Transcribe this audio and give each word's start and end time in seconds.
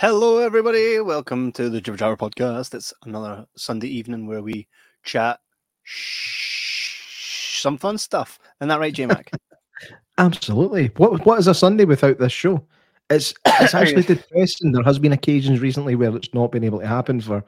Hello, 0.00 0.38
everybody. 0.38 0.98
Welcome 0.98 1.52
to 1.52 1.68
the 1.68 1.78
Jibber 1.78 1.98
Jabber 1.98 2.16
podcast. 2.16 2.72
It's 2.72 2.94
another 3.04 3.44
Sunday 3.54 3.88
evening 3.88 4.26
where 4.26 4.40
we 4.40 4.66
chat 5.02 5.40
sh- 5.82 7.60
some 7.60 7.76
fun 7.76 7.98
stuff. 7.98 8.38
Isn't 8.58 8.70
that 8.70 8.80
right, 8.80 8.94
J 8.94 9.04
Mac? 9.04 9.30
Absolutely. 10.16 10.86
What 10.96 11.26
What 11.26 11.38
is 11.38 11.48
a 11.48 11.54
Sunday 11.54 11.84
without 11.84 12.18
this 12.18 12.32
show? 12.32 12.64
It's 13.10 13.34
it's 13.60 13.74
actually 13.74 14.04
depressing. 14.04 14.72
There 14.72 14.82
has 14.84 14.98
been 14.98 15.12
occasions 15.12 15.60
recently 15.60 15.96
where 15.96 16.16
it's 16.16 16.32
not 16.32 16.50
been 16.50 16.64
able 16.64 16.80
to 16.80 16.86
happen 16.86 17.20
for 17.20 17.44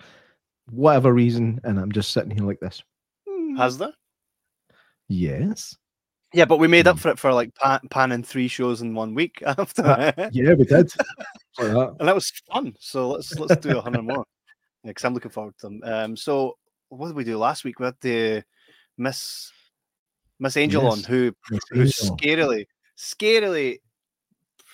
whatever 0.70 1.14
reason, 1.14 1.58
and 1.64 1.80
I'm 1.80 1.90
just 1.90 2.12
sitting 2.12 2.32
here 2.32 2.44
like 2.44 2.60
this. 2.60 2.82
Has 3.56 3.78
there? 3.78 3.94
Yes. 5.08 5.74
Yeah, 6.34 6.44
but 6.46 6.58
we 6.58 6.66
made 6.68 6.86
up 6.86 6.98
for 6.98 7.10
it 7.10 7.18
for 7.18 7.32
like 7.32 7.54
pan- 7.54 7.86
panning 7.90 8.22
three 8.22 8.48
shows 8.48 8.80
in 8.80 8.94
one 8.94 9.14
week 9.14 9.42
after, 9.46 9.82
Uh, 9.84 10.30
Yeah, 10.32 10.54
we 10.54 10.64
did. 10.64 10.90
That. 11.58 11.96
and 12.00 12.08
that 12.08 12.14
was 12.14 12.30
fun. 12.50 12.74
So 12.80 13.10
let's 13.10 13.38
let's 13.38 13.56
do 13.60 13.76
a 13.76 13.82
hundred 13.82 14.04
more. 14.04 14.24
Yeah, 14.84 14.88
because 14.90 15.04
I'm 15.04 15.12
looking 15.12 15.30
forward 15.30 15.54
to 15.58 15.66
them. 15.68 15.80
Um, 15.84 16.16
so 16.16 16.56
what 16.88 17.08
did 17.08 17.16
we 17.16 17.24
do 17.24 17.36
last 17.36 17.62
week? 17.64 17.78
We 17.78 17.84
had 17.84 17.96
the 18.00 18.42
Miss 18.96 19.52
Miss 20.40 20.56
Angel 20.56 20.88
on, 20.88 21.02
who 21.02 21.34
who 21.70 21.84
scarily, 21.84 22.66
scarily 22.96 23.80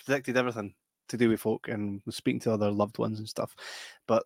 predicted 0.05 0.37
everything 0.37 0.73
to 1.09 1.17
do 1.17 1.27
with 1.29 1.41
folk 1.41 1.67
and 1.67 2.01
was 2.05 2.15
speaking 2.15 2.39
to 2.41 2.53
other 2.53 2.71
loved 2.71 2.97
ones 2.97 3.19
and 3.19 3.27
stuff. 3.27 3.53
But 4.07 4.23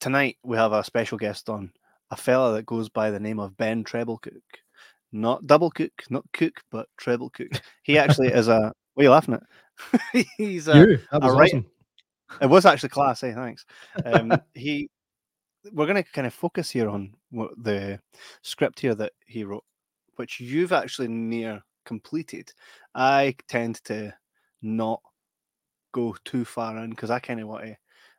tonight 0.00 0.38
we 0.42 0.56
have 0.56 0.72
a 0.72 0.82
special 0.82 1.18
guest 1.18 1.48
on, 1.48 1.70
a 2.10 2.16
fella 2.16 2.52
that 2.54 2.66
goes 2.66 2.88
by 2.88 3.10
the 3.12 3.20
name 3.20 3.38
of 3.38 3.56
Ben 3.56 3.84
Trebilcook. 3.84 4.42
Not 5.12 5.46
double 5.46 5.70
cook, 5.70 5.92
not 6.08 6.24
cook, 6.32 6.60
but 6.70 6.88
treble 6.96 7.30
cook. 7.30 7.50
He 7.82 7.98
actually 7.98 8.28
is 8.28 8.48
a. 8.48 8.72
What 8.94 9.02
are 9.02 9.04
you 9.04 9.10
laughing 9.10 9.34
at? 9.34 10.26
He's 10.36 10.68
a. 10.68 10.76
you. 10.76 10.98
A 11.12 11.32
right- 11.32 11.50
awesome. 11.50 11.66
It 12.40 12.46
was 12.46 12.64
actually 12.64 12.88
class. 12.88 13.20
Hey, 13.20 13.32
thanks. 13.34 13.66
Um, 14.06 14.32
he. 14.54 14.88
We're 15.72 15.86
going 15.86 16.02
to 16.02 16.10
kind 16.10 16.26
of 16.26 16.34
focus 16.34 16.70
here 16.70 16.88
on 16.88 17.14
what 17.30 17.50
the 17.62 18.00
script 18.42 18.80
here 18.80 18.96
that 18.96 19.12
he 19.26 19.44
wrote, 19.44 19.64
which 20.16 20.40
you've 20.40 20.72
actually 20.72 21.06
near 21.06 21.62
completed. 21.84 22.50
I 22.94 23.36
tend 23.48 23.76
to 23.84 24.12
not 24.60 25.00
go 25.92 26.16
too 26.24 26.44
far 26.44 26.76
in 26.78 26.90
because 26.90 27.10
I 27.10 27.20
kind 27.20 27.40
of 27.40 27.48
want 27.48 27.64
to 27.66 27.76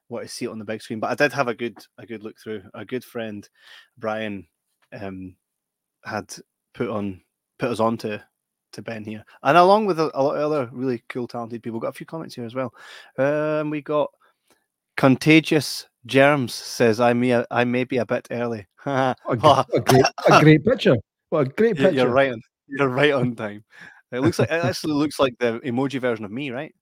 want 0.09 0.25
to 0.25 0.31
see 0.31 0.45
it 0.45 0.51
on 0.51 0.59
the 0.59 0.65
big 0.65 0.81
screen. 0.81 0.99
But 0.99 1.11
I 1.11 1.15
did 1.15 1.33
have 1.33 1.47
a 1.47 1.53
good 1.55 1.77
a 1.97 2.05
good 2.05 2.23
look 2.23 2.39
through. 2.39 2.63
A 2.73 2.85
good 2.85 3.03
friend, 3.03 3.47
Brian, 3.97 4.47
um, 4.93 5.35
had 6.05 6.33
put 6.73 6.89
on 6.89 7.21
put 7.59 7.69
us 7.69 7.79
on 7.79 7.97
to 7.97 8.23
to 8.73 8.81
Ben 8.81 9.03
here, 9.03 9.23
and 9.43 9.57
along 9.57 9.85
with 9.85 9.99
a, 9.99 10.11
a 10.13 10.21
lot 10.23 10.35
of 10.35 10.51
other 10.51 10.69
really 10.71 11.03
cool, 11.09 11.27
talented 11.27 11.61
people. 11.63 11.79
Got 11.79 11.89
a 11.89 11.93
few 11.93 12.05
comments 12.05 12.35
here 12.35 12.45
as 12.45 12.55
well. 12.55 12.73
Um, 13.17 13.69
we 13.69 13.81
got 13.81 14.11
contagious 14.97 15.87
germs 16.05 16.53
says 16.53 16.99
I 16.99 17.13
may 17.13 17.43
I 17.49 17.63
may 17.63 17.83
be 17.83 17.97
a 17.97 18.05
bit 18.05 18.27
early. 18.31 18.67
A, 18.85 19.15
a 19.29 19.35
great, 19.79 20.05
a 20.29 20.39
great 20.41 20.65
picture. 20.65 20.97
What 21.29 21.47
a 21.47 21.49
great 21.49 21.77
picture. 21.77 21.91
You're 21.91 22.09
right. 22.09 22.33
On, 22.33 22.41
you're 22.67 22.89
right 22.89 23.13
on 23.13 23.33
time. 23.33 23.63
It 24.11 24.19
looks 24.19 24.39
like 24.39 24.51
it 24.51 24.63
actually 24.63 24.93
looks 24.93 25.19
like 25.19 25.35
the 25.39 25.59
emoji 25.61 26.01
version 26.01 26.25
of 26.25 26.31
me, 26.31 26.51
right? 26.51 26.75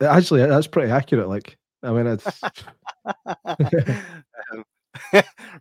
Actually, 0.00 0.46
that's 0.46 0.66
pretty 0.66 0.90
accurate. 0.90 1.28
Like, 1.28 1.58
I 1.82 1.92
mean, 1.92 2.06
it's 2.06 2.40
Um, 4.52 4.64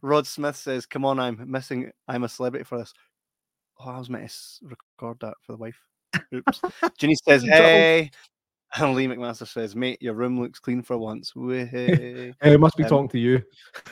Rod 0.02 0.26
Smith 0.26 0.56
says, 0.56 0.86
"Come 0.86 1.06
on, 1.06 1.20
I'm 1.20 1.44
missing. 1.50 1.92
I'm 2.08 2.24
a 2.24 2.30
celebrity 2.30 2.64
for 2.64 2.80
this." 2.80 2.94
Oh, 3.80 3.92
I 3.92 4.00
was 4.00 4.10
meant 4.10 4.30
to 4.30 4.68
record 4.68 5.18
that 5.22 5.36
for 5.42 5.54
the 5.54 5.58
wife. 5.58 5.80
Oops. 6.34 6.62
Ginny 6.98 7.16
says, 7.16 7.44
"Hey," 7.44 8.12
and 8.76 8.94
Lee 8.94 9.08
McMaster 9.08 9.48
says, 9.48 9.76
"Mate, 9.76 10.02
your 10.02 10.16
room 10.16 10.40
looks 10.40 10.60
clean 10.60 10.82
for 10.82 10.98
once." 10.98 11.32
Hey, 11.38 12.34
I 12.42 12.58
must 12.58 12.76
be 12.76 12.84
Um, 12.84 12.90
talking 12.90 13.10
to 13.10 13.20
you. 13.20 13.42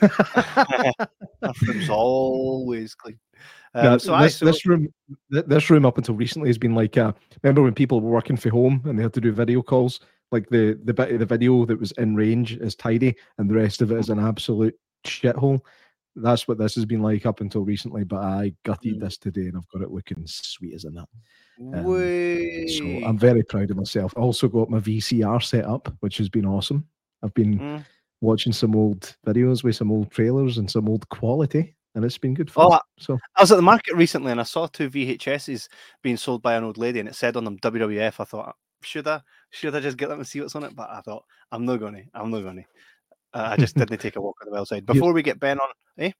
That 0.02 1.56
room's 1.66 1.90
always 1.90 2.96
clean. 2.96 3.20
Um, 3.74 3.84
No, 3.84 3.98
so 3.98 4.14
I 4.14 4.24
this, 4.24 4.38
so, 4.38 4.46
this 4.46 4.66
room, 4.66 4.88
this 5.30 5.70
room 5.70 5.86
up 5.86 5.98
until 5.98 6.16
recently 6.16 6.50
has 6.50 6.58
been 6.58 6.76
like. 6.76 6.98
Uh, 6.98 7.14
remember 7.44 7.62
when 7.62 7.74
people 7.74 8.02
were 8.02 8.12
working 8.12 8.36
from 8.36 8.52
home 8.52 8.82
and 8.86 8.98
they 8.98 9.04
had 9.04 9.14
to 9.14 9.22
do 9.22 9.32
video 9.32 9.62
calls? 9.62 10.02
Like 10.32 10.50
the 10.50 10.78
the 10.84 10.94
bit 10.94 11.14
of 11.14 11.20
the 11.20 11.26
video 11.26 11.66
that 11.66 11.80
was 11.80 11.94
in 11.94 12.16
range 12.16 12.58
is 12.58 12.76
tidy, 12.76 13.16
and 13.38 13.50
the 13.50 13.56
rest 13.56 13.82
of 13.82 13.92
it 13.92 14.00
is 14.00 14.10
an 14.10 14.20
absolute 14.20 14.76
shithole. 15.06 15.62
That's 16.22 16.48
what 16.48 16.58
this 16.58 16.76
has 16.76 16.86
been 16.86 17.02
like 17.02 17.26
up 17.26 17.42
until 17.42 17.62
recently. 17.64 18.04
But 18.04 18.24
I 18.24 18.54
gutted 18.64 18.96
Mm. 18.98 19.00
this 19.02 19.18
today, 19.18 19.48
and 19.48 19.58
I've 19.58 19.68
got 19.70 19.82
it 19.82 19.92
looking 19.92 20.24
sweet 20.26 20.74
as 20.74 20.86
a 20.86 20.92
nut. 20.92 21.08
um. 21.60 21.84
So 22.68 22.86
I'm 23.06 23.18
very 23.18 23.44
proud 23.44 23.72
of 23.72 23.78
myself. 23.78 24.14
I 24.18 24.22
also 24.22 24.48
got 24.48 24.70
my 24.70 24.80
VCR 24.80 25.40
set 25.42 25.66
up, 25.66 25.94
which 26.02 26.18
has 26.18 26.30
been 26.30 26.46
awesome. 26.46 26.88
I've 27.24 27.34
been 27.34 27.60
Mm. 27.60 27.86
watching 28.22 28.54
some 28.54 28.76
old 28.76 29.16
videos 29.26 29.64
with 29.64 29.76
some 29.76 29.92
old 29.92 30.12
trailers 30.12 30.58
and 30.58 30.70
some 30.70 30.88
old 30.90 31.08
quality, 31.10 31.76
and 31.96 32.04
it's 32.06 32.18
been 32.18 32.34
good 32.34 32.52
fun. 32.52 32.66
Oh, 32.70 32.74
I- 32.74 32.82
so 33.00 33.18
I 33.36 33.42
was 33.42 33.52
at 33.52 33.56
the 33.56 33.62
market 33.62 33.96
recently 33.96 34.32
and 34.32 34.40
I 34.40 34.44
saw 34.44 34.68
two 34.68 34.90
VHSs 34.90 35.68
being 36.04 36.18
sold 36.18 36.42
by 36.42 36.56
an 36.56 36.64
old 36.64 36.78
lady 36.78 37.00
and 37.00 37.10
it 37.10 37.16
said 37.16 37.36
on 37.36 37.44
them 37.44 37.58
WWF. 37.58 38.20
I 38.20 38.24
thought, 38.26 38.56
should 38.84 39.08
I 39.08 39.22
should 39.50 39.76
I 39.76 39.80
just 39.80 39.98
get 39.98 40.10
them 40.10 40.20
and 40.20 40.28
see 40.28 40.42
what's 40.42 40.56
on 40.56 40.64
it? 40.64 40.76
But 40.76 40.90
I 40.92 41.02
thought, 41.02 41.26
I'm 41.52 41.66
not 41.66 41.78
going 41.80 41.96
to. 41.96 42.04
I'm 42.14 42.30
not. 42.30 42.44
Uh, 42.46 42.62
I 43.44 43.58
just 43.58 43.76
didn't 43.78 43.98
take 44.00 44.16
a 44.16 44.22
walk 44.22 44.36
on 44.46 44.52
the 44.52 44.60
outside. 44.60 44.86
Before 44.86 45.14
we 45.14 45.22
get 45.24 45.40
Ben 45.40 45.60
on, 45.60 45.70
eh? 46.00 46.12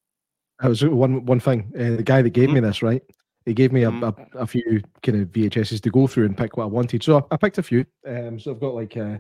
I 0.60 0.68
was 0.70 0.84
one 0.84 1.26
one 1.26 1.40
thing. 1.40 1.72
Uh, 1.76 1.98
the 1.98 2.04
guy 2.04 2.22
that 2.22 2.32
gave 2.32 2.50
me 2.50 2.60
this, 2.60 2.82
right? 2.82 3.02
He 3.46 3.54
gave 3.54 3.72
me 3.72 3.84
a, 3.84 3.92
Mhm. 3.92 4.28
a, 4.36 4.40
a 4.40 4.48
few 4.48 4.82
kind 5.04 5.22
of 5.22 5.30
VHSs 5.30 5.80
to 5.82 5.90
go 5.90 6.06
through 6.08 6.26
and 6.26 6.38
pick 6.38 6.58
what 6.58 6.64
I 6.64 6.68
wanted. 6.68 7.02
So 7.04 7.18
I, 7.20 7.36
I 7.36 7.38
picked 7.38 7.58
a 7.60 7.64
few. 7.64 7.86
Um, 8.06 8.40
so 8.40 8.52
I've 8.52 8.60
got 8.60 8.74
like 8.76 8.98
uh, 8.98 9.18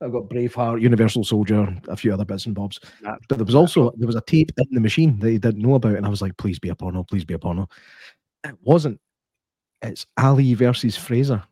I've 0.00 0.12
got 0.12 0.28
Braveheart, 0.28 0.80
Universal 0.82 1.24
Soldier, 1.24 1.74
a 1.88 1.96
few 1.96 2.12
other 2.12 2.24
bits 2.24 2.46
and 2.46 2.54
bobs. 2.54 2.78
That- 3.02 3.18
But 3.28 3.38
there 3.38 3.44
was 3.44 3.54
also 3.54 3.92
there 3.96 4.06
was 4.06 4.14
a 4.16 4.20
tape 4.20 4.52
in 4.56 4.66
the 4.70 4.80
machine 4.80 5.18
that 5.20 5.30
he 5.30 5.38
didn't 5.38 5.62
know 5.62 5.74
about, 5.74 5.96
and 5.96 6.06
I 6.06 6.08
was 6.10 6.22
like, 6.22 6.36
"Please 6.36 6.58
be 6.58 6.68
a 6.68 6.74
porno, 6.76 7.02
please 7.04 7.24
be 7.24 7.34
a 7.34 7.38
porno." 7.38 7.68
It 8.44 8.54
wasn't. 8.62 9.00
It's 9.82 10.06
Ali 10.16 10.54
versus 10.54 10.96
Frazier 10.96 11.42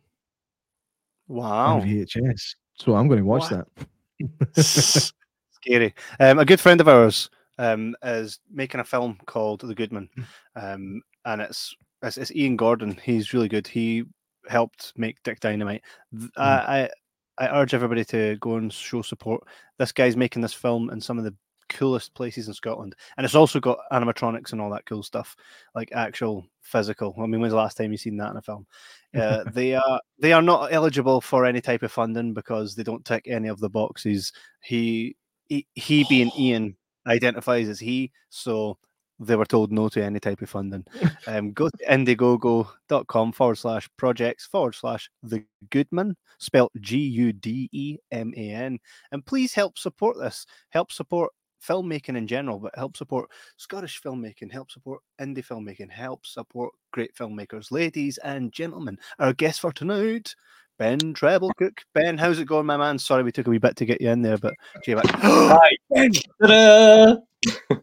Wow. 1.28 1.80
VHS. 1.80 2.54
So 2.78 2.94
I'm 2.94 3.08
going 3.08 3.20
to 3.20 3.24
watch 3.26 3.50
What? 3.50 3.66
that. 3.74 5.12
Scary. 5.66 5.94
Um, 6.20 6.38
a 6.38 6.44
good 6.44 6.60
friend 6.60 6.80
of 6.80 6.88
ours 6.88 7.30
um, 7.58 7.94
is 8.02 8.38
making 8.50 8.80
a 8.80 8.84
film 8.84 9.18
called 9.26 9.60
The 9.60 9.74
Gudeman, 9.74 10.08
um, 10.56 11.00
and 11.24 11.40
it's, 11.40 11.74
it's 12.02 12.18
it's 12.18 12.32
Ian 12.32 12.56
Gordon. 12.56 12.98
He's 13.02 13.32
really 13.32 13.48
good. 13.48 13.66
He 13.66 14.04
helped 14.48 14.92
make 14.96 15.22
Dick 15.22 15.40
Dynamite. 15.40 15.82
I, 16.36 16.88
I 17.38 17.46
I 17.46 17.60
urge 17.60 17.74
everybody 17.74 18.04
to 18.06 18.36
go 18.40 18.56
and 18.56 18.72
show 18.72 19.02
support. 19.02 19.44
This 19.78 19.92
guy's 19.92 20.16
making 20.16 20.42
this 20.42 20.54
film 20.54 20.90
in 20.90 21.00
some 21.00 21.18
of 21.18 21.24
the 21.24 21.34
coolest 21.70 22.14
places 22.14 22.46
in 22.48 22.54
Scotland, 22.54 22.94
and 23.16 23.24
it's 23.24 23.34
also 23.34 23.58
got 23.58 23.78
animatronics 23.92 24.52
and 24.52 24.60
all 24.60 24.70
that 24.70 24.86
cool 24.86 25.02
stuff, 25.02 25.34
like 25.74 25.90
actual 25.92 26.46
physical. 26.62 27.14
I 27.18 27.26
mean, 27.26 27.40
when's 27.40 27.52
the 27.52 27.56
last 27.56 27.76
time 27.76 27.90
you've 27.90 28.00
seen 28.00 28.16
that 28.18 28.30
in 28.30 28.36
a 28.36 28.42
film? 28.42 28.66
Uh, 29.16 29.44
they 29.52 29.74
are 29.74 30.00
they 30.18 30.32
are 30.32 30.42
not 30.42 30.72
eligible 30.72 31.20
for 31.20 31.44
any 31.44 31.60
type 31.60 31.82
of 31.82 31.92
funding 31.92 32.34
because 32.34 32.74
they 32.74 32.82
don't 32.82 33.04
tick 33.04 33.24
any 33.26 33.48
of 33.48 33.60
the 33.60 33.70
boxes. 33.70 34.32
He 34.60 35.16
he, 35.48 36.04
being 36.08 36.30
Ian 36.38 36.76
identifies 37.06 37.68
as 37.68 37.80
he, 37.80 38.12
so 38.28 38.78
they 39.20 39.36
were 39.36 39.44
told 39.44 39.70
no 39.70 39.88
to 39.88 40.02
any 40.02 40.20
type 40.20 40.42
of 40.42 40.50
funding. 40.50 40.84
Um, 41.26 41.52
go 41.52 41.70
to 41.70 41.84
indiegogo.com 41.90 43.32
forward 43.32 43.54
slash 43.56 43.88
projects 43.96 44.46
forward 44.46 44.74
slash 44.74 45.08
the 45.22 45.42
Gudeman, 45.70 46.14
spelled 46.38 46.70
G 46.80 46.98
U 46.98 47.32
D 47.32 47.70
E 47.72 47.96
M 48.12 48.34
A 48.36 48.50
N, 48.50 48.78
and 49.10 49.24
please 49.24 49.54
help 49.54 49.78
support 49.78 50.18
this. 50.18 50.44
Help 50.68 50.92
support 50.92 51.32
filmmaking 51.66 52.16
in 52.16 52.26
general, 52.26 52.58
but 52.58 52.76
help 52.76 52.96
support 52.96 53.30
Scottish 53.56 54.02
filmmaking, 54.02 54.52
help 54.52 54.70
support 54.70 55.00
indie 55.20 55.44
filmmaking, 55.44 55.90
help 55.90 56.26
support 56.26 56.72
great 56.92 57.14
filmmakers. 57.14 57.70
Ladies 57.70 58.18
and 58.18 58.52
gentlemen, 58.52 58.98
our 59.18 59.32
guest 59.32 59.60
for 59.60 59.72
tonight, 59.72 60.34
Ben 60.78 60.98
Trebilcook. 61.14 61.78
Ben, 61.94 62.18
how's 62.18 62.38
it 62.40 62.46
going, 62.46 62.66
my 62.66 62.76
man? 62.76 62.98
Sorry 62.98 63.22
we 63.22 63.30
took 63.32 63.46
a 63.46 63.50
wee 63.50 63.58
bit 63.58 63.76
to 63.76 63.84
get 63.86 64.00
you 64.00 64.10
in 64.10 64.22
there, 64.22 64.38
but 64.38 64.54
Jay, 64.84 64.94
Hi. 64.96 65.70
Ben, 65.94 66.10
Ta-da! 66.42 67.16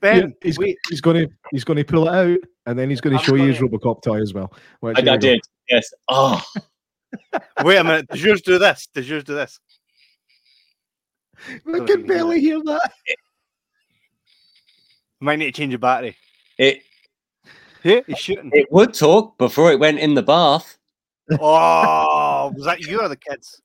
Ben, 0.02 0.34
he's, 0.42 0.58
wait, 0.58 0.78
he's 0.90 1.00
going 1.02 1.28
to 1.28 1.34
he's 1.52 1.64
going 1.64 1.78
to 1.78 1.84
pull 1.86 2.08
it 2.08 2.14
out, 2.14 2.40
and 2.66 2.78
then 2.78 2.90
he's 2.90 3.00
going 3.00 3.14
to 3.16 3.20
I'm 3.20 3.26
show 3.26 3.36
you 3.36 3.48
his 3.48 3.60
gonna- 3.60 3.72
RoboCop 3.72 4.02
toy 4.04 4.20
as 4.22 4.34
well. 4.34 4.52
Which, 4.82 4.98
I, 4.98 5.02
I 5.02 5.04
we 5.04 5.06
go. 5.06 5.18
did. 5.18 5.42
Yes. 5.70 5.94
Oh, 6.10 6.44
wait 7.64 7.78
a 7.78 7.84
minute. 7.84 8.08
Does 8.10 8.24
yours 8.24 8.42
do 8.42 8.58
this? 8.60 8.88
Does 8.94 9.10
yours 9.10 9.24
do 9.24 9.36
this? 9.36 9.60
I 11.48 11.60
Don't 11.66 11.86
can 11.88 12.00
even 12.00 12.00
hear 12.00 12.08
barely 12.08 12.40
hear 12.42 12.62
that. 12.64 12.92
Might 15.22 15.38
need 15.40 15.46
to 15.46 15.52
change 15.52 15.72
your 15.72 15.80
battery. 15.80 16.16
it 16.58 16.82
Yeah, 17.84 18.02
he's 18.08 18.18
shooting. 18.20 18.52
it 18.54 18.68
would 18.72 18.94
talk 18.94 19.38
before 19.38 19.72
it 19.72 19.80
went 19.80 20.00
in 20.00 20.14
the 20.16 20.24
bath. 20.24 20.78
Oh, 21.40 22.52
was 22.56 22.66
that 22.66 22.82
you 22.82 23.02
or 23.02 23.08
the 23.08 23.16
kids? 23.18 23.62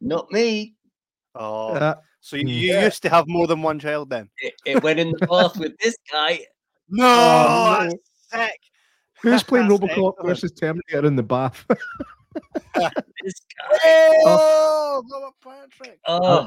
Not 0.00 0.30
me. 0.30 0.74
Oh, 1.34 1.74
Uh, 1.74 1.94
so 2.20 2.36
you, 2.36 2.48
you 2.48 2.72
Yeah. 2.74 2.84
used 2.84 3.02
to 3.02 3.08
have 3.08 3.26
more 3.28 3.46
than 3.46 3.62
one 3.62 3.78
child 3.78 4.10
then? 4.10 4.28
It, 4.38 4.54
it 4.66 4.82
went 4.82 4.98
in 4.98 5.10
the 5.12 5.26
bath 5.26 5.56
with 5.58 5.76
this 5.78 5.96
guy. 6.10 6.40
No, 6.88 7.04
Oh, 7.06 7.78
that's 7.80 7.94
sick. 8.32 8.60
who's 9.22 9.42
playing 9.42 9.68
That's 9.68 9.80
RoboCop 9.80 9.90
excellent. 10.14 10.26
versus 10.26 10.52
Terminator 10.52 11.06
in 11.06 11.16
the 11.16 11.22
bath? 11.22 11.64
this 12.74 13.34
guy. 13.58 13.78
Oh, 14.26 15.02
Robert 15.10 15.34
Patrick. 15.42 15.98
Oh, 16.06 16.46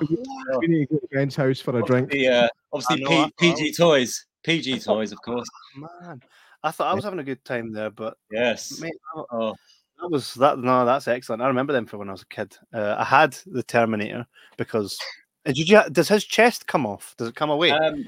We 0.60 0.68
need 0.68 0.88
to 0.90 0.94
go 0.96 1.00
to 1.00 1.08
Ben's 1.12 1.36
house 1.36 1.60
for 1.60 1.78
a 1.80 1.84
drink. 1.84 2.10
the, 2.12 2.28
uh, 2.28 2.48
obviously 2.74 2.98
I 2.98 3.00
know, 3.00 3.10
P- 3.10 3.24
I. 3.24 3.32
PG 3.56 3.74
toys. 3.74 4.26
PG 4.44 4.80
toys, 4.80 5.12
of 5.14 5.22
course. 5.22 5.48
Man, 5.78 6.22
I 6.62 6.72
thought 6.72 6.88
I 6.88 6.94
was 6.94 7.04
having 7.06 7.20
a 7.20 7.24
good 7.24 7.44
time 7.46 7.72
there, 7.72 7.90
but 7.90 8.18
Yes. 8.32 8.80
mate, 8.82 8.92
that- 9.16 9.26
Oh, 9.32 9.56
that 10.04 10.12
was 10.12 10.34
that. 10.36 10.60
No, 10.60 10.86
that's 10.86 11.08
excellent. 11.08 11.42
I 11.42 11.48
remember 11.48 11.72
them 11.74 11.86
from 11.86 12.00
when 12.00 12.10
I 12.10 12.12
was 12.12 12.24
a 12.24 12.28
kid. 12.28 12.56
Uh, 12.74 12.96
I 12.98 13.04
had 13.06 13.38
the 13.46 13.64
Terminator 13.64 14.28
because 14.58 15.00
uh, 15.46 15.54
did 15.54 15.70
you? 15.70 15.82
Does 15.92 16.10
his 16.10 16.26
chest 16.26 16.68
come 16.68 16.86
off? 16.86 17.16
Does 17.18 17.30
it 17.30 17.36
come 17.36 17.50
away? 17.50 17.72
um, 17.72 18.06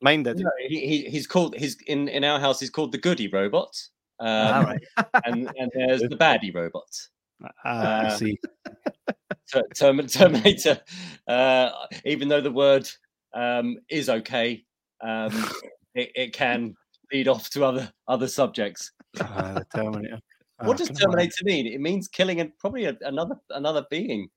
Mine 0.00 0.22
did. 0.22 0.38
no, 0.38 0.50
he, 0.66 0.80
he, 0.86 1.10
he's 1.10 1.26
called. 1.26 1.54
He's 1.56 1.80
in 1.86 2.08
in 2.08 2.24
our 2.24 2.40
house. 2.40 2.58
He's 2.58 2.70
called 2.70 2.92
the 2.92 2.98
Goody 2.98 3.28
Robot. 3.28 3.76
Um, 4.18 4.28
All 4.28 4.64
right. 4.64 4.82
and 5.24 5.50
and 5.58 5.70
there's 5.74 6.00
the 6.08 6.16
Baddie 6.16 6.54
Robot. 6.54 6.88
Ah, 7.64 8.00
I 8.00 8.04
uh, 8.06 8.16
see. 8.16 8.40
Term- 9.76 10.06
Terminator. 10.06 10.80
Uh, 11.28 11.70
even 12.04 12.28
though 12.28 12.40
the 12.40 12.50
word 12.50 12.88
um, 13.34 13.76
is 13.90 14.08
okay, 14.08 14.64
um, 15.02 15.32
it, 15.94 16.10
it 16.14 16.32
can 16.32 16.74
lead 17.12 17.28
off 17.28 17.50
to 17.50 17.64
other 17.64 17.92
other 18.08 18.26
subjects. 18.26 18.92
Ah, 19.20 19.54
the 19.54 19.66
Terminator. 19.74 20.20
Ah, 20.58 20.66
what 20.66 20.76
does 20.78 20.88
can 20.88 20.96
you 20.96 21.04
imagine? 21.12 21.30
Terminator 21.30 21.44
mean? 21.44 21.66
It 21.66 21.80
means 21.80 22.08
killing 22.08 22.40
and 22.40 22.56
probably 22.58 22.86
a, 22.86 22.96
another 23.02 23.36
another 23.50 23.84
being. 23.90 24.28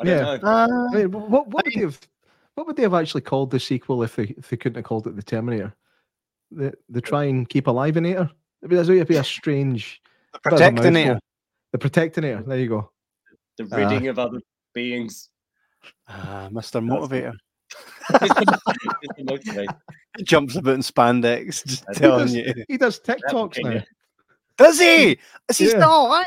I 0.00 0.06
Yeah. 0.06 0.20
don't 0.20 0.42
know. 0.42 0.48
Ah, 0.48 0.88
I 0.92 0.94
mean, 0.96 1.12
what 1.12 1.28
what 1.48 1.64
would 1.64 1.64
they 1.66 1.80
have 1.80 2.00
what 2.54 2.66
would 2.66 2.76
they 2.76 2.82
have 2.82 2.94
actually 2.94 3.20
called 3.22 3.50
the 3.50 3.60
sequel 3.60 4.02
if 4.02 4.16
they 4.16 4.34
if 4.38 4.48
they 4.48 4.56
couldn't 4.56 4.76
have 4.76 4.84
called 4.84 5.06
it 5.06 5.16
the 5.16 5.22
Terminator? 5.22 5.74
The 6.50 6.72
the 6.88 7.00
try 7.00 7.24
and 7.24 7.48
keep 7.48 7.66
alivinator? 7.66 8.30
I 8.64 8.66
mean, 8.66 8.76
that's 8.76 8.88
would 8.88 9.06
be 9.08 9.16
a 9.16 9.24
strange 9.38 10.00
the 10.32 10.38
bit 10.50 10.52
of 10.54 10.60
a 10.60 10.64
Protectinator. 10.64 11.04
mouthful. 11.06 11.20
The 11.72 11.78
protectinator. 11.78 12.46
There 12.46 12.58
you 12.58 12.68
go. 12.68 12.90
The 13.58 13.68
Ah. 13.72 13.76
ridding 13.76 14.08
of 14.08 14.18
other 14.18 14.40
beings. 14.74 15.28
Ah, 16.08 16.48
Mr. 16.52 16.80
Motivator. 16.82 17.34
It's 18.10 18.34
the- 18.34 18.96
it's 19.02 19.20
motivator. 19.48 19.76
He 20.18 20.24
jumps 20.24 20.56
about 20.56 20.74
in 20.74 20.80
spandex, 20.82 21.64
just 21.66 21.84
telling 21.94 22.26
does. 22.26 22.34
you. 22.34 22.64
He 22.68 22.76
does 22.76 22.98
That 23.00 23.16
would 23.32 23.52
TikToks 23.52 23.64
now. 23.64 23.82
Does 24.56 24.78
he? 24.78 25.18
Is 25.48 25.58
he 25.58 25.64
Yeah. 25.66 25.70
still 25.70 26.06
alive? 26.06 26.26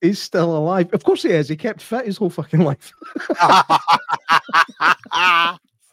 He's 0.00 0.18
still 0.20 0.56
alive. 0.56 0.92
Of 0.92 1.02
course 1.02 1.22
he 1.22 1.30
is. 1.30 1.48
He 1.48 1.56
kept 1.56 1.80
fit 1.80 2.04
his 2.06 2.16
whole 2.18 2.30
fucking 2.30 2.60
life. 2.60 2.92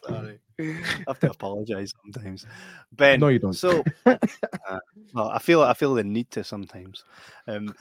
Sorry. 0.06 0.38
I 0.58 1.04
have 1.08 1.18
to 1.20 1.30
apologize 1.30 1.92
sometimes. 2.04 2.46
Ben, 2.92 3.20
No, 3.20 3.28
you 3.28 3.38
don't. 3.38 3.54
So, 3.54 3.82
uh, 4.06 4.18
well, 5.14 5.28
I 5.30 5.38
feel 5.38 5.62
I 5.62 5.74
feel 5.74 5.94
the 5.94 6.04
need 6.04 6.30
to 6.32 6.44
sometimes. 6.44 7.04
Um, 7.46 7.74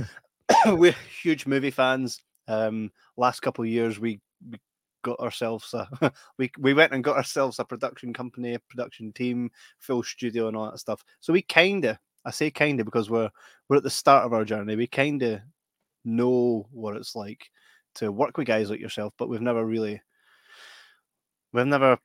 we're 0.68 0.95
huge 1.21 1.45
movie 1.45 1.71
fans. 1.71 2.21
Um, 2.47 2.92
last 3.18 3.42
couple 3.42 3.63
of 3.63 3.69
years, 3.69 4.00
we, 4.00 4.19
we 4.50 4.59
got 5.04 5.19
ourselves 5.19 5.74
a 5.74 6.12
we 6.38 6.51
we 6.59 6.74
went 6.74 6.94
and 6.94 7.04
got 7.04 7.18
ourselves 7.18 7.59
a 7.59 7.65
production 7.65 8.13
company, 8.13 8.54
a 8.54 8.59
production 8.59 9.12
team, 9.12 9.51
full 9.80 10.04
studio, 10.04 10.47
and 10.47 10.56
all 10.56 10.71
that 10.71 10.80
stuff. 10.80 11.04
So 11.19 11.33
we 11.33 11.42
kind 11.42 11.86
of, 11.86 11.97
I 12.25 12.31
say 12.31 12.51
kind 12.51 12.79
of 12.79 12.85
because 12.85 13.09
we're 13.09 13.29
we're 13.68 13.77
at 13.77 13.83
the 13.83 13.89
start 13.89 14.25
of 14.25 14.33
our 14.33 14.45
journey. 14.45 14.75
We 14.75 14.88
kind 14.88 15.21
of 15.23 15.41
know 16.03 16.68
what 16.71 16.95
it's 16.95 17.15
like 17.15 17.50
to 17.95 18.12
work 18.12 18.38
with 18.38 18.47
guys 18.47 18.69
like 18.69 18.79
yourself, 18.79 19.13
but 19.18 19.29
we've 19.29 19.41
never 19.41 19.65
really, 19.65 20.01
we've 21.53 21.65
never 21.65 21.97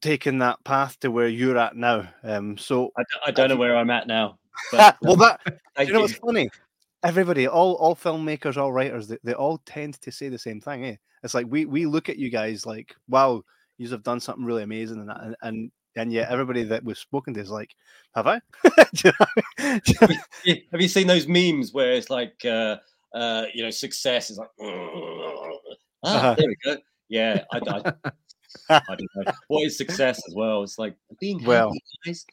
taken 0.00 0.38
that 0.38 0.62
path 0.64 0.98
to 1.00 1.10
where 1.10 1.28
you're 1.28 1.56
at 1.56 1.76
now. 1.76 2.08
Um, 2.22 2.58
so 2.58 2.92
I 3.24 3.30
don't 3.30 3.48
know 3.48 3.56
where 3.56 3.76
I'm 3.76 3.90
at 3.90 4.06
now. 4.06 4.38
But, 4.70 4.96
well, 5.02 5.16
that 5.16 5.40
you 5.78 5.86
know 5.86 5.92
you. 5.92 6.00
what's 6.00 6.14
funny? 6.14 6.50
Everybody, 7.02 7.48
all 7.48 7.74
all 7.74 7.96
filmmakers, 7.96 8.56
all 8.56 8.72
writers, 8.72 9.08
they, 9.08 9.18
they 9.24 9.34
all 9.34 9.58
tend 9.64 10.00
to 10.02 10.12
say 10.12 10.28
the 10.28 10.38
same 10.38 10.60
thing. 10.60 10.84
Eh? 10.84 10.96
It's 11.22 11.34
like 11.34 11.46
we 11.48 11.64
we 11.64 11.86
look 11.86 12.08
at 12.08 12.18
you 12.18 12.30
guys 12.30 12.66
like, 12.66 12.94
wow, 13.08 13.42
you 13.78 13.88
have 13.88 14.02
done 14.02 14.20
something 14.20 14.44
really 14.44 14.62
amazing, 14.62 15.00
and 15.00 15.10
and 15.10 15.36
and, 15.42 15.72
and 15.96 16.12
yet 16.12 16.28
everybody 16.32 16.62
that 16.64 16.84
we've 16.84 16.98
spoken 16.98 17.34
to 17.34 17.40
is 17.40 17.50
like, 17.50 17.74
have 18.14 18.26
I? 18.26 18.40
You 19.04 19.12
know? 19.20 19.26
Yeah, 20.44 20.54
Have 20.72 20.80
you 20.80 20.88
seen 20.88 21.06
those 21.06 21.26
memes 21.26 21.72
where 21.72 21.92
it's 21.92 22.10
like, 22.10 22.34
uh, 22.44 22.76
uh, 23.14 23.46
you 23.54 23.62
know, 23.62 23.70
success 23.70 24.30
is 24.30 24.38
like, 24.38 24.48
ah, 24.60 25.50
Uh-huh. 26.02 26.34
there 26.36 26.46
we 26.48 26.56
go. 26.64 26.76
Yeah, 27.08 27.44
I, 27.52 27.58
I, 27.58 27.92
I 28.70 28.80
don't 28.88 29.08
know. 29.16 29.32
What 29.48 29.64
is 29.66 29.76
success 29.78 30.20
as 30.28 30.34
well? 30.34 30.62
It's 30.62 30.78
like 30.78 30.96
being 31.20 31.38
happy, 31.38 31.48
Well- 31.48 31.72
guys. 32.06 32.24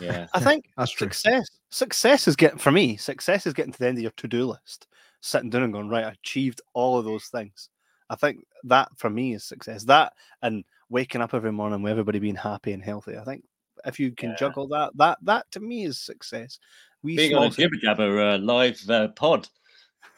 Yeah. 0.00 0.26
I 0.32 0.40
think 0.40 0.64
That's 0.78 0.90
true. 0.90 1.06
success 1.06 1.46
success 1.70 2.26
is 2.26 2.34
getting 2.34 2.58
for 2.58 2.72
me. 2.72 2.96
Success 2.96 3.46
is 3.46 3.52
getting 3.52 3.72
to 3.72 3.78
the 3.78 3.86
end 3.86 3.98
of 3.98 4.02
your 4.02 4.10
to 4.16 4.26
do 4.26 4.46
list, 4.46 4.86
sitting 5.20 5.50
down 5.50 5.64
and 5.64 5.72
going, 5.72 5.88
right, 5.90 6.04
I 6.06 6.12
achieved 6.12 6.62
all 6.72 6.98
of 6.98 7.04
those 7.04 7.26
things. 7.26 7.68
I 8.08 8.16
think 8.16 8.46
that 8.64 8.88
for 8.96 9.10
me 9.10 9.34
is 9.34 9.44
success. 9.44 9.84
That 9.84 10.14
and 10.42 10.64
waking 10.88 11.20
up 11.20 11.34
every 11.34 11.52
morning 11.52 11.82
with 11.82 11.90
everybody 11.90 12.18
being 12.18 12.36
happy 12.36 12.72
and 12.72 12.82
healthy. 12.82 13.16
I 13.16 13.24
think 13.24 13.44
if 13.84 13.98
you 14.00 14.12
can 14.12 14.30
Yeah. 14.30 14.36
juggle 14.36 14.68
that, 14.68 14.92
that 14.96 15.18
that 15.22 15.50
to 15.52 15.60
me 15.60 15.84
is 15.84 15.98
success. 15.98 16.58
We 17.02 17.16
Being 17.16 17.30
small 17.32 17.44
on 17.44 17.48
a 17.48 17.54
jibber 17.54 17.76
jabber 17.76 18.20
uh, 18.20 18.38
live 18.38 18.80
uh, 18.90 19.08
pod. 19.08 19.48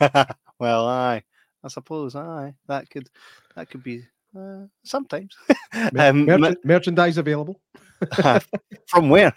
well, 0.59 0.87
aye, 0.89 1.23
I 1.65 1.69
suppose, 1.69 2.15
aye, 2.15 2.55
that 2.67 2.89
could 2.91 3.09
that 3.57 3.69
could 3.71 3.83
be 3.83 4.03
uh, 4.39 4.65
sometimes. 4.85 5.35
Mer- 5.93 6.09
um, 6.11 6.27
merchan- 6.27 6.57
merchandise 6.65 7.19
available. 7.19 7.61
ma- 8.23 8.39
from 8.87 9.11
where? 9.11 9.33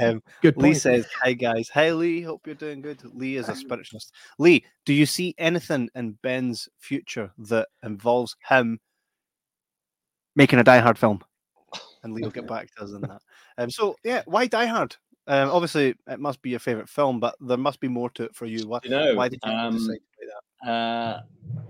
um, 0.00 0.22
Good 0.42 0.56
Lee 0.56 0.70
point. 0.70 0.76
says, 0.76 1.06
"Hi 1.22 1.32
guys, 1.34 1.68
hi 1.68 1.92
Lee, 1.92 2.20
hope 2.20 2.46
you're 2.46 2.54
doing 2.56 2.80
good." 2.82 3.00
Lee 3.14 3.36
is 3.36 3.48
a 3.48 3.54
spiritualist. 3.54 4.12
Lee, 4.38 4.64
do 4.84 4.92
you 4.92 5.06
see 5.06 5.34
anything 5.38 5.88
in 5.94 6.12
Ben's 6.22 6.68
future 6.80 7.30
that 7.38 7.68
involves 7.84 8.34
him 8.48 8.80
making 10.36 10.58
a 10.58 10.64
Die 10.64 10.78
Hard 10.78 10.98
film? 10.98 11.20
And 12.02 12.14
Lee 12.14 12.22
will 12.22 12.30
get 12.30 12.46
back 12.46 12.72
to 12.76 12.84
us 12.84 12.92
on 12.92 13.00
that. 13.02 13.20
Um, 13.58 13.70
so 13.70 13.96
yeah, 14.04 14.22
why 14.26 14.46
Die 14.46 14.66
Hard? 14.66 14.94
Um, 15.26 15.50
obviously, 15.50 15.94
it 16.06 16.20
must 16.20 16.42
be 16.42 16.50
your 16.50 16.58
favorite 16.58 16.90
film, 16.90 17.18
but 17.18 17.34
there 17.40 17.56
must 17.56 17.80
be 17.80 17.88
more 17.88 18.10
to 18.10 18.24
it 18.24 18.34
for 18.36 18.44
you. 18.44 18.68
Why, 18.68 18.80
You 18.84 18.90
know, 18.90 19.14
why 19.14 19.28
did 19.28 19.40
you 19.44 19.50
um, 19.50 19.72
decide 19.72 19.94
to 19.94 19.98
do 20.20 20.30
that? 20.62 20.70
uh, 20.70 21.22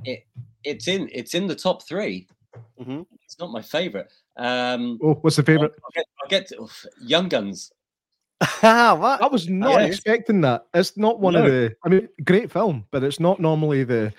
it 0.04 0.26
it's 0.64 0.88
in 0.88 1.08
it's 1.12 1.34
in 1.34 1.46
the 1.46 1.54
top 1.54 1.86
three. 1.86 2.26
Mhm. 2.80 3.06
It's 3.22 3.38
not 3.38 3.50
my 3.52 3.62
favorite. 3.62 4.12
Um, 4.36 4.98
Oh, 5.02 5.14
what's 5.20 5.36
the 5.36 5.42
favorite? 5.44 5.72
I'll 5.84 5.90
get, 5.94 6.04
I'll 6.22 6.28
get 6.28 6.48
to, 6.48 6.62
oof, 6.62 6.86
Young 7.00 7.28
Guns. 7.28 7.72
Ah, 8.62 8.94
what? 9.00 9.22
I 9.22 9.28
was 9.28 9.48
not 9.48 9.80
yeah. 9.80 9.86
expecting 9.86 10.40
that. 10.42 10.66
It's 10.74 10.96
not 10.96 11.20
one 11.20 11.36
of 11.36 11.44
the. 11.44 11.74
I 11.84 11.88
mean, 11.88 12.08
great 12.24 12.50
film, 12.50 12.84
but 12.90 13.02
it's 13.02 13.20
not 13.20 13.40
normally 13.40 13.84
the 13.84 14.12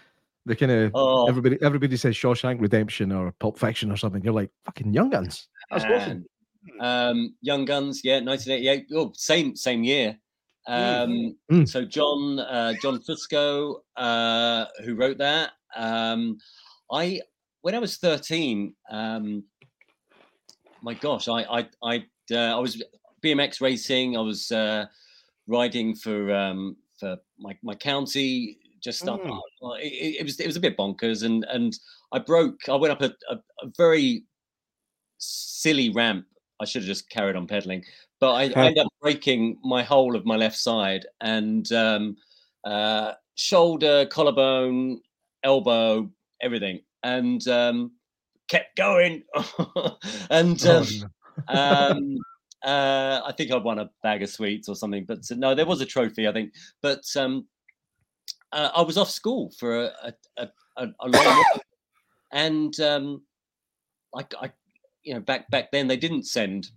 the 0.47 0.55
kind 0.55 0.71
of 0.71 0.91
Oh, 0.95 1.27
everybody. 1.27 1.57
Everybody 1.61 1.97
says 1.97 2.15
Shawshank 2.15 2.59
Redemption 2.61 3.11
or 3.11 3.33
Pulp 3.33 3.59
Fiction 3.59 3.91
or 3.91 3.97
something. 3.97 4.23
You're 4.23 4.33
like 4.33 4.49
fucking 4.65 4.93
Young 4.93 5.09
Guns. 5.09 5.47
That's 5.69 5.85
awesome. 5.85 6.25
Um, 6.79 7.35
Young 7.41 7.65
Guns, 7.65 8.01
yeah, 8.03 8.19
1988. 8.19 8.87
Oh, 8.95 9.11
same 9.15 9.55
same 9.55 9.83
year. 9.83 10.17
Um, 10.67 11.35
Mm. 11.51 11.67
So 11.67 11.85
John 11.85 12.39
uh, 12.39 12.73
John 12.81 12.99
Fusco, 12.99 13.75
uh, 13.95 14.65
who 14.83 14.95
wrote 14.95 15.17
that. 15.19 15.51
Um, 15.75 16.37
I 16.91 17.21
when 17.61 17.75
I 17.75 17.79
was 17.79 17.97
13, 17.97 18.73
um, 18.91 19.43
my 20.81 20.93
gosh, 20.93 21.27
I 21.27 21.43
I 21.43 21.67
I, 21.83 22.05
uh, 22.31 22.57
I 22.57 22.59
was 22.59 22.81
BMX 23.23 23.61
racing. 23.61 24.17
I 24.17 24.21
was 24.21 24.51
uh, 24.51 24.85
riding 25.47 25.95
for 25.95 26.33
um, 26.33 26.75
for 26.99 27.17
my, 27.39 27.57
my 27.63 27.75
county. 27.75 28.57
Just 28.81 29.07
up, 29.07 29.21
Mm. 29.21 29.39
uh, 29.63 29.71
it, 29.73 30.17
it- 30.19 30.23
was 30.23 30.39
it 30.39 30.47
was 30.47 30.55
a 30.55 30.59
bit 30.61 30.77
bonkers, 30.77 31.23
and 31.23 31.45
and 31.45 31.77
I 32.11 32.19
broke. 32.19 32.67
I 32.69 32.75
went 32.75 32.91
up 32.91 33.01
a, 33.01 33.11
a, 33.29 33.35
a 33.63 33.71
very 33.77 34.23
silly 35.17 35.89
ramp. 35.89 36.25
I 36.59 36.65
should 36.65 36.81
have 36.81 36.87
just 36.87 37.09
carried 37.09 37.35
on 37.35 37.47
pedaling, 37.47 37.83
but 38.19 38.33
I, 38.33 38.43
I 38.43 38.45
ended 38.67 38.79
up 38.79 38.91
breaking 39.01 39.59
my 39.63 39.83
whole 39.83 40.15
of 40.15 40.25
my 40.25 40.35
left 40.35 40.57
side 40.57 41.05
and 41.21 41.71
um, 41.71 42.17
uh, 42.63 43.13
shoulder, 43.35 44.05
collarbone, 44.07 45.01
elbow, 45.43 46.09
everything, 46.41 46.81
and 47.03 47.47
um, 47.47 47.91
kept 48.47 48.75
going. 48.75 49.23
and 50.29 50.63
Oh, 50.65 50.77
um, 50.79 50.85
no. 51.49 51.55
um, 51.55 52.17
uh, 52.65 53.21
I 53.25 53.31
think 53.37 53.51
I 53.51 53.57
won 53.57 53.79
a 53.79 53.89
bag 54.01 54.23
of 54.23 54.29
sweets 54.29 54.67
or 54.67 54.75
something, 54.75 55.05
but 55.05 55.19
uh, 55.31 55.35
no, 55.35 55.53
there 55.53 55.65
was 55.67 55.81
a 55.81 55.85
trophy, 55.85 56.27
I 56.27 56.33
think. 56.33 56.53
But 56.81 57.03
um, 57.15 57.47
uh, 58.51 58.69
I 58.75 58.81
was 58.81 58.97
off 58.97 59.09
school 59.09 59.51
for 59.57 59.85
a, 59.85 60.13
a, 60.37 60.47
a, 60.77 60.87
a, 60.99 61.07
long 61.07 61.25
while, 61.25 61.61
and 62.31 62.79
um, 62.79 63.21
I, 64.15 64.25
I, 64.41 64.51
you 65.03 65.13
know, 65.13 65.19
back 65.19 65.49
back 65.49 65.71
then 65.71 65.87
they 65.87 65.97
didn't 65.97 66.27
send 66.27 66.69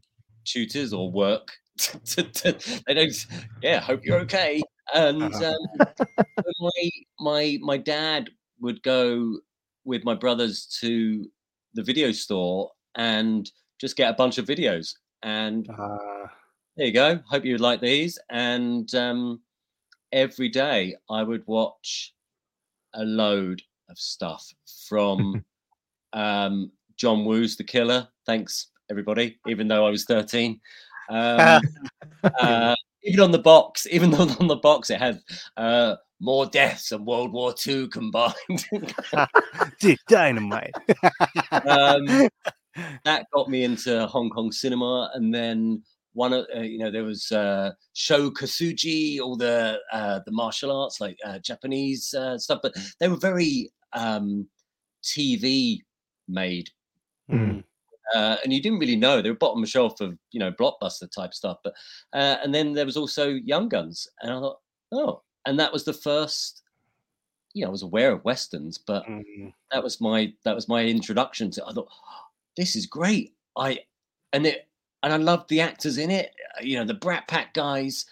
tutors 0.45 0.93
or 0.93 1.11
work. 1.11 1.49
To, 2.05 2.23
to, 2.23 2.81
they 2.87 2.93
don't. 2.93 3.27
Yeah, 3.62 3.81
hope 3.81 4.05
you're 4.05 4.21
okay. 4.21 4.61
And 4.93 5.35
um, 5.35 5.57
my 6.61 6.91
my 7.19 7.59
my 7.62 7.77
dad 7.79 8.29
would 8.61 8.83
go 8.83 9.39
with 9.85 10.05
my 10.05 10.15
brothers 10.15 10.67
to 10.81 11.27
the 11.75 11.83
video 11.83 12.12
store 12.12 12.71
and 12.97 13.50
just 13.81 13.97
get 13.97 14.11
a 14.11 14.15
bunch 14.15 14.39
of 14.39 14.47
videos 14.47 14.93
and 15.23 15.69
Ah, 15.79 16.31
there 16.77 16.87
you 16.87 16.93
go 16.93 17.21
hope 17.27 17.45
you 17.45 17.57
like 17.59 17.81
these 17.81 18.19
and 18.31 18.95
um 18.95 19.41
every 20.12 20.49
day 20.49 20.97
I 21.09 21.23
would 21.23 21.43
watch 21.47 22.14
a 22.95 23.05
load 23.05 23.62
of 23.88 23.99
stuff 23.99 24.47
from 24.88 25.45
um, 26.12 26.71
John 26.97 27.25
Woo's 27.25 27.57
The 27.57 27.64
Killer. 27.64 28.09
Thanks, 28.26 28.69
everybody, 28.90 29.38
even 29.47 29.69
though 29.69 29.87
I 29.87 29.90
was 29.90 30.05
13. 30.05 30.61
Um, 31.11 31.62
uh, 32.40 32.75
even 33.02 33.21
on 33.21 33.31
the 33.31 33.38
box, 33.38 33.87
even 33.90 34.11
though 34.11 34.29
on 34.40 34.47
the 34.47 34.57
box 34.57 34.90
it 34.90 34.99
had 34.99 35.21
uh, 35.57 35.97
more 36.21 36.47
deaths 36.47 36.90
than 36.90 37.05
World 37.05 37.33
War 37.33 37.55
II 37.67 37.88
combined. 37.88 38.35
Dick 39.81 39.99
Dynamite. 40.09 40.75
um, 41.64 42.29
that 43.05 43.26
got 43.33 43.49
me 43.49 43.64
into 43.64 44.07
Hong 44.07 44.31
Kong 44.31 44.52
cinema, 44.52 45.11
and 45.14 45.35
then 45.35 45.83
one 46.12 46.33
of 46.33 46.47
uh, 46.55 46.61
you 46.61 46.79
know 46.79 46.90
there 46.90 47.05
was 47.05 47.31
uh, 47.33 47.73
Sho 47.93 48.31
Kosugi, 48.31 49.21
all 49.21 49.37
the 49.37 49.81
uh, 49.93 50.21
the 50.26 50.33
martial 50.33 50.71
arts 50.71 51.00
like 51.00 51.19
uh, 51.25 51.38
Japanese 51.38 52.12
uh, 52.14 52.38
stuff, 52.38 52.61
but 52.62 52.75
they 52.99 53.09
were 53.09 53.17
very 53.17 53.71
um, 53.93 54.49
TV 55.02 55.81
made, 56.29 56.71
Mm. 57.31 57.62
uh, 58.14 58.37
and 58.43 58.52
you 58.52 58.61
didn't 58.61 58.79
really 58.81 58.97
know 58.97 59.23
they 59.23 59.31
were 59.31 59.37
bottom 59.37 59.64
shelf 59.64 60.00
of 60.00 60.19
you 60.33 60.40
know 60.40 60.50
blockbuster 60.52 61.11
type 61.11 61.33
stuff. 61.35 61.59
But 61.62 61.75
uh, 62.12 62.37
and 62.43 62.55
then 62.55 62.73
there 62.73 62.87
was 62.87 62.97
also 62.97 63.29
Young 63.29 63.69
Guns, 63.69 64.09
and 64.21 64.33
I 64.33 64.40
thought, 64.40 64.59
oh, 64.93 65.23
and 65.47 65.59
that 65.61 65.73
was 65.73 65.85
the 65.85 65.93
first. 65.93 66.62
You 67.52 67.62
know, 67.62 67.69
I 67.69 67.73
was 67.73 67.83
aware 67.83 68.12
of 68.12 68.25
westerns, 68.25 68.79
but 68.79 69.05
Mhm. 69.07 69.52
that 69.73 69.83
was 69.83 70.00
my 70.00 70.33
that 70.45 70.55
was 70.55 70.69
my 70.69 70.85
introduction 70.85 71.50
to. 71.52 71.67
I 71.67 71.73
thought, 71.73 71.88
"Oh, 71.90 72.21
this 72.57 72.76
is 72.76 72.87
great. 72.87 73.35
I 73.57 73.81
and 74.33 74.47
it 74.47 74.69
and 75.02 75.12
I 75.12 75.16
loved 75.16 75.49
the 75.49 75.61
actors 75.61 75.99
in 75.99 76.11
it. 76.11 76.35
uh, 76.59 76.62
You 76.62 76.78
know, 76.78 76.85
the 76.85 76.95
Brat 76.95 77.28
Pack 77.28 77.54
guys, 77.54 78.07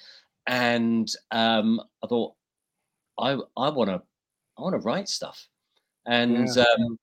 and 0.47 1.09
um, 1.30 1.80
I 2.04 2.07
thought, 2.09 2.35
I 3.18 3.33
I 3.57 3.71
want 3.71 3.90
to 3.90 4.02
I 4.59 4.62
want 4.62 4.75
to 4.75 4.87
write 4.87 5.09
stuff, 5.09 5.49
and 6.07 6.49
um, 6.59 6.99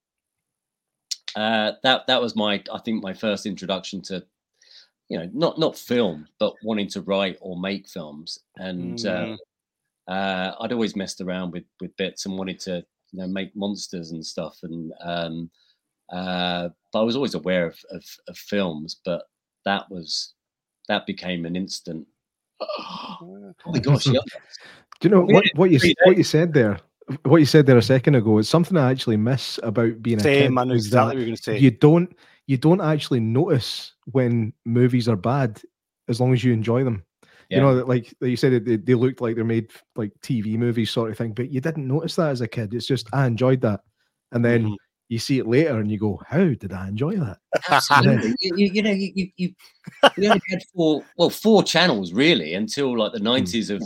uh, 1.35 1.73
that 1.83 2.07
that 2.07 2.21
was 2.21 2.35
my 2.35 2.63
I 2.73 2.79
think 2.79 3.03
my 3.03 3.13
first 3.13 3.45
introduction 3.45 4.01
to. 4.03 4.25
You 5.09 5.19
know, 5.19 5.29
not 5.33 5.59
not 5.59 5.77
film, 5.77 6.27
but 6.39 6.55
wanting 6.63 6.87
to 6.89 7.01
write 7.01 7.37
or 7.41 7.59
make 7.59 7.87
films, 7.87 8.39
and 8.57 8.97
uh, 9.05 9.27
Mm. 9.27 9.37
uh, 10.07 10.55
I'd 10.61 10.73
always 10.73 10.95
messed 10.95 11.21
around 11.21 11.51
with 11.51 11.65
with 11.81 11.95
bits 11.97 12.25
and 12.25 12.37
wanted 12.37 12.59
to 12.61 12.85
you 13.11 13.19
know 13.19 13.27
make 13.27 13.55
monsters 13.55 14.11
and 14.11 14.25
stuff 14.25 14.59
and 14.63 14.93
um 15.01 15.51
uh 16.11 16.69
but 16.93 17.01
I 17.01 17.03
was 17.03 17.15
always 17.15 17.35
aware 17.35 17.67
of, 17.67 17.79
of, 17.91 18.03
of 18.27 18.37
films 18.37 19.01
but 19.05 19.23
that 19.65 19.89
was 19.89 20.33
that 20.87 21.05
became 21.05 21.45
an 21.45 21.55
instant 21.55 22.07
oh 22.61 23.51
my 23.65 23.79
gosh 23.79 24.07
yeah. 24.07 24.19
Do 24.99 25.09
you 25.09 25.15
know 25.15 25.21
what, 25.21 25.45
what 25.55 25.71
you 25.71 25.93
what 26.05 26.17
you 26.17 26.23
said 26.23 26.53
there? 26.53 26.79
What 27.23 27.37
you 27.37 27.45
said 27.45 27.65
there 27.65 27.77
a 27.77 27.81
second 27.81 28.15
ago 28.15 28.37
is 28.37 28.49
something 28.49 28.77
I 28.77 28.89
actually 28.89 29.17
miss 29.17 29.59
about 29.61 30.01
being 30.01 30.19
a 30.19 30.23
kid. 30.23 30.57
I 30.57 30.63
know 30.63 30.73
exactly 30.73 31.07
what 31.07 31.15
you're 31.17 31.25
going 31.25 31.35
to 31.35 31.43
say. 31.43 31.57
You 31.59 31.71
don't 31.71 32.15
you 32.47 32.57
don't 32.57 32.81
actually 32.81 33.19
notice 33.19 33.93
when 34.05 34.53
movies 34.65 35.09
are 35.09 35.15
bad 35.15 35.61
as 36.07 36.19
long 36.19 36.33
as 36.33 36.43
you 36.43 36.53
enjoy 36.53 36.83
them. 36.83 37.03
Yeah. 37.49 37.57
You 37.57 37.63
know, 37.63 37.75
that 37.75 37.87
like 37.87 38.13
you 38.21 38.37
said, 38.37 38.65
they, 38.65 38.77
they 38.77 38.95
looked 38.95 39.21
like 39.21 39.35
they're 39.35 39.43
made 39.43 39.71
like 39.95 40.11
TV 40.21 40.57
movies 40.57 40.89
sort 40.89 41.11
of 41.11 41.17
thing, 41.17 41.33
but 41.33 41.51
you 41.51 41.61
didn't 41.61 41.87
notice 41.87 42.15
that 42.15 42.31
as 42.31 42.41
a 42.41 42.47
kid. 42.47 42.73
It's 42.73 42.87
just 42.87 43.07
I 43.13 43.27
enjoyed 43.27 43.61
that, 43.61 43.81
and 44.31 44.43
then 44.43 44.69
Mhm. 44.69 44.75
You 45.09 45.19
see 45.19 45.39
it 45.39 45.47
later 45.47 45.79
and 45.79 45.91
you 45.91 45.97
go, 45.97 46.21
"How 46.27 46.45
did 46.45 46.73
I 46.73 46.87
enjoy 46.87 47.15
that?" 47.17 47.37
absolutely 47.69 48.35
you, 48.41 48.55
you, 48.55 48.69
you 48.73 48.81
know 48.83 48.91
you, 48.91 49.31
you, 49.37 49.53
you 50.17 50.29
only 50.29 50.41
had 50.49 50.59
four 50.75 51.03
well 51.17 51.29
four 51.29 51.63
channels 51.63 52.11
really 52.13 52.53
until 52.53 52.97
like 52.97 53.13
the 53.13 53.19
90s 53.19 53.69
of 53.69 53.81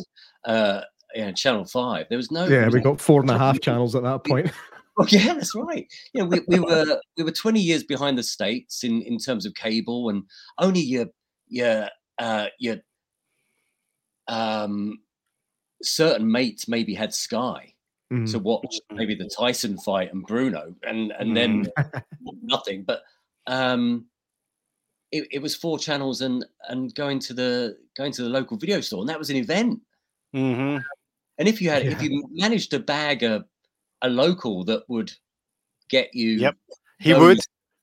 uh 0.46 0.82
yeah, 1.16 1.32
channel 1.32 1.66
5 1.66 2.06
there 2.10 2.18
was 2.18 2.32
no 2.32 2.46
yeah, 2.46 2.68
we 2.70 2.82
got 2.82 3.02
four 3.02 3.22
and 3.22 3.30
a 3.30 3.38
half 3.38 3.60
channels 3.62 3.96
at 3.96 4.04
that 4.04 4.24
point. 4.24 4.52
Oh 5.00 5.06
yeah, 5.08 5.34
that's 5.34 5.56
right. 5.56 5.88
You 6.14 6.22
know, 6.22 6.28
we, 6.28 6.42
we 6.48 6.60
were 6.60 7.00
we 7.18 7.24
were 7.24 7.32
20 7.32 7.60
years 7.60 7.84
behind 7.84 8.18
the 8.18 8.24
states 8.24 8.84
in 8.84 9.02
in 9.04 9.18
terms 9.18 9.46
of 9.46 9.54
cable, 9.54 10.10
and 10.10 10.24
only 10.58 10.82
your 10.82 11.06
your 11.48 11.88
uh, 12.20 12.48
your 12.60 12.78
um, 14.28 15.00
certain 15.82 16.30
mates 16.30 16.68
maybe 16.68 16.94
had 16.94 17.14
Sky 17.14 17.69
Mm. 18.12 18.32
to 18.32 18.40
watch 18.40 18.80
maybe 18.92 19.14
the 19.14 19.30
Tyson 19.30 19.78
fight 19.78 20.12
and 20.12 20.26
Bruno, 20.26 20.74
and 20.82 21.12
and 21.20 21.38
then 21.38 21.68
nothing. 22.42 22.84
But 22.84 23.04
um, 23.46 24.06
it, 25.12 25.28
it 25.32 25.42
was 25.42 25.56
four 25.56 25.78
channels 25.78 26.22
and 26.22 26.44
and 26.70 26.94
going 26.96 27.20
to 27.20 27.34
the 27.36 27.78
going 27.96 28.12
to 28.14 28.24
the 28.24 28.30
local 28.30 28.58
video 28.58 28.82
store, 28.82 29.02
and 29.02 29.10
that 29.10 29.20
was 29.20 29.30
an 29.30 29.36
event. 29.36 29.80
Mhm. 30.34 30.84
And 31.38 31.48
if 31.48 31.62
you 31.62 31.70
had 31.70 31.84
if 31.84 32.02
you 32.02 32.28
managed 32.32 32.72
to 32.72 32.80
bag 32.80 33.22
a 33.22 33.46
a 34.02 34.10
local 34.10 34.64
that 34.64 34.90
would 34.90 35.12
get 35.90 36.14
you 36.16 36.40
Yep, 36.40 36.56
He 37.00 37.14
would. 37.14 37.40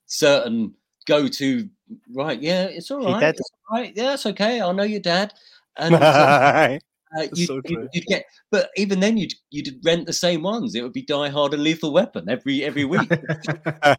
certain 0.07 0.73
go 1.05 1.27
to 1.27 1.69
right 2.13 2.41
yeah 2.41 2.63
it's 2.63 2.91
all 2.91 3.13
right 3.13 3.23
it's 3.23 3.51
all 3.69 3.77
right 3.77 3.93
yeah 3.95 4.13
it's 4.13 4.25
okay 4.25 4.59
i 4.61 4.71
know 4.73 4.83
your 4.83 4.99
dad 4.99 5.33
and 5.77 5.93
uh, 7.17 7.27
you'd, 7.35 7.47
so 7.47 7.61
you'd- 7.65 7.87
you'd 7.93 8.05
get 8.05 8.25
but 8.51 8.69
even 8.75 8.99
then 8.99 9.17
you'd 9.17 9.33
you'd 9.51 9.69
rent 9.85 10.05
the 10.05 10.13
same 10.13 10.41
ones 10.41 10.73
it 10.75 10.81
would 10.81 10.93
be 10.93 11.01
die 11.03 11.29
hard 11.29 11.53
and 11.53 11.63
lethal 11.63 11.93
weapon 11.93 12.27
every 12.29 12.63
every 12.63 12.85
week 12.93 13.07
Do 13.09 13.95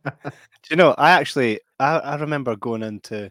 you 0.71 0.77
know? 0.77 0.95
I 0.99 1.11
actually, 1.13 1.61
I, 1.79 1.99
I 1.99 2.17
remember 2.17 2.57
going 2.57 2.83
into, 2.83 3.31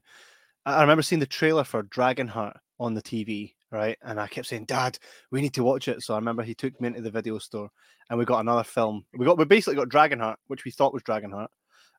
I 0.66 0.76
I 0.76 0.82
remember 0.82 1.02
seeing 1.04 1.20
the 1.20 1.26
trailer 1.28 1.64
for 1.64 1.84
Dragonheart 1.84 2.56
on 2.80 2.94
the 2.94 3.02
TV, 3.02 3.54
right? 3.72 3.98
And 4.02 4.20
I 4.20 4.28
kept 4.28 4.48
saying, 4.48 4.66
"Dad, 4.66 4.98
we 5.32 5.42
need 5.42 5.54
to 5.56 5.64
watch 5.64 5.88
it." 5.88 6.02
So 6.02 6.14
I 6.14 6.18
remember 6.18 6.44
he 6.44 6.56
took 6.56 6.80
me 6.80 6.88
into 6.88 7.02
the 7.02 7.12
video 7.12 7.38
store, 7.38 7.70
and 8.10 8.18
we 8.18 8.26
got 8.26 8.40
another 8.40 8.64
film. 8.64 9.06
We 9.18 9.26
got, 9.26 9.38
we 9.38 9.46
basically 9.46 9.76
got 9.76 9.90
Dragonheart, 9.90 10.36
which 10.48 10.66
we 10.66 10.72
thought 10.72 10.94
was 10.94 11.04
Dragonheart. 11.04 11.48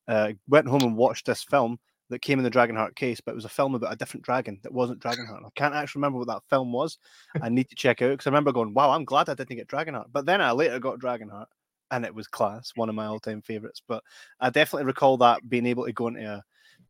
Uh, 0.09 0.33
went 0.49 0.67
home 0.67 0.83
and 0.83 0.97
watched 0.97 1.27
this 1.27 1.43
film 1.45 1.79
that 2.11 2.23
came 2.23 2.39
in 2.39 2.45
the 2.45 2.51
Dragonheart 2.51 2.95
case, 2.97 3.21
but 3.21 3.33
it 3.33 3.35
was 3.35 3.45
a 3.45 3.51
film 3.51 3.75
about 3.75 3.93
a 3.93 3.97
different 3.97 4.25
dragon 4.25 4.59
that 4.63 4.73
wasn't 4.73 5.01
Dragonheart. 5.01 5.45
I 5.45 5.49
can't 5.55 5.75
actually 5.75 6.01
remember 6.01 6.19
what 6.19 6.29
that 6.29 6.43
film 6.49 6.73
was. 6.73 6.99
I 7.43 7.49
need 7.49 7.69
to 7.69 7.75
check 7.77 8.01
out 8.03 8.11
because 8.11 8.27
I 8.27 8.31
remember 8.31 8.53
going, 8.53 8.73
"Wow, 8.75 8.91
I'm 8.91 9.05
glad 9.05 9.29
I 9.29 9.35
didn't 9.35 9.57
get 9.57 9.69
Dragonheart." 9.69 10.07
But 10.13 10.27
then 10.27 10.41
I 10.41 10.53
later 10.53 10.79
got 10.79 10.99
Dragonheart, 11.01 11.47
and 11.91 12.05
it 12.05 12.15
was 12.15 12.27
class, 12.27 12.73
one 12.77 12.89
of 12.89 12.95
my 12.95 13.07
all-time 13.07 13.43
favorites. 13.43 13.83
But 13.87 14.03
I 14.41 14.51
definitely 14.51 14.87
recall 14.87 15.17
that 15.19 15.49
being 15.49 15.67
able 15.67 15.85
to 15.85 15.93
go 15.93 16.09
into 16.09 16.25
a. 16.25 16.45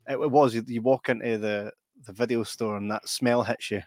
It, 0.07 0.19
it 0.19 0.31
was 0.31 0.55
you, 0.55 0.63
you 0.67 0.83
walk 0.83 1.09
into 1.09 1.39
the 1.39 1.73
the 2.07 2.13
video 2.13 2.45
store 2.45 2.77
and 2.77 2.91
that 2.91 3.09
smell 3.09 3.43
hits 3.43 3.71
you. 3.73 3.83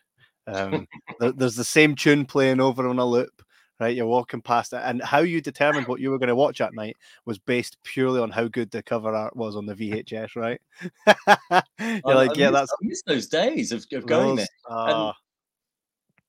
Um, 0.47 0.85
there- 1.19 1.31
there's 1.31 1.55
the 1.55 1.63
same 1.63 1.95
tune 1.95 2.25
playing 2.25 2.59
over 2.59 2.87
on 2.87 2.99
a 2.99 3.05
loop, 3.05 3.41
right? 3.81 3.95
You're 3.95 4.05
walking 4.05 4.41
past 4.41 4.71
it, 4.73 4.81
and 4.83 5.01
how 5.01 5.19
you 5.19 5.41
determined 5.41 5.87
what 5.87 5.99
you 5.99 6.11
were 6.11 6.19
going 6.19 6.29
to 6.29 6.35
watch 6.35 6.61
at 6.61 6.73
night 6.73 6.95
was 7.25 7.37
based 7.39 7.77
purely 7.83 8.21
on 8.21 8.29
how 8.31 8.47
good 8.47 8.71
the 8.71 8.81
cover 8.83 9.13
art 9.13 9.35
was 9.35 9.55
on 9.55 9.65
the 9.65 9.75
VHS, 9.75 10.35
right? 10.35 10.61
You're 11.79 12.01
I- 12.05 12.13
like, 12.13 12.31
I 12.31 12.35
yeah, 12.35 12.49
miss- 12.51 12.59
that's 12.59 12.71
I 12.71 12.75
miss 12.81 13.01
those 13.07 13.27
days 13.27 13.71
of, 13.71 13.85
of 13.91 14.05
going 14.05 14.35
there 14.37 14.47
those- 14.67 14.69
ah, 14.69 15.13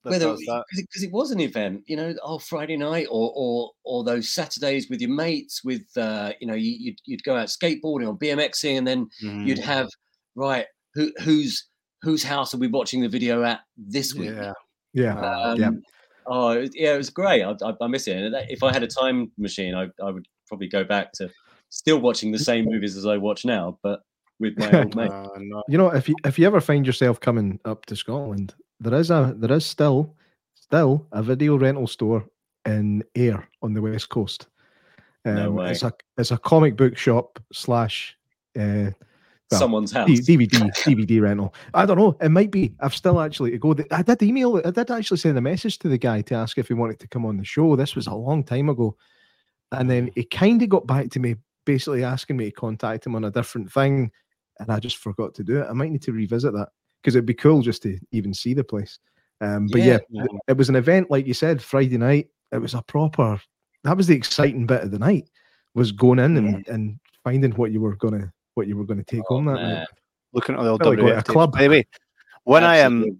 that 0.04 0.10
whether 0.10 0.34
because 0.76 1.02
it 1.04 1.12
was 1.12 1.30
an 1.30 1.38
event, 1.40 1.84
you 1.86 1.96
know, 1.96 2.12
oh 2.24 2.38
Friday 2.38 2.76
night 2.76 3.06
or 3.10 3.32
or 3.36 3.70
or 3.84 4.02
those 4.02 4.32
Saturdays 4.32 4.88
with 4.90 5.00
your 5.00 5.10
mates, 5.10 5.62
with 5.62 5.84
uh, 5.96 6.32
you 6.40 6.46
know, 6.46 6.54
you, 6.54 6.72
you'd 6.78 6.98
you'd 7.04 7.22
go 7.24 7.36
out 7.36 7.48
skateboarding 7.48 8.08
or 8.08 8.18
BMXing, 8.18 8.78
and 8.78 8.86
then 8.86 9.08
you'd 9.44 9.58
Mm, 9.58 9.64
have 9.64 9.88
right 10.34 10.66
who 10.94 11.12
whose 11.22 11.68
whose 12.02 12.24
house 12.24 12.52
are 12.52 12.58
we 12.58 12.66
watching 12.66 13.00
the 13.00 13.08
video 13.08 13.44
at 13.44 13.60
this 13.76 14.12
week? 14.14 14.30
yeah, 14.30 14.52
yeah, 14.92 15.14
ah, 15.16 15.50
Um, 15.52 15.58
yeah. 15.60 15.70
Oh 16.26 16.50
it 16.50 16.60
was- 16.60 16.76
yeah, 16.76 16.94
it 16.94 16.98
was 16.98 17.10
great. 17.10 17.42
I, 17.42 17.54
I, 17.64 17.74
I 17.80 17.86
miss 17.86 18.06
it. 18.08 18.16
And 18.16 18.34
if 18.48 18.62
I 18.62 18.72
had 18.72 18.82
a 18.82 18.86
time 18.86 19.30
machine, 19.38 19.74
I, 19.74 19.88
I 20.02 20.10
would 20.10 20.26
probably 20.46 20.68
go 20.68 20.84
back 20.84 21.12
to 21.12 21.30
still 21.70 21.98
watching 22.00 22.32
the 22.32 22.38
same 22.38 22.66
movies 22.66 22.96
as 22.96 23.06
I 23.06 23.16
watch 23.16 23.44
now, 23.44 23.78
but 23.82 24.02
with 24.40 24.58
my 24.58 24.70
old 24.72 24.94
mate. 24.94 25.10
no. 25.38 25.62
You 25.68 25.78
know, 25.78 25.88
if 25.88 26.08
you 26.08 26.16
if 26.24 26.38
you 26.38 26.46
ever 26.46 26.60
find 26.60 26.86
yourself 26.86 27.20
coming 27.20 27.58
up 27.64 27.86
to 27.86 27.96
Scotland, 27.96 28.54
there 28.80 28.94
is 28.98 29.10
a 29.10 29.34
there 29.36 29.52
is 29.52 29.64
still 29.64 30.14
still 30.54 31.06
a 31.12 31.22
video 31.22 31.56
rental 31.56 31.86
store 31.86 32.24
in 32.66 33.02
Ayr 33.14 33.48
on 33.62 33.74
the 33.74 33.82
west 33.82 34.08
coast. 34.08 34.48
No 35.24 35.52
way. 35.52 35.70
It's 35.70 35.82
a 35.82 35.92
it's 36.18 36.30
a 36.32 36.38
comic 36.38 36.76
book 36.76 36.96
shop 36.96 37.38
slash 37.52 38.16
uh, 38.58 38.90
well, 39.52 39.60
Someone's 39.60 39.92
house. 39.92 40.08
DVD 40.08 40.48
DVD 40.72 41.20
rental. 41.22 41.54
I 41.74 41.86
don't 41.86 41.98
know. 41.98 42.16
It 42.20 42.30
might 42.30 42.50
be. 42.50 42.74
I've 42.80 42.94
still 42.94 43.20
actually 43.20 43.52
to 43.52 43.58
go. 43.58 43.76
I 43.90 44.02
did 44.02 44.22
email. 44.22 44.60
I 44.64 44.70
did 44.70 44.90
actually 44.90 45.18
send 45.18 45.38
a 45.38 45.40
message 45.40 45.78
to 45.80 45.88
the 45.88 45.98
guy 45.98 46.22
to 46.22 46.34
ask 46.34 46.58
if 46.58 46.68
he 46.68 46.74
wanted 46.74 46.98
to 47.00 47.08
come 47.08 47.24
on 47.26 47.36
the 47.36 47.44
show. 47.44 47.76
This 47.76 47.94
was 47.94 48.06
a 48.06 48.14
long 48.14 48.42
time 48.44 48.68
ago, 48.68 48.96
and 49.70 49.90
then 49.90 50.10
he 50.14 50.24
kind 50.24 50.60
of 50.62 50.68
got 50.68 50.86
back 50.86 51.10
to 51.10 51.20
me, 51.20 51.36
basically 51.64 52.02
asking 52.04 52.36
me 52.36 52.46
to 52.46 52.50
contact 52.52 53.06
him 53.06 53.14
on 53.14 53.24
a 53.24 53.30
different 53.30 53.70
thing, 53.72 54.10
and 54.58 54.70
I 54.70 54.78
just 54.80 54.96
forgot 54.96 55.34
to 55.36 55.44
do 55.44 55.60
it. 55.62 55.66
I 55.68 55.72
might 55.72 55.90
need 55.92 56.02
to 56.02 56.12
revisit 56.12 56.52
that 56.54 56.70
because 57.02 57.14
it'd 57.14 57.26
be 57.26 57.34
cool 57.34 57.62
just 57.62 57.82
to 57.82 57.98
even 58.12 58.32
see 58.34 58.54
the 58.54 58.64
place. 58.64 58.98
Um, 59.40 59.66
but 59.70 59.82
yeah, 59.82 59.98
Yeah. 60.08 60.24
it 60.48 60.56
was 60.56 60.68
an 60.68 60.76
event, 60.76 61.10
like 61.10 61.26
you 61.26 61.34
said, 61.34 61.60
Friday 61.62 61.98
night. 61.98 62.28
It 62.52 62.58
was 62.58 62.74
a 62.74 62.82
proper. 62.82 63.40
That 63.84 63.96
was 63.96 64.06
the 64.06 64.14
exciting 64.14 64.66
bit 64.66 64.82
of 64.82 64.90
the 64.92 64.98
night. 64.98 65.28
Was 65.74 65.90
going 65.90 66.18
in 66.20 66.36
and, 66.36 66.68
and 66.68 67.00
finding 67.24 67.50
what 67.52 67.72
you 67.72 67.80
were 67.80 67.96
gonna 67.96 68.32
what 68.54 68.66
you 68.66 68.76
were 68.76 68.84
gonna 68.84 69.02
take 69.04 69.20
Oh, 69.30 69.36
home 69.36 69.46
that 69.46 69.54
man. 69.54 69.74
night. 69.76 69.88
looking 70.32 70.54
at 70.54 70.62
the 70.62 70.68
old 70.68 70.80
Felt 70.82 70.90
like 70.90 70.98
going 70.98 71.12
to 71.12 71.18
a 71.18 71.22
WF 71.22 71.26
club. 71.26 71.52
By 71.52 71.62
the 71.64 71.68
way, 71.68 71.86
when 72.44 72.64
I 72.64 72.76
am 72.78 72.98
Absolutely. 72.98 73.18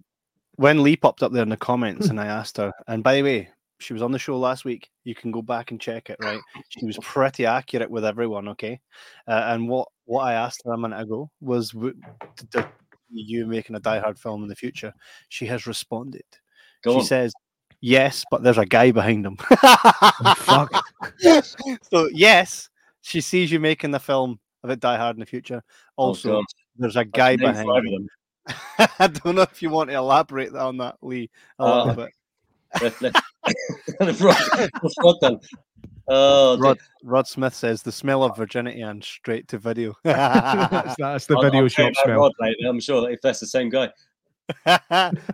when 0.55 0.83
Lee 0.83 0.95
popped 0.95 1.23
up 1.23 1.31
there 1.31 1.43
in 1.43 1.49
the 1.49 1.57
comments 1.57 2.07
and 2.07 2.19
I 2.19 2.25
asked 2.27 2.57
her, 2.57 2.71
and 2.87 3.03
by 3.03 3.15
the 3.15 3.23
way, 3.23 3.49
she 3.79 3.93
was 3.93 4.01
on 4.01 4.11
the 4.11 4.19
show 4.19 4.37
last 4.39 4.65
week. 4.65 4.89
You 5.03 5.13
can 5.15 5.31
go 5.31 5.41
back 5.41 5.71
and 5.71 5.79
check 5.81 6.09
it. 6.09 6.17
Right, 6.21 6.39
she 6.69 6.85
was 6.85 6.97
pretty 7.01 7.45
accurate 7.45 7.89
with 7.91 8.05
everyone. 8.05 8.47
Okay, 8.49 8.79
uh, 9.27 9.43
and 9.47 9.67
what 9.67 9.87
what 10.05 10.23
I 10.23 10.33
asked 10.33 10.61
her 10.65 10.73
a 10.73 10.77
minute 10.77 10.99
ago 11.01 11.29
was, 11.41 11.71
w- 11.71 11.93
d- 12.37 12.47
d- 12.51 12.65
you 13.09 13.45
making 13.45 13.75
a 13.75 13.79
Die 13.79 13.99
Hard 13.99 14.17
film 14.19 14.43
in 14.43 14.49
the 14.49 14.55
future? 14.55 14.93
She 15.29 15.45
has 15.47 15.67
responded. 15.67 16.23
Go 16.83 16.93
she 16.93 16.99
on. 16.99 17.05
says, 17.05 17.33
"Yes, 17.81 18.23
but 18.31 18.41
there's 18.43 18.57
a 18.57 18.65
guy 18.65 18.91
behind 18.91 19.25
him." 19.25 19.37
Oh, 19.63 20.33
fuck. 20.37 20.83
so 21.91 22.07
yes, 22.13 22.69
she 23.01 23.21
sees 23.21 23.51
you 23.51 23.59
making 23.59 23.91
the 23.91 23.99
film 23.99 24.39
about 24.63 24.79
Die 24.79 24.97
Hard 24.97 25.15
in 25.15 25.19
the 25.19 25.25
future. 25.25 25.61
Oh, 25.97 26.05
Also, 26.07 26.29
God. 26.37 26.45
there's 26.77 26.95
a 26.95 26.99
I've 27.01 27.11
guy 27.11 27.35
named 27.35 27.41
behind 27.41 27.67
five 27.67 27.83
them. 27.83 28.07
I 28.99 29.07
don't 29.07 29.35
know 29.35 29.41
if 29.43 29.61
you 29.61 29.69
want 29.69 29.89
to 29.89 29.95
elaborate 29.95 30.53
on 30.55 30.77
that, 30.77 30.95
Lee, 31.01 31.29
a 31.59 31.63
Uh, 31.63 31.85
little 31.85 32.05
bit. 32.05 32.13
Let- 33.01 33.01
let- 33.01 34.19
Rod- 34.19 34.69
what's 34.81 34.95
Rod 35.03 35.15
done? 35.21 35.39
Oh. 36.07 36.57
Rod, 36.57 36.77
Rod 37.03 37.27
Smith 37.27 37.53
says 37.53 37.81
the 37.83 37.91
smell 37.91 38.23
of 38.23 38.35
virginity 38.35 38.81
and 38.81 39.03
straight 39.03 39.47
to 39.49 39.57
video. 39.59 39.93
that's, 40.03 40.95
that's 40.97 41.25
the 41.27 41.35
I'll- 41.35 41.41
video 41.43 41.63
I'll 41.63 41.69
shop 41.69 41.93
smell. 42.03 42.19
Rod 42.19 42.31
later. 42.39 42.57
I'm 42.67 42.79
sure 42.79 43.09
if 43.11 43.21
that's 43.21 43.39
the 43.39 43.47
same 43.47 43.69
guy. 43.69 43.89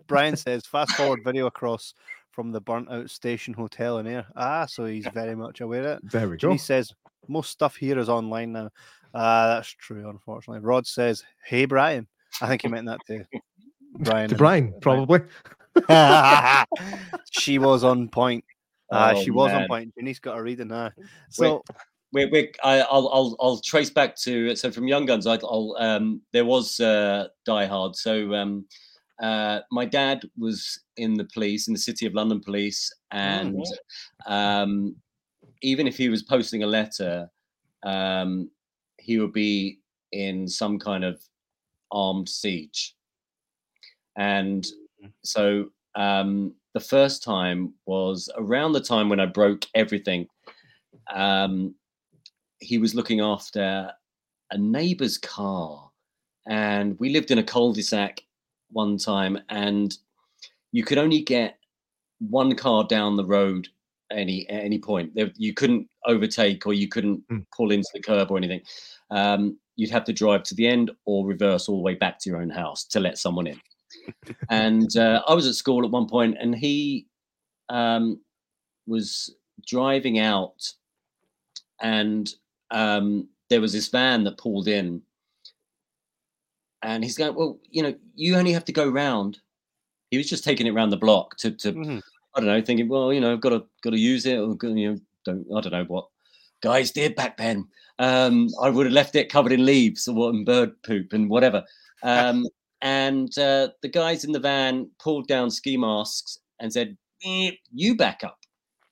Brian 0.08 0.36
says 0.36 0.66
fast 0.66 0.92
forward 0.96 1.22
video 1.24 1.46
across 1.48 1.94
from 2.32 2.52
the 2.52 2.62
burnt 2.62 2.92
out 2.92 3.10
station 3.10 3.54
hotel 3.54 3.98
in 4.00 4.08
Ayr. 4.08 4.26
Ah, 4.36 4.66
so 4.66 4.86
he's 4.86 5.08
very 5.14 5.36
much 5.36 5.62
aware 5.62 5.82
of 5.82 5.98
it. 6.04 6.12
There 6.12 6.28
we 6.30 6.36
go. 6.36 6.38
Jimmy 6.38 6.58
says 6.58 6.94
most 7.28 7.50
stuff 7.52 7.76
here 7.76 7.98
is 7.98 8.10
online 8.10 8.52
now. 8.52 8.70
Uh, 9.14 9.56
that's 9.56 9.70
true, 9.70 10.10
unfortunately. 10.10 10.62
Rod 10.62 10.86
says, 10.88 11.24
"Hey, 11.46 11.66
Brian." 11.66 12.08
I 12.42 12.48
think 12.48 12.62
he 12.62 12.68
meant 12.68 12.88
that 12.88 13.00
to 13.08 13.26
Brian. 14.00 14.30
To 14.30 14.36
Brian, 14.36 14.74
probably. 14.82 15.22
she 17.32 17.58
was 17.60 17.84
on 17.84 18.10
point. 18.10 18.44
Uh, 18.92 19.14
Oh, 19.16 19.24
she 19.24 19.32
was 19.32 19.52
on 19.52 19.68
point. 19.68 19.94
Jenny's 19.96 20.20
got 20.20 20.38
a 20.38 20.42
reading 20.42 20.70
now. 20.70 20.92
So 21.30 21.64
We're, 22.12 22.30
we're, 22.30 22.52
I, 22.64 22.82
I'll, 22.82 23.08
I'll, 23.10 23.36
I'll 23.40 23.60
trace 23.60 23.90
back 23.92 24.16
to 24.18 24.56
so 24.56 24.72
from 24.72 24.88
Young 24.88 25.06
Guns. 25.06 25.28
I, 25.28 25.36
I'll, 25.36 25.76
um, 25.80 26.22
there 26.34 26.46
was 26.46 26.80
uh, 26.80 27.28
Die 27.46 27.66
Hard. 27.66 27.96
So 27.96 28.34
um, 28.34 28.66
uh, 29.22 29.60
my 29.72 29.86
dad 29.86 30.24
was 30.38 30.80
in 30.98 31.14
the 31.14 31.26
police, 31.26 31.68
in 31.68 31.74
the 31.74 31.80
City 31.80 32.06
of 32.06 32.16
London 32.16 32.40
Police, 32.40 32.92
and 33.12 33.64
um, 34.26 34.96
even 35.62 35.88
if 35.88 35.98
he 35.98 36.10
was 36.10 36.24
posting 36.24 36.64
a 36.64 36.68
letter, 36.68 37.30
um, 37.84 38.50
he 39.10 39.18
would 39.18 39.34
be 39.34 39.80
in 40.12 40.48
some 40.48 40.78
kind 40.78 41.04
of 41.04 41.20
armed 41.92 42.30
siege. 42.30 42.96
And 44.16 44.64
so 45.24 45.72
um, 45.96 46.54
the 46.76 46.80
first 46.80 47.24
time 47.24 47.74
was 47.88 48.30
around 48.38 48.74
the 48.74 48.82
time 48.82 49.10
when 49.10 49.20
I 49.20 49.26
broke 49.26 49.66
everything. 49.74 50.28
Um, 51.12 51.74
he 52.60 52.78
was 52.78 52.94
looking 52.94 53.20
after 53.20 53.92
a 54.52 54.58
neighbor's 54.60 55.18
car, 55.18 55.90
and 56.48 56.96
we 57.00 57.10
lived 57.10 57.32
in 57.32 57.40
a 57.40 57.44
cul-de-sac 57.44 58.22
one 58.70 59.00
time, 59.00 59.40
and 59.50 59.98
you 60.72 60.84
could 60.84 61.00
only 61.00 61.22
get 61.22 61.58
one 62.20 62.54
car 62.54 62.84
down 62.84 63.18
the 63.18 63.26
road 63.26 63.70
any 64.12 64.48
at 64.50 64.64
any 64.64 64.80
point. 64.80 65.12
You 65.36 65.54
couldn't 65.54 65.88
overtake 66.06 66.66
or 66.66 66.74
you 66.74 66.88
couldn't 66.88 67.28
Mm. 67.30 67.46
pull 67.56 67.72
into 67.72 67.90
the 67.94 68.02
curb 68.02 68.32
or 68.32 68.38
anything. 68.38 68.62
Um, 69.12 69.58
you'd 69.76 69.92
have 69.92 70.04
to 70.06 70.14
drive 70.14 70.44
to 70.44 70.56
the 70.56 70.68
end 70.68 70.92
or 71.06 71.26
reverse 71.26 71.70
all 71.70 71.78
the 71.78 71.84
way 71.84 71.96
back 71.96 72.20
to 72.20 72.30
your 72.30 72.42
own 72.42 72.50
house 72.50 72.84
to 72.86 73.00
let 73.00 73.18
someone 73.18 73.48
in. 73.48 73.60
and 74.50 74.96
uh, 74.98 75.22
I 75.28 75.34
was 75.34 75.48
at 75.48 75.56
school 75.56 75.84
at 75.86 75.92
one 75.92 76.08
point, 76.08 76.38
and 76.40 76.56
he 76.56 77.08
um, 77.70 78.20
was 78.88 79.34
driving 79.68 80.20
out, 80.20 80.74
and 81.82 82.32
um, 82.72 83.28
there 83.50 83.62
was 83.62 83.74
this 83.74 83.88
van 83.88 84.24
that 84.26 84.38
pulled 84.38 84.68
in, 84.68 85.02
and 86.82 87.04
he's 87.04 87.18
going, 87.18 87.36
"Well, 87.36 87.60
you 87.70 87.84
know, 87.84 87.96
you 88.16 88.36
only 88.36 88.52
have 88.54 88.66
to 88.66 88.72
go 88.72 88.88
round." 88.90 89.40
He 90.12 90.18
was 90.18 90.30
just 90.30 90.44
taking 90.44 90.66
it 90.68 90.74
round 90.74 90.92
the 90.92 90.98
block 90.98 91.38
to, 91.38 91.52
to 91.52 91.74
mhm. 91.74 92.02
I 92.36 92.40
don't 92.40 92.48
know, 92.48 92.62
thinking, 92.62 92.88
well, 92.88 93.12
you 93.12 93.20
know, 93.20 93.34
I've 93.34 93.42
got 93.42 93.50
to 93.50 93.66
got 93.84 93.92
to 93.92 94.00
use 94.00 94.26
it, 94.26 94.38
or 94.38 94.56
you 94.62 94.92
know, 94.92 95.00
don't 95.26 95.46
I 95.56 95.62
don't 95.62 95.72
know 95.72 95.86
what 95.86 96.08
guys 96.62 96.92
did 96.92 97.16
back 97.16 97.38
then. 97.38 97.68
Um, 97.98 98.50
I 98.62 98.70
would 98.70 98.86
have 98.86 98.94
left 98.94 99.16
it 99.16 99.32
covered 99.32 99.52
in 99.52 99.66
leaves 99.66 100.08
or 100.08 100.16
what, 100.16 100.34
and 100.34 100.46
bird 100.46 100.82
poop 100.84 101.14
and 101.14 101.30
whatever. 101.30 101.64
Um, 102.04 102.48
and 102.82 103.36
uh, 103.38 103.70
the 103.82 103.90
guys 103.90 104.24
in 104.24 104.32
the 104.32 104.40
van 104.40 104.90
pulled 105.00 105.28
down 105.28 105.52
ski 105.52 105.78
masks 105.78 106.38
and 106.60 106.72
said, 106.72 106.98
"Eh, 107.26 107.52
"You 107.74 107.96
back 107.96 108.24
up." 108.24 108.40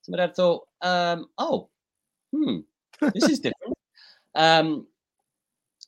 So 0.01 0.11
my 0.11 0.17
dad 0.17 0.35
thought, 0.35 0.67
um, 0.81 1.27
"Oh, 1.37 1.69
hmm, 2.35 2.59
this 3.13 3.29
is 3.29 3.39
different." 3.39 3.73
um, 4.35 4.87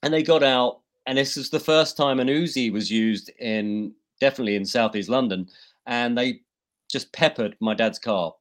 and 0.01 0.13
they 0.13 0.23
got 0.23 0.43
out, 0.43 0.79
and 1.05 1.17
this 1.17 1.35
was 1.35 1.49
the 1.49 1.59
first 1.59 1.97
time 1.97 2.19
an 2.19 2.27
Uzi 2.27 2.71
was 2.71 2.89
used 2.89 3.29
in 3.39 3.93
definitely 4.21 4.55
in 4.55 4.65
southeast 4.65 5.09
London, 5.09 5.47
and 5.85 6.17
they 6.17 6.41
just 6.89 7.11
peppered 7.13 7.55
my 7.59 7.73
dad's 7.73 7.99
car. 7.99 8.33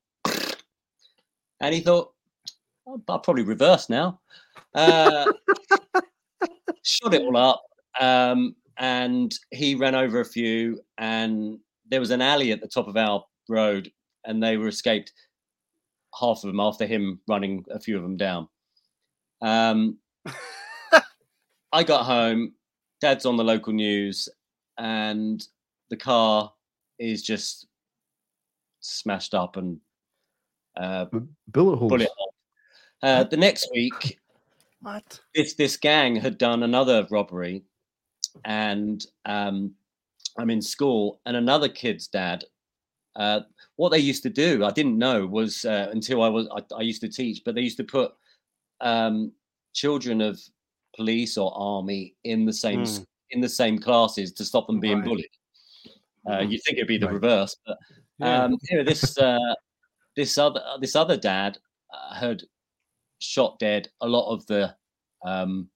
And 1.60 1.74
he 1.74 1.80
thought, 1.80 2.12
"Oh, 2.86 3.02
I'll 3.08 3.18
probably 3.18 3.42
reverse 3.42 3.88
now. 3.88 4.20
Uh, 4.74 5.32
shot 6.84 7.14
it 7.14 7.22
all 7.22 7.36
up. 7.36 7.62
Um, 8.00 8.54
and 8.78 9.34
he 9.50 9.74
ran 9.74 9.94
over 9.94 10.20
a 10.20 10.24
few, 10.24 10.80
and 10.98 11.58
there 11.90 12.00
was 12.00 12.10
an 12.10 12.22
alley 12.22 12.52
at 12.52 12.60
the 12.60 12.68
top 12.68 12.86
of 12.86 12.96
our 12.96 13.24
road, 13.48 13.90
and 14.24 14.42
they 14.42 14.56
were 14.56 14.68
escaped 14.68 15.12
half 16.18 16.38
of 16.38 16.48
them 16.48 16.60
after 16.60 16.86
him 16.86 17.20
running 17.28 17.64
a 17.70 17.80
few 17.80 17.96
of 17.96 18.02
them 18.02 18.16
down. 18.16 18.48
Um, 19.42 19.98
I 21.72 21.82
got 21.82 22.06
home, 22.06 22.54
dad's 23.00 23.26
on 23.26 23.36
the 23.36 23.44
local 23.44 23.72
news, 23.72 24.28
and 24.78 25.44
the 25.90 25.96
car 25.96 26.52
is 26.98 27.22
just 27.22 27.66
smashed 28.80 29.34
up 29.34 29.56
and 29.56 29.78
uh, 30.76 31.06
Bullet 31.48 31.76
holes. 31.76 31.90
bullet 31.90 32.10
hole. 32.16 32.34
Uh, 33.02 33.24
the 33.24 33.36
next 33.36 33.68
week, 33.72 34.20
what? 34.80 35.20
this 35.34 35.54
this 35.54 35.76
gang 35.76 36.16
had 36.16 36.38
done 36.38 36.62
another 36.62 37.06
robbery, 37.10 37.62
and 38.44 39.04
um, 39.24 39.74
I'm 40.38 40.50
in 40.50 40.62
school, 40.62 41.20
and 41.26 41.36
another 41.36 41.68
kid's 41.68 42.08
dad. 42.08 42.44
Uh, 43.16 43.40
what 43.76 43.88
they 43.90 43.98
used 43.98 44.22
to 44.22 44.30
do, 44.30 44.64
I 44.64 44.70
didn't 44.70 44.96
know, 44.98 45.26
was 45.26 45.64
uh, 45.64 45.88
until 45.90 46.22
I 46.22 46.28
was 46.28 46.48
I, 46.48 46.74
I 46.76 46.82
used 46.82 47.00
to 47.02 47.08
teach, 47.08 47.42
but 47.44 47.54
they 47.54 47.62
used 47.62 47.78
to 47.78 47.84
put 47.84 48.12
um, 48.80 49.32
children 49.74 50.20
of 50.20 50.40
police 50.96 51.36
or 51.36 51.52
army 51.56 52.14
in 52.24 52.44
the 52.44 52.52
same 52.52 52.82
s- 52.82 53.04
in 53.30 53.40
the 53.40 53.48
same 53.48 53.78
classes 53.78 54.32
to 54.32 54.44
stop 54.44 54.66
them 54.66 54.80
being 54.80 54.98
Right. 54.98 55.04
bullied. 55.04 55.30
Uh, 56.28 56.40
you 56.40 56.58
think 56.58 56.78
it'd 56.78 56.88
be 56.88 56.98
the 56.98 57.06
Right. 57.06 57.14
reverse, 57.14 57.56
but 57.66 57.78
Yeah. 58.18 58.44
um, 58.44 58.58
you 58.68 58.78
know, 58.78 58.84
this 58.84 59.16
uh, 59.18 59.54
this 60.16 60.38
other 60.38 60.62
this 60.80 60.96
other 60.96 61.16
dad 61.16 61.58
uh, 61.92 62.14
had 62.14 62.42
shot 63.20 63.58
dead 63.58 63.88
a 64.00 64.08
lot 64.08 64.32
of 64.32 64.46
the 64.46 64.74
um, 65.24 65.68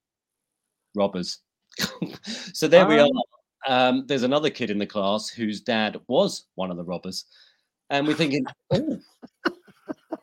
robbers. 0.95 1.39
so 2.53 2.69
there 2.69 2.87
we 2.87 2.99
are. 2.99 3.09
Um, 3.67 4.05
there's 4.07 4.25
another 4.25 4.51
kid 4.51 4.71
in 4.71 4.79
the 4.79 4.87
class 4.87 5.29
whose 5.29 5.61
dad 5.61 6.01
was 6.09 6.47
one 6.57 6.71
of 6.71 6.77
the 6.77 6.85
robbers, 6.85 7.25
and 7.91 8.07
we're 8.07 8.15
thinking, 8.15 8.45
"Oh, 8.73 8.99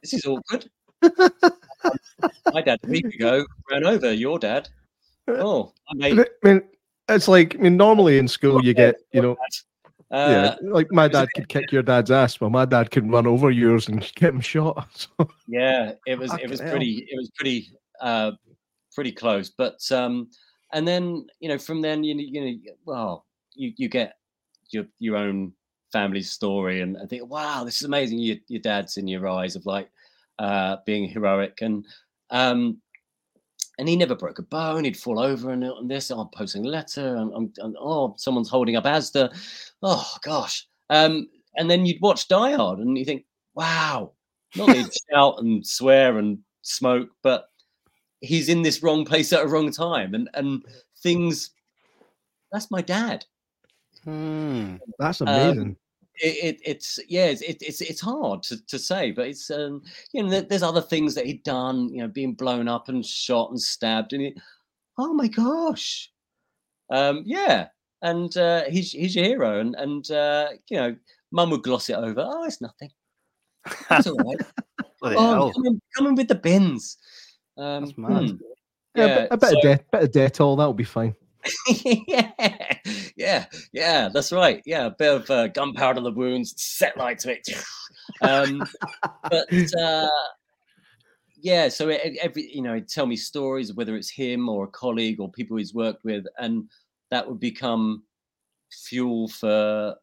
this 0.02 0.14
is 0.14 0.26
awkward." 0.26 0.70
My 2.54 2.62
dad 2.62 2.80
a 2.84 2.88
week 2.88 3.06
ago 3.06 3.46
ran 3.72 3.86
over 3.86 4.12
your 4.12 4.40
dad. 4.40 4.68
Oh, 5.28 5.74
I 5.90 5.96
made 5.96 6.20
I 6.20 6.26
mean, 6.44 6.62
it's 7.08 7.28
like 7.28 7.56
I 7.56 7.60
mean, 7.60 7.78
normally 7.78 8.18
in 8.18 8.28
school 8.28 8.64
you 8.64 8.74
get 8.74 8.96
you 9.14 9.22
know, 9.22 9.38
uh, 10.12 10.56
yeah, 10.64 10.70
like 10.72 10.92
my 10.92 11.08
dad 11.08 11.28
could 11.36 11.48
kick 11.50 11.72
your 11.72 11.84
dad's 11.84 12.10
ass, 12.10 12.42
well, 12.42 12.50
my 12.50 12.66
dad 12.66 12.90
could 12.90 13.10
run 13.10 13.28
over 13.28 13.52
yours 13.52 13.88
and 13.88 14.00
get 14.16 14.34
him 14.34 14.42
shot. 14.42 14.88
So, 14.94 15.30
yeah 15.48 15.94
it 16.06 16.18
was 16.18 16.34
it 16.42 16.50
was 16.50 16.60
hell. 16.60 16.70
pretty 16.70 17.08
it 17.10 17.16
was 17.16 17.30
pretty 17.36 17.70
uh 18.02 18.32
pretty 18.94 19.12
close 19.12 19.50
but 19.50 19.80
um 19.92 20.30
and 20.74 20.88
then 20.88 21.26
you 21.40 21.50
know 21.50 21.58
from 21.58 21.82
then 21.82 22.04
you 22.04 22.16
know 22.16 22.22
you 22.22 22.42
know 22.42 22.74
well 22.86 23.26
you 23.56 23.74
you 23.78 23.90
get 23.90 24.16
your 24.72 24.86
your 25.00 25.18
own 25.18 25.52
family 25.92 26.22
story 26.22 26.82
and 26.82 26.98
I 26.98 27.06
think 27.06 27.30
wow 27.30 27.64
this 27.64 27.78
is 27.78 27.84
amazing 27.84 28.20
your 28.20 28.38
your 28.48 28.62
dad's 28.62 28.98
in 28.98 29.08
your 29.08 29.28
eyes 29.28 29.56
of 29.56 29.66
like 29.66 29.90
uh 30.38 30.78
being 30.86 31.10
heroic 31.10 31.60
and 31.62 31.86
um 32.30 32.82
and 33.80 33.88
he 33.88 33.96
never 33.96 34.14
broke 34.14 34.40
a 34.40 34.44
bone. 34.44 34.84
He'd 34.84 34.98
fall 34.98 35.20
over 35.20 35.52
and, 35.52 35.64
and 35.64 35.90
this. 35.90 36.12
I'm 36.12 36.28
posting 36.28 36.66
a 36.66 36.70
letter, 36.70 37.16
and, 37.16 37.34
and, 37.34 37.56
and 37.60 37.76
oh, 37.80 38.14
someone's 38.18 38.50
holding 38.50 38.76
up 38.76 38.84
Asda. 38.84 39.34
Oh 39.82 40.16
gosh. 40.22 40.68
Um, 40.90 41.30
and 41.56 41.72
then 41.72 41.86
you'd 41.86 42.02
watch 42.02 42.28
Die 42.28 42.52
Hard, 42.52 42.80
and 42.80 42.98
you 42.98 43.06
think, 43.06 43.26
wow, 43.56 44.12
not 44.56 44.76
he'd 44.76 44.90
shout 45.12 45.36
and 45.40 45.66
swear 45.66 46.18
and 46.18 46.40
smoke, 46.62 47.10
but 47.24 47.50
he's 48.20 48.50
in 48.50 48.62
this 48.62 48.84
wrong 48.84 49.06
place 49.06 49.32
at 49.32 49.44
a 49.44 49.48
wrong 49.48 49.72
time, 49.72 50.14
and 50.14 50.30
and 50.34 50.62
things. 51.02 51.52
That's 52.52 52.70
my 52.70 52.82
dad. 52.82 53.26
Hmm. 54.04 54.76
that's 54.98 55.22
Um, 55.22 55.28
amazing. 55.28 55.78
It, 56.22 56.56
it, 56.56 56.62
it's 56.66 57.00
yeah, 57.08 57.26
it's 57.26 57.42
it, 57.42 57.58
it's 57.62 57.82
it's 57.82 58.02
hard 58.02 58.44
to, 58.44 58.66
to 58.68 58.78
say, 58.80 59.12
but 59.12 59.28
it's 59.28 59.50
um, 59.50 59.82
you 60.12 60.24
know, 60.24 60.42
there's 60.42 60.64
other 60.64 60.82
things 60.82 61.16
that 61.16 61.26
he'd 61.26 61.44
done, 61.44 61.90
you 61.90 62.02
know, 62.02 62.08
being 62.08 62.34
blown 62.34 62.68
up 62.68 62.90
and 62.90 63.06
shot 63.06 63.50
and 63.50 63.62
stabbed, 63.62 64.14
and 64.14 64.24
it, 64.24 64.34
oh 64.98 65.14
my 65.14 65.28
gosh, 65.28 66.12
um, 66.90 67.24
yeah, 67.26 67.68
and 68.02 68.36
uh, 68.38 68.64
he's 68.70 68.92
he's 68.92 69.16
your 69.16 69.26
hero, 69.26 69.60
and 69.60 69.76
and 69.76 70.12
uh, 70.12 70.50
you 70.70 70.78
know, 70.78 70.96
mum 71.32 71.50
would 71.52 71.64
gloss 71.64 71.90
it 71.90 71.96
over. 71.96 72.22
Oh, 72.26 72.44
it's 72.46 72.62
nothing. 72.62 72.92
That's 73.90 74.08
all 74.08 74.16
right. 74.18 74.38
Bloody 75.02 75.16
oh, 75.18 75.34
hell. 75.34 75.54
come 75.54 75.66
in, 75.66 75.82
come 75.96 76.08
in 76.08 76.16
with 76.16 76.28
the 76.28 76.36
bins. 76.36 76.98
Um, 77.58 77.86
That's 77.86 77.98
mad. 77.98 78.30
hmm. 78.30 78.36
Yeah, 78.96 79.06
Yeah, 79.06 79.06
a 79.06 79.16
bit, 79.16 79.28
a 79.32 79.38
bit 79.38 79.50
so- 79.50 79.56
of 79.56 79.62
de- 79.62 79.86
bit 79.92 80.04
of 80.04 80.12
Dettol, 80.12 80.58
that'll 80.58 80.74
be 80.74 80.84
fine. 80.84 81.16
yeah, 81.86 82.32
yeah, 83.20 83.46
yeah. 83.74 84.10
That's 84.12 84.32
right. 84.32 84.64
Yeah, 84.66 84.86
a 84.86 84.92
bit 84.92 85.14
of 85.14 85.30
uh, 85.30 85.48
gunpowder 85.50 86.00
the 86.00 86.12
wounds, 86.12 86.54
set 86.58 86.98
light 86.98 87.20
to 87.20 87.34
it. 87.34 87.50
um, 88.22 88.64
but 89.30 89.48
uh, 89.78 90.08
yeah, 91.42 91.68
so 91.68 91.90
e- 91.90 92.18
every 92.22 92.50
you 92.50 92.62
know, 92.62 92.80
tell 92.80 93.06
me 93.06 93.18
stories 93.18 93.74
whether 93.74 93.98
it's 93.98 94.10
him 94.10 94.48
or 94.48 94.64
a 94.64 94.68
colleague 94.68 95.20
or 95.20 95.30
people 95.30 95.58
he's 95.58 95.74
worked 95.74 96.06
with, 96.06 96.26
and 96.38 96.70
that 97.12 97.28
would 97.28 97.42
become 97.42 98.04
fuel 98.72 99.28
for 99.28 99.96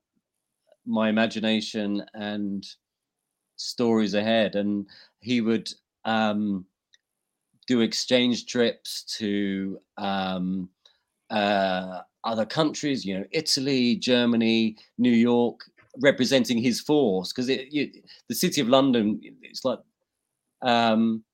my 0.85 1.09
imagination 1.09 2.05
and 2.13 2.67
stories 3.57 4.13
ahead. 4.13 4.57
And 4.57 4.87
he 5.21 5.41
would 5.41 5.71
um, 6.05 6.67
do 7.67 7.81
exchange 7.81 8.45
trips 8.45 9.05
to 9.19 9.81
um, 9.97 10.69
uh, 11.31 12.03
other 12.27 12.47
countries, 12.47 13.05
you 13.05 13.19
know, 13.19 13.25
Italy, 13.33 13.97
Germany, 13.97 14.77
New 14.99 15.11
York, 15.13 15.61
representing 15.99 16.59
his 16.59 16.81
force 16.81 17.33
because 17.33 17.47
the 17.47 18.35
city 18.35 18.61
of 18.61 18.69
London, 18.69 19.21
it's 19.43 19.65
like 19.65 19.79
um, 20.63 21.25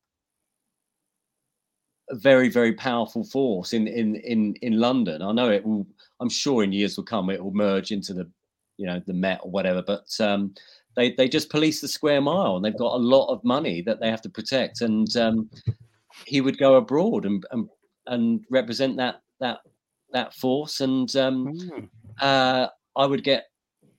a 2.09 2.15
very, 2.15 2.49
very 2.49 2.73
powerful 2.73 3.23
force 3.23 3.73
in 3.73 3.87
in 3.87 4.15
in 4.17 4.55
in 4.61 4.79
London. 4.79 5.21
I 5.21 5.31
know 5.31 5.49
it 5.49 5.65
will. 5.65 5.87
I'm 6.19 6.29
sure 6.29 6.63
in 6.63 6.71
years 6.71 6.95
will 6.95 7.03
come 7.03 7.29
it 7.29 7.43
will 7.43 7.53
merge 7.53 7.91
into 7.91 8.13
the, 8.13 8.29
you 8.77 8.85
know, 8.85 9.01
the 9.05 9.13
Met 9.13 9.41
or 9.43 9.51
whatever. 9.51 9.81
But 9.81 10.05
um, 10.19 10.53
they 10.95 11.11
they 11.11 11.27
just 11.27 11.49
police 11.49 11.81
the 11.81 11.87
square 11.87 12.21
mile 12.21 12.55
and 12.55 12.63
they've 12.63 12.77
got 12.77 12.95
a 12.95 12.97
lot 12.97 13.27
of 13.27 13.43
money 13.43 13.81
that 13.81 13.99
they 13.99 14.09
have 14.09 14.21
to 14.21 14.29
protect. 14.29 14.81
And 14.81 15.15
um, 15.17 15.49
he 16.25 16.41
would 16.41 16.57
go 16.57 16.75
abroad 16.75 17.25
and 17.25 17.45
and, 17.51 17.69
and 18.07 18.45
represent 18.49 18.97
that 18.97 19.21
that 19.39 19.59
that 20.13 20.33
force 20.33 20.79
and 20.81 21.13
um, 21.15 21.47
Mm. 21.47 21.89
uh, 22.21 22.67
I 22.95 23.05
would 23.05 23.23
get 23.23 23.45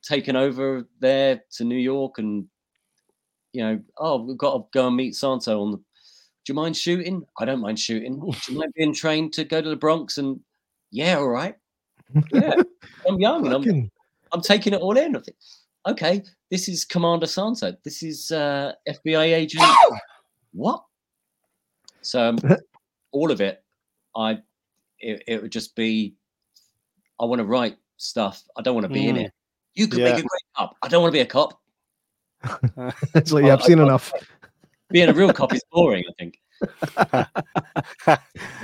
taken 0.03 0.37
over 0.37 0.89
there 1.01 1.43
to 1.57 1.65
New 1.65 1.77
York 1.79 2.19
and 2.19 2.47
you 3.53 3.63
know, 3.63 3.81
oh, 3.99 4.21
we've 4.23 4.37
got 4.37 4.55
to 4.57 4.65
go 4.73 4.89
and 4.89 4.97
meet 4.97 5.15
Santo 5.15 5.63
on 5.63 5.71
the. 5.71 5.77
Do 5.77 5.83
you 6.49 6.55
mind 6.55 6.77
shooting? 6.77 7.25
I 7.39 7.45
don't 7.45 7.61
mind 7.61 7.79
shooting. 7.79 8.19
Do 8.21 8.37
you 8.53 8.59
mind 8.59 8.73
being 8.77 8.93
trained 8.93 9.33
to 9.35 9.45
go 9.45 9.63
to 9.63 9.69
the 9.69 9.77
Bronx? 9.77 10.19
And 10.19 10.41
yeah, 10.91 11.17
all 11.17 11.29
right. 11.29 11.55
Yeah, 12.33 12.55
I'm 13.09 13.19
young 13.19 13.47
and 13.47 13.55
I'm 13.55 13.91
I'm 14.33 14.41
taking 14.43 14.73
it 14.75 14.81
all 14.81 14.97
in. 14.97 15.17
I 15.17 15.21
think, 15.21 15.37
okay, 15.87 16.23
this 16.51 16.69
is 16.69 16.85
Commander 16.85 17.27
Santo. 17.27 17.73
This 17.85 18.03
is 18.03 18.31
uh, 18.31 18.73
FBI 18.89 19.33
agent. 19.35 19.65
what? 20.53 20.85
So 22.03 22.29
um, 22.31 22.39
all 23.13 23.31
of 23.31 23.41
it, 23.41 23.65
I 24.17 24.39
it, 25.01 25.23
it 25.27 25.43
would 25.43 25.53
just 25.53 25.75
be. 25.77 26.15
I 27.21 27.25
want 27.25 27.39
to 27.41 27.45
write 27.45 27.77
stuff. 27.97 28.43
I 28.57 28.63
don't 28.63 28.75
want 28.75 28.87
to 28.87 28.93
be 28.93 29.09
in 29.09 29.17
Mm. 29.17 29.25
it. 29.27 29.33
You 29.75 29.87
could 29.89 30.01
Yeah. 30.01 30.07
make 30.07 30.19
a 30.19 30.23
great 30.23 30.43
cop. 30.57 30.77
I 30.83 30.89
don't 30.89 31.03
want 31.03 31.13
to 31.13 31.17
be 31.17 31.21
a 31.21 31.27
cop. 31.27 31.61
it's 33.15 33.33
like, 33.33 33.45
yeah, 33.45 33.55
I've 33.55 33.63
seen 33.63 33.79
enough. 33.79 34.13
Being 34.91 35.09
a 35.09 35.15
real 35.15 35.33
cop 35.33 35.55
is 35.55 35.63
boring. 35.71 36.05
I 36.09 36.13
think. 36.19 36.41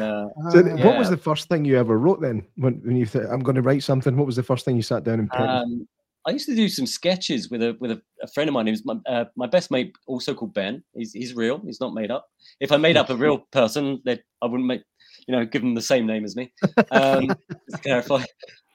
Uh, 0.01 0.29
So. 0.51 0.63
What 0.63 0.97
was 0.97 1.11
the 1.11 1.17
first 1.17 1.49
thing 1.49 1.65
you 1.65 1.77
ever 1.79 1.99
wrote 1.99 2.21
then? 2.21 2.47
When, 2.57 2.75
when 2.83 2.97
you 2.97 3.05
thought, 3.05 3.27
I'm 3.31 3.41
going 3.41 3.57
to 3.57 3.63
write 3.63 3.83
something, 3.83 4.17
what 4.17 4.27
was 4.27 4.37
the 4.37 4.43
first 4.43 4.65
thing 4.65 4.77
you 4.77 4.83
sat 4.83 5.05
down 5.05 5.21
and 5.21 5.31
penned? 5.31 5.51
Um, 5.51 5.89
I 6.27 6.31
used 6.31 6.47
to 6.47 6.55
do 6.55 6.69
some 6.69 6.87
sketches 6.87 7.51
with 7.51 7.63
a 7.63 7.77
with 7.81 7.91
a, 7.91 8.03
a 8.23 8.27
friend 8.29 8.49
of 8.49 8.55
mine. 8.55 8.67
He 8.67 8.73
was 8.73 8.85
my 8.85 8.95
uh, 9.07 9.25
my 9.37 9.47
best 9.47 9.71
mate, 9.71 9.95
also 10.07 10.35
called 10.35 10.55
Ben. 10.55 10.83
He's 10.95 11.13
he's 11.13 11.35
real. 11.35 11.59
He's 11.65 11.81
not 11.81 11.95
made 11.95 12.11
up. 12.11 12.29
If 12.61 12.73
I 12.73 12.77
made 12.77 12.97
up 12.97 13.11
a 13.11 13.17
real 13.25 13.39
person, 13.51 14.01
that 14.05 14.21
I 14.43 14.47
wouldn't 14.47 14.67
make 14.67 14.83
you 15.27 15.37
know 15.37 15.45
give 15.45 15.63
him 15.63 15.75
the 15.75 15.83
same 15.83 16.07
name 16.07 16.25
as 16.25 16.37
me. 16.37 16.53
Um, 16.91 17.29
to 17.29 17.79
clarify. 17.83 18.25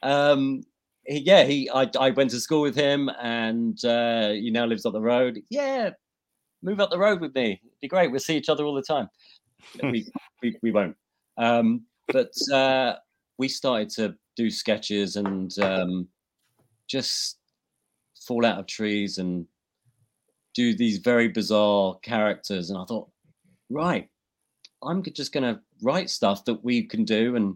Um, 0.04 0.64
he, 1.06 1.20
yeah, 1.20 1.44
he 1.44 1.70
I 1.70 1.90
I 2.00 2.12
went 2.12 2.32
to 2.32 2.40
school 2.40 2.62
with 2.62 2.76
him, 2.76 3.10
and 3.22 3.84
uh, 3.84 4.30
he 4.30 4.52
now 4.52 4.66
lives 4.66 4.86
up 4.86 4.94
the 4.94 5.02
road. 5.02 5.42
Yeah, 5.50 5.92
move 6.64 6.80
up 6.80 6.90
the 6.90 7.00
road 7.00 7.22
with 7.22 7.34
me. 7.36 7.60
It'd 7.64 7.82
be 7.82 7.88
great. 7.88 8.12
We'll 8.12 8.20
see 8.20 8.38
each 8.38 8.50
other 8.50 8.64
all 8.64 8.76
the 8.76 8.82
time. 8.82 9.10
we, 9.84 10.08
we 10.42 10.58
we 10.62 10.72
won't. 10.72 10.96
Um, 11.38 11.86
but 12.08 12.32
uh, 12.54 12.96
we 13.38 13.48
started 13.48 13.90
to 13.92 14.16
do 14.36 14.50
sketches 14.50 15.16
and 15.16 15.58
um, 15.60 16.08
just 16.88 17.38
fall 18.28 18.46
out 18.46 18.60
of 18.60 18.68
trees 18.68 19.18
and 19.18 19.46
do 20.54 20.76
these 20.76 21.00
very 21.00 21.28
bizarre 21.28 21.98
characters. 22.02 22.70
And 22.70 22.80
I 22.80 22.86
thought, 22.86 23.10
right, 23.70 24.10
I'm 24.84 25.04
just 25.04 25.34
going 25.34 25.44
to 25.44 25.60
write 25.86 26.10
stuff 26.10 26.44
that 26.46 26.64
we 26.64 26.84
can 26.84 27.06
do 27.06 27.36
and 27.36 27.56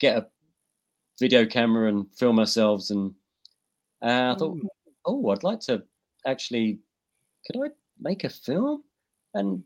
get 0.00 0.16
a 0.16 0.26
video 1.20 1.46
camera 1.46 1.88
and 1.88 2.06
film 2.16 2.38
ourselves. 2.38 2.90
And 2.90 3.14
uh, 4.02 4.32
I 4.34 4.38
thought, 4.38 4.58
oh, 5.06 5.30
I'd 5.30 5.44
like 5.44 5.60
to 5.60 5.82
actually, 6.26 6.80
could 7.46 7.60
I 7.62 7.68
make 8.00 8.24
a 8.24 8.30
film? 8.30 8.82
And 9.34 9.62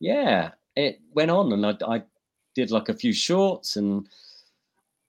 yeah, 0.00 0.52
it 0.74 1.00
went 1.12 1.30
on, 1.30 1.52
and 1.52 1.66
I, 1.66 1.74
I 1.86 2.02
did 2.54 2.70
like 2.70 2.88
a 2.88 2.94
few 2.94 3.12
shorts, 3.12 3.76
and 3.76 4.08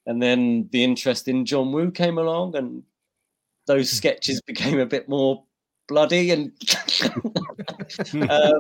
and 0.05 0.21
then 0.21 0.67
the 0.71 0.83
interest 0.83 1.27
in 1.27 1.45
John 1.45 1.71
Woo 1.71 1.91
came 1.91 2.17
along, 2.17 2.55
and 2.55 2.83
those 3.67 3.91
sketches 3.99 4.41
became 4.41 4.79
a 4.79 4.85
bit 4.85 5.07
more 5.07 5.43
bloody 5.87 6.31
and 6.31 6.51
um, 8.29 8.59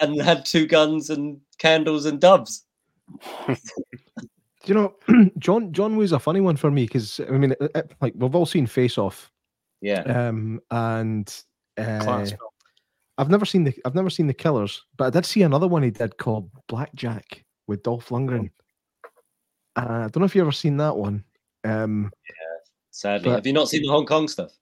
and 0.00 0.20
had 0.20 0.44
two 0.44 0.66
guns 0.66 1.10
and 1.10 1.40
candles 1.58 2.06
and 2.06 2.20
doves. 2.20 2.64
Do 3.48 3.56
you 4.66 4.74
know, 4.74 4.94
John 5.38 5.72
John 5.72 5.96
was 5.96 6.12
a 6.12 6.18
funny 6.18 6.40
one 6.40 6.56
for 6.56 6.70
me 6.70 6.84
because 6.84 7.20
I 7.20 7.32
mean, 7.32 7.52
it, 7.52 7.58
it- 7.74 7.92
like 8.00 8.14
we've 8.16 8.34
all 8.34 8.46
seen 8.46 8.66
Face 8.66 8.98
Off, 8.98 9.30
Yeah, 9.80 10.00
um, 10.02 10.60
and 10.70 11.32
uh, 11.78 12.26
I've 13.18 13.30
never 13.30 13.44
seen 13.44 13.64
the 13.64 13.74
I've 13.84 13.94
never 13.94 14.10
seen 14.10 14.26
the 14.26 14.34
Killers, 14.34 14.82
but 14.96 15.06
I 15.06 15.10
did 15.10 15.24
see 15.26 15.42
another 15.42 15.68
one 15.68 15.82
he 15.82 15.90
did 15.90 16.16
called 16.18 16.50
Blackjack 16.68 17.44
with 17.66 17.82
Dolph 17.82 18.08
Lundgren. 18.08 18.50
Uh, 19.76 19.80
I 19.86 20.08
don't 20.08 20.18
know 20.18 20.24
if 20.24 20.34
you 20.34 20.42
ever 20.42 20.52
seen 20.52 20.76
that 20.78 20.96
one. 20.96 21.22
Um, 21.64 22.10
sadly, 22.90 23.30
but- 23.30 23.36
have 23.36 23.46
you 23.46 23.52
not 23.52 23.68
seen 23.68 23.82
the 23.82 23.88
Hong 23.88 24.06
Kong 24.06 24.26
stuff? 24.28 24.52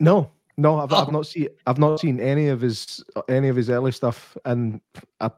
no, 0.00 0.32
no, 0.56 0.80
I've, 0.80 0.92
I've 0.92 1.08
Oh. 1.08 1.12
not 1.12 1.26
seen 1.26 1.48
I've 1.66 1.78
not 1.78 2.00
seen 2.00 2.18
any 2.18 2.48
of 2.48 2.60
his 2.60 3.04
any 3.28 3.48
of 3.48 3.56
his 3.56 3.70
early 3.70 3.92
stuff, 3.92 4.36
and 4.44 4.80
I 5.20 5.30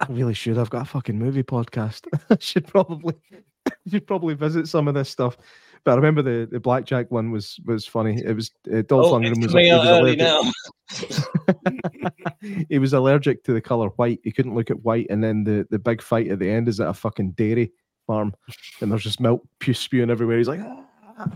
I 0.00 0.06
really 0.10 0.34
should. 0.34 0.58
I've 0.58 0.70
got 0.70 0.82
a 0.82 0.86
fucking 0.86 1.18
movie 1.18 1.42
podcast. 1.42 2.06
I 2.30 2.36
should 2.40 2.66
probably 2.66 3.14
should 3.90 4.06
probably 4.06 4.34
visit 4.34 4.68
some 4.68 4.88
of 4.88 4.94
this 4.94 5.08
stuff. 5.08 5.36
But 5.84 5.92
I 5.92 5.94
remember 5.96 6.22
the, 6.22 6.46
the 6.50 6.60
blackjack 6.60 7.10
one 7.10 7.30
was 7.30 7.58
was 7.66 7.86
funny. 7.86 8.20
It 8.24 8.34
was 8.34 8.50
uh, 8.72 8.82
Dolph 8.82 9.06
Oh, 9.06 9.12
Lundgren 9.12 9.36
was, 9.42 9.48
coming 9.48 9.70
out 9.70 9.80
was 9.80 9.88
early 9.88 10.18
allergic. 10.18 10.18
now. 10.18 12.10
he 12.68 12.78
was 12.78 12.92
allergic 12.92 13.44
to 13.44 13.52
the 13.52 13.60
color 13.60 13.88
white. 13.90 14.20
He 14.24 14.32
couldn't 14.32 14.54
look 14.54 14.70
at 14.70 14.82
white, 14.82 15.06
and 15.10 15.22
then 15.22 15.44
the 15.44 15.66
the 15.70 15.78
big 15.78 16.00
fight 16.02 16.28
at 16.28 16.38
the 16.38 16.48
end 16.50 16.68
is 16.68 16.80
at 16.80 16.88
a 16.88 16.94
fucking 16.94 17.32
dairy 17.32 17.72
farm, 18.06 18.34
and 18.80 18.90
there's 18.90 19.02
just 19.02 19.20
milk 19.20 19.42
pu- 19.60 19.74
spewing 19.74 20.10
everywhere. 20.10 20.38
He's 20.38 20.48
like, 20.48 20.60
"Ah." 20.62 20.84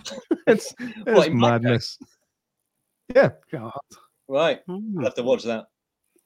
it's, 0.48 0.74
it's 0.78 0.80
in 1.06 1.14
Blackjack? 1.14 1.34
madness. 1.34 1.98
Yeah, 3.14 3.30
God. 3.52 3.72
Right, 4.28 4.60
Hmm. 4.66 4.98
I'll 4.98 5.04
have 5.04 5.14
to 5.14 5.22
watch 5.22 5.44
that. 5.44 5.66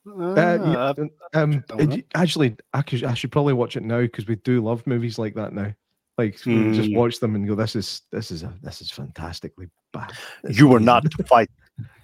Uh, 0.07 0.35
yeah, 0.37 0.93
um, 0.97 1.11
um, 1.35 1.65
don't 1.69 1.81
uh, 1.81 1.85
know. 1.85 1.97
y- 1.97 2.05
actually, 2.15 2.57
I, 2.73 2.83
could, 2.83 3.05
I 3.05 3.15
should 3.15 3.33
probably 3.33 3.55
watch 3.55 3.77
it 3.77 3.83
now 3.83 4.01
because 4.01 4.27
we 4.27 4.37
do 4.37 4.61
love 4.61 4.87
movies 4.87 5.19
like 5.19 5.35
that 5.35 5.53
now. 5.53 5.73
Like 6.19 6.39
we 6.45 6.55
can 6.55 6.75
just 6.75 6.93
watch 6.93 7.21
them 7.21 7.35
and 7.35 7.49
go, 7.49 7.55
"This 7.55 7.75
is 7.75 8.03
this 8.11 8.31
is 8.31 8.43
a 8.43 8.53
this 8.63 8.83
is 8.83 8.91
fantastically 8.91 9.69
bad." 9.93 10.13
This 10.43 10.59
you 10.59 10.69
were 10.69 10.77
amazing." 10.77 10.87
not 10.87 11.11
to 11.11 11.25
fight. 11.25 11.51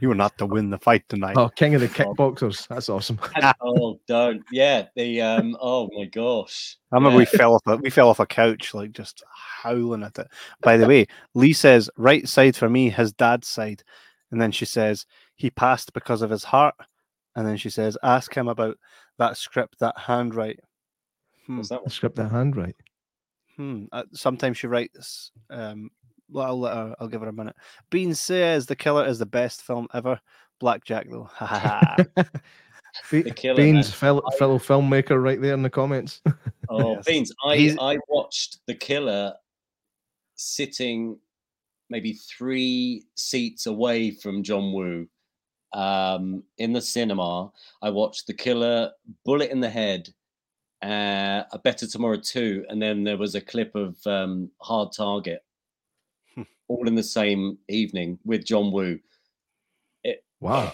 You 0.01 0.09
were 0.09 0.15
not 0.15 0.37
to 0.39 0.47
win 0.47 0.71
the 0.71 0.79
fight 0.79 1.07
tonight. 1.11 1.37
Oh, 1.37 1.51
King 1.51 1.75
of 1.75 1.83
the 1.83 1.89
Kickboxers. 1.89 2.67
That's 2.69 2.89
awesome. 2.89 3.21
Oh, 3.61 4.01
don't. 4.07 4.43
Yeah, 4.51 4.87
the 4.97 5.21
um. 5.21 5.57
Oh 5.61 5.91
my 5.93 6.07
gosh. 6.07 6.79
I 6.91 6.97
remember 6.97 7.19
we 7.19 7.27
fell 7.27 7.55
off 7.55 7.67
a 7.67 7.77
we 7.77 7.91
fell 7.91 8.09
off 8.09 8.19
a 8.21 8.27
couch 8.27 8.73
like 8.73 8.93
just 8.93 9.23
howling 9.31 10.03
at 10.03 10.19
it. 10.19 10.29
By 10.63 10.79
the 10.79 10.87
way, 10.87 11.07
Lee 11.35 11.53
says 11.53 11.91
right 11.99 12.27
side 12.27 12.57
for 12.57 12.71
me, 12.71 12.89
his 12.89 13.13
dad's 13.13 13.47
side, 13.47 13.83
and 14.31 14.41
then 14.41 14.53
she 14.53 14.65
says 14.65 15.05
he 15.37 15.51
passed 15.51 15.93
because 15.93 16.23
of 16.23 16.31
his 16.31 16.45
heart, 16.45 16.75
and 17.39 17.47
then 17.47 17.57
she 17.57 17.71
says 17.71 17.97
ask 18.03 18.35
him 18.35 18.49
about 18.49 18.77
that 19.19 19.37
script, 19.37 19.79
that 19.79 19.97
handwrite. 19.97 20.59
Hmm. 21.47 21.59
What's 21.59 21.69
that 21.69 21.83
one? 21.83 21.91
script 21.91 22.17
that 22.17 22.33
handwrite. 22.33 22.75
Hmm. 23.57 23.85
Uh, 23.93 24.03
sometimes 24.13 24.59
she 24.59 24.67
writes 24.67 25.31
um, 25.49 25.89
well, 26.31 26.47
I'll 26.47 26.61
let 26.61 26.75
her, 26.75 26.97
I'll 26.99 27.07
give 27.09 27.21
her 27.23 27.29
a 27.29 27.33
minute. 27.33 27.55
Bean 27.91 28.13
says 28.15 28.67
the 28.67 28.77
killer 28.77 29.07
is 29.07 29.21
the 29.21 29.27
best 29.27 29.63
film 29.63 29.87
ever. 29.95 30.21
Blackjack 30.59 31.07
though. 31.09 31.31
Ha 31.33 31.47
ha 31.47 31.97
ha. 32.17 32.25
Be- 33.13 33.23
Beans, 33.55 33.93
fellow, 33.95 34.23
I- 34.27 34.37
fellow 34.37 34.59
filmmaker, 34.59 35.23
right 35.23 35.41
there 35.41 35.55
in 35.55 35.63
the 35.63 35.71
comments. 35.71 36.21
Oh, 36.71 36.97
Yes. 36.97 37.05
Beans, 37.07 37.33
I, 37.47 37.57
He's- 37.57 37.77
I 37.81 37.97
watched 38.09 38.59
The 38.67 38.75
Killer 38.75 39.33
sitting 40.35 41.19
maybe 41.89 42.13
three 42.13 43.05
seats 43.15 43.65
away 43.65 44.11
from 44.11 44.43
John 44.43 44.73
Woo 44.75 45.07
um, 45.73 46.43
in 46.59 46.73
the 46.73 46.81
cinema. 46.81 47.51
I 47.83 47.91
watched 47.91 48.27
The 48.27 48.35
Killer, 48.35 48.93
Bullet 49.25 49.51
in 49.51 49.61
the 49.61 49.71
Head, 49.71 50.09
uh, 50.83 51.45
A 51.53 51.59
Better 51.63 51.87
Tomorrow 51.87 52.21
2, 52.23 52.67
and 52.69 52.81
then 52.81 53.05
there 53.05 53.17
was 53.17 53.35
a 53.35 53.41
clip 53.41 53.75
of 53.75 53.97
um, 54.07 54.51
Hard 54.61 54.91
Target, 54.97 55.45
Hmm. 56.35 56.43
all 56.69 56.87
in 56.87 56.95
the 56.95 57.03
same 57.03 57.59
evening 57.69 58.19
with 58.25 58.45
John 58.45 58.71
Woo. 58.73 58.99
It, 60.05 60.25
Wow. 60.41 60.73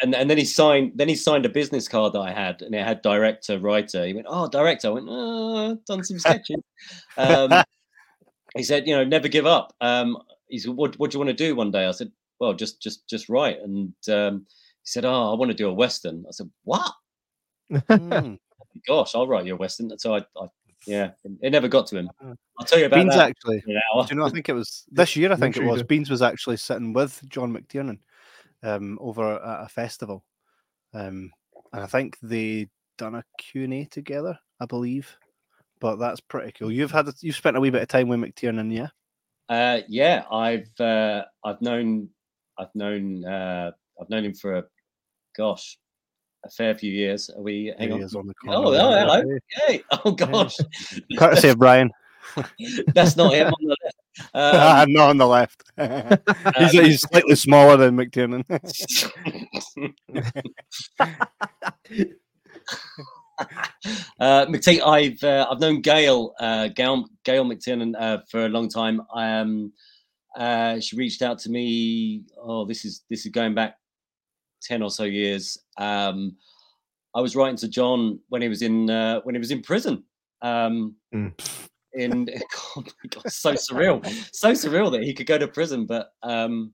and 0.00 0.14
and 0.14 0.28
then 0.30 0.38
he 0.38 0.44
signed 0.44 0.92
then 0.94 1.08
he 1.08 1.14
signed 1.14 1.44
a 1.44 1.50
business 1.50 1.86
card 1.86 2.14
that 2.14 2.20
I 2.20 2.32
had, 2.32 2.62
and 2.62 2.74
it 2.74 2.84
had 2.84 3.02
director, 3.02 3.58
writer. 3.58 4.06
He 4.06 4.14
went, 4.14 4.26
"Oh, 4.28 4.48
director." 4.48 4.88
I 4.88 4.90
went, 4.92 5.06
"Oh, 5.08 5.78
done 5.86 6.02
some 6.02 6.18
sketches." 6.18 6.62
um, 7.18 7.62
he 8.56 8.62
said, 8.62 8.86
"You 8.86 8.96
know, 8.96 9.04
never 9.04 9.28
give 9.28 9.46
up." 9.46 9.74
Um, 9.80 10.16
he 10.48 10.58
said, 10.58 10.72
"What 10.72 10.98
what 10.98 11.10
do 11.10 11.16
you 11.16 11.24
want 11.24 11.36
to 11.36 11.44
do 11.46 11.54
one 11.54 11.70
day?" 11.70 11.84
I 11.86 11.90
said, 11.92 12.10
"Well, 12.42 12.54
just 12.54 12.82
just 12.82 13.08
just 13.08 13.28
write." 13.28 13.60
And 13.62 13.94
um, 14.08 14.46
he 14.48 14.86
said, 14.86 15.04
"Oh, 15.04 15.30
I 15.30 15.34
want 15.34 15.52
to 15.52 15.56
do 15.56 15.68
a 15.68 15.72
western." 15.72 16.24
I 16.28 16.32
said, 16.32 16.50
"What?" 16.64 16.92
Mm. 17.88 18.38
Gosh, 18.88 19.14
I'll 19.14 19.28
write 19.28 19.46
you 19.46 19.54
a 19.54 19.56
western. 19.56 19.96
So 19.98 20.16
I, 20.16 20.18
I 20.36 20.46
yeah, 20.86 21.10
it, 21.42 21.52
never 21.52 21.68
got 21.68 21.86
to 21.88 21.98
him. 21.98 22.10
Uh, 22.20 22.34
I'll 22.58 22.66
tell 22.66 22.78
you 22.78 22.86
about 22.86 22.96
Beans 22.96 23.14
that 23.14 23.30
actually. 23.30 23.60
Do 23.60 23.72
you 24.10 24.16
know? 24.16 24.26
I 24.26 24.30
think 24.30 24.48
it 24.48 24.52
was 24.52 24.84
this 24.90 25.16
year. 25.16 25.32
I 25.32 25.36
think 25.36 25.56
it 25.56 25.64
was. 25.64 25.82
Beans 25.82 26.10
was 26.10 26.20
actually 26.20 26.56
sitting 26.56 26.92
with 26.92 27.22
John 27.28 27.56
McTiernan 27.56 27.98
um, 28.62 28.98
over 29.00 29.34
at 29.34 29.64
a 29.64 29.68
festival, 29.68 30.24
um, 30.92 31.30
and 31.72 31.82
I 31.82 31.86
think 31.86 32.18
they 32.22 32.68
done 32.98 33.14
a 33.14 33.24
Q 33.38 33.64
and 33.64 33.74
A 33.74 33.84
together. 33.86 34.38
I 34.60 34.66
believe, 34.66 35.16
but 35.80 35.96
that's 35.96 36.20
pretty 36.20 36.52
cool. 36.52 36.72
You've 36.72 36.90
had 36.90 37.08
you've 37.20 37.36
spent 37.36 37.56
a 37.56 37.60
wee 37.60 37.70
bit 37.70 37.82
of 37.82 37.88
time 37.88 38.08
with 38.08 38.20
McTiernan, 38.20 38.72
yeah? 38.72 38.88
Uh, 39.48 39.80
yeah, 39.88 40.24
I've 40.30 40.80
uh, 40.80 41.24
I've 41.44 41.60
known 41.60 42.08
I've 42.58 42.74
known 42.74 43.24
uh, 43.24 43.70
I've 44.00 44.10
known 44.10 44.24
him 44.24 44.34
for 44.34 44.56
a 44.56 44.64
gosh 45.36 45.78
a 46.44 46.50
fair 46.50 46.74
few 46.76 46.92
years. 46.92 47.30
Are 47.30 47.42
we? 47.42 47.72
Hang 47.78 47.88
Here 47.88 47.96
on. 47.96 48.02
on 48.02 48.26
the 48.26 48.34
Oh, 48.48 48.74
oh, 48.74 48.92
hello. 48.92 49.38
Hey, 49.48 49.82
oh 50.04 50.12
gosh, 50.12 50.56
Courtesy 51.18 51.48
of 51.48 51.58
Brian. 51.58 51.90
that's 52.94 53.16
not 53.16 53.34
him 53.34 53.48
on 53.48 53.52
the 53.60 53.76
left. 53.84 53.96
Um, 54.34 54.92
Not 54.92 55.08
on 55.08 55.16
the 55.16 55.26
left. 55.26 55.64
he's, 55.78 55.88
uh, 56.78 56.82
he's 56.82 57.00
slightly 57.00 57.34
smaller 57.34 57.78
than 57.78 57.96
McTiernan. 57.96 58.44
uh, 64.20 64.44
McT, 64.46 64.82
I've 64.86 65.24
uh, 65.24 65.46
I've 65.50 65.60
known 65.60 65.80
Gail 65.80 66.34
uh, 66.38 66.68
Gail 66.68 67.06
Gail 67.24 67.46
McTiernan 67.46 67.94
uh, 67.98 68.18
for 68.30 68.44
a 68.44 68.50
long 68.50 68.68
time. 68.68 69.00
Um, 69.14 69.72
uh, 70.36 70.80
she 70.80 70.96
reached 70.96 71.22
out 71.22 71.38
to 71.40 71.50
me. 71.50 72.22
Oh, 72.40 72.64
this 72.64 72.84
is 72.84 73.04
this 73.10 73.24
is 73.26 73.32
going 73.32 73.54
back 73.54 73.76
ten 74.62 74.82
or 74.82 74.90
so 74.90 75.04
years. 75.04 75.58
Um, 75.78 76.36
I 77.14 77.20
was 77.20 77.36
writing 77.36 77.56
to 77.58 77.68
John 77.68 78.18
when 78.28 78.40
he 78.42 78.48
was 78.48 78.62
in 78.62 78.88
uh, 78.88 79.20
when 79.22 79.34
he 79.34 79.38
was 79.38 79.50
in 79.50 79.62
prison. 79.62 80.04
Um, 80.40 80.96
Mm. 81.14 81.32
In 81.94 82.24
God, 82.74 82.92
God, 83.10 83.30
so 83.30 83.52
surreal, 83.52 84.02
so 84.34 84.52
surreal 84.52 84.90
that 84.92 85.02
he 85.02 85.12
could 85.12 85.26
go 85.26 85.36
to 85.36 85.46
prison. 85.46 85.84
But 85.86 86.12
um, 86.22 86.72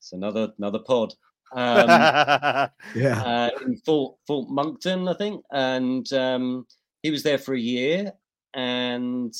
it's 0.00 0.12
another 0.12 0.52
another 0.58 0.78
pod. 0.78 1.12
Um, 1.52 1.88
Yeah. 2.94 3.22
uh, 3.22 3.50
in 3.66 3.76
Fort 3.84 4.16
Fort 4.26 4.48
Monkton, 4.48 5.08
I 5.08 5.14
think, 5.14 5.44
and 5.52 6.10
um, 6.14 6.66
he 7.02 7.10
was 7.10 7.22
there 7.22 7.38
for 7.38 7.54
a 7.54 7.60
year, 7.60 8.12
and 8.54 9.34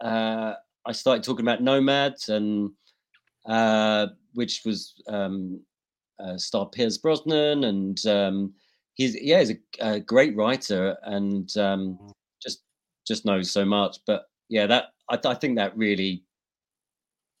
uh, 0.00 0.54
I 0.86 0.92
started 0.92 1.22
talking 1.24 1.44
about 1.44 1.62
nomads, 1.62 2.28
and 2.28 2.70
uh, 3.46 4.08
which 4.34 4.62
was 4.64 4.94
um, 5.08 5.60
uh, 6.18 6.36
star 6.36 6.66
Pierce 6.66 6.98
Brosnan, 6.98 7.64
and 7.64 8.06
um, 8.06 8.54
he's 8.94 9.20
yeah, 9.20 9.40
he's 9.40 9.50
a, 9.50 9.58
a 9.80 10.00
great 10.00 10.36
writer, 10.36 10.96
and 11.04 11.54
um, 11.56 11.98
just 12.42 12.62
just 13.06 13.24
knows 13.24 13.50
so 13.50 13.64
much. 13.64 13.98
But 14.06 14.28
yeah, 14.48 14.66
that 14.66 14.92
I, 15.08 15.18
I 15.24 15.34
think 15.34 15.56
that 15.56 15.76
really 15.76 16.24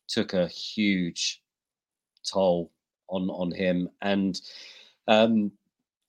took 0.08 0.32
a 0.34 0.48
huge 0.48 1.42
toll 2.30 2.70
on 3.08 3.30
on 3.30 3.50
him, 3.52 3.88
and 4.02 4.40
um, 5.08 5.52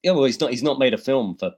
yeah, 0.03 0.11
well, 0.11 0.25
he's 0.25 0.39
not 0.39 0.51
he's 0.51 0.63
not 0.63 0.79
made 0.79 0.93
a 0.93 0.97
film 0.97 1.35
for 1.35 1.51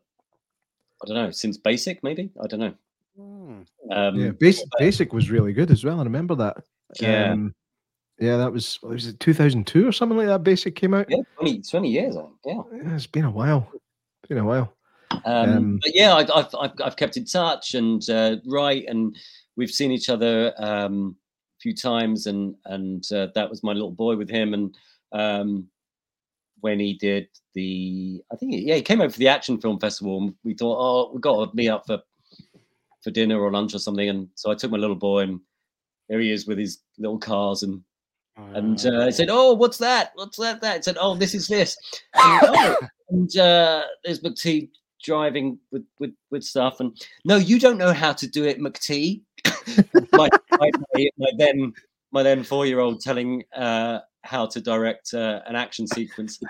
I 1.04 1.08
don't 1.08 1.16
know 1.16 1.32
since 1.32 1.58
Basic, 1.58 2.04
maybe 2.04 2.30
I 2.42 2.48
don't 2.48 2.60
know. 2.60 2.74
Hmm. 3.18 3.62
Um, 3.92 4.16
yeah. 4.16 4.32
Basic, 4.40 4.68
Basic 4.80 5.14
was 5.14 5.30
really 5.30 5.54
good 5.54 5.72
as 5.72 5.84
well. 5.84 6.00
I 6.00 6.04
remember 6.04 6.36
that. 6.36 6.58
Yeah. 7.00 7.32
Um, 7.32 7.54
yeah, 8.20 8.38
that 8.38 8.52
was, 8.52 8.78
what 8.82 8.94
was 8.94 9.08
it 9.08 9.20
2002 9.20 9.88
or 9.88 9.92
something 9.92 10.18
like 10.18 10.28
that? 10.28 10.44
Basic 10.44 10.76
came 10.76 10.94
out. 10.94 11.10
yeah, 11.10 11.22
20, 11.40 11.62
20 11.62 11.90
years, 11.90 12.16
Yeah. 12.46 12.62
Yeah, 12.72 12.96
It's 12.96 13.08
been 13.08 13.26
a 13.26 13.32
while. 13.32 13.68
It's 13.74 14.30
been 14.30 14.38
a 14.38 14.46
while. 14.46 14.76
Um, 15.26 15.50
Um, 15.50 15.80
but 15.82 15.92
yeah, 15.94 16.14
I, 16.14 16.40
I've, 16.40 16.56
I've 16.60 16.72
I've 16.84 16.96
kept 16.96 17.18
in 17.18 17.26
touch 17.26 17.74
and 17.74 18.08
uh, 18.10 18.38
right, 18.46 18.86
and 18.88 19.16
we've 19.58 19.72
seen 19.72 19.92
each 19.92 20.10
other 20.10 20.54
um, 20.58 21.16
a 21.58 21.62
few 21.62 21.76
times, 21.76 22.28
and 22.28 22.56
and 22.66 23.04
uh, 23.12 23.28
that 23.36 23.50
was 23.50 23.64
my 23.64 23.74
little 23.74 23.92
boy 23.92 24.16
with 24.16 24.30
him, 24.30 24.54
and 24.54 24.76
um, 25.12 25.68
when 26.62 26.80
he 26.80 26.94
did 26.94 27.28
the, 27.56 28.22
I 28.32 28.36
think 28.36 28.54
yeah, 28.56 28.76
he 28.76 28.82
came 28.82 29.02
over 29.02 29.12
for 29.12 29.20
the 29.20 29.28
action 29.28 29.60
film 29.60 29.80
festival, 29.80 30.22
and 30.22 30.34
we 30.44 30.54
thought, 30.54 30.78
oh, 30.80 31.12
we 31.14 31.20
got 31.20 31.50
to 31.50 31.56
meet 31.56 31.70
up 31.70 31.86
for 31.86 32.02
for 33.04 33.12
dinner 33.12 33.40
or 33.40 33.52
lunch 33.52 33.74
or 33.74 33.80
something, 33.80 34.10
and 34.10 34.30
so 34.36 34.52
I 34.52 34.56
took 34.56 34.72
my 34.72 34.78
little 34.78 34.96
boy, 34.96 35.20
and 35.22 35.40
there 36.10 36.20
he 36.20 36.32
is 36.32 36.48
with 36.48 36.58
his 36.58 36.80
little 36.98 37.20
cars 37.20 37.64
and 37.64 37.82
and 38.54 38.86
uh, 38.86 39.06
I 39.06 39.10
said, 39.10 39.28
"Oh, 39.30 39.54
what's 39.54 39.78
that? 39.78 40.12
What's 40.16 40.38
that? 40.38 40.62
That?" 40.62 40.78
I 40.78 40.82
said, 40.82 40.98
"Oh, 41.00 41.16
this 41.16 41.36
is 41.36 41.48
this." 41.48 41.78
And, 42.14 42.42
oh, 42.44 42.76
and 43.10 43.38
uh, 43.38 43.84
there's 44.04 44.22
McT 44.22 44.70
driving 45.04 45.60
with, 45.72 45.84
with 46.00 46.12
with 46.32 46.44
stuff, 46.44 46.80
and 46.80 46.98
no, 47.26 47.38
you 47.38 47.60
don't 47.60 47.78
know 47.78 47.94
how 47.94 48.14
to 48.14 48.28
do 48.28 48.46
it, 48.46 48.60
McT. 48.60 49.22
my, 50.14 50.30
my, 50.60 50.72
my, 51.18 51.32
then 51.38 51.74
my 52.12 52.24
then 52.24 52.44
four 52.44 52.66
year 52.66 52.80
old 52.80 53.02
telling 53.02 53.44
uh, 53.56 54.00
how 54.24 54.46
to 54.46 54.62
direct 54.62 55.14
uh, 55.14 55.42
an 55.48 55.56
action 55.56 55.88
sequence. 55.88 56.40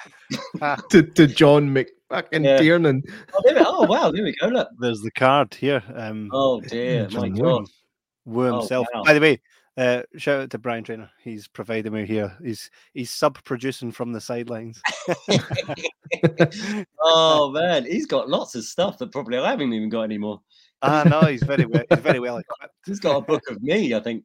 To, 0.89 1.01
to 1.01 1.27
John 1.27 1.73
McFucking 2.11 2.43
Yeah. 2.45 2.57
Tiernan. 2.57 3.03
Oh, 3.33 3.41
there 3.43 3.55
we, 3.55 3.61
oh 3.65 3.85
wow, 3.87 4.11
there 4.11 4.23
we 4.23 4.35
go. 4.35 4.47
Look. 4.47 4.69
There's 4.79 5.01
the 5.01 5.11
card 5.11 5.53
here. 5.53 5.83
Um, 5.95 6.29
Oh 6.33 6.59
dear, 6.61 7.03
my 7.05 7.29
John 7.29 7.33
God. 7.33 7.65
Woo 8.25 8.47
Oh, 8.47 8.59
himself. 8.59 8.87
wow. 8.93 9.03
By 9.03 9.13
the 9.13 9.19
way, 9.21 9.41
uh, 9.77 10.03
shout 10.17 10.41
out 10.41 10.49
to 10.51 10.57
Brian 10.57 10.83
Trainer. 10.83 11.09
He's 11.23 11.47
providing 11.47 11.93
me 11.93 12.05
here. 12.05 12.35
He's 12.43 12.69
he's 12.93 13.09
sub 13.11 13.41
producing 13.43 13.91
from 13.91 14.11
the 14.11 14.21
sidelines. 14.21 14.81
oh 17.01 17.51
man, 17.51 17.85
he's 17.85 18.05
got 18.05 18.29
lots 18.29 18.55
of 18.55 18.63
stuff 18.63 18.97
that 18.99 19.11
probably 19.11 19.37
I 19.37 19.49
haven't 19.51 19.73
even 19.73 19.89
got 19.89 20.03
anymore. 20.03 20.41
ah 20.81 21.03
no, 21.07 21.21
he's 21.21 21.43
very 21.43 21.65
well 21.65 21.83
he's 21.89 21.99
very 21.99 22.19
well 22.19 22.37
equipped. 22.37 22.73
He's 22.85 22.99
got 22.99 23.17
a 23.17 23.21
book 23.21 23.43
of 23.49 23.61
me, 23.61 23.93
I 23.93 23.99
think. 23.99 24.23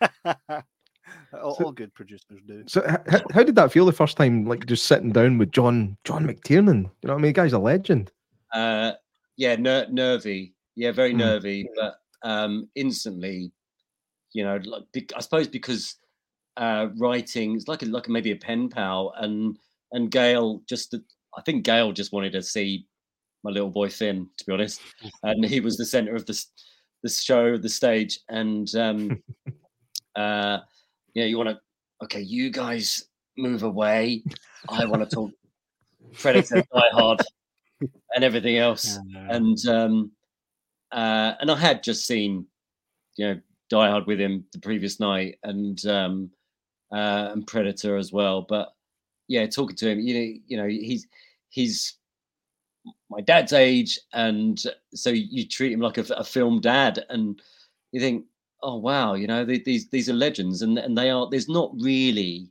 all, 1.42 1.54
So- 1.56 1.64
all 1.66 1.72
good 1.72 1.92
producers 1.94 2.40
do. 2.46 2.64
So, 2.66 2.82
h- 2.88 3.14
h- 3.14 3.22
how 3.32 3.42
did 3.42 3.54
that 3.56 3.72
feel 3.72 3.86
the 3.86 3.92
first 3.92 4.16
time, 4.16 4.44
like 4.46 4.66
just 4.66 4.86
sitting 4.86 5.10
down 5.12 5.38
with 5.38 5.52
John 5.52 5.96
John 6.04 6.26
McTiernan? 6.26 6.84
You 7.02 7.08
know 7.08 7.14
what 7.14 7.20
I 7.20 7.22
mean? 7.22 7.22
The 7.30 7.32
guy's 7.32 7.52
a 7.52 7.58
legend. 7.58 8.10
uh 8.52 8.92
yeah 9.36 9.54
ner- 9.56 9.88
nervy 9.90 10.54
yeah 10.76 10.92
very 10.92 11.12
Mm. 11.12 11.18
nervy 11.18 11.68
but 11.76 11.96
um 12.22 12.68
instantly 12.74 13.50
you 14.32 14.44
know 14.44 14.58
like 14.64 14.84
bec- 14.94 15.12
i 15.16 15.20
suppose 15.20 15.46
because 15.48 15.96
uh 16.56 16.86
writing 16.96 17.54
is 17.56 17.66
like 17.68 17.82
a 17.82 17.86
like 17.86 18.08
maybe 18.08 18.30
a 18.30 18.36
pen 18.36 18.68
pal 18.70 19.12
and 19.18 19.58
and 19.92 20.10
gail 20.10 20.62
just, 20.68 20.94
I 21.36 21.42
think 21.42 21.64
gail 21.64 21.92
just 21.92 22.12
wanted 22.12 22.32
to 22.32 22.42
see 22.42 22.86
my 23.44 23.50
little 23.50 23.68
boy 23.70 23.88
finn 23.90 24.28
to 24.38 24.44
be 24.46 24.52
honest 24.52 24.80
and 25.22 25.44
he 25.44 25.60
was 25.60 25.76
the 25.76 25.84
center 25.84 26.14
of 26.14 26.24
the 26.24 26.32
s- 26.32 26.52
the 27.02 27.10
show 27.10 27.58
the 27.58 27.68
stage 27.68 28.20
and 28.30 28.74
um 28.76 29.22
uh 30.16 30.58
yeah 31.16 31.24
you 31.24 31.36
want 31.36 31.48
to 31.48 31.58
okay 32.04 32.20
you 32.20 32.50
guys 32.50 33.06
move 33.36 33.62
away. 33.62 34.22
I 34.68 34.84
want 34.84 35.08
to 35.08 35.08
talk 35.14 35.30
predator 36.14 36.62
die 36.72 36.88
hard 36.92 37.20
and 37.80 38.24
everything 38.24 38.58
else. 38.58 38.98
And 39.28 39.66
um, 39.66 40.12
uh, 40.92 41.32
and 41.40 41.50
I 41.50 41.56
had 41.56 41.82
just 41.82 42.06
seen, 42.06 42.46
you 43.16 43.26
know, 43.26 43.40
Die 43.68 43.90
Hard 43.90 44.06
with 44.06 44.20
him 44.20 44.44
the 44.52 44.58
previous 44.58 45.00
night, 45.00 45.38
and 45.42 45.84
um, 45.86 46.30
uh, 46.92 47.30
and 47.32 47.46
Predator 47.46 47.96
as 47.96 48.12
well. 48.12 48.42
But 48.42 48.72
yeah, 49.28 49.46
talking 49.46 49.76
to 49.76 49.90
him, 49.90 50.00
you 50.00 50.14
know, 50.14 50.40
you 50.46 50.56
know, 50.56 50.68
he's 50.68 51.06
he's 51.48 51.94
my 53.10 53.20
dad's 53.20 53.52
age, 53.52 53.98
and 54.12 54.62
so 54.94 55.10
you 55.10 55.46
treat 55.46 55.72
him 55.72 55.80
like 55.80 55.98
a, 55.98 56.04
a 56.14 56.24
film 56.24 56.60
dad, 56.60 57.04
and 57.10 57.40
you 57.92 58.00
think, 58.00 58.24
oh 58.62 58.76
wow, 58.76 59.14
you 59.14 59.26
know, 59.26 59.44
they, 59.44 59.58
these 59.58 59.88
these 59.88 60.08
are 60.08 60.14
legends, 60.14 60.62
and 60.62 60.78
and 60.78 60.96
they 60.96 61.10
are. 61.10 61.28
There's 61.30 61.48
not 61.48 61.70
really 61.78 62.48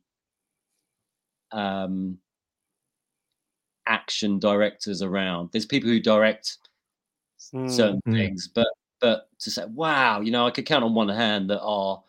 um, 1.51 2.17
action 3.87 4.39
directors 4.39 5.01
around. 5.01 5.49
There's 5.51 5.65
people 5.65 5.89
who 5.89 5.99
direct 5.99 6.57
certain 7.37 8.01
Mm. 8.07 8.13
things, 8.13 8.47
but 8.53 8.67
but 9.01 9.29
to 9.39 9.51
say, 9.51 9.65
wow, 9.65 10.21
you 10.21 10.31
know, 10.31 10.47
I 10.47 10.51
could 10.51 10.65
count 10.65 10.83
on 10.83 10.93
one 10.95 11.09
hand 11.09 11.49
that 11.49 11.61
are, 11.61 12.01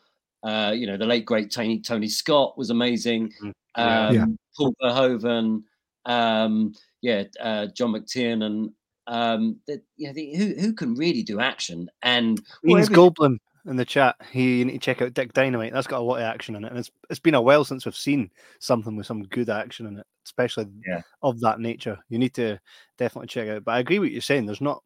uh, 0.44 0.72
you 0.74 0.86
know, 0.86 0.96
the 0.96 1.04
late 1.04 1.24
great 1.26 1.50
Tony 1.50 1.80
Tony 1.80 2.08
Scott 2.08 2.56
was 2.56 2.70
amazing. 2.70 3.32
Mm, 3.42 3.52
yeah. 3.76 4.06
Um, 4.08 4.14
Yeah. 4.14 4.24
Paul 4.56 4.74
Verhoeven, 4.82 5.62
um, 6.06 6.72
yeah, 7.02 7.24
uh, 7.40 7.66
John 7.66 7.92
McTiernan. 7.92 8.72
Um, 9.08 9.60
that, 9.68 9.84
you 9.96 10.08
know, 10.08 10.12
the, 10.14 10.34
who 10.34 10.54
who 10.60 10.72
can 10.72 10.94
really 10.94 11.22
do 11.22 11.38
action 11.38 11.88
and 12.02 12.40
well, 12.64 12.78
Ian's 12.78 12.86
every- 12.90 12.96
Goldblum 12.96 13.38
in 13.66 13.76
the 13.76 13.84
chat. 13.84 14.16
He 14.30 14.58
you 14.58 14.64
need 14.64 14.72
to 14.74 14.78
check 14.78 15.02
out 15.02 15.14
Dick 15.14 15.32
Dynamite. 15.32 15.72
That's 15.72 15.86
got 15.86 16.00
a 16.00 16.04
lot 16.04 16.16
of 16.16 16.22
action 16.22 16.54
in 16.56 16.64
it, 16.64 16.70
and 16.70 16.78
it's 16.78 16.90
it's 17.10 17.20
been 17.20 17.34
a 17.34 17.40
while 17.42 17.64
since 17.64 17.84
we've 17.84 17.96
seen 17.96 18.30
something 18.58 18.96
with 18.96 19.06
some 19.06 19.24
good 19.24 19.50
action 19.50 19.86
in 19.86 19.98
it, 19.98 20.06
especially 20.24 20.66
Yeah. 20.86 21.02
of 21.22 21.40
that 21.40 21.60
nature. 21.60 21.98
You 22.08 22.18
need 22.18 22.34
to 22.34 22.58
definitely 22.98 23.28
check 23.28 23.48
it 23.48 23.56
out. 23.56 23.64
But 23.64 23.72
I 23.72 23.78
agree 23.80 23.98
with 23.98 24.12
you're 24.12 24.20
saying. 24.20 24.46
There's 24.46 24.60
not 24.60 24.82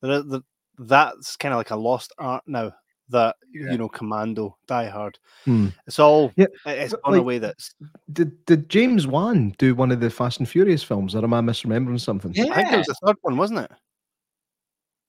there 0.00 0.12
are, 0.12 0.22
the, 0.22 0.42
that's 0.78 1.36
kind 1.36 1.52
of 1.54 1.58
like 1.58 1.70
a 1.70 1.76
lost 1.76 2.12
art 2.18 2.42
now. 2.46 2.72
That 3.08 3.36
Yeah. 3.52 3.72
you 3.72 3.78
know, 3.78 3.88
Commando, 3.90 4.56
Die 4.66 4.88
Hard. 4.88 5.18
Hmm. 5.44 5.68
It's 5.86 5.98
all 5.98 6.32
Yeah, 6.36 6.46
it's 6.64 6.94
on 6.94 7.00
gone 7.04 7.12
like, 7.12 7.20
away. 7.20 7.38
That's 7.38 7.74
Did 8.12 8.42
did 8.46 8.70
James 8.70 9.06
Wan 9.06 9.54
do 9.58 9.74
one 9.74 9.90
of 9.90 10.00
the 10.00 10.08
Fast 10.08 10.38
and 10.38 10.48
Furious 10.48 10.82
films, 10.82 11.14
or 11.14 11.22
am 11.22 11.34
I 11.34 11.40
misremembering 11.42 12.00
something? 12.00 12.32
yeah, 12.32 12.46
I 12.52 12.62
think 12.62 12.72
it 12.72 12.78
was 12.78 12.86
the 12.86 12.96
third 13.06 13.16
one, 13.20 13.36
wasn't 13.36 13.60
it? 13.60 13.70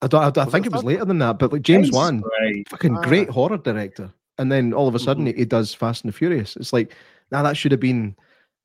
I 0.04 0.06
don't. 0.06 0.38
I, 0.38 0.42
I 0.42 0.44
think 0.46 0.66
it 0.66 0.72
was 0.72 0.84
later 0.84 1.04
than 1.04 1.18
that, 1.18 1.38
but 1.38 1.52
like 1.52 1.62
James 1.62 1.90
Wan, 1.90 2.20
great. 2.20 2.68
fucking 2.68 2.96
Ah. 2.98 3.00
great 3.02 3.28
horror 3.30 3.56
director, 3.58 4.12
and 4.38 4.50
then 4.52 4.72
all 4.72 4.86
of 4.88 4.94
a 4.94 4.98
sudden 4.98 5.24
Mhm. 5.26 5.36
he 5.38 5.44
does 5.44 5.72
Fast 5.74 6.04
and 6.04 6.12
the 6.12 6.16
Furious. 6.16 6.56
It's 6.56 6.72
like 6.72 6.94
now 7.32 7.42
that 7.42 7.56
should 7.56 7.72
have 7.72 7.80
been 7.80 8.14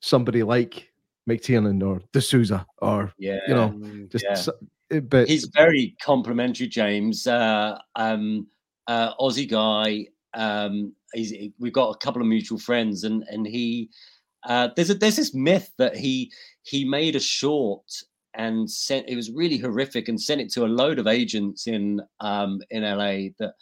somebody 0.01 0.43
like 0.43 0.91
McTiernan 1.29 1.81
or 1.85 2.01
D'Souza 2.13 2.65
or 2.79 3.13
Yeah, 3.17 3.39
you 3.47 3.53
know 3.53 3.69
Mm, 3.69 4.11
just. 4.11 4.25
Yeah. 4.25 4.97
uh, 4.97 4.99
but 5.01 5.27
he's 5.29 5.45
very 5.45 5.95
complimentary, 6.01 6.67
James. 6.67 7.27
Uh, 7.27 7.77
um, 7.95 8.47
uh, 8.87 9.13
Aussie 9.17 9.47
guy. 9.49 10.07
Um, 10.33 10.93
he's, 11.13 11.33
we've 11.59 11.73
got 11.73 11.95
a 11.95 11.97
couple 11.97 12.21
of 12.21 12.27
mutual 12.27 12.59
friends, 12.59 13.03
and 13.03 13.23
and 13.29 13.45
he 13.45 13.89
uh, 14.47 14.69
there's 14.75 14.89
a 14.89 14.93
there's 14.95 15.15
this 15.17 15.33
myth 15.33 15.71
that 15.77 15.95
he 15.95 16.31
he 16.63 16.85
made 16.85 17.15
a 17.15 17.19
short 17.19 17.83
and 18.39 18.69
sent 18.71 19.07
it 19.09 19.15
was 19.15 19.29
really 19.31 19.57
horrific 19.57 20.07
and 20.07 20.19
sent 20.19 20.39
it 20.41 20.49
to 20.53 20.65
a 20.65 20.75
load 20.81 20.97
of 20.99 21.07
agents 21.07 21.67
in 21.67 22.01
um, 22.21 22.61
in 22.71 22.83
LA 22.83 23.29
that 23.39 23.53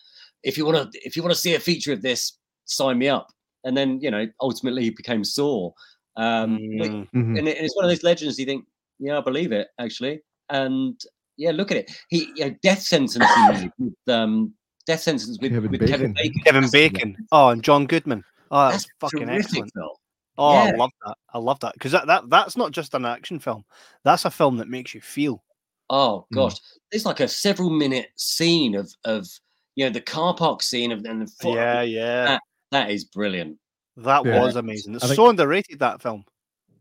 if 0.44 0.58
you 0.58 0.66
want 0.66 0.78
to 0.94 1.00
if 1.08 1.16
you 1.16 1.24
want 1.24 1.34
to 1.34 1.40
see 1.46 1.56
a 1.56 1.60
feature 1.60 1.92
of 1.94 2.02
this, 2.02 2.38
sign 2.66 2.98
me 2.98 3.10
up. 3.10 3.28
And 3.66 3.76
then 3.76 4.00
you 4.02 4.12
know 4.12 4.26
ultimately 4.40 4.84
he 4.84 4.90
became 4.92 5.24
Saw. 5.24 5.72
Um, 6.16 6.60
but- 6.80 6.90
mm, 6.90 7.08
Mhm. 7.14 7.38
and 7.40 7.48
it- 7.48 7.58
it's 7.58 7.76
one 7.76 7.86
of 7.86 7.92
those 7.92 8.04
legends. 8.04 8.40
You 8.40 8.46
think, 8.46 8.66
yeah, 9.00 9.18
I 9.18 9.22
believe 9.22 9.52
it 9.52 9.68
actually, 9.80 10.22
and 10.50 10.96
yeah, 11.38 11.52
look 11.52 11.70
at 11.72 11.78
it. 11.78 11.92
He, 12.10 12.20
you 12.36 12.46
know, 12.46 12.56
death 12.64 12.82
sentence 12.82 13.18
he 13.62 13.70
with 13.80 13.94
um, 14.20 14.54
death 14.88 15.02
sentence 15.02 15.38
with 15.42 15.52
Kevin 15.52 15.70
with 15.72 15.80
Bacon. 15.82 15.88
Kevin 15.96 16.14
Bacon. 16.14 16.42
Kevin 16.46 16.70
Bacon. 16.72 17.18
Oh, 17.32 17.50
and 17.50 17.64
John 17.64 17.86
Goodman. 17.86 18.24
Oh, 18.52 18.70
that's, 18.70 18.86
That's 18.86 18.88
fucking 19.02 19.28
terrific, 19.28 19.46
excellent. 19.46 19.72
though. 19.76 19.96
Oh, 20.38 20.50
I 20.50 20.72
love 20.72 20.92
that. 21.06 21.18
I 21.34 21.38
love 21.40 21.60
that 21.62 21.74
because 21.74 21.92
that, 21.94 22.08
that 22.08 22.30
that's 22.30 22.56
not 22.58 22.72
just 22.72 22.94
an 22.94 23.06
action 23.06 23.40
film. 23.40 23.66
That's 24.04 24.26
a 24.26 24.32
film 24.32 24.58
that 24.58 24.70
makes 24.70 24.94
you 24.94 25.02
feel. 25.02 25.44
Oh 25.90 26.26
Mm. 26.32 26.36
gosh, 26.36 26.56
it's 26.92 27.06
like 27.06 27.20
a 27.22 27.28
several 27.28 27.70
minute 27.70 28.10
scene 28.18 28.76
of 28.76 28.94
of 29.06 29.28
you 29.76 29.86
know 29.86 29.92
the 29.92 30.02
car 30.02 30.36
park 30.36 30.62
scene 30.62 30.92
of 30.92 31.06
and 31.06 31.22
the 31.22 31.32
fo- 31.42 31.56
Yeah, 31.56 31.82
yeah. 31.82 32.38
that 32.72 32.92
is 32.92 33.06
brilliant. 33.06 33.58
That 33.98 34.26
Yeah. 34.26 34.42
was 34.42 34.56
amazing. 34.58 34.96
It's 34.96 35.06
think- 35.06 35.16
so 35.16 35.30
underrated 35.30 35.80
that 35.80 36.02
film. 36.02 36.24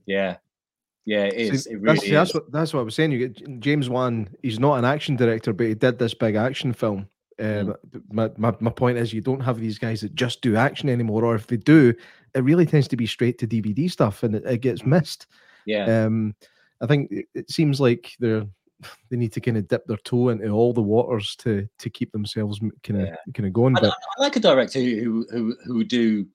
Yeah, 0.06 0.36
yeah, 1.04 1.24
it 1.24 1.56
See. 1.58 1.70
It 1.70 1.82
that's, 1.82 2.02
really 2.02 2.10
that's 2.14 2.30
is. 2.30 2.34
what 2.34 2.52
that's 2.52 2.74
what 2.74 2.80
I 2.80 2.84
was 2.84 2.94
saying. 2.94 3.12
You 3.12 3.28
get 3.28 3.60
James 3.60 3.88
Wan. 3.88 4.28
He's 4.42 4.58
not 4.58 4.74
an 4.78 4.84
action 4.84 5.16
director, 5.16 5.52
but 5.52 5.66
he 5.66 5.74
did 5.74 5.98
this 5.98 6.14
big 6.14 6.34
action 6.34 6.72
film. 6.72 7.08
Um, 7.38 7.74
my, 8.10 8.30
my 8.38 8.54
my 8.60 8.70
point 8.70 8.98
is, 8.98 9.12
you 9.12 9.20
don't 9.20 9.40
have 9.40 9.60
these 9.60 9.78
guys 9.78 10.00
that 10.00 10.14
just 10.14 10.40
do 10.40 10.56
action 10.56 10.88
anymore, 10.88 11.24
or 11.24 11.34
if 11.34 11.46
they 11.46 11.58
do, 11.58 11.92
it 12.36 12.44
really 12.44 12.66
tends 12.66 12.86
to 12.88 12.96
be 12.96 13.06
straight 13.06 13.38
to 13.38 13.46
DVD 13.46 13.90
stuff, 13.90 14.22
and 14.22 14.34
it, 14.34 14.44
it 14.44 14.58
gets 14.58 14.84
missed. 14.84 15.26
Yeah, 15.64 16.04
Um, 16.04 16.34
I 16.80 16.86
think 16.86 17.10
it, 17.10 17.26
it 17.34 17.50
seems 17.50 17.80
like 17.80 18.14
they're 18.20 18.46
they 19.10 19.16
need 19.16 19.32
to 19.32 19.40
kind 19.40 19.56
of 19.56 19.66
dip 19.68 19.86
their 19.86 19.96
toe 19.98 20.28
into 20.28 20.48
all 20.50 20.72
the 20.72 20.82
waters 20.82 21.34
to 21.36 21.68
to 21.78 21.90
keep 21.90 22.12
themselves 22.12 22.60
kind 22.82 23.00
of 23.00 23.08
Yeah. 23.08 23.16
kind 23.34 23.46
of 23.46 23.52
going. 23.52 23.76
I, 23.76 23.80
But 23.80 23.90
I 24.18 24.22
like 24.22 24.36
a 24.36 24.40
director 24.40 24.80
who 24.80 25.26
who 25.30 25.56
who 25.64 25.84
do 25.84 26.26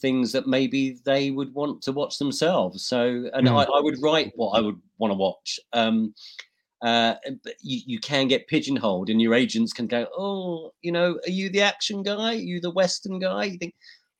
things 0.00 0.32
that 0.32 0.46
maybe 0.46 0.98
they 1.04 1.30
would 1.30 1.52
want 1.54 1.82
to 1.82 1.92
watch 1.92 2.18
themselves. 2.18 2.86
So, 2.86 3.28
and 3.34 3.48
Mm. 3.48 3.56
I, 3.56 3.64
I 3.64 3.80
would 3.80 4.00
write 4.00 4.32
what 4.36 4.50
I 4.50 4.60
would 4.60 4.80
want 4.98 5.10
to 5.10 5.16
watch. 5.16 5.58
Um, 5.72 6.14
uh, 6.82 7.14
but 7.42 7.54
you, 7.60 7.80
you 7.86 7.98
can 7.98 8.28
get 8.28 8.46
pigeonholed, 8.46 9.10
and 9.10 9.20
your 9.20 9.34
agents 9.34 9.72
can 9.72 9.88
go, 9.88 10.06
"Oh, 10.16 10.72
you 10.80 10.92
know, 10.92 11.18
are 11.26 11.30
you 11.30 11.50
the 11.50 11.62
action 11.62 12.04
guy? 12.04 12.34
Are 12.34 12.34
you 12.34 12.60
the 12.60 12.70
Western 12.70 13.18
guy?" 13.18 13.44
You 13.44 13.58
think, 13.58 13.74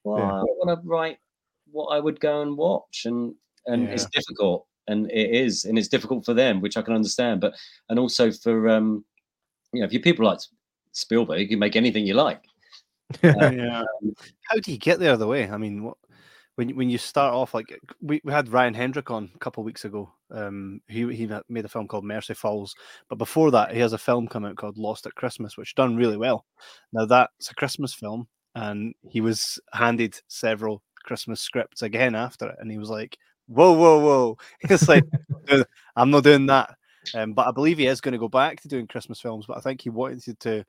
"Well, 0.08 0.18
Yeah. 0.18 0.40
I 0.40 0.42
want 0.42 0.82
to 0.82 0.88
write 0.88 1.18
what 1.70 1.86
I 1.88 2.00
would 2.00 2.20
go 2.20 2.42
and 2.42 2.56
watch," 2.56 3.02
and 3.04 3.34
and 3.66 3.90
it's 3.92 4.06
difficult, 4.06 4.66
and 4.86 5.10
it 5.10 5.30
is, 5.30 5.64
and 5.64 5.78
it's 5.78 5.88
difficult 5.88 6.24
for 6.24 6.34
them, 6.34 6.60
which 6.60 6.76
I 6.76 6.82
can 6.82 6.94
understand. 6.94 7.40
But 7.40 7.54
and 7.88 7.98
also 7.98 8.30
for 8.32 8.68
um, 8.68 9.04
you 9.72 9.80
know, 9.80 9.86
if 9.86 9.92
you 9.92 10.00
people 10.00 10.24
like 10.26 10.38
Spielberg, 10.92 11.40
you 11.40 11.48
can 11.48 11.58
make 11.58 11.76
anything 11.76 12.06
you 12.06 12.14
like. 12.14 12.42
yeah. 13.22 13.84
How 14.44 14.56
do 14.62 14.72
you 14.72 14.78
get 14.78 14.98
there? 14.98 15.16
The 15.16 15.26
way 15.26 15.48
I 15.50 15.56
mean, 15.56 15.82
what, 15.84 15.96
when 16.56 16.68
you- 16.68 16.74
when 16.74 16.90
you 16.90 16.98
start 16.98 17.34
off 17.34 17.54
like 17.54 17.78
we, 18.00 18.20
we 18.24 18.32
had 18.32 18.48
Ryan 18.52 18.74
Hendrick 18.74 19.10
on 19.10 19.30
a 19.34 19.38
couple 19.38 19.62
of 19.62 19.66
weeks 19.66 19.84
ago. 19.84 20.12
Um, 20.30 20.80
he 20.88 21.10
he 21.14 21.26
made 21.48 21.64
a 21.64 21.68
film 21.68 21.86
called 21.88 22.04
Mercy 22.04 22.34
Falls, 22.34 22.74
but 23.08 23.16
before 23.16 23.50
that, 23.52 23.72
he 23.72 23.80
has 23.80 23.92
a 23.94 23.98
film 23.98 24.28
come 24.28 24.44
out 24.44 24.56
called 24.56 24.76
Lost 24.76 25.06
at 25.06 25.14
Christmas, 25.14 25.56
which 25.56 25.74
done 25.74 25.96
really 25.96 26.16
well. 26.18 26.44
Now 26.92 27.06
that's 27.06 27.50
a 27.50 27.54
Christmas 27.54 27.94
film, 27.94 28.28
and 28.54 28.94
he 29.08 29.20
was 29.20 29.58
handed 29.72 30.20
several 30.28 30.82
Christmas 31.04 31.40
scripts 31.40 31.82
again 31.82 32.14
after 32.14 32.48
it, 32.48 32.56
and 32.60 32.70
he 32.70 32.78
was 32.78 32.90
like, 32.90 33.18
"Whoa, 33.46 33.72
whoa, 33.72 33.98
whoa!" 34.00 34.38
It's 34.70 34.88
like, 34.88 35.04
"Uh, 35.48 35.64
I'm 35.96 36.10
not 36.10 36.24
doing 36.24 36.46
that. 36.46 36.74
Um, 37.14 37.32
but 37.32 37.46
I 37.46 37.52
believe 37.52 37.78
he 37.78 37.86
is 37.86 38.00
going 38.00 38.12
to 38.12 38.18
go 38.18 38.28
back 38.28 38.60
to 38.60 38.68
doing 38.68 38.86
Christmas 38.86 39.20
films. 39.20 39.46
But 39.46 39.56
I 39.56 39.60
think 39.60 39.80
he 39.80 39.90
wanted 39.90 40.22
to, 40.22 40.34
to, 40.34 40.64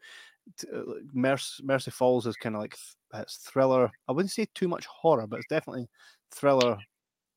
to 0.58 1.02
Mercy, 1.14 1.64
Mercy 1.64 1.92
Falls 1.92 2.28
is 2.28 2.36
kind 2.36 2.56
of 2.56 2.62
like 2.62 2.78
it's 3.16 3.38
thriller. 3.38 3.92
I 4.08 4.12
wouldn't 4.12 4.32
say 4.32 4.48
too 4.54 4.68
much 4.68 4.86
horror, 4.86 5.28
but 5.28 5.40
it's 5.40 5.50
definitely 5.50 5.90
thriller, 6.32 6.78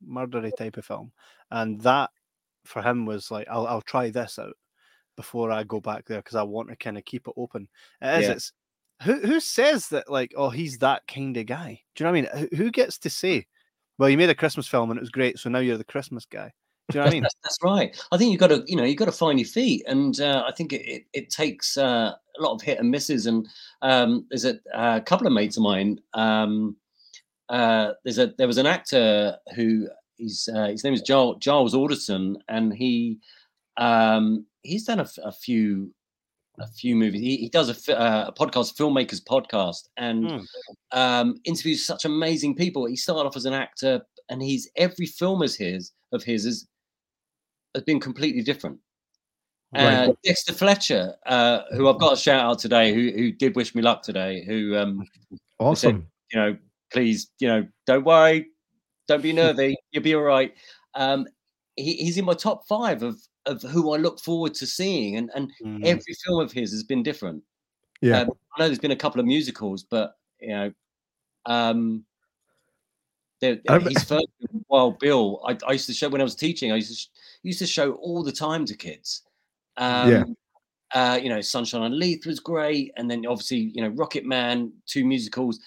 murdery 0.07 0.55
type 0.57 0.77
of 0.77 0.85
film. 0.85 1.13
And 1.51 1.81
that 1.83 2.11
for 2.65 2.83
him 2.83 3.07
was 3.07 3.31
like, 3.31 3.47
I'll 3.51 3.67
I'll 3.67 3.83
try 3.83 4.11
this 4.11 4.39
out 4.39 4.57
before 5.17 5.51
I 5.51 5.65
go 5.65 5.81
back 5.81 6.07
there 6.07 6.19
because 6.19 6.37
I 6.37 6.43
want 6.43 6.69
to 6.69 6.77
kind 6.77 6.99
of 6.99 7.05
keep 7.05 7.27
it 7.27 7.35
open. 7.37 7.69
It 8.01 8.21
is. 8.21 8.29
Yeah. 8.29 8.33
It's 8.33 8.53
who 9.03 9.19
who 9.21 9.41
says 9.41 9.89
that 9.89 10.11
like 10.11 10.33
oh 10.37 10.51
he's 10.51 10.79
that 10.79 11.07
kind 11.07 11.37
of 11.37 11.47
guy? 11.47 11.81
Do 11.95 12.05
you 12.05 12.07
know 12.11 12.13
what 12.13 12.33
I 12.35 12.37
mean? 12.41 12.49
Who, 12.57 12.71
gets 12.71 12.99
to 12.99 13.11
say? 13.11 13.47
Well, 13.99 14.09
you 14.09 14.17
made 14.17 14.31
a 14.31 14.35
Christmas 14.35 14.67
film 14.67 14.91
and 14.91 14.99
it 14.99 15.03
was 15.03 15.11
great, 15.11 15.39
so 15.39 15.51
now 15.51 15.59
you're 15.59 15.77
the 15.77 15.85
Christmas 15.85 16.25
guy. 16.25 16.53
Do 16.91 16.99
you 16.99 17.01
know 17.01 17.05
what 17.05 17.11
I 17.11 17.15
mean? 17.15 17.23
That's, 17.23 17.37
that's 17.43 17.59
right. 17.63 18.05
I 18.11 18.17
think 18.17 18.33
you've 18.33 18.41
got 18.41 18.49
to, 18.49 18.65
you 18.67 18.77
know, 18.77 18.85
you've 18.85 18.99
got 18.99 19.07
to 19.07 19.13
find 19.13 19.39
your 19.39 19.49
feet, 19.49 19.85
and 19.87 20.21
uh, 20.21 20.45
I 20.47 20.53
think 20.53 20.73
it, 20.73 20.83
it, 20.83 21.05
it 21.13 21.31
takes 21.31 21.79
uh, 21.79 22.13
a 22.39 22.43
lot 22.43 22.55
of 22.55 22.63
hit 22.63 22.79
and 22.79 22.91
misses. 22.91 23.27
And 23.27 23.47
um, 23.83 24.27
there's 24.31 24.45
a, 24.45 24.59
a 24.75 25.01
couple 25.01 25.27
of 25.27 25.33
mates 25.33 25.57
of 25.57 25.63
mine. 25.63 26.01
Um, 26.15 26.77
uh, 27.49 27.93
there's 28.05 28.19
a 28.19 28.35
there 28.39 28.47
was 28.47 28.59
an 28.59 28.67
actor 28.67 29.37
who 29.55 29.89
he's 30.17 30.49
uh, 30.55 30.69
his 30.69 30.85
name 30.85 30.95
is 30.95 31.03
Giles, 31.03 31.37
Giles 31.39 31.75
Alderson, 31.75 32.39
and 32.49 32.75
he 32.75 33.19
um, 33.77 34.45
he's 34.63 34.85
done 34.85 35.01
a 35.01 35.33
few 35.33 35.93
a 36.59 36.67
few 36.67 36.95
movies. 36.95 37.21
He, 37.21 37.37
he 37.37 37.49
does 37.49 37.89
a, 37.89 37.99
uh, 37.99 38.27
a 38.29 38.33
podcast, 38.33 38.77
filmmakers 38.77 39.23
podcast, 39.23 39.89
and 39.97 40.31
Hmm. 40.31 40.39
um, 40.93 41.41
interviews 41.45 41.87
such 41.87 42.05
amazing 42.05 42.55
people. 42.57 42.87
He 42.87 42.97
started 42.97 43.27
off 43.27 43.37
as 43.37 43.47
an 43.47 43.55
actor, 43.55 44.03
and 44.29 44.43
he's 44.43 44.71
every 44.77 45.07
film 45.07 45.43
of 45.43 45.55
his 45.55 45.93
of 46.13 46.23
his 46.23 46.45
is 46.45 46.69
has 47.75 47.85
been 47.85 48.01
completely 48.01 48.43
different. 48.43 48.79
Right. 49.75 50.09
Uh, 50.09 50.13
Dexter 50.23 50.53
Fletcher, 50.53 51.15
uh, 51.25 51.63
who 51.73 51.89
I've 51.89 51.99
got 51.99 52.13
a 52.13 52.17
shout 52.17 52.45
out 52.45 52.59
today, 52.59 52.93
who 52.93 53.11
who 53.11 53.33
did 53.33 53.57
wish 53.57 53.75
me 53.75 53.81
luck 53.81 54.03
today, 54.03 54.45
who 54.45 54.77
um, 54.77 55.07
awesome. 55.59 56.07
you 56.31 56.39
know, 56.39 56.57
please, 56.93 57.31
you 57.41 57.49
know, 57.49 57.67
don't 57.87 58.05
worry, 58.05 58.49
don't 59.09 59.23
be 59.23 59.33
nervy, 59.33 59.75
you'll 59.93 60.03
be 60.03 60.15
all 60.15 60.23
right. 60.23 60.53
Um, 60.95 61.27
he, 61.77 61.95
he's 61.95 62.19
in 62.19 62.27
my 62.27 62.35
top 62.35 62.67
five 62.67 63.03
of 63.03 63.19
of 63.47 63.63
who 63.63 63.93
I 63.93 63.99
look 63.99 64.21
forward 64.21 64.55
to 64.55 64.67
seeing, 64.67 65.17
and 65.17 65.31
and 65.35 65.51
Mm. 65.63 65.85
every 65.85 66.15
film 66.25 66.41
of 66.41 66.53
his 66.53 66.73
has 66.73 66.85
been 66.85 67.03
different. 67.03 67.43
Yeah. 68.01 68.23
Um, 68.23 68.31
I 68.57 68.61
know 68.61 68.69
there's 68.69 68.79
been 68.79 68.91
a 68.91 68.97
couple 68.97 69.21
of 69.21 69.27
musicals, 69.27 69.85
but 69.85 70.17
you 70.41 70.49
know, 70.49 70.73
um, 71.47 72.05
rem- 73.43 73.87
his 73.87 74.05
first 74.05 74.27
Wild 74.69 74.99
Bill. 74.99 75.43
I, 75.47 75.57
I 75.67 75.73
used 75.73 75.87
to 75.87 75.95
show 75.95 76.09
when 76.09 76.21
I 76.21 76.25
was 76.25 76.35
teaching. 76.35 76.73
I 76.73 76.77
used 76.77 76.91
to 76.91 76.95
sh- 76.95 77.09
used 77.43 77.59
to 77.61 77.67
show 77.67 77.93
all 77.95 78.23
the 78.23 78.33
time 78.33 78.65
to 78.67 78.77
kids. 78.77 79.23
Um, 79.77 80.11
Yeah. 80.11 80.25
uh, 80.95 81.17
you 81.17 81.29
know, 81.29 81.41
Sunshine 81.41 81.83
on 81.83 81.99
Leith 81.99 82.27
was 82.27 82.41
great, 82.41 82.93
and 82.97 83.11
then 83.11 83.27
obviously, 83.27 83.73
you 83.75 83.83
know, 83.83 83.89
Rocket 83.89 84.25
Man, 84.25 84.73
two 84.87 85.05
musicals. 85.05 85.61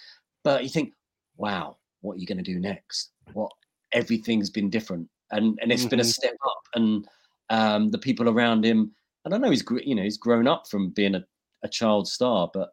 But 0.43 0.63
you 0.63 0.69
think, 0.69 0.93
wow, 1.37 1.77
what 2.01 2.17
are 2.17 2.19
you 2.19 2.27
going 2.27 2.37
to 2.37 2.43
do 2.43 2.59
next? 2.59 3.11
What 3.33 3.51
everything's 3.91 4.49
been 4.49 4.69
different, 4.69 5.09
and 5.31 5.57
and 5.61 5.71
it's 5.71 5.83
mm-hmm. 5.83 5.89
been 5.89 5.99
a 5.99 6.03
mm-hmm. 6.03 6.09
step 6.09 6.35
up, 6.45 6.63
and 6.75 7.07
um, 7.49 7.91
the 7.91 7.97
people 7.97 8.29
around 8.29 8.65
him. 8.65 8.91
And 9.23 9.33
I 9.33 9.37
don't 9.37 9.41
know. 9.41 9.49
He's 9.49 9.63
you 9.83 9.95
know 9.95 10.03
he's 10.03 10.17
grown 10.17 10.47
up 10.47 10.67
from 10.67 10.89
being 10.91 11.15
a, 11.15 11.23
a 11.63 11.67
child 11.69 12.07
star, 12.07 12.49
but 12.53 12.69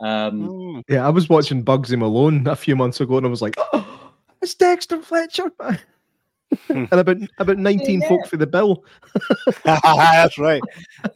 um, 0.00 0.48
mm. 0.48 0.82
yeah, 0.88 1.06
I 1.06 1.10
was 1.10 1.28
watching 1.28 1.64
Bugsy 1.64 1.96
Malone 1.96 2.46
a 2.46 2.56
few 2.56 2.74
months 2.74 3.00
ago, 3.00 3.16
and 3.16 3.26
I 3.26 3.30
was 3.30 3.42
like, 3.42 3.54
oh, 3.72 4.12
it's 4.40 4.54
Dexter 4.54 5.00
Fletcher. 5.00 5.52
and 6.68 6.92
about 6.92 7.16
about 7.38 7.58
19 7.58 8.00
yeah. 8.00 8.08
folk 8.08 8.26
for 8.26 8.36
the 8.36 8.46
bill. 8.46 8.84
That's 9.64 10.38
right. 10.38 10.62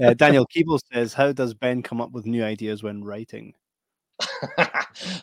Uh, 0.01 0.15
Daniel 0.15 0.47
Keeble 0.47 0.81
says, 0.93 1.13
How 1.13 1.33
does 1.33 1.55
Ben 1.55 1.83
come 1.83 2.01
up 2.01 2.13
with 2.13 2.27
new 2.27 2.45
ideas 2.45 2.83
when 2.83 3.05
writing? 3.05 3.55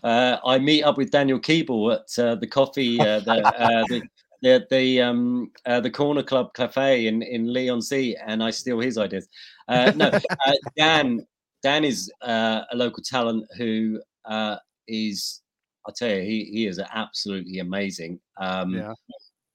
uh, 0.03 0.37
I 0.45 0.59
meet 0.59 0.83
up 0.83 0.97
with 0.97 1.09
Daniel 1.09 1.39
Keeble 1.39 1.95
at 1.95 2.23
uh, 2.23 2.35
the 2.35 2.47
coffee, 2.47 2.99
uh, 2.99 3.21
the, 3.21 3.31
uh, 3.31 3.83
the, 3.87 4.01
the, 4.43 4.67
the, 4.69 5.01
um, 5.01 5.51
uh, 5.65 5.79
the 5.79 5.89
Corner 5.89 6.21
Club 6.21 6.53
Cafe 6.53 7.07
in, 7.07 7.23
in 7.23 7.51
Leigh-on-Sea, 7.51 8.15
and 8.23 8.43
I 8.43 8.51
steal 8.51 8.79
his 8.79 8.99
ideas. 8.99 9.27
no, 9.67 10.11
Dan 10.77 11.25
Dan 11.63 11.83
is 11.83 12.11
a 12.21 12.65
local 12.73 13.01
talent 13.03 13.45
who 13.57 13.99
is, 14.87 15.41
I'll 15.87 15.93
tell 15.93 16.09
you, 16.09 16.21
he, 16.21 16.45
he 16.45 16.67
is 16.67 16.79
absolutely 16.79 17.59
amazing. 17.59 18.19
Um, 18.37 18.75
yeah 18.75 18.93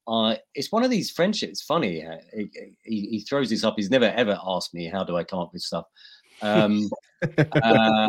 uh, 0.08 0.34
it's 0.54 0.72
one 0.72 0.82
of 0.82 0.90
these 0.90 1.10
friendships. 1.10 1.60
Funny, 1.60 2.04
he, 2.34 2.50
he, 2.82 3.00
he, 3.08 3.20
throws 3.20 3.50
this 3.50 3.62
up. 3.62 3.74
He's 3.76 3.90
never 3.90 4.06
ever 4.06 4.38
asked 4.42 4.72
me 4.72 4.86
how 4.86 5.04
do 5.04 5.16
I 5.16 5.22
come 5.22 5.38
up 5.38 5.52
with 5.52 5.60
stuff. 5.60 5.84
Um, 6.40 6.88
uh, 7.62 8.08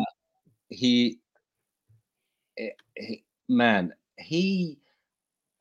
he, 0.70 1.20
eh, 2.58 2.70
he, 2.96 3.24
man, 3.50 3.94
he. 4.18 4.78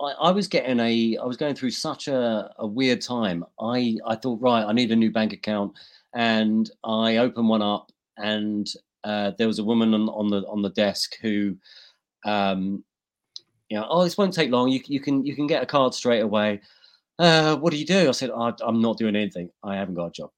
I, 0.00 0.12
I, 0.12 0.30
was 0.30 0.48
getting 0.48 0.80
a. 0.80 1.18
I 1.18 1.24
was 1.24 1.36
going 1.36 1.54
through 1.54 1.70
such 1.70 2.08
a, 2.08 2.52
a 2.58 2.66
weird 2.66 3.00
time. 3.00 3.44
I 3.60 3.96
I 4.06 4.16
thought 4.16 4.40
right, 4.40 4.64
I 4.64 4.72
need 4.72 4.92
a 4.92 4.96
new 4.96 5.10
bank 5.10 5.32
account, 5.32 5.72
and 6.14 6.70
I 6.84 7.16
opened 7.16 7.48
one 7.48 7.62
up, 7.62 7.90
and 8.16 8.68
uh, 9.04 9.32
there 9.38 9.46
was 9.46 9.58
a 9.58 9.64
woman 9.64 9.94
on, 9.94 10.08
on 10.08 10.28
the 10.28 10.46
on 10.46 10.62
the 10.62 10.70
desk 10.70 11.16
who 11.20 11.56
um, 12.24 12.84
you 13.68 13.76
know, 13.76 13.86
oh, 13.88 14.04
this 14.04 14.16
won't 14.16 14.34
take 14.34 14.50
long. 14.50 14.68
You, 14.68 14.80
you 14.86 15.00
can 15.00 15.24
you 15.24 15.34
can 15.34 15.46
get 15.46 15.62
a 15.62 15.66
card 15.66 15.94
straight 15.94 16.20
away. 16.20 16.60
Uh, 17.18 17.56
what 17.56 17.72
do 17.72 17.78
you 17.78 17.84
do? 17.84 18.08
I 18.08 18.12
said, 18.12 18.30
oh, 18.30 18.54
I'm 18.62 18.80
not 18.80 18.96
doing 18.96 19.16
anything. 19.16 19.50
I 19.62 19.76
haven't 19.76 19.94
got 19.94 20.06
a 20.06 20.12
job. 20.12 20.30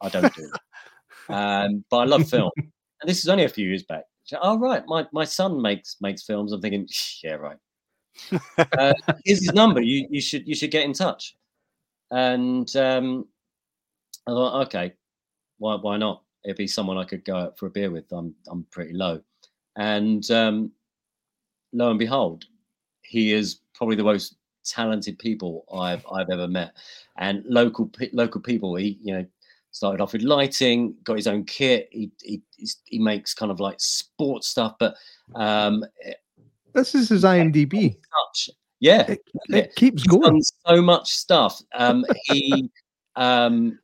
I 0.00 0.08
don't 0.08 0.34
do 0.34 0.50
it. 0.50 0.60
um, 1.32 1.84
but 1.90 1.98
I 1.98 2.04
love 2.04 2.28
film, 2.28 2.50
and 2.56 2.72
this 3.04 3.18
is 3.18 3.28
only 3.28 3.44
a 3.44 3.48
few 3.48 3.68
years 3.68 3.82
back. 3.82 4.04
Said, 4.24 4.38
oh 4.42 4.58
right, 4.58 4.82
my, 4.86 5.06
my 5.12 5.24
son 5.24 5.60
makes 5.60 5.96
makes 6.00 6.22
films. 6.22 6.52
I'm 6.52 6.60
thinking, 6.60 6.88
yeah, 7.22 7.34
right. 7.34 7.56
Uh, 8.58 8.92
here's 9.24 9.40
his 9.40 9.52
number. 9.52 9.80
You 9.80 10.06
you 10.10 10.20
should 10.20 10.46
you 10.46 10.54
should 10.54 10.70
get 10.70 10.84
in 10.84 10.92
touch. 10.92 11.36
And 12.10 12.74
um, 12.76 13.26
I 14.26 14.30
thought, 14.30 14.66
okay, 14.66 14.92
why 15.58 15.76
why 15.76 15.96
not? 15.96 16.22
It'd 16.44 16.56
be 16.56 16.66
someone 16.66 16.98
I 16.98 17.04
could 17.04 17.24
go 17.24 17.36
out 17.36 17.58
for 17.58 17.66
a 17.66 17.70
beer 17.70 17.90
with. 17.90 18.10
I'm 18.12 18.34
I'm 18.48 18.64
pretty 18.70 18.92
low, 18.92 19.20
and 19.76 20.28
um, 20.30 20.72
lo 21.72 21.90
and 21.90 21.98
behold, 21.98 22.44
he 23.02 23.32
is 23.32 23.60
probably 23.74 23.96
the 23.96 24.04
most 24.04 24.36
talented 24.64 25.18
people 25.18 25.64
I've 25.72 26.04
I've 26.10 26.30
ever 26.30 26.48
met, 26.48 26.74
and 27.18 27.44
local 27.46 27.90
local 28.12 28.40
people. 28.40 28.74
He 28.76 28.98
you 29.02 29.14
know 29.14 29.26
started 29.70 30.02
off 30.02 30.12
with 30.12 30.22
lighting, 30.22 30.94
got 31.04 31.16
his 31.16 31.26
own 31.26 31.44
kit. 31.44 31.88
He 31.90 32.10
he 32.22 32.42
he 32.84 32.98
makes 32.98 33.34
kind 33.34 33.50
of 33.50 33.60
like 33.60 33.80
sports 33.80 34.48
stuff, 34.48 34.74
but 34.78 34.94
um, 35.34 35.84
this 36.74 36.94
is 36.94 37.08
his 37.08 37.24
IMDb. 37.24 37.96
Such, 38.34 38.50
yeah, 38.80 39.02
it, 39.02 39.20
it 39.50 39.74
keeps 39.76 40.02
He's 40.02 40.08
going. 40.08 40.42
so 40.66 40.82
much 40.82 41.10
stuff. 41.10 41.60
Um, 41.74 42.04
he 42.24 42.70
um, 43.16 43.78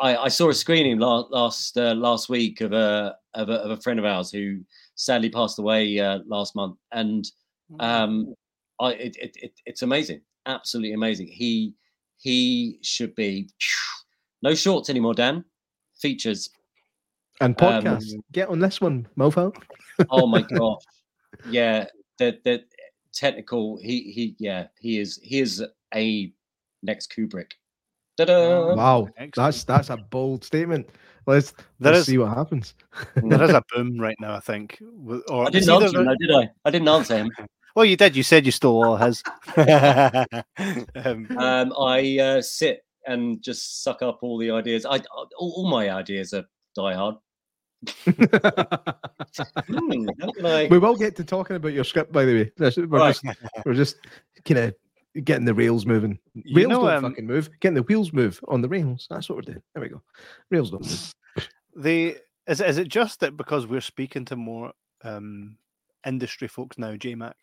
I, 0.00 0.16
I 0.16 0.28
saw 0.28 0.50
a 0.50 0.54
screening 0.54 0.98
last 0.98 1.30
last 1.30 1.76
uh, 1.76 1.94
last 1.94 2.28
week 2.28 2.60
of 2.60 2.72
a, 2.72 3.16
of 3.34 3.48
a 3.48 3.54
of 3.54 3.70
a 3.72 3.76
friend 3.80 3.98
of 3.98 4.04
ours 4.04 4.30
who 4.30 4.60
sadly 4.94 5.30
passed 5.30 5.58
away 5.58 5.98
uh, 5.98 6.20
last 6.26 6.54
month, 6.54 6.76
and 6.92 7.24
mm. 7.72 7.82
um, 7.82 8.34
I, 8.80 8.92
it, 8.92 9.16
it, 9.16 9.36
it, 9.42 9.52
it's 9.66 9.82
amazing, 9.82 10.20
absolutely 10.46 10.92
amazing. 10.92 11.26
He 11.28 11.74
he 12.18 12.78
should 12.82 13.14
be 13.14 13.48
no 14.42 14.54
shorts 14.54 14.90
anymore, 14.90 15.14
Dan. 15.14 15.44
Features 16.00 16.50
and 17.40 17.56
podcasts. 17.56 18.14
Um, 18.14 18.22
Get 18.32 18.48
on 18.48 18.60
this 18.60 18.80
one, 18.80 19.08
Mofo. 19.18 19.54
oh 20.10 20.26
my 20.26 20.42
gosh, 20.54 20.82
yeah. 21.50 21.86
The 22.18 22.38
the 22.44 22.64
technical. 23.12 23.78
He 23.78 24.12
he 24.12 24.36
yeah. 24.38 24.66
He 24.78 24.98
is 24.98 25.20
he 25.22 25.40
is 25.40 25.64
a 25.94 26.32
next 26.82 27.12
Kubrick. 27.12 27.52
Ta-da! 28.16 28.74
Wow, 28.74 29.08
that's 29.36 29.64
that's 29.64 29.90
a 29.90 29.96
bold 29.96 30.44
statement. 30.44 30.88
Let's, 31.28 31.52
let's 31.78 31.98
is, 31.98 32.06
see 32.06 32.16
what 32.16 32.34
happens. 32.34 32.74
there 33.16 33.42
is 33.44 33.50
a 33.50 33.62
boom 33.74 33.98
right 33.98 34.16
now, 34.18 34.34
I 34.34 34.40
think. 34.40 34.82
Or 35.28 35.46
I 35.46 35.50
didn't 35.50 35.68
answer 35.68 35.98
him, 35.98 36.06
no, 36.06 36.14
did 36.18 36.34
I? 36.34 36.50
I 36.64 36.70
didn't 36.70 36.88
answer 36.88 37.16
him. 37.18 37.30
Well, 37.76 37.84
you 37.84 37.96
did. 37.96 38.16
You 38.16 38.24
said 38.24 38.44
you 38.44 38.50
stole 38.50 38.84
all 38.84 38.96
his. 38.96 39.22
um, 39.56 41.28
um, 41.38 41.72
I 41.78 42.18
uh, 42.18 42.42
sit 42.42 42.80
and 43.06 43.40
just 43.40 43.84
suck 43.84 44.02
up 44.02 44.18
all 44.20 44.36
the 44.36 44.50
ideas. 44.50 44.84
I 44.84 44.98
all, 45.14 45.28
all 45.38 45.70
my 45.70 45.88
ideas 45.88 46.32
are 46.34 46.44
die 46.74 46.94
hard. 46.94 47.14
Hmm, 49.68 50.08
I... 50.44 50.68
We 50.70 50.78
will 50.78 50.96
get 50.96 51.16
to 51.16 51.24
talking 51.24 51.56
about 51.56 51.72
your 51.72 51.84
script, 51.84 52.12
by 52.12 52.24
the 52.24 52.34
way. 52.34 52.52
We're 52.58 52.98
right. 52.98 53.14
just, 53.14 53.38
we're 53.64 53.74
just 53.74 53.96
kind 54.44 54.58
of 54.58 54.74
getting 55.24 55.44
the 55.44 55.54
rails 55.54 55.86
moving. 55.86 56.18
Rails 56.34 56.44
you 56.46 56.68
know, 56.68 56.82
don't 56.82 57.04
um, 57.04 57.10
fucking 57.10 57.26
move. 57.26 57.50
Getting 57.60 57.76
the 57.76 57.82
wheels 57.82 58.12
move 58.12 58.40
on 58.48 58.60
the 58.62 58.68
rails. 58.68 59.06
That's 59.10 59.28
what 59.28 59.36
we're 59.36 59.42
doing. 59.42 59.62
There 59.74 59.82
we 59.82 59.88
go. 59.88 60.02
Rails 60.50 60.70
don't 60.70 60.84
move. 60.84 61.14
The 61.76 62.16
is 62.46 62.60
is 62.60 62.78
it 62.78 62.88
just 62.88 63.20
that 63.20 63.36
because 63.36 63.66
we're 63.66 63.80
speaking 63.80 64.24
to 64.26 64.36
more 64.36 64.72
um, 65.04 65.56
industry 66.04 66.48
folks 66.48 66.78
now, 66.78 66.94
JMac, 66.94 67.34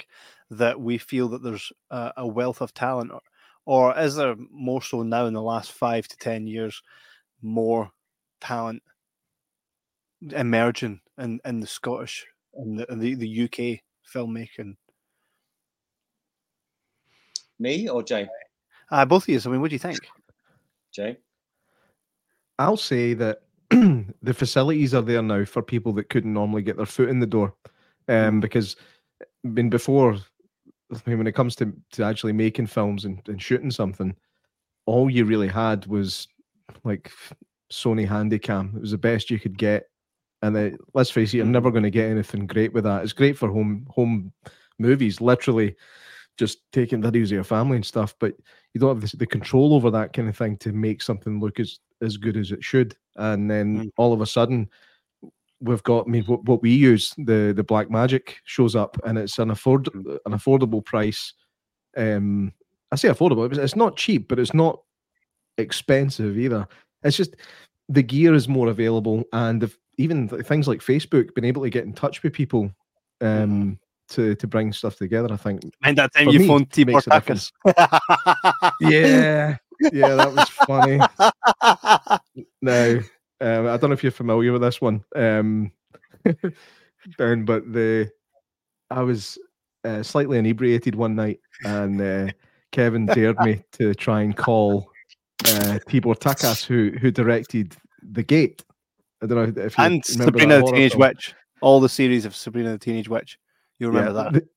that 0.49 0.79
we 0.79 0.97
feel 0.97 1.29
that 1.29 1.43
there's 1.43 1.71
a, 1.91 2.11
a 2.17 2.27
wealth 2.27 2.61
of 2.61 2.73
talent, 2.73 3.11
or, 3.11 3.21
or 3.65 3.97
is 3.97 4.15
there 4.15 4.35
more 4.51 4.81
so 4.81 5.03
now 5.03 5.25
in 5.27 5.33
the 5.33 5.41
last 5.41 5.71
five 5.71 6.07
to 6.07 6.17
ten 6.17 6.47
years 6.47 6.81
more 7.41 7.91
talent 8.41 8.81
emerging 10.31 11.01
in, 11.17 11.39
in 11.45 11.59
the 11.59 11.67
Scottish 11.67 12.25
and 12.53 12.79
the, 12.79 12.85
the, 12.95 13.15
the 13.15 13.43
UK 13.43 13.81
filmmaking? 14.13 14.75
Me 17.59 17.87
or 17.87 18.03
Jay? 18.03 18.27
Uh, 18.91 19.05
both 19.05 19.23
of 19.23 19.29
you. 19.29 19.39
I 19.43 19.49
mean, 19.49 19.61
what 19.61 19.69
do 19.69 19.75
you 19.75 19.79
think? 19.79 19.99
Jay? 20.93 21.17
I'll 22.59 22.77
say 22.77 23.13
that 23.15 23.41
the 23.69 24.33
facilities 24.33 24.93
are 24.93 25.01
there 25.01 25.21
now 25.21 25.45
for 25.45 25.61
people 25.61 25.93
that 25.93 26.09
couldn't 26.09 26.33
normally 26.33 26.61
get 26.61 26.77
their 26.77 26.85
foot 26.85 27.09
in 27.09 27.19
the 27.19 27.25
door 27.25 27.53
um, 28.07 28.39
because 28.39 28.75
I 29.21 29.25
mean 29.47 29.69
before 29.69 30.17
I 30.93 31.09
mean, 31.09 31.17
when 31.17 31.27
it 31.27 31.35
comes 31.35 31.55
to, 31.57 31.73
to 31.93 32.03
actually 32.03 32.33
making 32.33 32.67
films 32.67 33.05
and, 33.05 33.19
and 33.27 33.41
shooting 33.41 33.71
something, 33.71 34.15
all 34.85 35.09
you 35.09 35.25
really 35.25 35.47
had 35.47 35.85
was 35.87 36.27
like 36.83 37.11
Sony 37.71 38.07
Handycam. 38.07 38.75
It 38.75 38.81
was 38.81 38.91
the 38.91 38.97
best 38.97 39.31
you 39.31 39.39
could 39.39 39.57
get, 39.57 39.87
and 40.45 40.55
then, 40.55 40.77
let's 40.93 41.09
face 41.09 41.33
it, 41.33 41.37
you're 41.37 41.45
never 41.47 41.71
going 41.71 41.83
to 41.83 41.89
get 41.89 42.11
anything 42.11 42.45
great 42.45 42.71
with 42.71 42.83
that. 42.83 43.03
It's 43.03 43.13
great 43.13 43.35
for 43.35 43.49
home 43.49 43.87
home 43.89 44.31
movies, 44.77 45.19
literally 45.19 45.75
just 46.37 46.59
taking 46.71 47.01
videos 47.01 47.25
of 47.25 47.31
your 47.31 47.43
family 47.43 47.77
and 47.77 47.85
stuff, 47.85 48.13
but 48.19 48.35
you 48.73 48.79
don't 48.79 49.01
have 49.01 49.09
the, 49.09 49.17
the 49.17 49.25
control 49.25 49.73
over 49.73 49.89
that 49.89 50.13
kind 50.13 50.29
of 50.29 50.37
thing 50.37 50.55
to 50.57 50.71
make 50.71 51.01
something 51.01 51.39
look 51.39 51.59
as 51.59 51.79
as 52.03 52.17
good 52.17 52.37
as 52.37 52.51
it 52.51 52.63
should. 52.63 52.95
And 53.15 53.49
then 53.49 53.85
mm. 53.85 53.91
all 53.97 54.13
of 54.13 54.21
a 54.21 54.25
sudden, 54.27 54.69
we've 55.61 55.81
got 55.81 56.05
I 56.05 56.09
mean 56.11 56.25
what, 56.25 56.43
what 56.43 56.61
we 56.61 56.71
use 56.71 57.11
the 57.17 57.51
the 57.55 57.63
Blackmagic 57.63 58.35
shows 58.43 58.75
up 58.75 58.97
and 59.03 59.17
it's 59.17 59.39
an 59.39 59.49
afford 59.49 59.85
mm. 59.85 60.19
an 60.27 60.33
affordable 60.33 60.85
price. 60.85 61.33
Um, 61.97 62.53
I 62.91 62.97
say 62.97 63.07
affordable, 63.07 63.51
it's 63.57 63.75
not 63.75 63.97
cheap, 63.97 64.27
but 64.27 64.37
it's 64.37 64.53
not 64.53 64.79
expensive 65.57 66.37
either. 66.37 66.67
It's 67.03 67.17
just 67.17 67.35
the 67.89 68.03
gear 68.03 68.33
is 68.33 68.47
more 68.47 68.67
available, 68.67 69.23
and 69.31 69.63
if, 69.63 69.77
even 69.97 70.27
things 70.27 70.67
like 70.67 70.79
Facebook, 70.79 71.33
being 71.33 71.45
able 71.45 71.63
to 71.63 71.69
get 71.69 71.85
in 71.85 71.93
touch 71.93 72.23
with 72.23 72.33
people 72.33 72.71
um, 73.21 73.29
mm-hmm. 73.29 73.71
to 74.09 74.35
to 74.35 74.47
bring 74.47 74.73
stuff 74.73 74.97
together. 74.97 75.31
I 75.31 75.37
think. 75.37 75.61
And 75.83 75.97
that 75.97 76.13
time 76.13 76.29
you 76.29 76.47
phoned 76.47 76.69
Tibor 76.69 77.01
Takács. 77.01 77.51
yeah, 78.81 79.57
yeah, 79.93 80.15
that 80.15 80.33
was 80.33 80.49
funny. 80.49 80.99
no, 82.61 82.99
um, 83.41 83.67
I 83.67 83.77
don't 83.77 83.89
know 83.89 83.93
if 83.93 84.03
you're 84.03 84.11
familiar 84.11 84.51
with 84.51 84.61
this 84.61 84.81
one, 84.81 85.03
um, 85.15 85.71
Ben, 87.17 87.45
but 87.45 87.71
the 87.71 88.09
I 88.89 89.01
was 89.01 89.37
uh, 89.83 90.03
slightly 90.03 90.37
inebriated 90.37 90.95
one 90.95 91.15
night, 91.15 91.39
and 91.63 92.01
uh, 92.01 92.31
Kevin 92.71 93.05
dared 93.13 93.39
me 93.39 93.63
to 93.73 93.93
try 93.93 94.21
and 94.21 94.35
call 94.35 94.89
uh, 95.45 95.79
Tibor 95.87 96.17
Takács, 96.17 96.65
who 96.65 96.91
who 96.99 97.11
directed 97.11 97.75
The 98.01 98.23
Gate, 98.23 98.63
I 99.21 99.25
don't 99.27 99.55
know 99.55 99.63
if 99.63 99.77
you 99.77 99.83
and 99.83 100.03
remember 100.09 100.39
Sabrina 100.39 100.59
the 100.59 100.71
Teenage 100.71 100.91
film. 100.91 101.01
Witch. 101.01 101.35
All 101.61 101.79
the 101.79 101.89
series 101.89 102.25
of 102.25 102.35
Sabrina 102.35 102.71
the 102.71 102.77
Teenage 102.77 103.09
Witch. 103.09 103.39
You 103.79 103.87
remember 103.87 104.11
Yeah, 104.11 104.23
that? 104.23 104.33
The, 104.33 104.47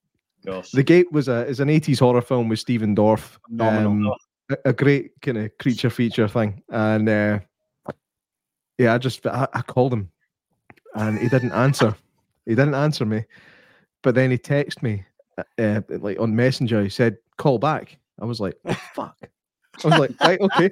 Gosh. 0.51 0.71
the 0.71 0.83
Gate 0.83 1.11
was 1.13 1.29
a 1.29 1.47
is 1.47 1.61
an 1.61 1.69
80s 1.69 1.99
horror 2.01 2.23
film 2.23 2.49
with 2.49 2.59
Stephen 2.59 2.95
Dorff. 2.95 3.39
Phenomenal. 3.49 4.13
Um, 4.13 4.15
a, 4.51 4.71
a 4.71 4.73
great 4.73 5.13
kind 5.21 5.39
of 5.39 5.57
creature 5.59 5.91
feature 5.91 6.29
thing. 6.29 6.63
And 6.71 7.09
uh, 7.09 7.39
yeah, 8.79 8.95
I 8.95 8.99
just 8.99 9.27
I, 9.27 9.47
I 9.53 9.63
called 9.63 9.93
him 9.93 10.11
and 10.95 11.19
he 11.19 11.29
didn't 11.29 11.53
answer. 11.53 11.95
He 12.47 12.55
didn't 12.55 12.75
answer 12.75 13.05
me. 13.05 13.25
But 14.03 14.15
then 14.15 14.31
he 14.31 14.39
texted 14.39 14.83
me 14.83 15.05
uh, 15.59 15.81
like 15.89 16.19
on 16.21 16.35
Messenger. 16.35 16.83
He 16.83 16.89
said, 16.89 17.19
call 17.37 17.59
back. 17.59 17.99
I 18.21 18.25
was 18.25 18.41
like, 18.41 18.57
oh, 18.65 18.81
fuck. 18.95 19.17
I 19.85 19.89
was 19.89 19.99
like, 19.99 20.11
right, 20.21 20.41
okay. 20.41 20.71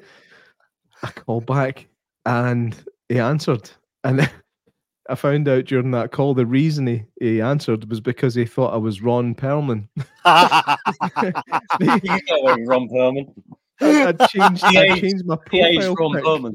I 1.03 1.11
called 1.11 1.47
back 1.47 1.87
and 2.24 2.74
he 3.09 3.18
answered. 3.18 3.70
And 4.04 4.30
I 5.09 5.14
found 5.14 5.48
out 5.48 5.66
during 5.66 5.92
that 5.92 6.12
call 6.12 6.34
the 6.34 6.46
reason 6.46 6.86
he, 6.86 7.04
he 7.20 7.40
answered 7.40 7.88
was 7.88 8.00
because 8.00 8.34
he 8.34 8.44
thought 8.44 8.74
I 8.74 8.78
was 8.78 9.02
Ron 9.02 9.34
Perlman. 9.34 9.88
you 9.96 10.04
know 12.28 12.57
Ron 12.64 12.88
Perlman. 12.88 13.32
I'd 13.80 14.18
changed, 14.28 14.64
I'd 14.64 15.00
changed 15.00 15.26
my 15.26 15.36
profile 15.36 15.94
Ron 15.94 16.12
pic. 16.14 16.24
Perlman. 16.24 16.54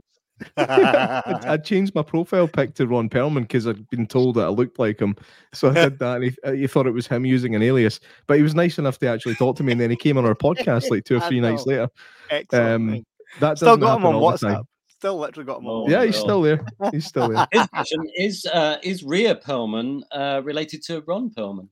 I'd, 0.57 1.45
I'd 1.45 1.63
changed 1.63 1.95
my 1.95 2.01
profile 2.01 2.47
pic 2.47 2.73
to 2.75 2.87
Ron 2.87 3.09
Perlman 3.09 3.41
because 3.41 3.67
I'd 3.67 3.87
been 3.89 4.07
told 4.07 4.35
that 4.35 4.45
I 4.45 4.49
looked 4.49 4.79
like 4.79 4.99
him. 4.99 5.15
So 5.53 5.69
I 5.69 5.73
did 5.73 5.99
that, 5.99 6.21
and 6.21 6.23
he, 6.25 6.57
he 6.57 6.67
thought 6.67 6.87
it 6.87 6.91
was 6.91 7.07
him 7.07 7.25
using 7.25 7.55
an 7.55 7.61
alias. 7.61 7.99
But 8.27 8.37
he 8.37 8.43
was 8.43 8.55
nice 8.55 8.79
enough 8.79 8.97
to 8.99 9.07
actually 9.07 9.35
talk 9.35 9.55
to 9.57 9.63
me, 9.63 9.71
and 9.71 9.79
then 9.79 9.91
he 9.91 9.95
came 9.95 10.17
on 10.17 10.25
our 10.25 10.35
podcast 10.35 10.89
like 10.89 11.05
two 11.05 11.17
or 11.17 11.21
three 11.21 11.39
nights 11.39 11.65
later. 11.65 11.89
Excellent. 12.29 12.65
Um. 12.65 13.05
That 13.39 13.57
Still 13.57 13.77
got 13.77 13.97
him 13.97 14.05
on 14.05 14.15
WhatsApp. 14.15 14.65
Time. 15.01 15.09
Still 15.09 15.17
literally 15.19 15.45
got 15.47 15.59
him 15.59 15.65
on 15.67 15.87
Oh, 15.87 15.89
Yeah, 15.91 16.05
he's 16.05 16.15
still 16.17 16.41
there. 16.41 16.63
He's 16.91 17.05
still 17.05 17.29
there. 17.29 17.47
His 17.51 17.67
question 17.67 18.09
is 18.15 18.45
uh, 18.45 18.77
is 18.83 19.03
Rhea 19.03 19.35
Perlman 19.35 20.01
uh, 20.11 20.41
related 20.43 20.83
to 20.83 21.01
Ron 21.01 21.29
Perlman? 21.31 21.67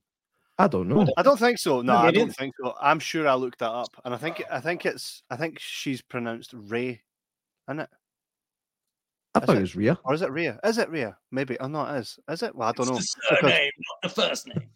I 0.58 0.66
don't 0.68 0.88
know. 0.88 1.06
I 1.16 1.22
don't 1.22 1.38
think 1.38 1.58
so. 1.58 1.80
No, 1.80 1.94
No, 1.94 1.98
I 2.00 2.10
don't 2.10 2.34
think 2.36 2.54
so. 2.62 2.74
I'm 2.80 2.98
sure 2.98 3.26
I 3.26 3.34
looked 3.34 3.60
that 3.60 3.70
up, 3.70 3.96
and 4.04 4.12
I 4.12 4.18
think 4.18 4.42
I 4.50 4.60
think 4.60 4.84
it's 4.84 5.22
I 5.30 5.36
think 5.36 5.58
she's 5.58 6.02
pronounced 6.02 6.50
Ray, 6.54 7.00
isn't 7.68 7.80
it? 7.80 7.88
I 9.34 9.38
Is 9.38 9.44
thought 9.46 9.54
it? 9.54 9.58
it 9.58 9.62
was 9.62 9.76
Rhea. 9.76 9.98
Or 10.04 10.12
is 10.12 10.22
it 10.22 10.30
Rhea? 10.30 10.58
Is 10.64 10.76
it 10.78 10.90
Rhea? 10.90 11.16
Maybe. 11.30 11.58
Oh 11.60 11.68
no, 11.68 11.84
it 11.86 12.00
is. 12.00 12.18
Is 12.28 12.42
it? 12.42 12.54
Well, 12.54 12.68
I 12.68 12.72
don't 12.72 12.88
know. 12.90 12.96
It's 12.96 13.14
the 13.14 13.36
surname, 13.40 13.70
not 13.78 14.02
the 14.14 14.20
first 14.22 14.48
name. 14.48 14.68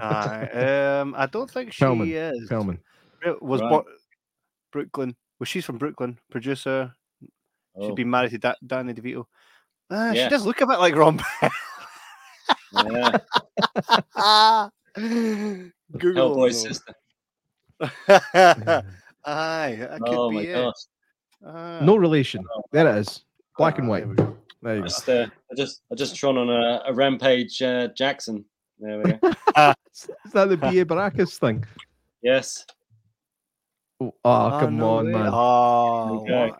Aye, 0.00 0.98
um, 1.00 1.14
I 1.16 1.26
don't 1.26 1.50
think 1.50 1.72
she 1.72 1.82
Perlman, 1.82 2.12
is. 2.12 2.48
Perlman. 2.50 2.78
Was 3.40 3.60
Right. 3.62 3.70
born 3.70 3.84
Brooklyn. 4.70 5.16
Well, 5.40 5.46
she's 5.46 5.64
from 5.64 5.78
Brooklyn. 5.78 6.18
Producer. 6.30 6.94
Oh, 7.76 7.86
She'd 7.86 7.96
been 7.96 8.10
married 8.10 8.30
to 8.32 8.38
da- 8.38 8.54
Danny 8.66 8.92
DeVito. 8.94 9.24
Ah, 9.90 10.12
Yeah. 10.12 10.24
She 10.24 10.30
does 10.30 10.44
look 10.46 10.60
a 10.60 10.66
bit 10.66 10.78
like 10.78 10.94
Ron. 10.96 11.20
yeah. 12.72 13.18
Google. 14.96 16.36
Hellboy's 16.36 16.60
sister. 16.62 16.94
Aye, 19.24 19.76
that 19.78 20.00
could 20.00 20.08
Oh 20.14 20.30
be 20.30 20.36
my 20.36 20.42
it. 20.42 20.52
gosh. 20.54 20.74
Ah. 21.46 21.80
No 21.82 21.96
relation. 21.96 22.44
There 22.72 22.86
it 22.88 22.98
is. 22.98 23.24
Black 23.58 23.78
and 23.78 23.86
Ah, 23.88 23.90
white. 23.90 24.00
there 24.00 24.08
we 24.08 24.14
go. 24.16 24.36
There 24.62 24.76
you 24.76 24.84
I 24.84 24.88
go. 25.06 25.22
uh, 25.22 25.26
I 25.50 25.54
just, 25.56 25.82
I 25.90 25.94
just 25.94 26.14
trod 26.16 26.36
on 26.36 26.48
a, 26.50 26.82
a 26.86 26.92
rampage 26.94 27.60
uh, 27.62 27.88
Jackson. 27.96 28.44
There 28.78 28.98
we 28.98 29.04
go. 29.12 29.18
Is 30.24 30.32
that 30.32 30.48
the 30.48 30.56
B.A. 30.56 30.84
Baracus 30.84 31.38
thing? 31.38 31.64
yes. 32.22 32.64
Oh, 34.00 34.12
Ah, 34.24 34.58
come 34.60 34.76
no 34.78 34.98
on, 34.98 35.06
way. 35.06 35.12
man. 35.12 35.30
Oh, 35.32 36.20
Okay. 36.22 36.50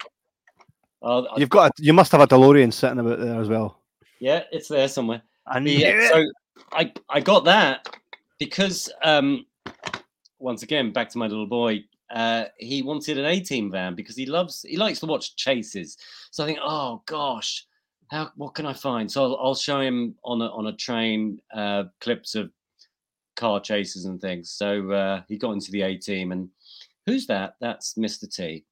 Uh, 1.02 1.24
You've 1.36 1.50
got. 1.50 1.70
A, 1.70 1.82
you 1.82 1.92
must 1.92 2.12
have 2.12 2.20
a 2.20 2.26
DeLorean 2.26 2.72
sitting 2.72 2.98
about 2.98 3.18
there 3.18 3.40
as 3.40 3.48
well. 3.48 3.80
yeah, 4.20 4.44
it's 4.52 4.68
there 4.68 4.88
somewhere. 4.88 5.22
I 5.46 5.58
knew 5.58 5.76
it. 5.76 6.12
so 6.12 6.24
I, 6.72 6.92
I 7.08 7.20
got 7.20 7.44
that 7.44 7.88
because 8.38 8.90
um, 9.02 9.46
once 10.38 10.62
again, 10.62 10.92
back 10.92 11.08
to 11.10 11.18
my 11.18 11.26
little 11.26 11.46
boy. 11.46 11.84
Uh, 12.10 12.44
he 12.58 12.82
wanted 12.82 13.16
an 13.16 13.24
A-team 13.24 13.70
van 13.70 13.94
because 13.94 14.14
he 14.14 14.26
loves, 14.26 14.66
he 14.68 14.76
likes 14.76 15.00
to 15.00 15.06
watch 15.06 15.34
chases. 15.36 15.96
So 16.30 16.44
I 16.44 16.46
think, 16.46 16.58
oh 16.62 17.02
gosh, 17.06 17.64
how 18.10 18.30
what 18.36 18.54
can 18.54 18.66
I 18.66 18.74
find? 18.74 19.10
So 19.10 19.22
I'll, 19.24 19.38
I'll 19.42 19.54
show 19.54 19.80
him 19.80 20.14
on 20.22 20.42
a 20.42 20.46
on 20.46 20.66
a 20.66 20.76
train 20.76 21.40
uh, 21.54 21.84
clips 22.00 22.34
of 22.34 22.50
car 23.36 23.60
chases 23.60 24.04
and 24.04 24.20
things. 24.20 24.50
So 24.50 24.90
uh, 24.90 25.22
he 25.26 25.38
got 25.38 25.52
into 25.52 25.70
the 25.70 25.82
A-team, 25.82 26.32
and 26.32 26.50
who's 27.06 27.26
that? 27.28 27.54
That's 27.60 27.94
Mr. 27.94 28.30
T. 28.30 28.64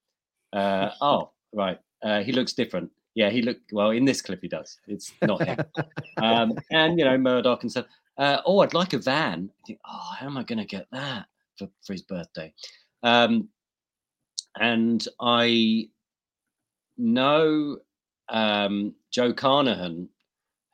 Uh, 0.53 0.91
oh, 1.01 1.31
right. 1.55 1.79
Uh, 2.03 2.23
he 2.23 2.33
looks 2.33 2.53
different. 2.53 2.91
Yeah, 3.15 3.31
he 3.31 3.43
looked 3.43 3.73
well 3.73 3.91
in 3.91 4.05
this 4.05 4.23
clip. 4.23 4.41
He 4.41 4.49
does. 4.49 4.79
It's 4.87 5.13
not 5.23 5.43
him. 5.43 5.59
um, 6.19 6.53
and 6.71 6.99
you 6.99 7.05
know 7.05 7.19
Murdock 7.19 7.63
and 7.63 7.71
stuff. 7.71 7.87
Uh, 8.17 8.41
oh, 8.45 8.61
I'd 8.61 8.75
like 8.75 8.93
a 8.93 8.99
van. 8.99 9.51
I 9.51 9.67
think, 9.67 9.81
oh, 9.87 10.11
how 10.19 10.27
am 10.27 10.37
I 10.37 10.43
going 10.43 10.59
to 10.59 10.65
get 10.65 10.87
that 10.93 11.27
for, 11.57 11.69
for 11.85 11.93
his 11.93 12.03
birthday? 12.03 12.53
Um, 13.03 13.49
and 14.59 15.07
I 15.21 15.89
know 16.99 17.79
um, 18.29 18.95
Joe 19.11 19.33
Carnahan, 19.33 20.09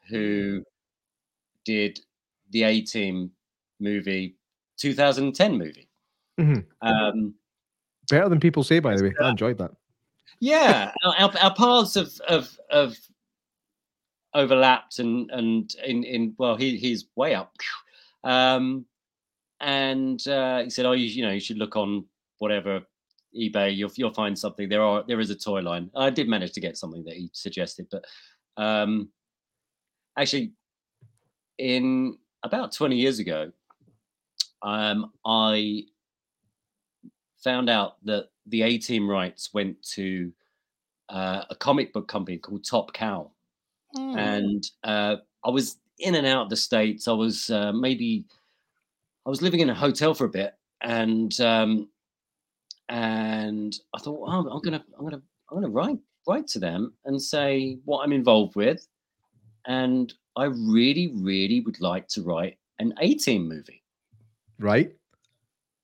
who 0.08 0.64
did 1.64 2.00
the 2.50 2.64
A 2.64 2.80
Team 2.80 3.30
movie, 3.80 4.36
2010 4.78 5.58
movie. 5.58 5.88
Mhm. 6.38 6.64
Um, 6.82 7.34
Better 8.10 8.28
than 8.28 8.40
people 8.40 8.62
say, 8.62 8.78
by 8.78 8.96
the 8.96 9.04
way. 9.04 9.14
I 9.20 9.30
enjoyed 9.30 9.58
that. 9.58 9.72
Yeah, 10.40 10.92
our, 11.04 11.32
our, 11.38 11.54
paths 11.54 11.94
have, 11.94 12.12
have, 12.28 12.48
have 12.70 12.96
overlapped 14.34 14.98
and 14.98 15.30
and 15.30 15.74
in 15.84 16.04
in 16.04 16.34
well 16.38 16.56
he 16.56 16.76
he's 16.76 17.06
way 17.16 17.34
up. 17.34 17.52
Um 18.24 18.86
and 19.60 20.26
uh 20.28 20.64
he 20.64 20.70
said 20.70 20.84
oh 20.86 20.92
you, 20.92 21.06
you 21.06 21.22
know 21.22 21.32
you 21.32 21.40
should 21.40 21.58
look 21.58 21.76
on 21.76 22.04
whatever 22.38 22.82
ebay. 23.34 23.74
You'll 23.74 23.92
you'll 23.96 24.12
find 24.12 24.38
something. 24.38 24.68
There 24.68 24.82
are 24.82 25.04
there 25.06 25.20
is 25.20 25.30
a 25.30 25.36
toy 25.36 25.60
line. 25.60 25.90
I 25.96 26.10
did 26.10 26.28
manage 26.28 26.52
to 26.52 26.60
get 26.60 26.76
something 26.76 27.04
that 27.04 27.14
he 27.14 27.30
suggested 27.32 27.86
but 27.90 28.04
um 28.56 29.08
actually 30.18 30.52
in 31.58 32.16
about 32.42 32.72
20 32.72 32.96
years 32.96 33.18
ago 33.18 33.50
um 34.62 35.12
i 35.24 35.82
found 37.42 37.68
out 37.68 37.96
that 38.04 38.28
the 38.46 38.62
a 38.62 38.78
team 38.78 39.08
rights 39.08 39.52
went 39.54 39.80
to 39.82 40.32
uh, 41.08 41.44
a 41.50 41.54
comic 41.54 41.92
book 41.92 42.08
company 42.08 42.38
called 42.38 42.64
top 42.64 42.92
cow 42.92 43.30
Hmm. 43.94 44.18
and 44.18 44.70
uh, 44.84 45.16
I 45.44 45.50
was 45.50 45.78
in 45.98 46.14
and 46.14 46.26
out 46.26 46.42
of 46.42 46.50
the 46.50 46.56
states. 46.56 47.08
I 47.08 47.12
was 47.12 47.50
uh, 47.50 47.72
maybe 47.72 48.24
I 49.24 49.30
was 49.30 49.42
living 49.42 49.60
in 49.60 49.70
a 49.70 49.74
hotel 49.74 50.14
for 50.14 50.24
a 50.24 50.28
bit, 50.28 50.54
and 50.82 51.38
um, 51.40 51.88
and 52.88 53.78
I 53.94 53.98
thought, 53.98 54.22
oh, 54.26 54.50
I'm 54.50 54.60
gonna 54.60 54.84
I'm 54.98 55.04
gonna 55.04 55.22
I'm 55.50 55.56
gonna 55.56 55.70
write 55.70 55.98
write 56.26 56.48
to 56.48 56.58
them 56.58 56.94
and 57.04 57.20
say 57.20 57.78
what 57.84 58.02
I'm 58.02 58.12
involved 58.12 58.56
with, 58.56 58.86
and 59.66 60.12
I 60.36 60.44
really 60.44 61.08
really 61.14 61.60
would 61.60 61.80
like 61.80 62.08
to 62.08 62.22
write 62.22 62.58
an 62.78 62.92
A 63.00 63.14
Team 63.14 63.48
movie. 63.48 63.82
Right? 64.58 64.92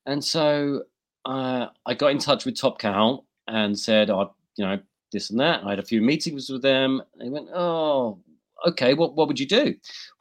And 0.06 0.22
so 0.24 0.84
uh, 1.24 1.66
I 1.86 1.94
got 1.94 2.10
in 2.10 2.18
touch 2.18 2.44
with 2.44 2.58
Top 2.58 2.78
Cow 2.78 3.24
and 3.48 3.78
said, 3.78 4.10
I, 4.10 4.26
you 4.56 4.64
know, 4.64 4.78
this 5.12 5.30
and 5.30 5.40
that. 5.40 5.64
I 5.64 5.70
had 5.70 5.78
a 5.78 5.84
few 5.84 6.02
meetings 6.02 6.48
with 6.50 6.62
them. 6.62 7.02
They 7.18 7.28
went, 7.28 7.48
oh, 7.54 8.18
okay. 8.66 8.94
What 8.94 9.14
what 9.14 9.28
would 9.28 9.38
you 9.38 9.46
do? 9.46 9.74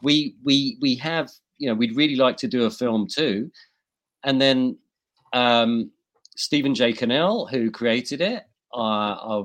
We 0.03 0.35
we 0.43 0.77
we 0.81 0.95
have, 0.95 1.29
you 1.57 1.67
know, 1.69 1.75
we'd 1.75 1.95
really 1.95 2.15
like 2.15 2.37
to 2.37 2.47
do 2.47 2.65
a 2.65 2.71
film 2.71 3.07
too. 3.07 3.49
And 4.23 4.39
then 4.39 4.77
um, 5.33 5.91
Stephen 6.35 6.75
J. 6.75 6.93
Cannell, 6.93 7.47
who 7.47 7.71
created 7.71 8.21
it, 8.21 8.43
uh, 8.73 8.77
I 8.77 9.43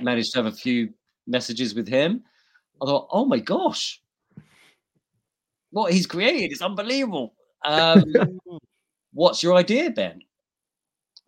managed 0.00 0.32
to 0.32 0.38
have 0.38 0.46
a 0.46 0.56
few 0.56 0.92
messages 1.26 1.74
with 1.74 1.88
him. 1.88 2.22
I 2.82 2.86
thought, 2.86 3.08
oh 3.12 3.24
my 3.24 3.38
gosh, 3.38 4.00
what 5.70 5.92
he's 5.92 6.06
created 6.06 6.52
is 6.52 6.62
unbelievable. 6.62 7.34
Um, 7.64 8.02
what's 9.12 9.40
your 9.40 9.54
idea, 9.54 9.88
Ben? 9.88 10.20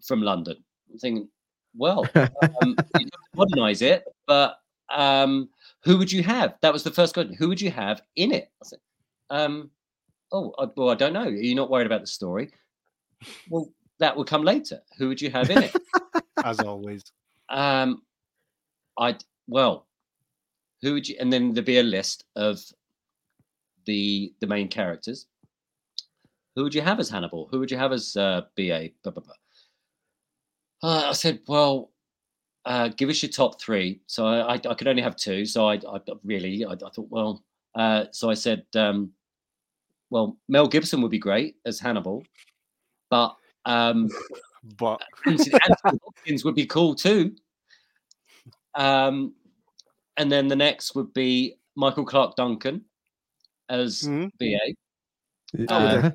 From 0.07 0.23
London. 0.23 0.57
I'm 0.93 0.99
thinking, 0.99 1.29
well, 1.77 2.07
um, 2.15 2.77
you 2.99 3.07
have 3.13 3.35
modernize 3.35 3.83
it, 3.83 4.05
but 4.27 4.59
um, 4.93 5.49
who 5.83 5.99
would 5.99 6.13
you 6.13 6.23
have? 6.23 6.55
That 6.63 6.73
was 6.73 6.83
the 6.83 6.91
first 6.91 7.15
question. 7.15 7.35
Who 7.35 7.49
would 7.49 7.61
you 7.61 7.71
have 7.71 8.03
in 8.17 8.33
it? 8.33 8.51
I 8.63 8.67
said, 8.67 8.79
um, 9.31 9.71
oh, 10.33 10.55
I, 10.59 10.67
well, 10.77 10.91
I 10.91 10.95
don't 10.95 11.13
know. 11.13 11.25
Are 11.25 11.31
you 11.31 11.55
not 11.55 11.71
worried 11.71 11.87
about 11.87 12.03
the 12.03 12.07
story? 12.07 12.51
Well, 13.49 13.71
that 13.99 14.17
will 14.17 14.25
come 14.25 14.43
later. 14.43 14.81
Who 14.99 15.09
would 15.09 15.21
you 15.21 15.31
have 15.31 15.51
in 15.51 15.63
it? 15.63 15.75
as 16.45 16.61
always. 16.61 17.03
Um, 17.49 18.03
I 18.99 19.17
well, 19.47 19.87
who 20.83 20.95
would 20.95 21.09
you? 21.09 21.17
And 21.19 21.33
then 21.33 21.53
there'd 21.53 21.65
be 21.65 21.79
a 21.79 21.83
list 21.83 22.25
of 22.37 22.61
the 23.87 24.33
the 24.41 24.47
main 24.47 24.69
characters. 24.69 25.27
Who 26.55 26.63
would 26.63 26.75
you 26.75 26.83
have 26.83 27.01
as 27.01 27.11
Hannibal? 27.11 27.49
Who 27.51 27.59
would 27.59 27.71
you 27.71 27.77
have 27.77 27.93
as 27.93 28.17
uh, 28.17 28.43
BA? 28.57 28.91
Blah, 29.03 29.13
blah, 29.13 29.23
blah. 29.25 29.35
Uh, 30.85 31.09
I 31.09 31.13
said, 31.13 31.41
well, 31.49 31.91
uh, 32.67 32.89
give 32.89 33.09
us 33.09 33.23
your 33.23 33.31
top 33.31 33.59
three. 33.59 34.03
So 34.07 34.27
I, 34.27 34.53
I, 34.53 34.61
I 34.69 34.75
could 34.75 34.87
only 34.87 35.01
have 35.01 35.17
two. 35.17 35.47
So 35.47 35.67
I, 35.67 35.77
I 35.77 35.99
really, 36.23 36.63
I, 36.67 36.73
I 36.73 36.77
thought, 36.77 37.09
well, 37.09 37.43
uh, 37.75 38.05
so 38.13 38.29
I 38.29 38.35
said, 38.35 38.67
um, 38.77 39.11
well, 40.11 40.37
Mel 40.47 40.69
Gibson 40.69 41.01
would 41.01 41.11
be 41.11 41.19
great 41.19 41.57
as 41.65 41.81
Hannibal, 41.81 42.23
but 43.09 43.35
um, 43.65 44.11
But 44.79 45.01
Anthony 45.27 45.55
Anthony 45.69 45.99
Hopkins 46.05 46.45
would 46.45 46.55
be 46.55 46.67
cool 46.67 46.95
too. 46.95 47.35
Um, 48.75 49.35
and 50.17 50.31
then 50.31 50.49
the 50.49 50.57
next 50.57 50.95
would 50.95 51.13
be 51.15 51.57
Michael 51.77 52.05
Clarke 52.05 52.37
Duncan 52.37 52.85
as 53.69 54.03
Mhm. 54.03 54.31
BA, 54.39 54.75
Yeah. 55.55 56.11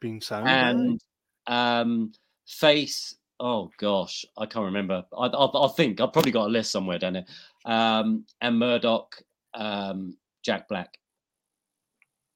being 0.00 0.20
sound. 0.20 0.48
and 0.48 1.00
um, 1.46 2.12
Face. 2.46 3.16
Oh 3.38 3.70
gosh, 3.78 4.24
I 4.38 4.46
can't 4.46 4.64
remember. 4.64 5.04
I, 5.16 5.26
I, 5.26 5.66
I 5.66 5.68
think 5.68 6.00
I've 6.00 6.12
probably 6.12 6.32
got 6.32 6.46
a 6.46 6.50
list 6.50 6.70
somewhere 6.72 6.98
down 6.98 7.14
there. 7.14 7.26
Um, 7.64 8.24
and 8.40 8.58
Murdock, 8.58 9.16
um, 9.54 10.16
Jack 10.42 10.68
Black. 10.68 10.96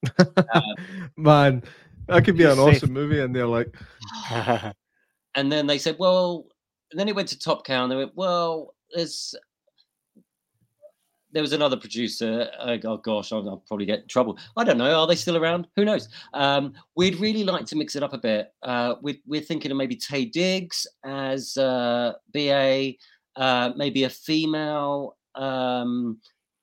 Man, 1.17 1.63
that 2.09 2.25
could 2.25 2.37
be 2.37 2.45
He's 2.45 2.53
an 2.53 2.59
safe. 2.59 2.77
awesome 2.77 2.93
movie, 2.93 3.21
and 3.21 3.35
they're 3.35 3.47
like, 3.47 3.75
and 4.31 5.53
then 5.53 5.67
they 5.67 5.79
said, 5.79 5.97
well, 5.99 6.47
and 6.91 7.01
then 7.01 7.09
it 7.09 7.15
went 7.15 7.29
to 7.29 7.39
Top 7.39 7.65
Cow, 7.65 7.83
and 7.83 7.93
they 7.93 7.97
went, 7.97 8.15
well, 8.15 8.75
there's 8.95 9.35
there 11.33 11.43
was 11.43 11.53
another 11.53 11.77
producer. 11.77 12.51
Uh, 12.59 12.77
oh 12.85 12.97
gosh, 12.97 13.33
I'll, 13.33 13.49
I'll 13.49 13.63
probably 13.67 13.87
get 13.87 14.01
in 14.01 14.09
trouble. 14.09 14.39
I 14.57 14.65
don't 14.65 14.79
know. 14.79 15.01
Are 15.01 15.07
they 15.07 15.15
still 15.15 15.37
around? 15.37 15.67
Who 15.77 15.85
knows? 15.85 16.09
Um, 16.35 16.75
we'd 16.97 17.17
really 17.17 17.45
like 17.45 17.67
to 17.67 17.77
mix 17.77 17.97
it 17.97 18.03
up 18.03 18.13
a 18.13 18.19
bit. 18.19 18.53
Uh, 18.63 18.95
we're, 19.01 19.19
we're 19.27 19.41
thinking 19.41 19.71
of 19.71 19.77
maybe 19.77 19.97
Taye 19.97 20.31
Diggs 20.31 20.87
as 21.05 21.57
uh, 21.57 22.15
BA, 22.33 22.93
uh, 23.37 23.73
maybe 23.77 24.05
a 24.05 24.11
female 24.11 25.17
um, 25.35 26.19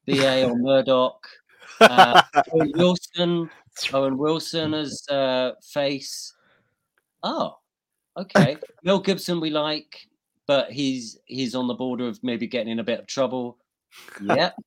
BA 0.06 0.46
or 0.50 0.56
Murdock. 0.60 1.28
Uh, 1.80 2.22
Owen 2.54 2.72
Wilson, 2.76 3.50
Owen 3.94 4.18
Wilson 4.18 4.74
as 4.74 5.04
uh, 5.10 5.52
face. 5.62 6.34
Oh, 7.24 7.58
okay. 8.18 8.58
Mel 8.84 9.00
Gibson 9.00 9.40
we 9.40 9.50
like, 9.50 10.08
but 10.48 10.72
he's 10.72 11.20
he's 11.26 11.56
on 11.56 11.68
the 11.68 11.74
border 11.74 12.08
of 12.08 12.20
maybe 12.24 12.48
getting 12.48 12.72
in 12.72 12.80
a 12.80 12.84
bit 12.84 13.00
of 13.00 13.08
trouble. 13.08 13.58
Yep. 14.22 14.56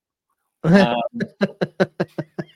Um, 0.63 1.01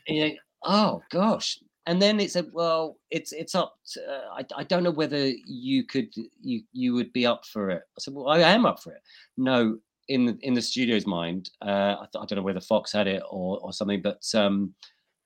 yeah, 0.06 0.28
oh 0.62 1.02
gosh. 1.10 1.58
And 1.86 2.00
then 2.00 2.20
it 2.20 2.30
said, 2.30 2.48
well, 2.52 2.98
it's 3.10 3.32
it's 3.32 3.54
up. 3.54 3.76
To, 3.92 4.00
uh, 4.02 4.34
I 4.34 4.60
I 4.60 4.64
don't 4.64 4.82
know 4.82 4.90
whether 4.90 5.26
you 5.46 5.84
could 5.84 6.14
you 6.42 6.62
you 6.72 6.92
would 6.92 7.14
be 7.14 7.24
up 7.24 7.46
for 7.46 7.70
it. 7.70 7.82
I 7.96 7.98
said, 8.00 8.12
well, 8.12 8.28
I 8.28 8.40
am 8.40 8.66
up 8.66 8.82
for 8.82 8.92
it. 8.92 9.00
No, 9.38 9.78
in 10.08 10.26
the, 10.26 10.38
in 10.42 10.52
the 10.52 10.60
studio's 10.60 11.06
mind, 11.06 11.48
uh, 11.62 11.96
I, 11.98 12.06
th- 12.12 12.22
I 12.22 12.26
don't 12.26 12.36
know 12.36 12.42
whether 12.42 12.60
Fox 12.60 12.92
had 12.92 13.06
it 13.06 13.22
or 13.30 13.58
or 13.60 13.72
something, 13.72 14.02
but 14.02 14.22
um, 14.34 14.74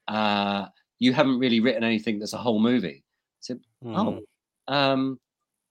uh, 0.06 0.66
you 1.00 1.12
haven't 1.12 1.40
really 1.40 1.58
written 1.58 1.82
anything 1.82 2.20
that's 2.20 2.32
a 2.32 2.38
whole 2.38 2.60
movie. 2.60 3.02
I 3.04 3.40
said, 3.40 3.60
Mm. 3.84 4.22
oh, 4.68 4.72
um, 4.72 5.18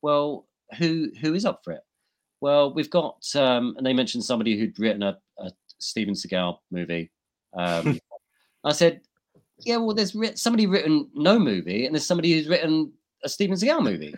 well, 0.02 0.46
who 0.78 1.10
who 1.22 1.34
is 1.34 1.46
up 1.46 1.62
for 1.64 1.72
it? 1.72 1.82
Well, 2.42 2.74
we've 2.74 2.90
got, 2.90 3.24
um, 3.36 3.76
and 3.78 3.86
they 3.86 3.94
mentioned 3.94 4.24
somebody 4.24 4.58
who'd 4.58 4.78
written 4.80 5.04
a, 5.04 5.18
a 5.40 5.52
Steven 5.80 6.14
Seagal 6.14 6.58
movie. 6.72 7.12
Um, 7.54 8.00
I 8.64 8.72
said, 8.74 9.02
yeah, 9.66 9.78
well, 9.78 9.96
there's 9.96 10.14
writ- 10.14 10.38
somebody 10.38 10.68
written 10.68 11.10
no 11.16 11.40
movie, 11.40 11.86
and 11.86 11.96
there's 11.96 12.06
somebody 12.06 12.34
who's 12.34 12.48
written 12.48 12.92
a 13.24 13.30
Steven 13.30 13.56
Seagal 13.58 13.84
movie. 13.84 14.14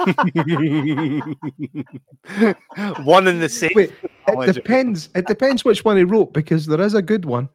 one 3.04 3.28
in 3.28 3.38
the 3.38 3.48
same. 3.48 3.70
Wait, 3.74 3.92
it 4.02 4.10
knowledge. 4.28 4.54
depends. 4.54 5.08
It 5.14 5.26
depends 5.26 5.64
which 5.64 5.84
one 5.84 5.96
he 5.96 6.04
wrote 6.04 6.32
because 6.32 6.66
there 6.66 6.80
is 6.80 6.94
a 6.94 7.02
good 7.02 7.24
one. 7.24 7.48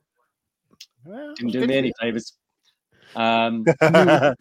Well, 1.04 1.34
Didn't 1.36 1.52
do 1.52 1.68
me 1.68 1.78
any 1.78 1.94
favors. 2.00 2.34
Um. 3.16 3.66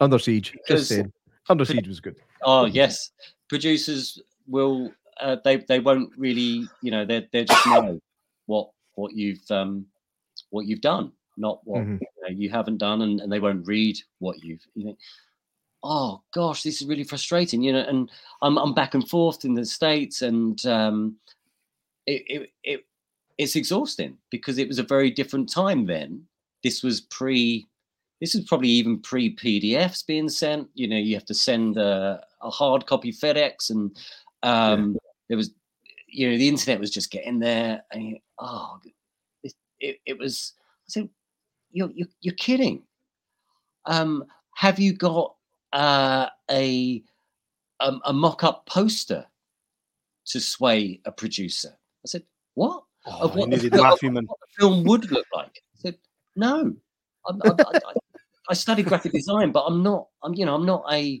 Under 0.00 0.18
Siege. 0.18 0.56
Just 0.68 0.88
saying. 0.88 1.12
Under 1.48 1.64
Siege 1.64 1.88
was 1.88 2.00
good. 2.00 2.16
oh 2.42 2.66
yes, 2.66 3.10
producers 3.48 4.20
will. 4.46 4.92
Uh, 5.20 5.36
they 5.44 5.56
they 5.58 5.78
won't 5.78 6.10
really, 6.16 6.66
you 6.82 6.90
know, 6.90 7.04
they 7.04 7.28
they 7.32 7.44
just 7.44 7.66
know 7.66 8.00
what 8.46 8.70
what 8.94 9.12
you've 9.14 9.48
um 9.50 9.86
what 10.50 10.66
you've 10.66 10.80
done, 10.80 11.12
not 11.36 11.60
what 11.66 11.82
Mhm. 11.82 12.00
you, 12.00 12.06
know, 12.22 12.28
you 12.40 12.50
haven't 12.50 12.78
done, 12.78 13.02
and, 13.02 13.20
and 13.20 13.30
they 13.32 13.40
won't 13.40 13.66
read 13.66 13.98
what 14.18 14.42
you've. 14.42 14.66
You 14.74 14.86
know, 14.86 14.96
oh 15.82 16.22
gosh, 16.32 16.62
this 16.62 16.80
is 16.80 16.88
really 16.88 17.04
frustrating. 17.04 17.62
You 17.62 17.72
know, 17.74 17.84
and 17.86 18.10
I'm 18.40 18.58
I'm 18.58 18.74
back 18.74 18.94
and 18.94 19.08
forth 19.08 19.44
in 19.44 19.54
the 19.54 19.64
states, 19.66 20.22
and 20.22 20.64
um, 20.66 21.16
it 22.06 22.22
it, 22.26 22.50
it 22.64 22.86
it's 23.38 23.56
exhausting 23.56 24.18
because 24.30 24.58
it 24.58 24.68
was 24.68 24.78
a 24.78 24.82
very 24.84 25.10
different 25.10 25.48
time 25.50 25.86
then. 25.86 26.26
This 26.62 26.82
was 26.82 27.00
pre. 27.00 27.66
This 28.20 28.34
is 28.36 28.44
probably 28.44 28.68
even 28.68 29.00
pre 29.00 29.34
PDFs 29.34 30.06
being 30.06 30.28
sent. 30.28 30.68
You 30.74 30.86
know, 30.88 30.96
you 30.96 31.14
have 31.14 31.24
to 31.26 31.34
send 31.34 31.76
a, 31.76 32.24
a 32.40 32.50
hard 32.50 32.86
copy 32.86 33.12
FedEx, 33.12 33.68
and 33.70 33.96
um, 34.42 34.96
there 35.28 35.36
was, 35.36 35.50
you 36.08 36.30
know, 36.30 36.36
the 36.36 36.48
internet 36.48 36.80
was 36.80 36.90
just 36.90 37.10
getting 37.10 37.38
there. 37.38 37.82
And 37.92 38.02
you- 38.10 38.18
oh, 38.38 38.78
it, 39.42 39.54
it, 39.80 40.00
it 40.06 40.18
was. 40.18 40.54
I 40.60 40.88
said, 40.88 41.08
"You're 41.70 41.90
you're, 41.94 42.08
you're 42.20 42.34
kidding." 42.34 42.82
Um, 43.86 44.24
have 44.54 44.78
you 44.78 44.92
got 44.92 45.34
uh, 45.72 46.28
a 46.50 47.02
a, 47.80 47.92
a 48.04 48.12
mock-up 48.12 48.66
poster 48.66 49.26
to 50.26 50.40
sway 50.40 51.00
a 51.04 51.12
producer? 51.12 51.70
I 52.04 52.06
said, 52.06 52.22
"What?" 52.54 52.84
Oh, 53.06 53.22
Of 53.22 53.34
what 53.34 53.50
the 53.50 53.56
film- 53.98 54.14
Man. 54.14 54.24
what 54.26 54.38
the 54.40 54.60
film 54.62 54.84
would 54.84 55.10
look 55.10 55.26
like. 55.34 55.60
I 55.74 55.78
said, 55.80 55.98
no, 56.36 56.72
I'm, 57.26 57.42
I, 57.42 57.48
I, 57.48 57.72
I, 57.88 57.92
I 58.50 58.54
studied 58.54 58.86
graphic 58.86 59.10
design, 59.12 59.50
but 59.50 59.64
I'm 59.64 59.82
not. 59.82 60.06
I'm 60.22 60.34
you 60.34 60.46
know 60.46 60.54
I'm 60.54 60.64
not 60.66 60.84
a. 60.92 61.20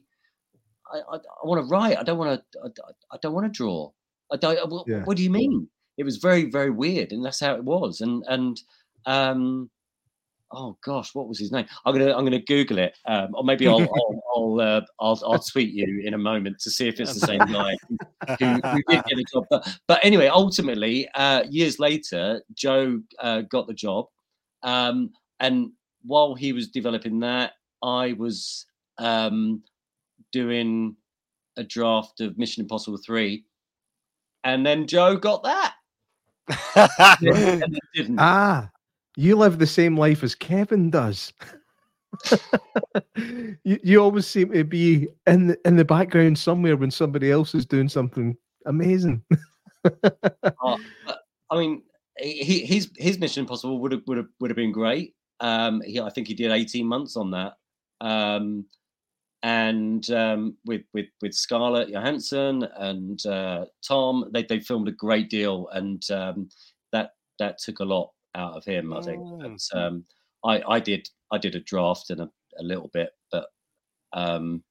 I, 0.92 0.98
I, 0.98 1.16
I 1.16 1.44
want 1.46 1.60
to 1.64 1.68
write. 1.68 1.98
I 1.98 2.02
don't 2.02 2.18
want 2.18 2.40
to. 2.52 2.60
I, 2.64 2.68
I- 3.12 3.18
don't 3.22 3.34
want 3.34 3.46
to 3.46 3.50
draw. 3.56 3.90
I 4.32 4.36
don't. 4.36 4.58
uh, 4.58 4.66
What, 4.66 4.86
Yeah. 4.88 5.04
what 5.04 5.16
do 5.16 5.22
you 5.22 5.30
mean? 5.30 5.68
It 5.98 6.04
was 6.04 6.16
very 6.16 6.50
very 6.50 6.70
weird, 6.70 7.12
and 7.12 7.24
that's 7.24 7.40
how 7.40 7.54
it 7.54 7.64
was. 7.64 8.00
And 8.00 8.24
and 8.28 8.60
um, 9.06 9.70
oh 10.52 10.76
gosh, 10.84 11.14
what 11.14 11.28
was 11.28 11.38
his 11.38 11.52
name? 11.52 11.66
I'm 11.84 11.92
gonna 11.96 12.14
I'm 12.16 12.24
gonna 12.24 12.40
Google 12.40 12.78
it, 12.78 12.94
um, 13.06 13.34
or 13.34 13.44
maybe 13.44 13.66
I'll 13.66 13.80
I'll 13.94 14.22
I'll, 14.34 14.60
uh, 14.60 14.80
I'll 15.00 15.20
I'll 15.26 15.38
tweet 15.38 15.72
you 15.74 16.02
in 16.04 16.14
a 16.14 16.18
moment 16.18 16.58
to 16.60 16.70
see 16.70 16.88
if 16.88 16.98
it's 17.00 17.14
the 17.14 17.26
same 17.26 17.40
guy 17.40 17.76
who, 18.38 18.46
who 18.46 18.82
did 18.88 19.04
get 19.04 19.18
a 19.18 19.24
job. 19.32 19.44
But 19.50 19.68
but 19.86 20.00
anyway, 20.02 20.28
ultimately, 20.28 21.08
uh, 21.14 21.44
years 21.50 21.78
later, 21.78 22.42
Joe 22.54 23.00
uh, 23.20 23.42
got 23.42 23.66
the 23.66 23.74
job, 23.74 24.06
um, 24.62 25.10
and 25.40 25.72
while 26.04 26.34
he 26.34 26.52
was 26.52 26.68
developing 26.68 27.20
that, 27.20 27.52
I 27.82 28.14
was 28.14 28.66
um, 28.98 29.62
doing 30.32 30.96
a 31.56 31.62
draft 31.62 32.20
of 32.20 32.38
Mission 32.38 32.62
Impossible 32.62 32.98
Three, 32.98 33.44
and 34.44 34.66
then 34.66 34.86
Joe 34.86 35.16
got 35.16 35.42
that, 35.44 35.74
and 36.74 37.64
didn't. 37.94 38.18
Ah, 38.18 38.70
you 39.16 39.36
live 39.36 39.58
the 39.58 39.66
same 39.66 39.96
life 39.96 40.22
as 40.22 40.34
Kevin 40.34 40.90
does. 40.90 41.32
you, 43.16 43.78
you 43.82 44.02
always 44.02 44.26
seem 44.26 44.52
to 44.52 44.64
be 44.64 45.08
in 45.26 45.48
the, 45.48 45.58
in 45.64 45.76
the 45.76 45.84
background 45.84 46.38
somewhere 46.38 46.76
when 46.76 46.90
somebody 46.90 47.30
else 47.30 47.54
is 47.54 47.64
doing 47.64 47.88
something 47.88 48.36
amazing. 48.66 49.22
I 50.62 50.76
mean, 51.52 51.82
he, 52.18 52.64
his 52.64 52.90
his 52.96 53.18
Mission 53.18 53.42
Impossible 53.42 53.78
would 53.80 53.92
have 53.92 54.02
would 54.06 54.18
have 54.18 54.28
would 54.40 54.50
have 54.50 54.56
been 54.56 54.72
great. 54.72 55.14
Um, 55.40 55.82
he, 55.82 56.00
I 56.00 56.10
think 56.10 56.28
he 56.28 56.34
did 56.34 56.52
eighteen 56.52 56.86
months 56.86 57.16
on 57.16 57.30
that, 57.32 57.54
um, 58.00 58.66
and 59.42 60.08
um, 60.10 60.56
with 60.64 60.82
with 60.94 61.06
with 61.20 61.34
Scarlett 61.34 61.88
Johansson 61.90 62.62
and 62.76 63.24
uh, 63.26 63.64
Tom, 63.86 64.30
they 64.32 64.42
they 64.44 64.60
filmed 64.60 64.88
a 64.88 64.92
great 64.92 65.28
deal, 65.30 65.68
and 65.72 66.02
um, 66.10 66.48
that 66.92 67.12
that 67.38 67.58
took 67.58 67.80
a 67.80 67.84
lot 67.84 68.12
out 68.34 68.54
of 68.54 68.64
him. 68.64 68.92
I 68.92 69.00
think. 69.02 69.22
Mm. 69.22 69.58
But, 69.72 69.78
um, 69.78 70.04
I 70.44 70.62
I 70.68 70.80
did 70.80 71.08
I 71.30 71.38
did 71.38 71.54
a 71.54 71.60
draft 71.60 72.10
and 72.10 72.20
a, 72.20 72.30
a 72.58 72.62
little 72.62 72.90
bit, 72.92 73.10
but 73.30 73.46
um, 74.12 74.62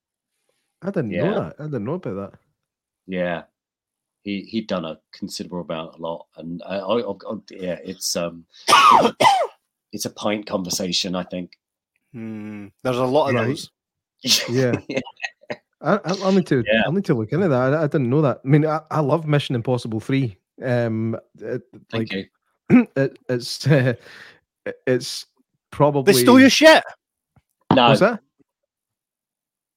I 0.82 0.88
didn't 0.92 1.12
Yeah. 1.12 1.24
know 1.32 1.40
that. 1.44 1.56
I 1.60 1.64
didn't 1.66 1.86
know 1.86 1.94
about 1.96 2.32
that. 2.32 2.40
yeah 3.08 3.44
he 4.24 4.42
he'd 4.44 4.68
done 4.68 4.86
a 4.86 5.00
considerable 5.12 5.62
amount 5.62 5.96
a 5.98 5.98
lot 6.02 6.28
and 6.38 6.62
I, 6.64 6.76
I, 6.78 7.00
I, 7.00 7.12
I- 7.12 7.36
yeah 7.50 7.80
it's 7.84 8.16
um 8.16 8.46
it's 9.92 10.06
a 10.06 10.12
pint 10.12 10.46
conversation 10.46 11.16
i 11.16 11.24
think 11.24 11.58
Hmm, 12.14 12.68
There's 12.84 12.98
a 12.98 13.06
lot 13.06 13.30
of 13.30 13.36
Right. 13.36 13.48
those. 13.48 13.72
Yeah. 14.50 14.74
I, 15.84 15.96
I, 15.96 16.00
I'll 16.24 16.32
need 16.32 16.46
to. 16.48 16.64
Yeah. 16.72 16.84
I'll 16.86 16.92
need 16.92 17.06
to 17.06 17.14
look 17.16 17.32
into 17.32 17.48
that. 17.48 17.74
I, 17.74 17.84
I 17.84 17.88
didn't 17.88 18.10
know 18.10 18.22
that. 18.22 18.42
I 18.46 18.48
mean, 18.48 18.66
I, 18.68 18.82
I 18.92 19.00
love 19.00 19.26
Mission 19.28 19.56
Impossible 19.56 20.00
Three. 20.00 20.38
Um, 20.64 21.18
it, 21.40 21.64
thank 21.90 22.12
like 22.14 22.30
you 22.70 22.88
it, 22.96 23.18
it's 23.28 23.66
uh, 23.68 23.94
it's 24.86 25.26
probably 25.72 26.14
They 26.14 26.20
stole 26.20 26.40
your 26.40 26.52
shit. 26.52 26.84
no 27.74 27.88
What's 27.90 28.02
that? 28.02 28.20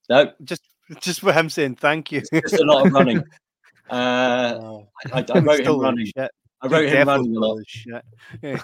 no 0.09 0.31
Just, 0.43 0.61
just 1.01 1.21
for 1.21 1.33
him 1.33 1.49
saying 1.49 1.75
thank 1.75 2.11
you. 2.11 2.21
just 2.21 2.53
a 2.61 2.63
lot 2.65 2.85
of 2.85 2.93
running 2.93 3.23
Uh, 3.89 4.57
Oh, 4.61 4.87
I, 5.13 5.23
I 5.33 5.39
wrote 5.39 5.59
him 5.61 5.79
running. 5.79 6.05
shit. 6.07 6.31
I 6.61 6.67
wrote 6.67 6.89
him 6.89 7.07
running 7.07 7.35
a 7.35 7.39
lot. 7.39 7.59
shit. 7.67 8.03
Yeah. 8.41 8.57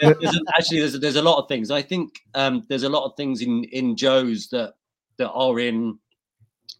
There- 0.00 0.14
there's 0.20 0.36
a- 0.36 0.58
actually 0.58 0.80
there's 0.80 0.94
a, 0.94 0.98
there's 0.98 1.16
a 1.16 1.22
lot 1.22 1.38
of 1.42 1.48
things. 1.48 1.70
I 1.70 1.82
think 1.82 2.20
um, 2.34 2.64
there's 2.68 2.82
a 2.84 2.88
lot 2.88 3.04
of 3.04 3.16
things 3.16 3.40
in 3.42 3.64
in 3.64 3.96
Joe's 3.96 4.48
that 4.48 4.74
that 5.18 5.30
are 5.30 5.58
in 5.58 5.98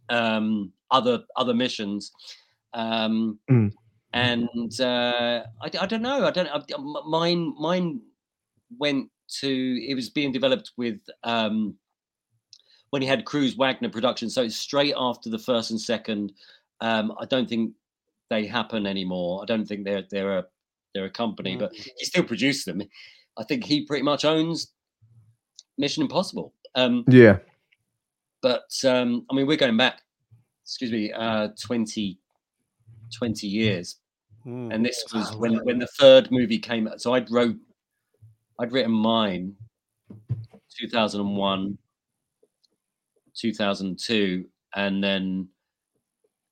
um, 0.08 0.72
other 0.90 1.24
other 1.36 1.54
missions, 1.54 2.12
um, 2.74 3.38
Mm. 3.50 3.72
and 4.12 4.80
uh, 4.80 5.44
I, 5.60 5.68
d- 5.68 5.78
I 5.78 5.86
don't 5.86 6.02
know. 6.02 6.26
I 6.26 6.30
don't. 6.30 6.48
I, 6.48 6.60
m- 6.74 7.10
mine 7.10 7.54
mine 7.58 8.00
went 8.78 9.10
to. 9.40 9.48
It 9.88 9.94
was 9.94 10.10
being 10.10 10.32
developed 10.32 10.72
with. 10.76 10.98
Um, 11.24 11.74
when 12.90 13.00
he 13.00 13.08
had 13.08 13.24
Cruise 13.24 13.56
Wagner 13.56 13.88
production, 13.88 14.28
so 14.28 14.42
it's 14.42 14.54
straight 14.56 14.92
after 14.98 15.30
the 15.30 15.38
first 15.38 15.70
and 15.70 15.80
second. 15.80 16.30
Um, 16.82 17.14
I 17.18 17.24
don't 17.24 17.48
think 17.48 17.72
they 18.28 18.44
happen 18.46 18.86
anymore. 18.86 19.40
I 19.42 19.46
don't 19.46 19.64
think 19.64 19.84
they're 19.86 20.04
they're 20.10 20.38
a 20.40 20.44
they're 20.94 21.06
a 21.06 21.10
company, 21.10 21.56
but 21.56 21.72
he 21.74 22.04
still 22.04 22.22
produced 22.24 22.66
them. 22.66 22.82
I 23.38 23.44
think 23.44 23.64
he 23.64 23.86
pretty 23.86 24.02
much 24.02 24.26
owns 24.26 24.72
Mission 25.78 26.02
Impossible. 26.02 26.52
Um, 26.74 27.04
Yeah. 27.08 27.38
But 28.42 28.68
um, 28.84 29.24
I 29.30 29.34
mean, 29.34 29.46
we're 29.46 29.56
going 29.56 29.76
back, 29.76 30.02
excuse 30.64 30.90
me, 30.92 31.12
uh, 31.12 31.48
20, 31.60 32.18
20 33.16 33.46
years, 33.46 33.96
Mm. 34.46 34.74
and 34.74 34.84
this 34.84 35.04
was 35.14 35.30
Wow. 35.32 35.38
when 35.38 35.54
when 35.64 35.78
the 35.78 35.86
third 35.98 36.30
movie 36.32 36.58
came 36.58 36.88
out. 36.88 37.00
So 37.00 37.14
I'd 37.14 37.30
wrote, 37.30 37.56
I'd 38.58 38.72
written 38.72 38.90
mine, 38.90 39.54
two 40.68 40.88
thousand 40.88 41.20
and 41.20 41.36
one, 41.36 41.78
two 43.34 43.52
thousand 43.54 43.98
two, 43.98 44.46
and 44.74 45.02
then. 45.02 45.48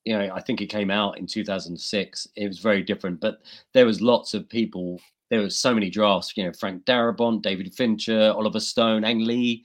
You 0.06 0.16
know, 0.18 0.32
I 0.34 0.40
think 0.40 0.62
it 0.62 0.68
came 0.68 0.90
out 0.90 1.18
in 1.18 1.26
2006. 1.26 2.26
It 2.34 2.48
was 2.48 2.58
very 2.58 2.82
different, 2.82 3.20
but 3.20 3.42
there 3.74 3.84
was 3.84 4.00
lots 4.00 4.32
of 4.32 4.48
people. 4.48 4.98
There 5.28 5.42
was 5.42 5.58
so 5.58 5.74
many 5.74 5.90
drafts. 5.90 6.34
You 6.36 6.44
know, 6.44 6.52
Frank 6.54 6.86
Darabont, 6.86 7.42
David 7.42 7.74
Fincher, 7.74 8.32
Oliver 8.34 8.60
Stone, 8.60 9.04
Ang 9.04 9.18
Lee, 9.26 9.62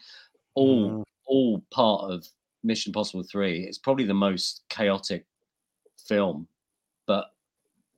all 0.54 0.90
Mm. 0.92 1.04
All 1.26 1.64
part 1.72 2.12
of 2.12 2.28
Mission 2.64 2.90
Impossible 2.92 3.24
3. 3.24 3.64
It's 3.64 3.78
probably 3.78 4.06
the 4.06 4.14
most 4.14 4.64
chaotic 4.70 5.26
film, 6.08 6.48
but 7.08 7.26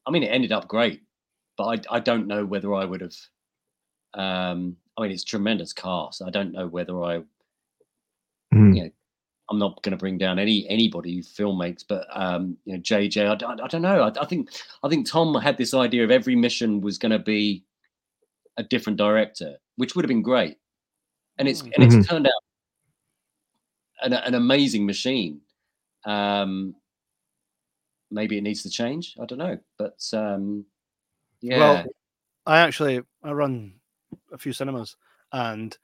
I 0.06 0.12
mean, 0.12 0.24
it 0.24 0.28
ended 0.28 0.52
up 0.52 0.68
great. 0.68 1.02
But 1.58 1.88
I, 1.90 1.96
I 1.98 2.00
don't 2.00 2.28
know 2.28 2.46
whether 2.46 2.74
I 2.74 2.86
would 2.86 3.02
have. 3.02 3.16
Um, 4.14 4.78
I 4.98 5.02
mean, 5.02 5.12
it's 5.12 5.24
tremendous 5.24 5.74
cast. 5.74 6.22
I 6.22 6.30
don't 6.30 6.52
know 6.52 6.68
whether 6.68 7.02
I. 7.04 7.22
Mhm. 8.54 8.78
Yeah. 8.78 8.88
I'm 9.50 9.60
not 9.60 9.82
going 9.82 9.92
to 9.92 9.98
bring 9.98 10.18
down 10.18 10.40
any 10.40 10.68
anybody 10.68 11.16
who 11.16 11.24
film 11.24 11.58
makes, 11.58 11.82
but 11.82 12.06
um, 12.12 12.58
you 12.66 12.74
know, 12.74 12.80
JJ. 12.80 13.28
I 13.30 13.68
don't 13.68 13.82
know. 13.82 14.02
I, 14.02 14.22
I 14.22 14.26
think 14.26 14.50
I 14.84 14.90
think 14.90 15.10
Tom 15.10 15.34
had 15.36 15.58
this 15.58 15.74
idea 15.74 16.04
of 16.04 16.12
every 16.12 16.36
mission 16.36 16.82
was 16.82 16.98
going 16.98 17.14
to 17.14 17.20
be 17.20 17.64
a 18.58 18.64
different 18.64 18.98
director, 18.98 19.56
which 19.78 19.96
would 19.96 20.04
have 20.04 20.10
been 20.10 20.22
great, 20.22 20.58
and 21.38 21.48
it's 21.48 21.62
Mm. 21.62 21.72
and 21.76 21.84
it's 21.86 21.96
Mhm. 21.96 22.08
turned 22.10 22.28
out 22.28 22.34
an, 24.02 24.14
an 24.14 24.36
amazing 24.36 24.86
machine. 24.86 25.42
Um, 26.06 26.76
maybe 28.12 28.38
it 28.38 28.42
needs 28.42 28.64
to 28.64 28.70
change. 28.70 29.16
I 29.22 29.26
don't 29.26 29.40
know, 29.40 29.58
but 29.78 30.00
um, 30.14 30.66
yeah, 31.42 31.58
Well, 31.60 31.86
I 32.46 32.60
actually 32.60 33.02
I 33.24 33.32
run 33.32 33.74
a 34.32 34.38
few 34.38 34.54
cinemas, 34.54 34.96
and 35.32 35.78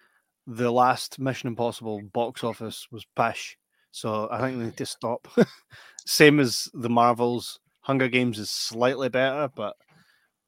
the 0.47 0.71
last 0.71 1.19
Mission 1.19 1.47
Impossible 1.47 2.01
box 2.13 2.43
office 2.43 2.87
was 2.91 3.05
pish. 3.15 3.57
So 3.91 4.27
I 4.31 4.39
think 4.39 4.57
we 4.57 4.65
need 4.65 4.77
to 4.77 4.85
stop. 4.85 5.27
Same 6.05 6.39
as 6.39 6.67
the 6.73 6.89
Marvels. 6.89 7.59
Hunger 7.81 8.07
Games 8.07 8.39
is 8.39 8.49
slightly 8.49 9.09
better, 9.09 9.49
but 9.55 9.75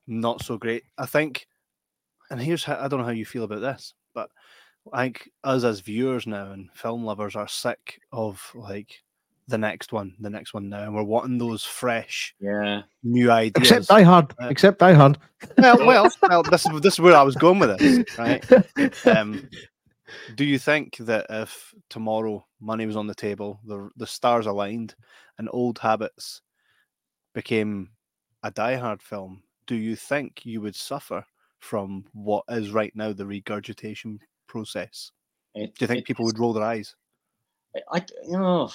not 0.07 0.43
so 0.43 0.57
great. 0.57 0.83
I 0.97 1.05
think, 1.05 1.47
and 2.29 2.41
here's 2.41 2.63
how 2.63 2.79
I 2.79 2.87
don't 2.87 2.99
know 2.99 3.05
how 3.05 3.11
you 3.11 3.25
feel 3.25 3.43
about 3.43 3.61
this, 3.61 3.93
but 4.85 4.97
I 4.97 5.03
think 5.03 5.29
us 5.43 5.63
as 5.63 5.79
viewers 5.79 6.27
now 6.27 6.51
and 6.51 6.69
film 6.73 7.03
lovers 7.03 7.35
are 7.35 7.47
sick 7.47 7.99
of 8.11 8.41
like 8.53 9.01
the 9.47 9.57
next 9.57 9.91
one, 9.91 10.15
the 10.19 10.29
next 10.29 10.53
one 10.53 10.69
now, 10.69 10.83
and 10.83 10.95
we're 10.95 11.03
wanting 11.03 11.37
those 11.37 11.63
fresh 11.63 12.33
yeah. 12.39 12.81
new 13.03 13.31
ideas. 13.31 13.71
Except 13.71 13.87
Die 13.87 14.01
Hard. 14.01 14.33
Uh, 14.41 14.47
Except 14.47 14.79
Die 14.79 14.93
Hard. 14.93 15.17
well, 15.57 15.85
well, 15.85 16.09
well, 16.23 16.43
this 16.43 16.65
is 16.65 16.81
this 16.81 16.93
is 16.95 16.99
where 16.99 17.15
I 17.15 17.21
was 17.23 17.35
going 17.35 17.59
with 17.59 17.77
this, 17.77 18.17
right? 18.17 19.07
Um, 19.07 19.47
do 20.35 20.45
you 20.45 20.57
think 20.57 20.97
that 20.97 21.25
if 21.29 21.73
tomorrow 21.89 22.45
money 22.59 22.85
was 22.85 22.95
on 22.95 23.07
the 23.07 23.15
table, 23.15 23.59
the 23.65 23.89
the 23.97 24.07
stars 24.07 24.47
aligned, 24.47 24.95
and 25.37 25.49
old 25.51 25.77
habits 25.79 26.41
became 27.33 27.89
a 28.43 28.51
Die 28.51 28.75
Hard 28.75 29.01
film, 29.01 29.43
do 29.67 29.75
you 29.75 29.95
think 29.95 30.45
you 30.45 30.61
would 30.61 30.75
suffer 30.75 31.23
from 31.59 32.05
what 32.13 32.43
is 32.49 32.71
right 32.71 32.95
now 32.95 33.11
the 33.11 33.25
regurgitation 33.25 34.19
process? 34.55 35.11
It- 35.53 35.75
Do 35.75 35.83
you 35.83 35.87
think 35.87 35.99
it- 35.99 36.05
people 36.05 36.25
would 36.25 36.39
roll 36.39 36.53
their 36.53 36.63
eyes? 36.63 36.95
I, 37.75 37.99
I- 37.99 38.35
oh, 38.35 38.73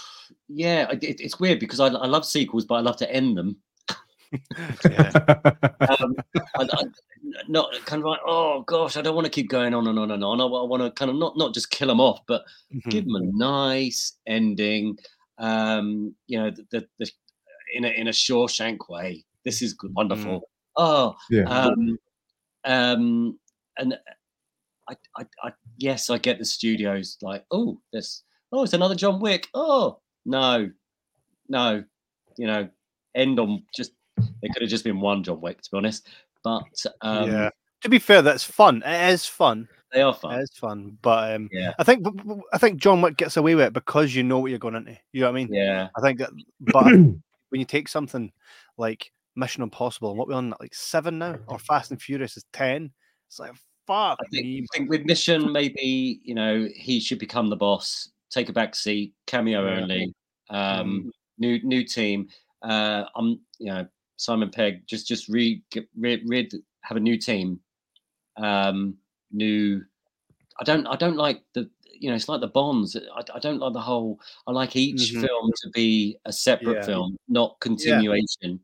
yeah, 0.48 0.90
it, 0.90 1.20
it's 1.20 1.40
weird 1.40 1.58
because 1.58 1.80
I, 1.80 1.86
I 1.86 2.06
love 2.06 2.26
sequels, 2.26 2.66
but 2.66 2.74
I 2.74 2.80
love 2.80 2.98
to 2.98 3.10
end 3.10 3.36
them. 3.38 3.56
Yeah. 4.84 5.12
Um, 5.90 6.14
I, 6.56 6.68
I, 6.72 6.82
not 7.48 7.72
kind 7.84 8.00
of 8.02 8.06
like, 8.06 8.20
oh 8.24 8.62
gosh, 8.62 8.96
I 8.96 9.02
don't 9.02 9.14
want 9.16 9.24
to 9.24 9.30
keep 9.30 9.48
going 9.48 9.74
on 9.74 9.86
and 9.88 9.98
on 9.98 10.10
and 10.12 10.22
on. 10.22 10.40
I, 10.40 10.44
want 10.44 10.82
to 10.82 10.90
kind 10.92 11.10
of 11.10 11.16
not 11.16 11.36
not 11.36 11.52
just 11.52 11.70
kill 11.70 11.88
them 11.88 12.00
off, 12.00 12.20
but 12.28 12.44
Mhm. 12.72 12.90
give 12.90 13.04
them 13.06 13.16
a 13.16 13.22
nice 13.32 14.18
ending. 14.26 14.96
Um, 15.38 16.14
you 16.28 16.38
know, 16.38 16.50
the, 16.50 16.64
the, 16.70 16.86
the 16.98 17.10
in 17.74 17.84
a 17.84 17.88
in 17.88 18.06
a 18.08 18.12
Shawshank 18.12 18.88
way. 18.88 19.24
This 19.44 19.62
is 19.62 19.72
good, 19.72 19.92
wonderful. 19.94 20.42
Oh, 20.76 21.16
Yeah. 21.30 21.44
um, 21.48 21.98
um, 22.64 23.38
and 23.78 23.98
I, 24.90 24.96
I, 25.16 25.48
I, 25.48 25.52
yes, 25.78 26.10
I 26.10 26.18
get 26.18 26.38
the 26.38 26.44
studios 26.44 27.16
like, 27.22 27.44
oh, 27.50 27.80
this, 27.92 28.24
oh, 28.52 28.64
it's 28.64 28.72
another 28.72 28.94
John 28.94 29.20
Wick. 29.20 29.48
Oh, 29.54 30.00
no, 30.26 30.70
no, 31.48 31.84
you 32.36 32.46
know, 32.46 32.68
end 33.14 33.38
on 33.38 33.62
just. 33.74 33.92
it 34.18 34.52
could 34.52 34.62
have 34.62 34.70
just 34.70 34.84
been 34.84 35.00
one 35.00 35.22
John 35.22 35.40
Wick, 35.40 35.62
to 35.62 35.70
be 35.70 35.78
honest. 35.78 36.08
But 36.42 36.84
um, 37.02 37.30
yeah. 37.30 37.50
To 37.82 37.88
be 37.88 37.98
fair, 37.98 38.22
that's 38.22 38.44
fun. 38.44 38.82
It 38.84 39.12
is 39.12 39.24
fun. 39.24 39.68
they 39.92 40.02
are 40.02 40.12
fun. 40.14 40.38
is 40.40 40.50
fun. 40.54 40.98
But 41.00 41.34
um, 41.34 41.48
Yeah, 41.52 41.72
I 41.78 41.84
think 41.84 42.06
I 42.52 42.58
think 42.58 42.80
John 42.80 43.00
Wick 43.00 43.16
gets 43.16 43.36
away 43.36 43.54
with 43.54 43.66
it 43.66 43.72
because 43.72 44.14
you 44.14 44.22
know 44.22 44.38
what 44.38 44.50
you're 44.50 44.58
going 44.58 44.74
into. 44.74 44.98
You 45.12 45.22
know 45.22 45.28
what 45.28 45.32
I 45.32 45.44
mean? 45.44 45.48
yeah, 45.52 45.88
I 45.96 46.00
think 46.00 46.18
that, 46.18 46.30
but 46.60 46.84
when 46.84 47.60
you 47.60 47.64
take 47.64 47.88
something 47.88 48.32
like 48.76 49.10
Mission 49.36 49.62
Impossible, 49.62 50.14
what 50.14 50.28
we're 50.28 50.34
on 50.34 50.54
like 50.60 50.74
seven 50.74 51.18
now, 51.18 51.38
or 51.46 51.58
Fast 51.58 51.90
and 51.90 52.00
Furious 52.00 52.36
is 52.36 52.44
ten, 52.52 52.90
it's 53.28 53.38
like 53.38 53.52
fuck 53.86 54.20
I 54.20 54.24
think, 54.34 54.46
me. 54.46 54.64
I 54.72 54.78
think 54.78 54.90
with 54.90 55.06
Mission, 55.06 55.52
maybe 55.52 56.20
you 56.24 56.34
know 56.34 56.68
he 56.74 57.00
should 57.00 57.18
become 57.18 57.48
the 57.48 57.56
boss, 57.56 58.10
take 58.30 58.48
a 58.48 58.52
back 58.52 58.74
seat, 58.74 59.14
cameo 59.26 59.66
Yeah. 59.66 59.76
only, 59.76 60.14
um, 60.50 61.10
new 61.38 61.60
new 61.64 61.84
team. 61.84 62.28
Uh, 62.62 63.04
I'm 63.16 63.40
you 63.58 63.66
know 63.72 63.86
Simon 64.16 64.50
Pegg 64.50 64.86
just 64.86 65.06
just 65.08 65.28
re, 65.28 65.62
rid, 65.96 66.22
rid 66.26 66.54
have 66.82 66.96
a 66.96 67.00
new 67.00 67.16
team, 67.18 67.60
um, 68.36 68.98
new. 69.32 69.82
I 70.60 70.64
don't 70.64 70.86
I 70.86 70.96
don't 70.96 71.16
like 71.16 71.42
the 71.54 71.70
you 72.00 72.10
know 72.10 72.16
it's 72.16 72.28
like 72.28 72.40
the 72.42 72.48
Bonds. 72.48 72.96
I, 72.96 73.22
I 73.34 73.38
don't 73.40 73.58
like 73.60 73.72
the 73.74 73.80
whole. 73.80 74.20
I 74.46 74.52
like 74.52 74.76
each 74.76 75.12
Mhm. 75.12 75.20
film 75.20 75.52
to 75.62 75.70
be 75.70 76.18
a 76.26 76.32
separate 76.32 76.76
Yeah. 76.76 76.84
film, 76.84 77.16
not 77.28 77.58
continuation. 77.60 78.60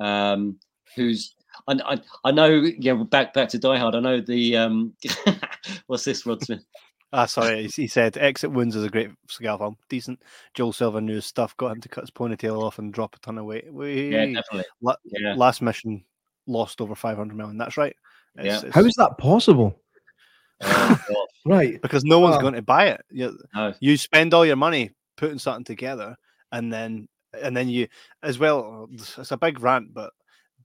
Um, 0.00 0.60
who's 0.96 1.34
I, 1.68 1.74
I, 1.94 2.00
I 2.24 2.30
know, 2.32 2.48
yeah. 2.78 2.94
Back 2.94 3.34
back 3.34 3.48
to 3.50 3.58
Die 3.58 3.76
Hard. 3.78 3.94
I 3.94 4.00
know 4.00 4.20
the 4.20 4.56
um, 4.56 4.94
what's 5.86 6.04
this, 6.04 6.26
Rod 6.26 6.42
Smith? 6.42 6.64
Ah, 7.12 7.26
sorry, 7.26 7.64
he- 7.64 7.82
he 7.82 7.86
said 7.86 8.16
Exit 8.16 8.50
Wounds 8.50 8.74
is 8.74 8.84
a 8.84 8.88
great 8.88 9.10
Seagal 9.28 9.58
film, 9.58 9.76
decent. 9.90 10.22
Joel 10.54 10.72
Silver 10.72 11.00
knew 11.00 11.16
his 11.16 11.26
stuff, 11.26 11.54
got 11.58 11.72
him 11.72 11.80
to 11.82 11.88
cut 11.88 12.02
his 12.04 12.10
ponytail 12.10 12.62
off 12.62 12.78
and 12.78 12.92
drop 12.92 13.14
a 13.14 13.18
ton 13.20 13.36
of 13.38 13.44
weight. 13.44 13.66
Yeah, 13.66 14.24
definitely. 14.26 14.64
La- 14.80 14.94
Yeah, 15.04 15.34
Last 15.34 15.60
mission 15.60 16.04
lost 16.46 16.80
over 16.80 16.94
500 16.94 17.36
million. 17.36 17.58
That's 17.58 17.76
right. 17.76 17.94
It's- 18.38 18.46
Yeah. 18.46 18.58
it's- 18.58 18.74
How 18.74 18.80
is 18.84 18.94
that 18.96 19.18
possible? 19.18 19.78
God, 20.62 20.98
Right. 21.44 21.82
because 21.82 22.04
no 22.04 22.18
one's 22.20 22.36
Oh. 22.36 22.40
going 22.40 22.54
to 22.54 22.62
buy 22.62 22.86
it. 22.88 23.02
You, 23.10 23.36
no. 23.54 23.74
you 23.80 23.96
spend 23.96 24.32
all 24.32 24.46
your 24.46 24.56
money 24.56 24.90
putting 25.16 25.38
something 25.38 25.64
together, 25.64 26.16
and 26.50 26.72
then 26.72 27.08
and 27.42 27.56
then 27.56 27.68
you 27.68 27.88
as 28.22 28.38
well. 28.38 28.88
It's 28.92 29.30
a 29.32 29.36
big 29.36 29.60
rant, 29.60 29.92
but 29.92 30.12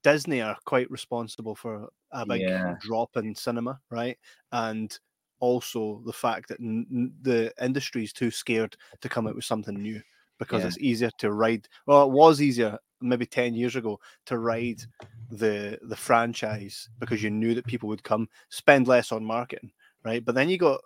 Disney 0.03 0.41
are 0.41 0.57
quite 0.65 0.89
responsible 0.91 1.55
for 1.55 1.89
a 2.11 2.25
big 2.25 2.41
Yeah. 2.41 2.75
drop 2.79 3.15
in 3.17 3.35
cinema, 3.35 3.79
right? 3.89 4.17
And 4.51 4.97
also 5.39 6.01
the 6.05 6.13
fact 6.13 6.49
that 6.49 6.59
n- 6.59 7.13
the 7.21 7.53
industry 7.63 8.03
is 8.03 8.13
too 8.13 8.31
scared 8.31 8.75
to 9.01 9.09
come 9.09 9.27
out 9.27 9.35
with 9.35 9.45
something 9.45 9.75
new 9.75 10.01
because 10.39 10.61
Yeah. 10.61 10.67
it's 10.67 10.79
easier 10.79 11.11
to 11.19 11.31
ride. 11.31 11.67
Well, 11.85 12.03
it 12.05 12.11
was 12.11 12.41
easier 12.41 12.77
maybe 13.01 13.25
ten 13.25 13.53
years 13.53 13.75
ago 13.75 13.99
to 14.25 14.37
ride 14.39 14.81
the 15.29 15.77
the 15.83 15.95
franchise 15.95 16.89
because 16.99 17.21
you 17.21 17.29
knew 17.29 17.53
that 17.53 17.65
people 17.67 17.89
would 17.89 18.03
come, 18.03 18.27
spend 18.49 18.87
less 18.87 19.11
on 19.11 19.23
marketing, 19.25 19.71
right? 20.03 20.23
But 20.23 20.35
then 20.35 20.49
you 20.49 20.57
got 20.57 20.81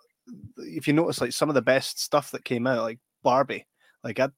if 0.58 0.86
you 0.86 0.92
notice 0.92 1.20
like 1.20 1.32
some 1.32 1.48
of 1.48 1.54
the 1.54 1.62
best 1.62 2.00
stuff 2.00 2.30
that 2.32 2.44
came 2.44 2.66
out, 2.66 2.82
like 2.82 2.98
Barbie, 3.22 3.66
like 4.04 4.20
I, 4.20 4.28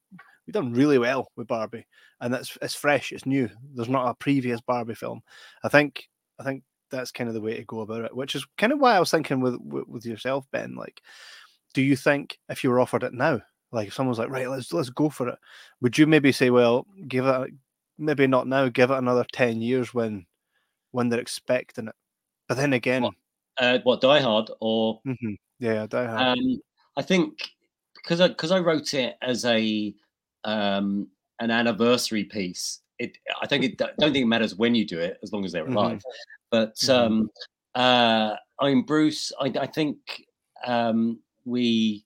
we've 0.46 0.54
done 0.54 0.72
really 0.72 0.98
well 0.98 1.28
with 1.36 1.46
Barbie, 1.46 1.86
and 2.20 2.32
that's 2.32 2.56
it's 2.62 2.74
fresh, 2.74 3.12
it's 3.12 3.26
new. 3.26 3.48
There's 3.74 3.88
not 3.88 4.08
a 4.08 4.14
previous 4.14 4.60
Barbie 4.60 4.94
film. 4.94 5.22
I 5.62 5.68
think 5.68 6.08
I 6.38 6.44
think 6.44 6.62
that's 6.90 7.10
kind 7.10 7.28
of 7.28 7.34
the 7.34 7.40
way 7.40 7.56
to 7.56 7.64
go 7.64 7.80
about 7.80 8.04
it, 8.04 8.16
which 8.16 8.34
is 8.34 8.46
kind 8.58 8.72
of 8.72 8.78
why 8.78 8.96
I 8.96 9.00
was 9.00 9.10
thinking 9.10 9.40
with 9.40 9.56
with, 9.60 10.06
yourself, 10.06 10.46
Ben. 10.52 10.74
Like, 10.74 11.02
do 11.72 11.82
you 11.82 11.96
think 11.96 12.38
if 12.48 12.62
you 12.62 12.70
were 12.70 12.80
offered 12.80 13.02
it 13.02 13.14
now, 13.14 13.40
like 13.72 13.88
if 13.88 13.94
someone's 13.94 14.18
like, 14.18 14.30
right, 14.30 14.48
let's 14.48 14.72
let's 14.72 14.90
go 14.90 15.08
for 15.08 15.28
it, 15.28 15.38
would 15.80 15.98
you 15.98 16.06
maybe 16.06 16.32
say, 16.32 16.50
well, 16.50 16.86
give 17.08 17.26
it, 17.26 17.50
maybe 17.98 18.26
not 18.26 18.46
now, 18.46 18.68
give 18.68 18.90
it 18.90 18.98
another 18.98 19.24
ten 19.32 19.60
years 19.60 19.92
when 19.92 20.26
when 20.92 21.08
they're 21.08 21.20
expecting 21.20 21.88
it. 21.88 21.94
But 22.48 22.56
then 22.56 22.72
again, 22.72 23.02
what, 23.02 23.14
uh, 23.58 23.78
what 23.82 24.00
Die 24.00 24.20
Hard 24.20 24.50
or 24.60 25.00
mm-hmm. 25.06 25.34
yeah, 25.58 25.86
Die 25.86 26.06
Hard. 26.06 26.38
Um, 26.38 26.60
I 26.96 27.02
think 27.02 27.50
because 27.96 28.20
I 28.20 28.28
because 28.28 28.52
I 28.52 28.58
wrote 28.60 28.94
it 28.94 29.16
as 29.22 29.44
a 29.44 29.94
um, 30.44 31.08
an 31.40 31.50
anniversary 31.50 32.24
piece. 32.24 32.80
It 32.98 33.18
I 33.42 33.46
think 33.46 33.64
it 33.64 33.78
don't 33.78 34.12
think 34.12 34.24
it 34.24 34.26
matters 34.26 34.54
when 34.54 34.74
you 34.74 34.84
do 34.86 35.00
it 35.00 35.18
as 35.22 35.32
long 35.32 35.44
as 35.44 35.52
they're 35.52 35.66
alive. 35.66 35.98
Mm-hmm. 35.98 36.10
But 36.50 36.76
mm-hmm. 36.76 37.12
um, 37.12 37.30
uh, 37.74 38.36
I 38.60 38.66
mean 38.66 38.84
Bruce. 38.84 39.32
I, 39.40 39.52
I 39.60 39.66
think 39.66 39.98
um, 40.64 41.18
we. 41.44 42.04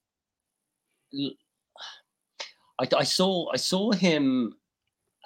I, 2.80 2.86
I 2.96 3.04
saw 3.04 3.50
I 3.52 3.56
saw 3.56 3.92
him 3.92 4.54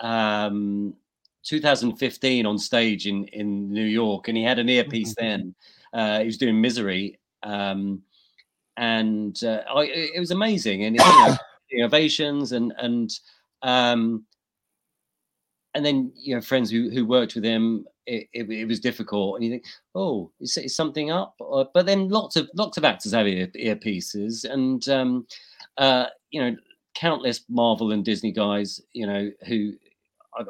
um, 0.00 0.94
2015 1.44 2.46
on 2.46 2.58
stage 2.58 3.06
in 3.06 3.26
in 3.28 3.72
New 3.72 3.84
York, 3.84 4.28
and 4.28 4.36
he 4.36 4.42
had 4.42 4.58
an 4.58 4.68
earpiece 4.68 5.14
mm-hmm. 5.14 5.26
then. 5.26 5.54
Uh, 5.92 6.20
he 6.20 6.24
was 6.24 6.38
doing 6.38 6.60
Misery, 6.60 7.18
um, 7.42 8.02
and 8.78 9.44
uh, 9.44 9.62
I, 9.72 9.82
it 9.84 10.18
was 10.18 10.30
amazing, 10.30 10.84
and 10.84 10.96
you 10.96 11.04
know, 11.04 11.36
innovations 11.72 12.52
and 12.52 12.72
and 12.78 13.10
um, 13.62 14.24
and 15.74 15.84
then 15.84 16.12
you 16.16 16.34
know 16.34 16.40
friends 16.40 16.70
who 16.70 16.90
who 16.90 17.04
worked 17.04 17.34
with 17.34 17.44
him. 17.44 17.86
It, 18.04 18.26
it, 18.32 18.50
it 18.50 18.64
was 18.66 18.80
difficult, 18.80 19.36
and 19.36 19.44
you 19.44 19.50
think, 19.52 19.64
oh, 19.94 20.32
is, 20.40 20.56
is 20.56 20.74
something 20.74 21.12
up? 21.12 21.36
Uh, 21.40 21.66
but 21.72 21.86
then 21.86 22.08
lots 22.08 22.34
of 22.34 22.50
lots 22.52 22.76
of 22.76 22.84
actors 22.84 23.12
have 23.12 23.28
ear, 23.28 23.46
earpieces, 23.54 24.44
and 24.44 24.88
um, 24.88 25.24
uh, 25.78 26.06
you 26.32 26.40
know, 26.40 26.56
countless 26.96 27.44
Marvel 27.48 27.92
and 27.92 28.04
Disney 28.04 28.32
guys, 28.32 28.80
you 28.92 29.06
know, 29.06 29.30
who 29.46 29.74
I, 30.36 30.42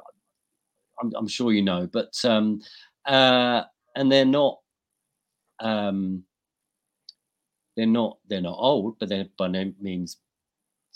I'm, 1.03 1.13
I'm 1.15 1.29
sure 1.29 1.53
you 1.53 1.61
know, 1.61 1.87
but 1.93 2.15
um, 2.25 2.63
uh, 3.05 3.65
and 3.97 4.11
they're 4.11 4.25
not 4.25 4.61
um, 5.61 6.25
they're 7.77 7.87
not 7.87 8.19
they're 8.29 8.41
not 8.41 8.59
old, 8.59 8.99
but 8.99 9.09
they're 9.09 9.27
by 9.37 9.49
no 9.49 9.73
means 9.81 10.19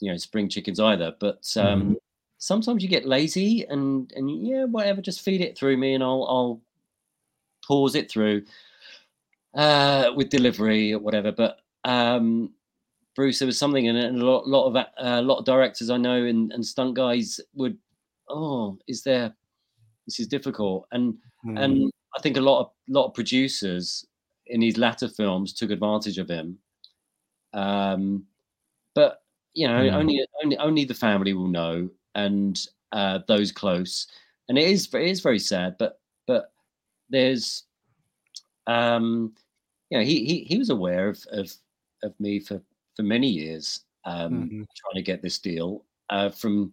you 0.01 0.11
know 0.11 0.16
spring 0.16 0.49
chickens 0.49 0.80
either. 0.80 1.14
But 1.18 1.47
um, 1.57 1.82
mm-hmm. 1.82 1.92
sometimes 2.38 2.82
you 2.82 2.88
get 2.88 3.07
lazy 3.07 3.64
and 3.68 4.12
and 4.14 4.47
yeah, 4.47 4.64
whatever, 4.64 5.01
just 5.01 5.22
feed 5.22 5.40
it 5.40 5.57
through 5.57 5.76
me, 5.76 5.94
and 5.94 6.03
I'll 6.03 6.26
I'll 6.28 6.61
pause 7.66 7.94
it 7.94 8.11
through 8.11 8.44
uh, 9.55 10.11
with 10.14 10.30
delivery 10.30 10.92
or 10.92 10.99
whatever. 10.99 11.32
But 11.32 11.59
um, 11.84 12.53
Bruce, 13.14 13.38
there 13.38 13.47
was 13.47 13.59
something, 13.59 13.88
and 13.88 13.99
a 13.99 14.24
lot, 14.24 14.47
lot 14.47 14.66
of 14.66 14.76
uh, 14.76 14.86
a 14.99 15.22
lot 15.22 15.38
of 15.38 15.44
directors 15.44 15.90
I 15.90 15.97
know 15.97 16.24
and, 16.24 16.53
and 16.53 16.64
stunt 16.64 16.94
guys 16.94 17.40
would, 17.55 17.78
oh, 18.28 18.78
is 18.86 19.03
there 19.03 19.34
this 20.07 20.20
is 20.20 20.28
difficult. 20.28 20.86
And 20.92 21.14
mm. 21.44 21.59
and 21.59 21.90
I 22.16 22.20
think 22.20 22.36
a 22.36 22.42
lot 22.42 22.61
of 22.61 22.70
lot 22.88 23.07
of 23.07 23.14
producers 23.14 24.05
in 24.47 24.61
these 24.61 24.78
latter 24.78 25.09
films 25.09 25.53
took 25.53 25.70
advantage 25.70 26.18
of 26.18 26.28
him. 26.28 26.59
Um, 27.53 28.26
but 28.94 29.22
you 29.57 29.66
know, 29.66 29.80
mm. 29.80 29.92
only 29.92 30.26
only 30.42 30.57
only 30.59 30.84
the 30.84 30.94
family 30.94 31.32
will 31.32 31.48
know, 31.48 31.88
and 32.14 32.61
uh, 32.92 33.20
those 33.26 33.50
close. 33.50 34.07
And 34.48 34.57
it 34.57 34.68
is 34.68 34.92
it 34.94 35.02
is 35.02 35.20
very 35.20 35.38
sad, 35.38 35.76
but 35.78 35.98
but 36.26 36.52
there's 37.11 37.64
um, 38.66 39.34
you 39.90 39.98
know, 39.98 40.04
he 40.04 40.24
he 40.24 40.44
he 40.44 40.59
was 40.59 40.70
aware 40.70 41.09
of 41.09 41.24
of 41.32 41.52
of 42.02 42.14
me 42.20 42.38
for 42.38 42.61
for 42.94 43.02
many 43.02 43.28
years, 43.28 43.80
um, 44.04 44.32
mm-hmm. 44.32 44.62
trying 44.76 44.94
to 44.94 45.02
get 45.02 45.22
this 45.22 45.38
deal 45.38 45.84
uh, 46.11 46.28
from 46.30 46.72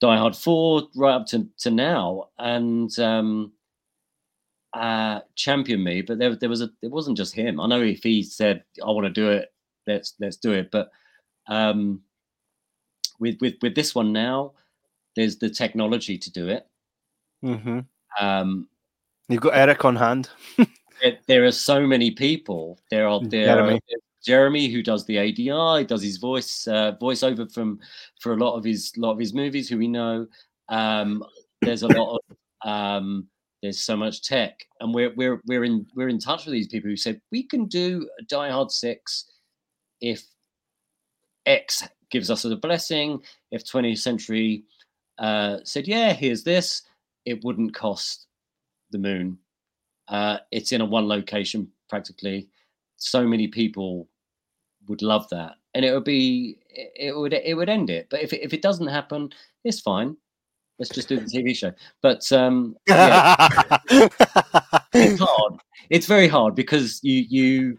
Die 0.00 0.16
Hard 0.16 0.36
4 0.36 0.82
right 0.94 1.14
up 1.14 1.26
to, 1.28 1.48
to 1.58 1.70
now 1.70 2.28
and 2.38 2.96
um, 2.98 3.52
uh, 4.74 5.20
champion 5.34 5.82
me. 5.82 6.02
But 6.02 6.18
there, 6.18 6.36
there 6.36 6.48
was 6.48 6.60
a, 6.60 6.70
it 6.82 6.90
wasn't 6.90 7.16
just 7.16 7.34
him. 7.34 7.60
I 7.60 7.66
know 7.66 7.80
if 7.80 8.02
he 8.02 8.22
said, 8.22 8.62
I 8.82 8.90
want 8.90 9.06
to 9.06 9.10
do 9.10 9.30
it, 9.30 9.52
let's, 9.86 10.14
let's 10.20 10.36
do 10.36 10.52
it. 10.52 10.70
But 10.70 10.90
um, 11.48 12.02
with, 13.18 13.36
with, 13.40 13.54
with 13.62 13.74
this 13.74 13.94
one 13.94 14.12
now, 14.12 14.52
there's 15.14 15.38
the 15.38 15.50
technology 15.50 16.18
to 16.18 16.30
do 16.30 16.48
it. 16.48 16.66
Mm-hmm. 17.44 17.80
Um, 18.20 18.68
You've 19.28 19.40
got 19.40 19.56
Eric 19.56 19.84
on 19.84 19.96
hand. 19.96 20.30
there, 21.02 21.18
there, 21.26 21.44
are 21.44 21.52
so 21.52 21.86
many 21.86 22.10
people. 22.10 22.78
There 22.90 23.08
are 23.08 23.20
there 23.24 23.60
are, 23.60 23.78
Jeremy, 24.24 24.68
who 24.68 24.82
does 24.82 25.04
the 25.04 25.16
ADR, 25.16 25.86
does 25.86 26.02
his 26.02 26.18
voice 26.18 26.68
uh, 26.68 26.92
voiceover 27.00 27.52
from 27.52 27.80
for 28.20 28.32
a 28.32 28.36
lot 28.36 28.56
of 28.56 28.64
his 28.64 28.92
lot 28.96 29.12
of 29.12 29.18
his 29.18 29.34
movies, 29.34 29.68
who 29.68 29.78
we 29.78 29.88
know. 29.88 30.26
Um, 30.68 31.24
there's 31.62 31.82
a 31.82 31.88
lot 31.88 32.18
of 32.18 32.36
um, 32.68 33.26
there's 33.62 33.80
so 33.80 33.96
much 33.96 34.22
tech, 34.22 34.64
and 34.80 34.94
we're 34.94 35.12
we're 35.16 35.40
we're 35.46 35.64
in 35.64 35.86
we're 35.94 36.08
in 36.08 36.18
touch 36.18 36.44
with 36.44 36.52
these 36.52 36.68
people 36.68 36.90
who 36.90 36.96
said 36.96 37.20
we 37.32 37.42
can 37.42 37.66
do 37.66 38.08
Die 38.28 38.50
Hard 38.50 38.70
Six 38.70 39.24
if 40.00 40.24
X 41.46 41.82
gives 42.10 42.30
us 42.30 42.44
a 42.44 42.56
blessing. 42.56 43.20
If 43.50 43.64
20th 43.64 43.98
Century 43.98 44.64
uh, 45.18 45.58
said, 45.64 45.86
yeah, 45.86 46.12
here's 46.12 46.42
this, 46.42 46.82
it 47.24 47.44
wouldn't 47.44 47.74
cost 47.74 48.26
the 48.90 48.98
moon. 48.98 49.38
Uh, 50.08 50.38
it's 50.52 50.72
in 50.72 50.80
a 50.80 50.84
one 50.84 51.08
location 51.08 51.68
practically. 51.88 52.48
So 52.96 53.26
many 53.26 53.48
people 53.48 54.08
would 54.88 55.02
love 55.02 55.28
that, 55.30 55.56
and 55.74 55.84
it 55.84 55.92
would 55.92 56.04
be 56.04 56.58
it 56.70 57.14
would 57.14 57.32
it 57.32 57.56
would 57.56 57.68
end 57.68 57.90
it. 57.90 58.06
But 58.08 58.22
if 58.22 58.32
it, 58.32 58.42
if 58.42 58.54
it 58.54 58.62
doesn't 58.62 58.86
happen, 58.86 59.30
it's 59.64 59.80
fine. 59.80 60.16
Let's 60.78 60.94
just 60.94 61.08
do 61.08 61.18
the 61.18 61.26
TV 61.26 61.56
show. 61.56 61.72
But 62.02 62.30
um, 62.32 62.76
yeah, 62.86 63.48
it's 64.94 65.20
hard. 65.20 65.60
It's 65.90 66.06
very 66.06 66.28
hard 66.28 66.54
because 66.54 67.00
you 67.02 67.24
you 67.28 67.78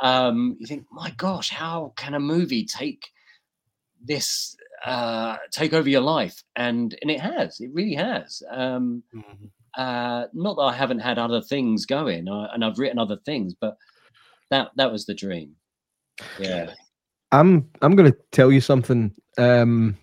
um, 0.00 0.56
you 0.58 0.66
think, 0.66 0.86
my 0.90 1.10
gosh, 1.10 1.50
how 1.50 1.92
can 1.96 2.14
a 2.14 2.20
movie 2.20 2.64
take 2.64 3.08
this 4.04 4.56
uh, 4.84 5.36
take 5.50 5.72
over 5.72 5.88
your 5.88 6.00
life? 6.00 6.42
And 6.56 6.96
and 7.02 7.10
it 7.10 7.20
has. 7.20 7.60
It 7.60 7.70
really 7.72 7.94
has. 7.94 8.42
Um, 8.50 9.02
mm-hmm. 9.14 9.46
uh, 9.76 10.26
not 10.32 10.56
that 10.56 10.62
I 10.62 10.72
haven't 10.72 11.00
had 11.00 11.18
other 11.18 11.40
things 11.40 11.86
going, 11.86 12.26
and 12.28 12.64
I've 12.64 12.78
written 12.78 12.98
other 12.98 13.18
things, 13.24 13.54
but 13.60 13.76
that 14.50 14.70
that 14.76 14.92
was 14.92 15.06
the 15.06 15.14
dream. 15.14 15.56
Yeah. 16.38 16.72
I'm 17.32 17.68
I'm 17.80 17.96
going 17.96 18.12
to 18.12 18.18
tell 18.30 18.52
you 18.52 18.60
something. 18.60 19.12
Um, 19.38 19.96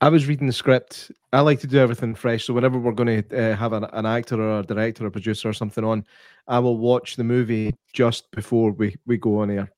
I 0.00 0.08
was 0.08 0.26
reading 0.26 0.46
the 0.46 0.52
script. 0.52 1.10
I 1.32 1.40
like 1.40 1.60
to 1.60 1.66
do 1.66 1.78
everything 1.78 2.14
fresh. 2.14 2.44
So 2.44 2.54
whenever 2.54 2.78
we're 2.78 2.92
going 2.92 3.22
to 3.22 3.52
uh, 3.52 3.56
have 3.56 3.72
an, 3.72 3.84
an, 3.84 4.06
actor 4.06 4.40
or 4.40 4.60
a 4.60 4.62
director 4.62 5.04
or 5.04 5.08
a 5.08 5.10
producer 5.10 5.48
or 5.48 5.52
something 5.52 5.84
on, 5.84 6.04
I 6.48 6.58
will 6.58 6.78
watch 6.78 7.16
the 7.16 7.24
movie 7.24 7.74
just 7.92 8.30
before 8.30 8.72
we, 8.72 8.96
we 9.06 9.16
go 9.16 9.40
on 9.40 9.50
air. 9.50 9.72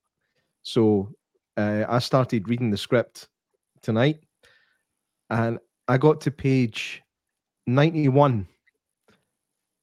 So 0.63 1.13
uh, 1.57 1.85
I 1.87 1.99
started 1.99 2.49
reading 2.49 2.69
the 2.69 2.77
script 2.77 3.29
tonight, 3.81 4.21
and 5.29 5.59
I 5.87 5.97
got 5.97 6.21
to 6.21 6.31
page 6.31 7.01
ninety 7.67 8.07
one, 8.07 8.47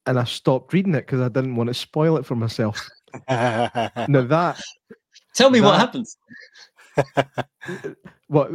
and 0.06 0.18
I 0.18 0.24
stopped 0.24 0.72
reading 0.72 0.94
it 0.94 1.06
because 1.06 1.20
I 1.20 1.28
didn't 1.28 1.56
want 1.56 1.68
to 1.68 1.74
spoil 1.74 2.16
it 2.16 2.26
for 2.26 2.36
myself. 2.36 2.88
now 3.28 3.70
that 4.06 4.60
Tell 5.36 5.50
me 5.50 5.60
that, 5.60 5.66
what 5.66 5.78
happens. 5.78 6.16
what 8.28 8.50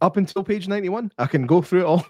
up 0.00 0.16
until 0.16 0.44
page 0.44 0.68
91 0.68 1.10
i 1.18 1.26
can 1.26 1.46
go 1.46 1.60
through 1.60 1.80
it 1.80 1.84
all 1.84 2.06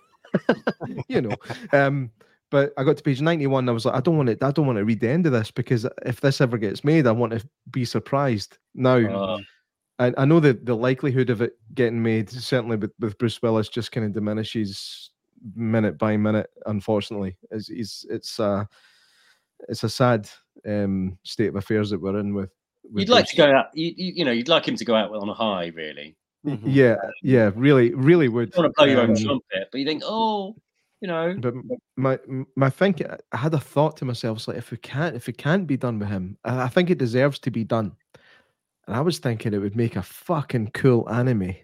you 1.08 1.22
know 1.22 1.34
um 1.72 2.10
but 2.50 2.74
i 2.76 2.84
got 2.84 2.98
to 2.98 3.02
page 3.02 3.22
91 3.22 3.66
i 3.66 3.72
was 3.72 3.86
like 3.86 3.94
i 3.94 4.00
don't 4.00 4.18
want 4.18 4.28
to 4.28 4.46
i 4.46 4.50
don't 4.50 4.66
want 4.66 4.76
to 4.76 4.84
read 4.84 5.00
the 5.00 5.08
end 5.08 5.24
of 5.24 5.32
this 5.32 5.50
because 5.50 5.86
if 6.04 6.20
this 6.20 6.42
ever 6.42 6.58
gets 6.58 6.84
made 6.84 7.06
i 7.06 7.10
want 7.10 7.32
to 7.32 7.42
be 7.70 7.86
surprised 7.86 8.58
now 8.74 8.96
uh, 8.96 9.38
I, 9.98 10.12
I 10.18 10.24
know 10.24 10.40
that 10.40 10.66
the 10.66 10.76
likelihood 10.76 11.30
of 11.30 11.40
it 11.42 11.54
getting 11.74 12.02
made 12.02 12.28
certainly 12.30 12.76
with, 12.76 12.92
with 13.00 13.18
bruce 13.18 13.40
willis 13.40 13.68
just 13.68 13.92
kind 13.92 14.06
of 14.06 14.12
diminishes 14.12 15.10
minute 15.54 15.96
by 15.98 16.16
minute 16.16 16.50
unfortunately 16.66 17.36
it's, 17.50 17.68
it's 17.68 18.06
it's 18.10 18.40
uh 18.40 18.64
it's 19.68 19.84
a 19.84 19.88
sad 19.88 20.28
um 20.66 21.16
state 21.22 21.48
of 21.48 21.56
affairs 21.56 21.90
that 21.90 22.00
we're 22.00 22.18
in 22.18 22.34
with 22.34 22.50
You'd 22.94 23.08
like 23.08 23.26
to 23.26 23.36
go 23.36 23.52
out, 23.52 23.76
you, 23.76 23.92
you, 23.96 24.24
know, 24.24 24.32
you'd 24.32 24.48
like 24.48 24.66
him 24.66 24.76
to 24.76 24.84
go 24.84 24.94
out 24.94 25.10
on 25.14 25.28
a 25.28 25.34
high, 25.34 25.72
really. 25.74 26.16
Mm-hmm. 26.46 26.70
Yeah, 26.70 26.96
yeah, 27.22 27.50
really, 27.54 27.92
really 27.94 28.28
would. 28.28 28.54
You 28.54 28.62
want 28.62 28.74
to 28.74 28.76
blow 28.76 28.86
your 28.86 29.00
um, 29.00 29.10
own 29.10 29.16
trumpet, 29.16 29.68
but 29.72 29.78
you 29.78 29.84
think, 29.84 30.02
oh, 30.04 30.54
you 31.00 31.08
know. 31.08 31.34
But 31.38 31.54
my 31.96 32.18
my 32.54 32.70
think, 32.70 33.02
I 33.32 33.36
had 33.36 33.54
a 33.54 33.58
thought 33.58 33.96
to 33.98 34.04
myself, 34.04 34.46
like 34.46 34.56
if 34.56 34.70
we 34.70 34.76
can't, 34.76 35.16
if 35.16 35.28
it 35.28 35.38
can't 35.38 35.66
be 35.66 35.76
done 35.76 35.98
with 35.98 36.08
him, 36.08 36.38
I 36.44 36.68
think 36.68 36.90
it 36.90 36.98
deserves 36.98 37.40
to 37.40 37.50
be 37.50 37.64
done. 37.64 37.96
And 38.86 38.96
I 38.96 39.00
was 39.00 39.18
thinking 39.18 39.52
it 39.52 39.58
would 39.58 39.76
make 39.76 39.96
a 39.96 40.02
fucking 40.02 40.70
cool 40.72 41.08
anime. 41.10 41.54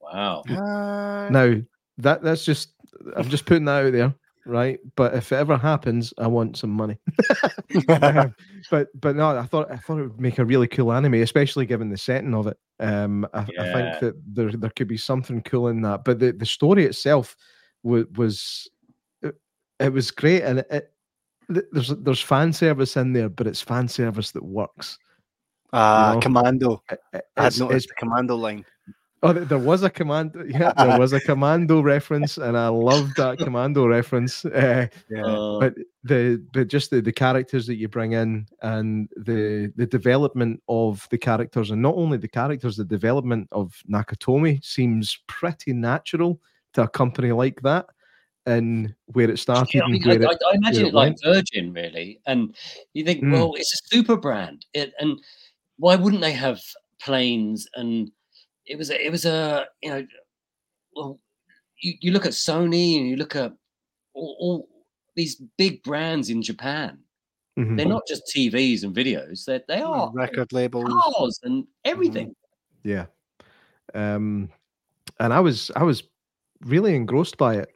Wow. 0.00 0.42
Wow. 0.48 0.56
Uh, 0.56 1.28
Now 1.30 1.54
that 1.98 2.22
that's 2.22 2.44
just 2.44 2.70
I'm 3.16 3.28
just 3.28 3.46
putting 3.46 3.64
that 3.66 3.86
out 3.86 3.92
there, 3.92 4.14
right? 4.46 4.78
But 4.96 5.14
if 5.14 5.32
it 5.32 5.36
ever 5.36 5.56
happens, 5.56 6.12
I 6.18 6.26
want 6.26 6.56
some 6.56 6.70
money. 6.70 6.98
Um, 7.88 8.34
but 8.70 8.88
but 9.00 9.16
no, 9.16 9.36
I 9.36 9.44
thought 9.44 9.70
I 9.70 9.76
thought 9.76 9.98
it 9.98 10.02
would 10.02 10.20
make 10.20 10.38
a 10.38 10.44
really 10.44 10.68
cool 10.68 10.92
anime, 10.92 11.14
especially 11.14 11.66
given 11.66 11.90
the 11.90 11.96
setting 11.98 12.34
of 12.34 12.46
it. 12.46 12.56
Um, 12.80 13.26
I, 13.34 13.40
I 13.40 13.72
think 13.72 14.00
that 14.00 14.14
there 14.26 14.52
there 14.52 14.70
could 14.70 14.88
be 14.88 14.96
something 14.96 15.42
cool 15.42 15.68
in 15.68 15.82
that. 15.82 16.04
But 16.04 16.18
the, 16.18 16.32
the 16.32 16.46
story 16.46 16.84
itself 16.84 17.36
was 17.82 18.06
was 18.16 18.68
it, 19.22 19.34
it 19.80 19.92
was 19.92 20.10
great, 20.10 20.42
and 20.42 20.60
it, 20.60 20.66
it 20.70 20.92
there's 21.72 21.88
there's 21.88 22.20
fan 22.20 22.52
service 22.52 22.96
in 22.96 23.12
there, 23.12 23.28
but 23.28 23.46
it's 23.46 23.60
fan 23.60 23.88
service 23.88 24.30
that 24.32 24.44
works. 24.44 24.98
Ah, 25.74 26.08
you 26.10 26.14
know, 26.14 26.20
commando. 26.20 26.82
It- 26.90 27.00
it- 27.12 27.24
I 27.36 27.42
had 27.44 27.52
it's- 27.52 27.58
noticed 27.60 27.88
the 27.88 27.94
commando 27.94 28.36
line. 28.36 28.64
Oh, 29.26 29.32
there 29.32 29.58
was 29.58 29.82
a 29.82 29.88
commando. 29.88 30.44
Yeah, 30.46 30.72
there 30.76 30.98
was 30.98 31.14
a 31.14 31.20
commando 31.20 31.80
reference, 31.80 32.36
and 32.36 32.58
I 32.58 32.68
loved 32.68 33.16
that 33.16 33.38
commando 33.46 33.86
reference. 33.86 34.44
Uh, 34.44 34.86
Yeah. 35.10 35.24
Uh, 35.24 35.60
but 35.60 35.74
the 36.02 36.42
but 36.52 36.68
just 36.68 36.90
the, 36.90 37.00
the 37.00 37.12
characters 37.12 37.66
that 37.66 37.76
you 37.76 37.88
bring 37.88 38.12
in 38.12 38.46
and 38.60 39.08
the 39.16 39.72
the 39.76 39.86
development 39.86 40.62
of 40.68 41.08
the 41.10 41.16
characters 41.18 41.70
and 41.70 41.80
not 41.80 41.94
only 41.96 42.18
the 42.18 42.28
characters 42.28 42.76
the 42.76 42.84
development 42.84 43.48
of 43.50 43.72
nakatomi 43.90 44.62
seems 44.62 45.18
pretty 45.26 45.72
natural 45.72 46.38
to 46.74 46.82
a 46.82 46.88
company 46.88 47.32
like 47.32 47.62
that 47.62 47.86
and 48.44 48.94
where 49.14 49.30
it 49.30 49.38
started 49.38 49.72
Yeah, 49.72 49.80
I, 49.80 49.84
and 49.86 49.92
mean, 49.94 50.02
where 50.02 50.28
I, 50.28 50.32
it, 50.34 50.38
I, 50.46 50.50
I 50.50 50.54
imagine 50.56 50.84
it 50.84 50.88
it 50.88 50.94
like. 50.94 51.16
Virgin, 51.24 51.72
really. 51.72 52.20
And 52.26 52.54
you 52.92 53.02
think, 53.06 53.22
Mm. 53.22 53.32
well, 53.32 53.54
it's 53.56 53.72
a 53.72 53.78
super 53.96 54.18
brand, 54.18 54.66
it, 54.74 54.92
and 55.00 55.18
why 55.78 55.96
wouldn't 55.96 56.22
they 56.22 56.32
have 56.32 56.60
planes? 57.00 57.66
And 57.74 58.10
it 58.66 58.76
was, 58.78 58.90
a, 58.90 59.04
it 59.06 59.10
was 59.10 59.24
a, 59.24 59.66
you 59.82 59.90
know, 59.90 60.06
well, 60.96 61.18
you, 61.80 61.94
you 62.00 62.12
look 62.12 62.26
at 62.26 62.32
Sony 62.32 62.98
and 62.98 63.08
you 63.08 63.16
look 63.16 63.36
at 63.36 63.52
all, 64.14 64.36
all 64.40 64.68
these 65.16 65.40
big 65.58 65.82
brands 65.82 66.30
in 66.30 66.42
Japan. 66.42 66.98
Mhm. 67.58 67.76
They're 67.76 67.86
not 67.86 68.02
just 68.08 68.24
TVs 68.34 68.82
and 68.82 68.94
videos; 68.94 69.44
they 69.44 69.60
they 69.68 69.80
are 69.80 70.10
record 70.12 70.52
labels. 70.52 70.92
cars 71.16 71.38
and 71.44 71.64
everything. 71.84 72.34
yeah 72.82 73.06
um 73.94 74.50
and 75.20 75.32
i 75.32 75.38
was 75.38 75.70
i 75.76 75.84
was 75.84 76.02
really 76.62 76.96
engrossed 76.96 77.36
by 77.38 77.54
it 77.56 77.68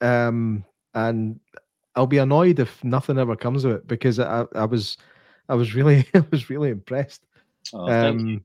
um 0.00 0.64
and 0.94 1.38
i'll 1.94 2.08
be 2.08 2.18
annoyed 2.18 2.58
if 2.58 2.82
nothing 2.82 3.18
ever 3.18 3.36
comes 3.36 3.64
of 3.64 3.70
it 3.72 3.86
because 3.86 4.18
i 4.18 4.44
i 4.56 4.64
was 4.64 4.96
i 5.48 5.54
was 5.54 5.74
really 5.76 6.04
i 6.14 6.24
was 6.32 6.50
really 6.50 6.70
impressed 6.70 7.24
Oh, 7.72 7.88
um 7.88 8.44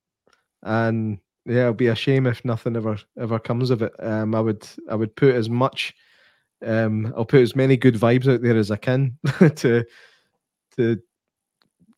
and 0.63 1.19
yeah 1.45 1.61
it'll 1.61 1.73
be 1.73 1.87
a 1.87 1.95
shame 1.95 2.27
if 2.27 2.43
nothing 2.45 2.75
ever 2.75 2.97
ever 3.19 3.39
comes 3.39 3.69
of 3.69 3.81
it 3.81 3.93
um 3.99 4.33
i 4.35 4.39
would 4.39 4.67
i 4.89 4.95
would 4.95 5.15
put 5.15 5.35
as 5.35 5.49
much 5.49 5.93
um 6.65 7.13
i'll 7.15 7.25
put 7.25 7.41
as 7.41 7.55
many 7.55 7.77
good 7.77 7.95
vibes 7.95 8.31
out 8.31 8.41
there 8.41 8.57
as 8.57 8.71
i 8.71 8.75
can 8.75 9.17
to 9.55 9.83
to 10.75 10.99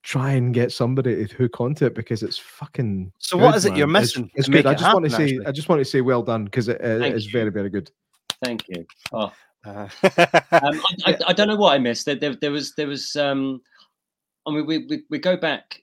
try 0.03 0.31
and 0.31 0.53
get 0.53 0.71
somebody 0.71 1.25
to 1.27 1.35
hook 1.35 1.59
onto 1.59 1.85
it 1.85 1.93
because 1.95 2.23
it's 2.23 2.37
fucking 2.37 3.11
So 3.19 3.37
what 3.37 3.51
good, 3.51 3.57
is 3.57 3.65
it 3.65 3.75
you're 3.77 3.87
man. 3.87 4.03
It's- 4.03 4.15
missing 4.17 4.31
it's, 4.35 4.47
good 4.47 4.63
make 4.63 4.65
i 4.65 4.71
it 4.73 4.79
just 4.79 4.93
want 4.93 5.05
to 5.05 5.11
say 5.11 5.23
actually? 5.23 5.45
i 5.45 5.51
just 5.51 5.69
want 5.69 5.79
to 5.79 5.85
say 5.85 6.01
well 6.01 6.23
done 6.23 6.45
because 6.45 6.67
it, 6.69 6.79
it 6.81 6.99
Thank 6.99 7.15
is 7.15 7.25
you. 7.25 7.31
very 7.31 7.49
very 7.51 7.69
good 7.69 7.91
Thank 8.43 8.65
you. 8.67 8.85
Oh, 9.11 9.33
Uh, 9.65 9.87
um, 10.03 10.29
I, 10.53 10.95
I, 11.07 11.17
I 11.29 11.33
don't 11.33 11.47
know 11.47 11.55
what 11.55 11.73
I 11.73 11.79
missed. 11.79 12.05
There, 12.05 12.13
there, 12.13 12.35
there 12.35 12.51
was, 12.51 12.75
there 12.75 12.85
was. 12.87 13.15
Um, 13.15 13.61
I 14.45 14.51
mean, 14.51 14.67
we, 14.67 14.85
we 14.85 15.03
we 15.09 15.17
go 15.17 15.35
back. 15.35 15.81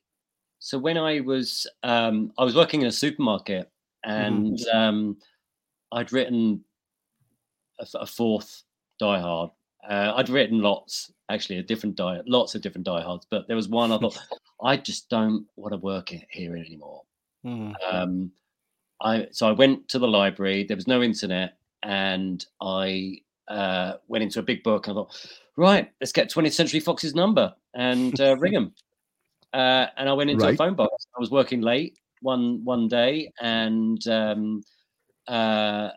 So 0.64 0.78
when 0.78 0.96
I 0.96 1.20
was, 1.20 1.66
um, 1.82 2.32
I 2.38 2.44
was 2.44 2.56
working 2.56 2.80
in 2.80 2.86
a 2.86 2.92
supermarket, 2.92 3.70
and 4.02 4.58
um, 4.72 5.18
I'd 5.92 6.10
written 6.10 6.64
a 7.78 8.06
fourth 8.06 8.62
Die 8.98 9.20
Hard. 9.20 9.50
Uh, 9.86 10.14
I'd 10.16 10.30
written 10.30 10.62
lots, 10.62 11.12
actually, 11.28 11.58
a 11.58 11.62
different 11.62 11.96
die, 11.96 12.22
lots 12.24 12.54
of 12.54 12.62
different 12.62 12.86
Die 12.86 13.02
Hards, 13.02 13.26
but 13.28 13.46
there 13.46 13.56
was 13.56 13.68
one 13.68 13.92
I 13.92 13.98
thought 13.98 14.18
I 14.64 14.78
just 14.78 15.10
don't 15.10 15.44
want 15.56 15.74
to 15.74 15.76
work 15.76 16.14
here 16.30 16.56
anymore. 16.56 17.02
hmm. 17.42 17.72
Um, 17.86 18.32
I 19.02 19.26
so 19.32 19.46
I 19.46 19.52
went 19.52 19.86
to 19.88 19.98
the 19.98 20.08
library. 20.08 20.64
There 20.64 20.78
was 20.78 20.88
no 20.88 21.02
internet, 21.02 21.58
and 21.82 22.42
I 22.62 23.18
uh, 23.48 23.96
went 24.08 24.24
into 24.24 24.38
a 24.38 24.42
big 24.42 24.62
book. 24.62 24.86
And 24.86 24.96
I 24.96 25.02
thought, 25.02 25.28
right, 25.58 25.92
let's 26.00 26.12
get 26.12 26.30
20th 26.30 26.54
Century 26.54 26.80
Fox's 26.80 27.14
number 27.14 27.54
and 27.74 28.18
uh, 28.18 28.38
ring 28.38 28.54
them. 28.54 28.72
Uh, 29.54 29.86
and 29.96 30.08
I 30.08 30.12
went 30.12 30.30
into 30.30 30.48
a 30.48 30.56
phone 30.56 30.74
box. 30.74 31.06
I 31.16 31.20
was 31.20 31.30
working 31.30 31.60
late 31.60 31.96
one 32.20 32.64
one 32.64 32.88
day, 32.88 33.30
and 33.40 34.04
um, 34.08 34.64
uh, 35.28 35.90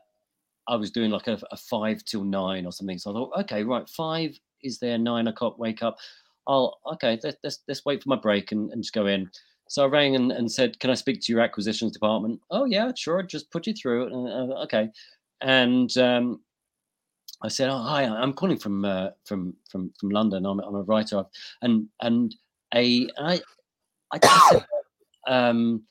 I 0.67 0.75
was 0.75 0.91
doing 0.91 1.09
like 1.09 1.27
a, 1.27 1.39
a 1.51 1.57
five 1.57 2.03
till 2.05 2.23
nine 2.23 2.67
or 2.67 2.71
something. 2.71 2.99
So 2.99 3.09
I 3.09 3.13
thought, 3.13 3.39
okay, 3.41 3.63
right, 3.63 3.89
five 3.89 4.37
is 4.61 4.77
there, 4.77 4.99
nine 4.99 5.27
o'clock, 5.27 5.57
wake 5.57 5.81
up. 5.81 5.97
I'll 6.45 6.79
okay, 6.93 7.19
let's 7.23 7.37
let's, 7.43 7.59
let's 7.67 7.85
wait 7.85 8.03
for 8.03 8.09
my 8.09 8.15
break 8.15 8.51
and, 8.51 8.71
and 8.71 8.83
just 8.83 8.93
go 8.93 9.07
in. 9.07 9.29
So 9.69 9.83
I 9.83 9.87
rang 9.87 10.15
and, 10.15 10.31
and 10.31 10.51
said, 10.51 10.79
"Can 10.79 10.91
I 10.91 10.93
speak 10.93 11.21
to 11.21 11.31
your 11.31 11.41
acquisitions 11.41 11.93
department?" 11.93 12.39
Oh 12.51 12.65
yeah, 12.65 12.91
sure. 12.95 13.23
Just 13.23 13.49
put 13.49 13.65
you 13.65 13.73
through. 13.73 14.13
Uh, 14.13 14.63
okay, 14.65 14.89
and 15.41 15.97
um, 15.97 16.41
I 17.41 17.47
said, 17.47 17.69
"Oh 17.69 17.81
hi, 17.81 18.03
I'm 18.03 18.33
calling 18.33 18.57
from 18.57 18.85
uh, 18.85 19.09
from 19.25 19.55
from 19.69 19.91
from 19.99 20.09
London. 20.09 20.45
I'm, 20.45 20.59
I'm 20.59 20.75
a 20.75 20.83
writer." 20.83 21.25
And 21.63 21.87
and 22.01 22.35
a 22.75 23.07
I 23.17 23.39
I 24.11 24.17
just 24.19 24.65
um, 25.27 25.83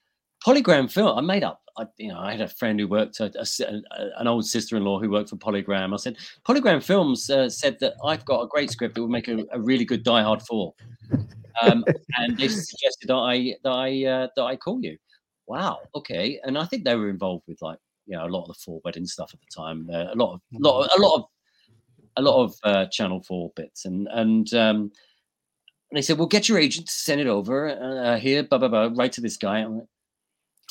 Polygram 0.46 0.90
film. 0.90 1.16
I 1.18 1.20
made 1.20 1.44
up. 1.44 1.60
I, 1.78 1.84
you 1.98 2.08
know, 2.08 2.18
I 2.18 2.30
had 2.32 2.40
a 2.40 2.48
friend 2.48 2.80
who 2.80 2.88
worked 2.88 3.20
a 3.20 3.30
a- 3.36 4.20
an 4.20 4.26
old 4.26 4.46
sister-in-law 4.46 4.98
who 5.00 5.10
worked 5.10 5.28
for 5.30 5.36
Polygram. 5.36 5.92
I 5.92 5.96
said, 5.96 6.16
Polygram 6.48 6.82
Films 6.82 7.28
uh, 7.28 7.50
said 7.50 7.76
that 7.80 7.94
I've 8.04 8.24
got 8.24 8.40
a 8.42 8.46
great 8.48 8.70
script 8.70 8.94
that 8.94 9.02
would 9.02 9.10
make 9.10 9.28
a, 9.28 9.44
a 9.52 9.60
really 9.60 9.84
good 9.84 10.02
Die 10.02 10.22
Hard 10.22 10.40
Four, 10.42 10.72
um, 11.62 11.84
and 12.16 12.38
they 12.38 12.48
suggested 12.48 13.08
that 13.08 13.14
I 13.16 13.54
that 13.62 13.70
I 13.72 14.04
uh, 14.06 14.28
that 14.36 14.42
I 14.44 14.56
call 14.56 14.80
you. 14.82 14.96
Wow, 15.48 15.80
okay. 15.94 16.40
And 16.44 16.56
I 16.56 16.64
think 16.64 16.84
they 16.84 16.96
were 16.96 17.10
involved 17.10 17.44
with 17.46 17.60
like 17.60 17.78
you 18.06 18.16
know 18.16 18.24
a 18.26 18.28
lot 18.28 18.42
of 18.42 18.48
the 18.48 18.54
Four 18.64 18.80
wedding 18.84 19.06
stuff 19.06 19.30
at 19.34 19.40
the 19.40 19.46
time. 19.62 19.88
Uh, 19.92 20.12
a 20.12 20.16
lot 20.16 20.34
of 20.34 20.40
lot 20.52 20.84
of- 20.84 20.90
a 20.96 21.00
lot 21.02 21.14
of 21.16 21.24
a 22.18 22.22
lot 22.22 22.42
of 22.42 22.54
uh, 22.64 22.86
Channel 22.86 23.22
Four 23.22 23.52
bits, 23.54 23.84
and 23.84 24.08
and 24.12 24.54
um, 24.54 24.90
they 25.92 26.02
said, 26.02 26.18
"Well, 26.18 26.26
get 26.28 26.48
your 26.48 26.58
agent 26.58 26.86
to 26.86 26.92
send 26.92 27.20
it 27.20 27.26
over 27.26 27.68
uh, 27.68 28.18
here, 28.18 28.42
blah 28.42 28.58
blah 28.58 28.68
blah, 28.68 28.90
right 28.94 29.12
to 29.12 29.20
this 29.20 29.36
guy." 29.36 29.58
I'm 29.60 29.78
like, 29.78 29.86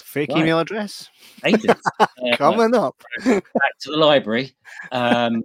Fake 0.03 0.30
Right. 0.30 0.39
email 0.39 0.59
address 0.59 1.09
agent, 1.45 1.80
uh, 1.99 2.05
coming 2.38 2.76
up. 2.76 2.95
back 3.26 3.78
to 3.82 3.91
the 3.91 3.97
library, 3.97 4.55
um, 4.91 5.43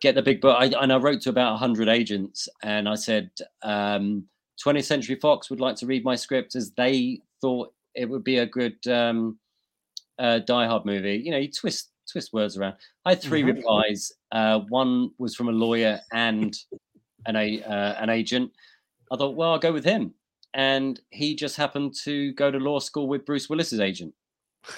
get 0.00 0.14
the 0.14 0.22
big 0.22 0.40
book. 0.40 0.56
I, 0.58 0.66
and 0.66 0.92
I 0.92 0.96
wrote 0.98 1.22
to 1.22 1.30
about 1.30 1.52
100 1.52 1.88
agents 1.88 2.48
and 2.62 2.88
I 2.88 2.94
said, 2.94 3.30
um, 3.62 4.24
20th 4.64 4.84
Century 4.84 5.16
Fox 5.16 5.48
would 5.50 5.60
like 5.60 5.76
to 5.76 5.86
read 5.86 6.04
my 6.04 6.14
script 6.16 6.54
as 6.54 6.72
they 6.72 7.20
thought 7.40 7.72
it 7.94 8.08
would 8.08 8.24
be 8.24 8.38
a 8.38 8.46
good 8.46 8.76
um, 8.88 9.38
uh, 10.18 10.40
Die 10.40 10.66
Hard 10.66 10.84
movie. 10.84 11.16
You 11.24 11.30
know, 11.30 11.38
you 11.38 11.50
twist 11.50 11.90
twist 12.10 12.32
words 12.32 12.56
around. 12.56 12.74
I 13.04 13.10
had 13.10 13.22
3 13.22 13.42
Mhm. 13.42 13.46
replies. 13.56 14.12
Uh, 14.32 14.60
one 14.68 15.10
was 15.18 15.34
from 15.34 15.48
a 15.48 15.52
lawyer 15.52 16.00
and 16.12 16.56
an, 17.26 17.36
a, 17.36 17.62
uh, 17.62 17.94
an 18.02 18.10
agent. 18.10 18.50
I 19.10 19.16
thought, 19.16 19.36
well, 19.36 19.52
I'll 19.52 19.58
go 19.58 19.72
with 19.72 19.84
him. 19.84 20.14
And 20.54 21.00
he 21.10 21.34
just 21.34 21.56
happened 21.56 21.94
to 22.04 22.32
go 22.32 22.50
to 22.50 22.58
law 22.58 22.78
school 22.78 23.08
with 23.08 23.26
Bruce 23.26 23.48
Willis's 23.48 23.80
agent. 23.80 24.14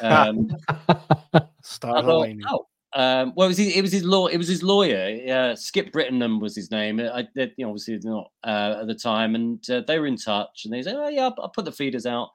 Um, 0.01 0.49
Start 1.63 2.05
thought, 2.05 2.29
oh, 2.49 2.67
um, 2.93 3.33
well, 3.37 3.47
it 3.47 3.51
was 3.51 3.59
his, 3.59 3.77
it 3.77 3.83
was 3.83 3.93
his 3.93 4.05
law. 4.05 4.27
It 4.27 4.37
was 4.37 4.49
his 4.49 4.63
lawyer. 4.63 5.21
Uh, 5.33 5.55
Skip 5.55 5.93
Brittenham 5.93 6.41
was 6.41 6.57
his 6.57 6.71
name. 6.71 7.01
I, 7.01 7.29
they, 7.35 7.53
you 7.57 7.65
know, 7.65 7.71
obviously 7.71 7.99
not 8.03 8.31
uh, 8.43 8.79
at 8.81 8.87
the 8.89 8.95
time, 8.95 9.35
and 9.35 9.71
uh, 9.71 9.83
they 9.87 9.99
were 9.99 10.07
in 10.07 10.17
touch. 10.17 10.63
And 10.65 10.75
they 10.75 10.83
said, 10.83 10.97
"Oh 10.97 11.09
yeah, 11.09 11.27
I'll, 11.27 11.35
I'll 11.39 11.49
put 11.51 11.65
the 11.65 11.73
feeders 11.73 12.07
out." 12.07 12.31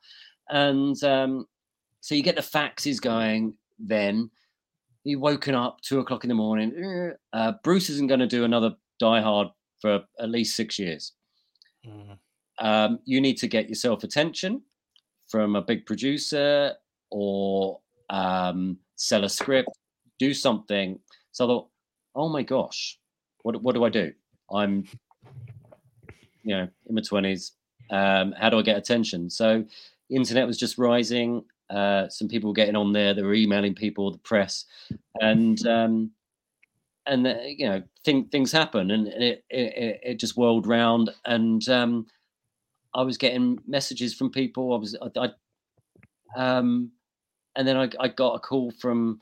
And 0.49 1.01
um, 1.03 1.45
so 1.99 2.15
you 2.15 2.23
get 2.23 2.35
the 2.35 2.41
faxes 2.41 3.01
going. 3.01 3.53
Then 3.77 4.29
you 5.03 5.19
woken 5.19 5.55
up 5.55 5.81
two 5.81 5.99
o'clock 5.99 6.23
in 6.23 6.29
the 6.29 6.35
morning. 6.35 7.13
Uh, 7.33 7.53
Bruce 7.63 7.89
isn't 7.89 8.07
going 8.07 8.21
to 8.21 8.27
do 8.27 8.45
another 8.45 8.75
Die 8.99 9.21
Hard 9.21 9.49
for 9.81 10.01
at 10.19 10.29
least 10.29 10.55
six 10.55 10.79
years. 10.79 11.11
Mm. 11.87 12.17
Um, 12.59 12.99
you 13.05 13.19
need 13.21 13.37
to 13.37 13.47
get 13.47 13.69
yourself 13.69 14.03
attention 14.03 14.61
from 15.27 15.55
a 15.55 15.61
big 15.61 15.85
producer 15.85 16.73
or 17.11 17.79
um, 18.09 18.77
sell 18.95 19.23
a 19.23 19.29
script, 19.29 19.69
do 20.19 20.33
something. 20.33 20.99
So 21.31 21.45
I 21.45 21.47
thought, 21.47 21.67
oh 22.15 22.29
my 22.29 22.43
gosh, 22.43 22.97
what 23.43 23.61
what 23.61 23.75
do 23.75 23.83
I 23.83 23.89
do? 23.89 24.13
I'm, 24.51 24.85
you 26.43 26.55
know, 26.55 26.67
in 26.87 26.95
my 26.95 27.01
twenties. 27.01 27.53
Um, 27.91 28.33
how 28.39 28.49
do 28.49 28.57
I 28.57 28.63
get 28.63 28.77
attention? 28.77 29.29
So, 29.29 29.63
internet 30.09 30.47
was 30.47 30.57
just 30.57 30.77
rising. 30.77 31.43
Uh, 31.69 32.07
some 32.09 32.27
people 32.27 32.49
were 32.49 32.55
getting 32.55 32.75
on 32.75 32.93
there. 32.93 33.13
They 33.13 33.21
were 33.21 33.33
emailing 33.33 33.75
people, 33.75 34.11
the 34.11 34.17
press, 34.19 34.65
and 35.21 35.65
um, 35.67 36.11
and 37.07 37.27
uh, 37.27 37.35
you 37.45 37.67
know, 37.67 37.83
thing, 38.03 38.25
things 38.25 38.51
happen, 38.51 38.91
and 38.91 39.07
it, 39.07 39.43
it 39.49 39.99
it 40.03 40.19
just 40.19 40.37
whirled 40.37 40.67
round, 40.67 41.11
and 41.25 41.67
um, 41.69 42.07
I 42.93 43.03
was 43.03 43.17
getting 43.17 43.59
messages 43.67 44.13
from 44.13 44.31
people. 44.31 44.73
I 44.73 44.77
was 44.77 44.95
I, 45.01 45.27
I 46.37 46.57
um, 46.57 46.91
and 47.55 47.67
then 47.67 47.77
I, 47.77 47.89
I 47.99 48.07
got 48.09 48.35
a 48.35 48.39
call 48.39 48.71
from 48.71 49.19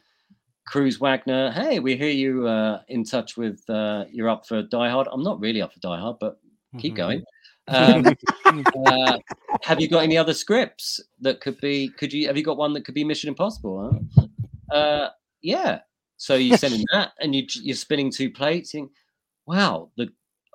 Cruise 0.65 0.99
Wagner, 0.99 1.51
hey, 1.51 1.79
we 1.79 1.95
hear 1.95 2.09
you 2.09 2.47
uh, 2.47 2.81
in 2.87 3.03
touch 3.03 3.35
with, 3.37 3.61
uh, 3.69 4.05
you're 4.11 4.29
up 4.29 4.47
for 4.47 4.61
Die 4.61 4.89
Hard. 4.89 5.07
I'm 5.11 5.23
not 5.23 5.39
really 5.39 5.61
up 5.61 5.73
for 5.73 5.79
Die 5.79 5.99
Hard, 5.99 6.17
but 6.19 6.39
keep 6.79 6.95
going. 6.95 7.23
Um, 7.69 8.05
uh, 8.45 9.17
have 9.61 9.79
you 9.79 9.87
got 9.87 10.03
any 10.03 10.17
other 10.17 10.33
scripts 10.33 10.99
that 11.21 11.39
could 11.39 11.61
be? 11.61 11.87
Could 11.97 12.11
you 12.11 12.27
have 12.27 12.35
you 12.35 12.43
got 12.43 12.57
one 12.57 12.73
that 12.73 12.83
could 12.83 12.93
be 12.93 13.05
Mission 13.05 13.29
Impossible? 13.29 14.03
Huh? 14.19 14.75
Uh, 14.75 15.09
yeah. 15.41 15.79
So 16.23 16.35
you're 16.35 16.57
sending 16.57 16.85
that, 16.93 17.11
and 17.19 17.35
you 17.35 17.45
you're 17.55 17.75
spinning 17.75 18.09
two 18.09 18.31
plates. 18.31 18.71
Think, 18.71 18.91
wow, 19.45 19.89
the 19.97 20.03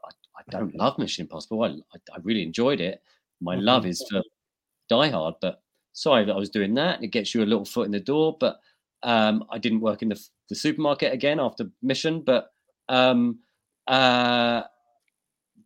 I, 0.02 0.10
I 0.38 0.42
don't 0.48 0.74
love 0.74 0.98
Mission 0.98 1.24
Impossible. 1.24 1.62
I, 1.62 1.66
I, 1.66 1.98
I 2.14 2.18
really 2.22 2.42
enjoyed 2.42 2.80
it. 2.80 3.02
My 3.42 3.54
love 3.54 3.84
is 3.84 4.02
for 4.10 4.22
Die 4.88 5.10
Hard, 5.10 5.34
but 5.42 5.60
sorry 5.92 6.24
that 6.24 6.32
I 6.32 6.38
was 6.38 6.48
doing 6.48 6.72
that. 6.76 7.04
It 7.04 7.08
gets 7.08 7.34
you 7.34 7.42
a 7.42 7.44
little 7.44 7.66
foot 7.66 7.84
in 7.84 7.92
the 7.92 8.00
door, 8.00 8.34
but 8.40 8.60
um, 9.02 9.44
I 9.50 9.58
didn't 9.58 9.82
work 9.82 10.00
in 10.00 10.08
the, 10.08 10.18
the 10.48 10.54
supermarket 10.54 11.12
again 11.12 11.38
after 11.38 11.70
Mission, 11.82 12.22
but 12.22 12.50
um, 12.88 13.40
uh, 13.86 14.62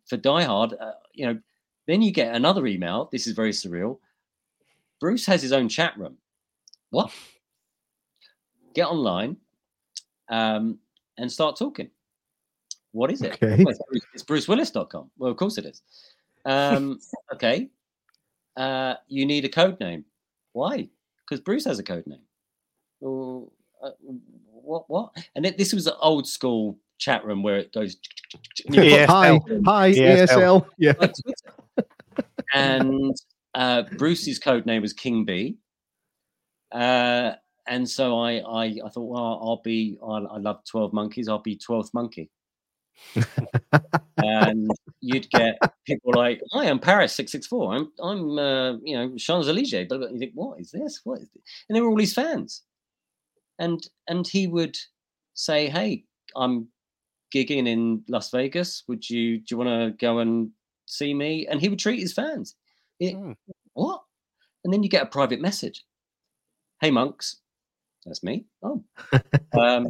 for 0.05 0.17
Die 0.17 0.43
Hard, 0.43 0.73
uh, 0.81 0.91
you 1.13 1.27
know, 1.27 1.39
then 1.87 2.01
you 2.01 2.11
get 2.11 2.35
another 2.35 2.67
email. 2.67 3.07
This 3.09 3.25
is 3.25 3.33
very 3.33 3.51
surreal. 3.51 3.99
Bruce 4.99 5.25
has 5.27 5.41
his 5.41 5.53
own 5.53 5.69
chat 5.69 5.97
room. 5.97 6.17
What? 6.89 7.09
Get 8.75 8.87
online 8.87 9.37
um, 10.29 10.79
and 11.17 11.31
start 11.31 11.57
talking. 11.57 11.89
What 12.91 13.11
is 13.11 13.21
it? 13.21 13.33
Okay. 13.33 13.63
Well, 13.63 13.73
it's, 13.73 13.79
Bruce, 13.89 14.05
it's 14.13 14.23
brucewillis.com. 14.23 15.11
Well, 15.17 15.31
of 15.31 15.37
course 15.37 15.57
it 15.57 15.65
is. 15.65 15.81
Um, 16.45 16.99
okay. 17.33 17.69
Uh, 18.55 18.95
you 19.07 19.25
need 19.25 19.45
a 19.45 19.49
code 19.49 19.79
name. 19.79 20.05
Why? 20.53 20.87
Because 21.27 21.41
Bruce 21.41 21.65
has 21.65 21.79
a 21.79 21.83
code 21.83 22.05
name. 22.05 22.21
Well, 22.99 23.51
uh, 23.83 23.91
what? 24.51 24.83
What? 24.87 25.11
And 25.35 25.45
it, 25.45 25.57
this 25.57 25.73
was 25.73 25.87
an 25.87 25.95
old 25.99 26.27
school 26.27 26.77
chat 26.99 27.25
room 27.25 27.41
where 27.41 27.57
it 27.57 27.73
goes. 27.73 27.97
Yeah. 28.69 29.07
Hi, 29.07 29.39
hi, 29.65 29.91
ASL. 29.91 30.27
ASL. 30.27 30.65
Yeah. 30.77 30.93
like 30.99 31.13
Twitter. 31.21 31.87
and 32.53 33.15
uh, 33.55 33.83
Bruce's 33.97 34.39
code 34.39 34.65
name 34.65 34.81
was 34.81 34.93
King 34.93 35.25
B. 35.25 35.57
Uh, 36.71 37.33
and 37.67 37.89
so 37.89 38.19
I, 38.19 38.39
I, 38.39 38.65
I 38.85 38.89
thought, 38.89 39.09
well, 39.09 39.39
I'll 39.41 39.61
be, 39.63 39.97
I, 40.05 40.17
I 40.17 40.37
love 40.37 40.61
Twelve 40.69 40.93
Monkeys. 40.93 41.27
I'll 41.29 41.39
be 41.39 41.57
Twelfth 41.57 41.93
Monkey. 41.93 42.29
and 44.17 44.69
you'd 45.01 45.29
get 45.31 45.57
people 45.85 46.13
like, 46.15 46.41
"Hi, 46.51 46.69
I'm 46.69 46.79
Paris 46.79 47.13
six 47.13 47.31
six 47.31 47.47
four. 47.47 47.73
I'm, 47.73 47.91
I'm, 48.01 48.37
uh, 48.37 48.73
you 48.83 48.95
know, 48.95 49.15
Champs 49.17 49.47
Elysees." 49.47 49.87
But 49.89 50.11
you 50.11 50.19
think, 50.19 50.31
what 50.35 50.59
is 50.59 50.71
this? 50.71 51.01
What 51.03 51.21
is 51.21 51.29
this? 51.33 51.43
And 51.69 51.75
they 51.75 51.81
were 51.81 51.89
all 51.89 51.97
his 51.99 52.13
fans. 52.13 52.63
And 53.59 53.85
and 54.07 54.27
he 54.27 54.47
would 54.47 54.77
say, 55.33 55.69
"Hey, 55.69 56.05
I'm 56.35 56.67
gigging 57.33 57.67
in 57.67 58.03
Las 58.07 58.29
Vegas. 58.31 58.83
Would 58.87 59.09
you 59.09 59.37
do 59.39 59.45
you 59.51 59.57
want 59.57 59.69
to 59.69 59.97
go 60.05 60.19
and 60.19 60.49
see 60.85 61.13
me?" 61.13 61.47
And 61.47 61.61
he 61.61 61.69
would 61.69 61.79
treat 61.79 61.99
his 61.99 62.13
fans. 62.13 62.55
It- 62.99 63.15
Hmm. 63.15 63.33
What? 63.73 64.03
And 64.63 64.71
then 64.71 64.83
you 64.83 64.89
get 64.89 65.03
a 65.03 65.07
private 65.07 65.41
message. 65.41 65.83
Hey, 66.79 66.91
monks, 66.91 67.37
that's 68.05 68.23
me. 68.23 68.45
Oh, 68.61 68.83
um, 69.59 69.89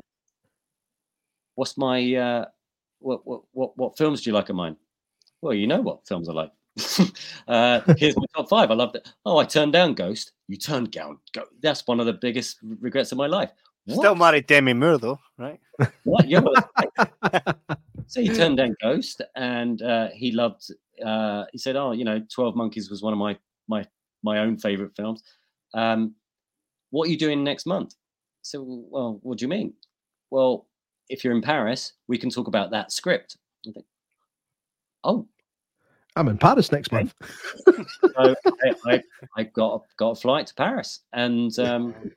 what's 1.56 1.78
my 1.78 2.16
uh, 2.16 2.46
what, 3.00 3.26
what 3.26 3.42
what 3.52 3.78
what 3.78 3.98
films 3.98 4.22
do 4.22 4.30
you 4.30 4.34
like 4.34 4.50
of 4.50 4.56
mine? 4.56 4.76
Well, 5.42 5.54
you 5.54 5.68
know 5.68 5.82
what 5.82 6.08
films 6.08 6.30
I 6.30 6.34
like. 6.34 6.52
uh, 7.48 7.82
here's 7.98 8.16
my 8.16 8.26
top 8.36 8.50
five. 8.50 8.72
I 8.72 8.74
loved 8.74 8.96
it. 8.96 9.08
Oh, 9.26 9.38
I 9.38 9.46
turned 9.46 9.74
down 9.74 9.94
Ghost. 9.94 10.32
You 10.48 10.58
turned 10.58 10.92
down. 10.92 11.20
Ghost. 11.34 11.52
That's 11.62 11.86
one 11.86 12.00
of 12.00 12.06
the 12.06 12.14
biggest 12.14 12.58
regrets 12.64 13.12
of 13.12 13.18
my 13.18 13.28
life. 13.28 13.52
What? 13.86 13.98
Still 13.98 14.16
married 14.16 14.48
Demi 14.48 14.74
Moore 14.74 14.98
though, 14.98 15.20
right? 15.38 15.60
What? 16.04 16.28
Yeah, 16.28 16.40
well, 16.40 16.54
so 18.08 18.22
he 18.22 18.30
turned 18.30 18.58
down 18.58 18.76
Ghost, 18.82 19.22
and 19.36 19.82
uh, 19.82 20.10
he 20.14 20.32
loved. 20.32 20.72
Uh, 21.04 21.44
he 21.52 21.58
said, 21.58 21.76
"Oh, 21.76 21.92
you 21.92 22.06
know, 22.06 22.22
Twelve 22.34 22.56
Monkeys 22.56 22.90
was 22.90 23.02
one 23.02 23.12
of 23.12 23.20
my 23.20 23.38
my 23.68 23.86
my 24.24 24.40
own 24.40 24.58
favorite 24.58 24.96
films." 24.96 25.22
Um, 25.74 26.16
what 26.92 27.08
are 27.08 27.12
you 27.12 27.18
doing 27.18 27.44
next 27.44 27.66
month? 27.66 27.96
So, 28.44 28.64
well, 28.90 29.20
what 29.24 29.38
do 29.40 29.44
you 29.46 29.50
mean? 29.50 29.74
Well, 30.30 30.68
if 31.10 31.24
you're 31.24 31.34
in 31.36 31.42
Paris, 31.42 31.94
we 32.08 32.18
can 32.18 32.30
talk 32.30 32.48
about 32.48 32.72
that 32.72 32.92
script. 32.92 33.38
I 33.68 33.72
think, 33.72 33.86
oh, 35.04 35.28
I'm 36.16 36.28
in 36.28 36.38
Paris 36.38 36.72
next 36.72 36.92
month. 36.92 37.14
so 37.68 38.36
I, 38.64 38.74
I, 38.86 39.04
I 39.36 39.44
got 39.44 39.76
a, 39.76 39.80
got 39.98 40.12
a 40.12 40.16
flight 40.16 40.48
to 40.48 40.54
Paris, 40.56 41.00
and 41.14 41.58
um, 41.58 42.12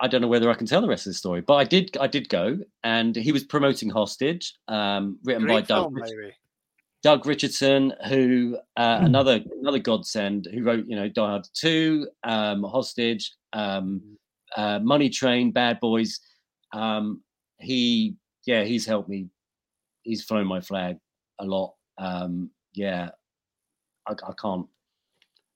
I 0.00 0.08
don't 0.08 0.20
know 0.22 0.28
whether 0.28 0.50
I 0.50 0.54
can 0.54 0.66
tell 0.66 0.80
the 0.80 0.88
rest 0.88 1.06
of 1.06 1.10
the 1.10 1.18
story, 1.18 1.42
but 1.42 1.54
I 1.54 1.64
did. 1.64 1.96
I 1.98 2.06
did 2.08 2.28
go, 2.28 2.58
and 2.82 3.14
he 3.14 3.30
was 3.32 3.44
promoting 3.44 3.90
Hostage, 3.90 4.54
um, 4.68 5.18
written 5.24 5.42
by 5.46 5.54
Great 5.60 5.68
Doug, 5.68 5.82
film, 5.84 5.94
by 5.94 6.00
Rich- 6.00 6.34
Doug 7.02 7.26
Richardson, 7.26 7.92
who 8.08 8.56
uh, 8.76 8.98
Hmm. 9.00 9.04
another 9.06 9.40
another 9.60 9.78
godsend, 9.78 10.48
who 10.52 10.62
wrote 10.64 10.86
you 10.88 10.96
know 10.96 11.08
Die 11.08 11.20
Hard 11.26 11.46
Two, 11.54 12.08
um, 12.24 12.64
Hostage, 12.64 13.32
um, 13.52 14.16
uh, 14.56 14.78
Money 14.80 15.08
Train, 15.08 15.50
Bad 15.50 15.80
Boys. 15.80 16.20
Um, 16.72 17.22
he 17.58 18.16
yeah, 18.46 18.64
he's 18.64 18.86
helped 18.86 19.08
me. 19.08 19.28
He's 20.02 20.24
flown 20.24 20.46
my 20.46 20.60
flag 20.60 20.98
a 21.38 21.44
lot. 21.44 21.74
Um, 21.98 22.50
yeah, 22.74 23.10
I, 24.06 24.12
I 24.12 24.32
can't. 24.40 24.66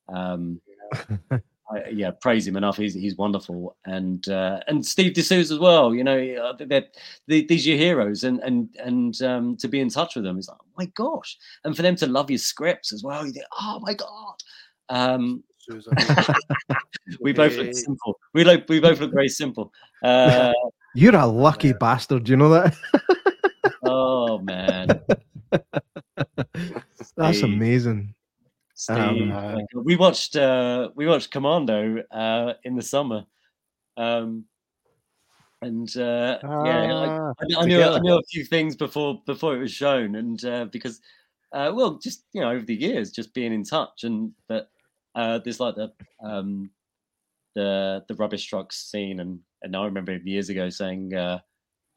Um, 0.09 0.61
I, 1.69 1.89
yeah, 1.91 2.13
praise 2.21 2.47
him 2.47 2.57
enough. 2.57 2.77
He's 2.77 2.95
he's 2.95 3.17
wonderful, 3.17 3.77
and 3.87 4.27
uh, 4.29 4.61
and 4.69 4.87
Steve 4.87 5.15
de 5.15 5.23
Souza 5.23 5.55
as 5.55 5.59
well. 5.61 5.95
You 5.95 6.05
know, 6.05 6.19
uh, 6.19 6.65
they're, 6.65 6.85
they, 7.27 7.43
these 7.43 7.67
are 7.67 7.71
your 7.71 7.79
heroes, 7.79 8.23
and 8.23 8.39
and 8.41 8.69
and 8.79 9.21
um, 9.23 9.57
to 9.57 9.67
be 9.69 9.81
in 9.81 9.89
touch 9.89 10.15
with 10.15 10.25
them 10.25 10.39
is 10.39 10.49
like, 10.49 10.59
oh 10.61 10.73
my 10.79 10.87
gosh, 10.95 11.37
and 11.65 11.75
for 11.75 11.83
them 11.83 11.97
to 11.97 12.07
love 12.07 12.31
your 12.31 12.39
scripts 12.39 12.93
as 12.93 13.03
well. 13.03 13.27
You 13.27 13.33
think, 13.33 13.47
oh 13.59 13.81
my 13.83 13.95
god. 13.95 14.35
Um, 14.89 15.43
Susan. 15.69 15.95
we 17.21 17.33
both 17.33 17.57
look 17.57 17.75
simple. 17.75 18.19
We 18.35 18.45
look 18.45 18.69
we 18.69 18.81
both 18.81 19.01
look 19.01 19.13
very 19.13 19.29
simple. 19.29 19.73
Uh, 20.03 20.53
You're 20.95 21.17
a 21.17 21.27
lucky 21.27 21.73
bastard. 21.73 22.29
You 22.29 22.37
know 22.37 22.51
that? 22.51 22.75
oh 23.83 24.39
man, 24.39 25.01
That's 27.17 27.39
Steve. 27.39 27.45
amazing. 27.45 28.15
Steve. 28.75 29.33
Um, 29.33 29.67
we 29.75 29.97
watched 29.97 30.37
uh, 30.37 30.91
we 30.95 31.07
watched 31.07 31.31
Commando 31.31 32.03
uh, 32.11 32.55
in 32.65 32.77
the 32.77 32.83
summer, 32.83 33.25
um, 33.97 34.45
and 35.63 35.89
uh, 35.97 36.39
yeah, 36.43 36.95
I, 36.95 37.07
Ah, 37.09 37.33
I, 37.41 37.63
I 37.63 37.65
knew 37.67 37.83
I 37.83 37.99
knew 37.99 38.17
a 38.17 38.23
few 38.31 38.45
things 38.45 38.77
before 38.77 39.23
before 39.27 39.57
it 39.57 39.61
was 39.61 39.73
shown, 39.73 40.17
and 40.17 40.43
uh, 40.45 40.67
because 40.67 41.01
uh, 41.53 41.73
well, 41.75 41.99
just 41.99 42.25
you 42.33 42.41
know, 42.41 42.51
over 42.51 42.65
the 42.65 42.75
years, 42.75 43.11
just 43.11 43.33
being 43.33 43.53
in 43.53 43.65
touch, 43.65 44.05
and 44.05 44.33
but 44.49 44.69
uh, 45.17 45.39
there's 45.39 45.59
like 45.59 45.75
the 45.75 45.93
um, 46.23 46.71
the 47.55 48.05
the 48.09 48.15
rubbish 48.15 48.47
trucks 48.47 48.89
scene, 48.91 49.19
and 49.21 49.41
and 49.63 49.75
I 49.75 49.85
remember 49.85 50.17
years 50.17 50.49
ago 50.49 50.71
saying. 50.71 51.15
Uh, 51.15 51.41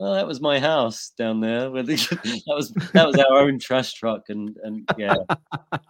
well, 0.01 0.13
that 0.13 0.25
was 0.27 0.39
my 0.39 0.61
house 0.61 1.11
down 1.17 1.41
there. 1.41 1.69
Where 1.69 1.83
the, 1.83 1.95
that 2.47 2.55
was 2.55 2.71
that 2.93 3.05
was 3.05 3.17
our 3.17 3.39
own 3.39 3.59
trash 3.59 3.91
truck, 3.95 4.29
and 4.29 4.55
and 4.63 4.87
yeah. 4.97 5.15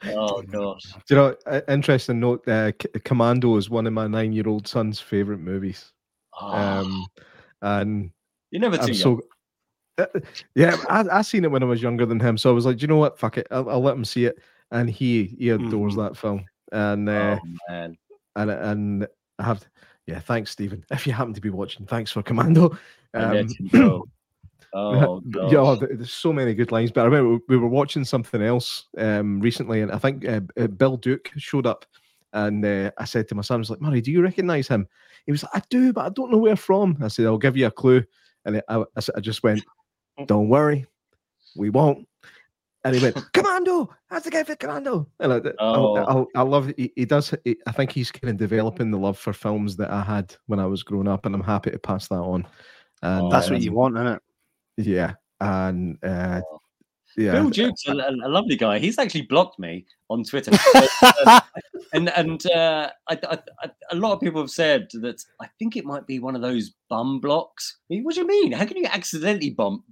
Oh 0.07 0.41
gosh. 0.41 0.81
Do 1.07 1.13
you 1.13 1.15
know? 1.17 1.35
uh, 1.45 1.61
Interesting 1.67 2.19
note. 2.19 2.47
Uh, 2.47 2.71
Commando 3.03 3.55
is 3.57 3.69
one 3.69 3.85
of 3.85 3.93
my 3.93 4.07
nine-year-old 4.07 4.67
son's 4.67 4.99
favorite 4.99 5.41
movies. 5.41 5.91
Oh, 6.41 6.47
Um, 6.55 7.05
and 7.61 8.11
you're 8.49 8.61
never 8.61 8.77
too 8.77 8.83
I'm 8.83 8.87
young. 8.93 8.97
so. 8.97 9.21
Uh, 10.03 10.19
yeah, 10.55 10.77
I 10.89 11.19
I 11.19 11.21
seen 11.21 11.43
it 11.43 11.51
when 11.51 11.61
I 11.61 11.67
was 11.67 11.81
younger 11.83 12.05
than 12.07 12.19
him, 12.19 12.35
so 12.37 12.49
I 12.49 12.53
was 12.53 12.65
like, 12.65 12.77
"Do 12.77 12.81
you 12.83 12.87
know 12.87 12.97
what? 12.97 13.19
Fuck 13.19 13.37
it, 13.37 13.47
I'll, 13.51 13.69
I'll 13.69 13.81
let 13.81 13.95
him 13.95 14.05
see 14.05 14.25
it. 14.25 14.39
And 14.71 14.89
he 14.89 15.35
he 15.37 15.49
adores 15.49 15.93
Mhm. 15.95 15.97
that 16.07 16.17
film, 16.17 16.45
and 16.71 17.09
uh, 17.09 17.39
oh 17.41 17.47
man. 17.69 17.97
and 18.35 18.51
and 18.51 19.07
I 19.37 19.43
have, 19.43 19.65
yeah. 20.05 20.19
Thanks, 20.19 20.51
Stephen. 20.51 20.85
If 20.91 21.07
you 21.07 21.13
happen 21.13 21.33
to 21.33 21.41
be 21.41 21.49
watching, 21.49 21.85
thanks 21.85 22.11
for 22.11 22.23
Commando. 22.23 22.77
Um. 23.13 23.47
Oh 24.73 25.21
yeah, 25.49 25.57
oh, 25.57 25.75
there's 25.75 26.13
so 26.13 26.31
many 26.31 26.53
good 26.53 26.71
lines. 26.71 26.91
But 26.91 27.01
I 27.01 27.05
remember 27.05 27.43
we 27.47 27.57
were 27.57 27.67
watching 27.67 28.05
something 28.05 28.41
else 28.41 28.85
um, 28.97 29.39
recently, 29.39 29.81
and 29.81 29.91
I 29.91 29.97
think 29.97 30.27
uh, 30.27 30.41
uh, 30.59 30.67
Bill 30.67 30.95
Duke 30.95 31.31
showed 31.37 31.65
up, 31.65 31.85
and 32.33 32.63
uh, 32.63 32.91
I 32.97 33.05
said 33.05 33.27
to 33.29 33.35
my 33.35 33.41
son, 33.41 33.55
"I 33.55 33.59
was 33.59 33.71
like, 33.71 33.81
Murray, 33.81 34.01
do 34.01 34.11
you 34.11 34.21
recognise 34.21 34.67
him?" 34.67 34.87
He 35.25 35.31
was 35.31 35.43
like, 35.43 35.55
"I 35.55 35.61
do, 35.71 35.91
but 35.91 36.05
I 36.05 36.09
don't 36.09 36.31
know 36.31 36.37
where 36.37 36.55
from." 36.55 36.97
I 37.01 37.07
said, 37.07 37.25
"I'll 37.25 37.39
give 37.39 37.57
you 37.57 37.65
a 37.65 37.71
clue," 37.71 38.03
and 38.45 38.61
I 38.69 38.83
I 38.95 39.19
just 39.19 39.41
went, 39.41 39.63
"Don't 40.27 40.49
worry, 40.49 40.85
we 41.55 41.71
won't." 41.71 42.07
And 42.85 42.95
he 42.95 43.01
went, 43.01 43.15
"Commando, 43.33 43.89
that's 44.09 44.25
the 44.25 44.31
guy 44.31 44.43
for 44.43 44.55
Commando." 44.55 45.07
And 45.19 45.33
I, 45.33 45.37
I- 45.37 45.53
Oh. 45.59 46.27
I, 46.35 46.39
I, 46.39 46.43
love. 46.43 46.71
He, 46.77 46.91
he 46.95 47.05
does. 47.05 47.33
He, 47.43 47.57
I 47.67 47.71
think 47.71 47.91
he's 47.91 48.11
kind 48.11 48.31
of 48.31 48.37
developing 48.37 48.89
the 48.91 48.97
love 48.97 49.17
for 49.19 49.33
films 49.33 49.75
that 49.77 49.91
I 49.91 50.01
had 50.01 50.35
when 50.47 50.59
I 50.59 50.65
was 50.65 50.83
growing 50.83 51.07
up, 51.07 51.25
and 51.25 51.35
I'm 51.35 51.43
happy 51.43 51.71
to 51.71 51.79
pass 51.79 52.07
that 52.07 52.15
on. 52.15 52.47
And 53.01 53.25
Oh, 53.27 53.29
That's 53.29 53.49
what 53.49 53.57
um, 53.57 53.61
you 53.61 53.73
want, 53.73 53.95
isn't 53.97 54.07
it? 54.07 54.21
yeah, 54.77 55.13
and 55.41 55.97
uh, 56.03 56.41
Oh. 56.49 56.59
yeah. 57.17 57.33
Bill 57.33 57.49
Duke's 57.49 57.85
a, 57.87 57.91
a, 57.91 58.11
a 58.11 58.29
lovely 58.29 58.55
guy. 58.55 58.79
He's 58.79 58.97
actually 58.97 59.23
blocked 59.23 59.59
me 59.59 59.85
on 60.09 60.23
Twitter, 60.23 60.51
Uh, 60.73 61.41
and 61.93 62.09
and 62.17 62.45
uh, 62.51 62.89
I, 63.09 63.19
I, 63.29 63.39
I, 63.63 63.71
a 63.91 63.95
lot 63.95 64.13
of 64.13 64.21
people 64.21 64.39
have 64.41 64.51
said 64.51 64.87
that 65.01 65.21
I 65.41 65.47
think 65.59 65.75
it 65.75 65.83
might 65.85 66.07
be 66.07 66.19
one 66.19 66.35
of 66.35 66.41
those 66.41 66.71
bum 66.89 67.19
blocks. 67.19 67.77
I 67.91 67.95
mean, 67.95 68.03
what 68.05 68.15
do 68.15 68.21
you 68.21 68.27
mean? 68.27 68.53
How 68.53 68.63
can 68.65 68.77
you 68.77 68.85
accidentally 68.85 69.49
bump 69.49 69.83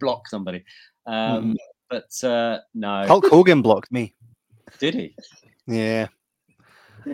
block 0.00 0.26
somebody? 0.28 0.64
Um, 1.06 1.56
But 1.90 2.24
uh, 2.24 2.60
no, 2.72 3.06
Hulk 3.06 3.26
Hogan 3.26 3.62
blocked 3.62 3.90
me. 3.90 4.14
did 4.78 4.94
he? 4.94 5.14
Yeah. 5.66 6.06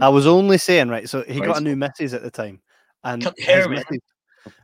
I 0.00 0.08
was 0.08 0.26
only 0.26 0.58
saying, 0.58 0.88
right, 0.88 1.08
so 1.08 1.22
he 1.22 1.40
got 1.40 1.58
a 1.58 1.60
new 1.60 1.76
missus 1.76 2.12
at 2.12 2.22
the 2.22 2.30
time. 2.30 2.60
And 3.04 3.22
his, 3.22 3.46
hair, 3.46 3.68
man. 3.68 3.82
missus, 3.90 4.02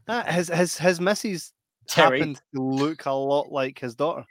Ah, 0.09 0.24
his, 0.24 0.48
his, 0.48 0.76
his 0.78 1.01
missus 1.01 1.52
Terry. 1.89 2.18
happened 2.18 2.40
to 2.55 2.62
look 2.62 3.06
a 3.06 3.12
lot 3.12 3.51
like 3.51 3.78
his 3.78 3.94
daughter. 3.94 4.24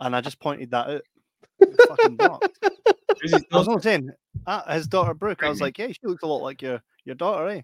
And 0.00 0.14
I 0.14 0.20
just 0.20 0.40
pointed 0.40 0.70
that 0.72 0.88
out. 0.88 1.02
Fucking 1.88 2.16
blocked. 2.16 2.48
His 3.22 3.32
I 3.32 3.36
was 3.36 3.44
daughter? 3.66 3.70
not 3.70 3.82
saying 3.82 4.10
ah, 4.46 4.72
his 4.72 4.86
daughter 4.88 5.14
Brooke. 5.14 5.44
I 5.44 5.48
was 5.48 5.60
like, 5.60 5.78
yeah, 5.78 5.86
she 5.86 6.00
looks 6.02 6.22
a 6.24 6.26
lot 6.26 6.42
like 6.42 6.60
your 6.60 6.82
your 7.04 7.14
daughter, 7.14 7.48
eh? 7.48 7.62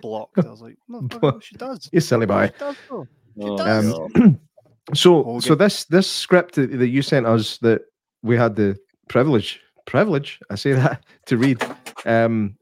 Blocked. 0.00 0.38
I 0.38 0.50
was 0.50 0.62
like, 0.62 0.76
no, 0.88 1.38
she 1.40 1.54
does. 1.56 1.88
You 1.92 2.00
silly 2.00 2.26
boy. 2.26 2.46
She 2.46 2.58
does 2.58 2.76
though. 2.88 3.06
Oh, 3.40 3.56
does. 3.58 3.92
God. 3.92 4.40
So, 4.92 5.22
Hogan. 5.22 5.40
so 5.40 5.54
this 5.54 5.84
this 5.84 6.10
script 6.10 6.56
that, 6.56 6.88
you 6.88 7.00
sent 7.00 7.26
us 7.26 7.58
that 7.58 7.82
we 8.22 8.36
had 8.36 8.54
the 8.54 8.76
privilege 9.08 9.60
privilege 9.86 10.40
I 10.50 10.56
say 10.56 10.72
that 10.72 11.04
to 11.26 11.36
read. 11.38 11.62
Um, 12.04 12.56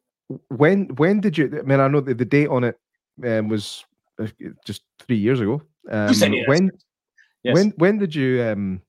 when 0.49 0.86
when 0.97 1.20
did 1.20 1.36
you? 1.36 1.59
I 1.59 1.62
mean, 1.62 1.81
I 1.81 1.89
know 1.89 2.01
that 2.01 2.19
the 2.19 2.24
date 2.24 2.49
on 2.49 2.65
it 2.65 2.78
um, 3.24 3.49
was 3.49 3.85
uh, 4.20 4.28
just 4.65 4.82
three 5.01 5.16
years 5.16 5.40
ago. 5.40 5.62
Um, 5.90 6.15
when 6.47 6.70
Yes. 7.43 7.55
when 7.55 7.70
when 7.77 7.99
did 7.99 8.15
you 8.15 8.43
um 8.43 8.82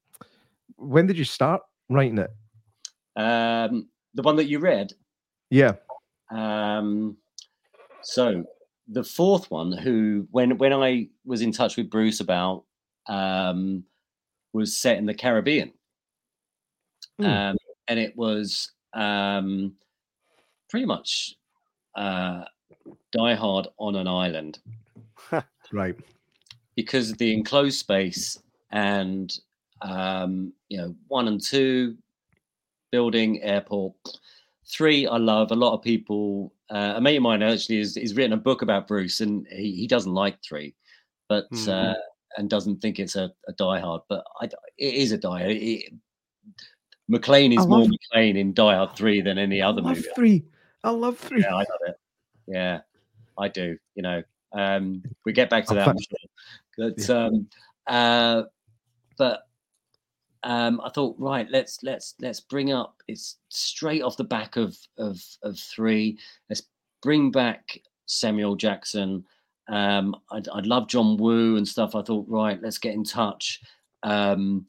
when 0.75 1.07
did 1.07 1.17
you 1.17 1.23
start 1.23 1.61
writing 1.89 2.19
it? 2.19 2.29
Um, 3.15 3.89
the 4.13 4.21
one 4.21 4.35
that 4.35 4.45
you 4.45 4.59
read. 4.59 4.93
Yeah. 5.49 5.73
Um, 6.31 7.17
so 8.01 8.43
the 8.87 9.03
fourth 9.03 9.49
one, 9.49 9.71
who 9.71 10.27
when 10.31 10.57
when 10.57 10.73
I 10.73 11.09
was 11.25 11.41
in 11.41 11.51
touch 11.51 11.77
with 11.77 11.89
Bruce 11.89 12.19
about, 12.19 12.65
um, 13.07 13.85
was 14.53 14.77
set 14.77 14.97
in 14.97 15.05
the 15.07 15.13
Caribbean, 15.15 15.73
Hmm. 17.17 17.37
um, 17.43 17.57
and 17.87 17.99
it 17.99 18.15
was 18.15 18.71
um, 18.93 19.75
pretty 20.69 20.87
much 20.87 21.35
uh, 21.95 22.45
Die 23.13 23.35
Hard 23.35 23.69
on 23.79 23.95
an 23.95 24.07
island 24.07 24.59
Right. 25.71 25.97
because 26.75 27.11
of 27.11 27.17
the 27.17 27.33
enclosed 27.33 27.79
space 27.79 28.41
and 28.71 29.37
um, 29.81 30.53
you 30.69 30.77
know 30.77 30.95
one 31.07 31.27
and 31.27 31.41
two 31.41 31.97
building 32.91 33.41
airport 33.43 33.95
three 34.71 35.07
i 35.07 35.17
love 35.17 35.51
a 35.51 35.55
lot 35.55 35.73
of 35.75 35.81
people 35.83 36.53
uh, 36.71 36.93
a 36.97 37.01
mate 37.01 37.17
of 37.17 37.23
mine 37.23 37.43
actually 37.43 37.79
has, 37.79 37.95
has 37.95 38.15
written 38.15 38.33
a 38.33 38.37
book 38.37 38.61
about 38.61 38.87
bruce 38.87 39.21
and 39.21 39.47
he, 39.49 39.75
he 39.75 39.87
doesn't 39.87 40.13
like 40.13 40.39
three 40.43 40.75
but 41.29 41.49
Mhm. 41.51 41.67
uh, 41.67 41.95
and 42.37 42.49
doesn't 42.49 42.81
think 42.81 42.99
it's 42.99 43.15
a, 43.15 43.31
a 43.47 43.53
die 43.53 43.79
hard 43.79 44.01
but 44.09 44.23
I, 44.41 44.45
it 44.77 44.93
is 44.93 45.11
a 45.11 45.17
die 45.17 45.39
Hard. 45.39 45.51
It, 45.51 45.93
McClane 47.11 47.57
is 47.57 47.67
more 47.67 47.85
McClane 47.85 48.37
in 48.37 48.53
die 48.53 48.75
hard 48.75 48.95
3 48.95 49.21
than 49.21 49.37
any 49.37 49.61
I 49.61 49.67
other 49.67 49.81
love 49.81 49.97
movie 49.97 50.09
three. 50.15 50.45
I 50.83 50.89
love 50.89 51.17
three. 51.17 51.41
yeah, 51.41 51.53
I 51.53 51.59
love 51.59 51.79
it. 51.87 51.95
Yeah, 52.47 52.79
I 53.37 53.47
do. 53.47 53.77
You 53.95 54.03
know, 54.03 54.23
um, 54.53 55.03
we 55.25 55.33
get 55.33 55.49
back 55.49 55.65
to 55.67 55.73
that. 55.75 55.85
Sure. 55.85 55.95
But 56.77 57.09
um, 57.09 57.47
uh, 57.87 58.43
but 59.17 59.47
um, 60.43 60.81
I 60.83 60.89
thought, 60.89 61.15
right, 61.19 61.47
let's 61.49 61.81
let's 61.83 62.15
let's 62.19 62.39
bring 62.39 62.73
up. 62.73 63.01
It's 63.07 63.37
straight 63.49 64.01
off 64.01 64.17
the 64.17 64.23
back 64.23 64.57
of 64.57 64.75
of 64.97 65.21
of 65.43 65.57
three. 65.57 66.17
Let's 66.49 66.63
bring 67.01 67.31
back 67.31 67.79
Samuel 68.05 68.55
Jackson. 68.55 69.23
Um, 69.69 70.15
I'd, 70.31 70.47
I'd 70.49 70.65
love 70.65 70.87
John 70.87 71.17
Woo 71.17 71.55
and 71.57 71.67
stuff. 71.67 71.95
I 71.95 72.01
thought, 72.01 72.25
right, 72.27 72.61
let's 72.61 72.77
get 72.77 72.93
in 72.93 73.03
touch. 73.03 73.61
Um, 74.03 74.67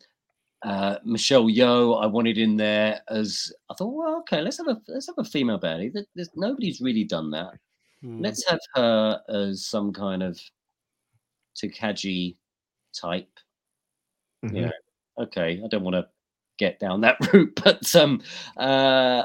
uh, 0.62 0.97
Michelle 1.05 1.45
Yeoh, 1.47 2.03
I 2.03 2.07
wanted 2.07 2.39
in 2.39 2.57
there 2.57 3.01
as 3.09 3.53
I 3.71 3.75
thought. 3.75 3.93
Well, 3.93 4.16
okay, 4.21 4.41
let's 4.41 4.57
have 4.59 4.69
a 4.69 4.81
let's 4.89 5.07
have 5.09 5.19
a 5.19 5.25
female 5.25 5.59
baddie. 5.61 5.93
There- 5.93 6.07
There's, 6.15 6.31
nobody's 6.37 6.81
really 6.81 7.05
done 7.05 7.31
that. 7.33 7.55
Mm. 8.03 8.23
Let's 8.23 8.49
have 8.49 8.61
her 8.75 9.21
as 9.29 9.66
some 9.66 9.93
kind 9.93 10.23
of 10.23 10.41
Takagi 11.57 12.37
type. 12.95 13.29
Mhm. 14.45 14.61
Yeah. 14.62 14.71
Okay, 15.19 15.61
I 15.65 15.69
don't 15.69 15.85
want 15.85 15.95
to 15.95 16.09
get 16.59 16.79
down 16.81 17.01
that 17.03 17.16
route, 17.33 17.61
but 17.65 17.95
um, 17.95 18.21
uh, 18.57 19.25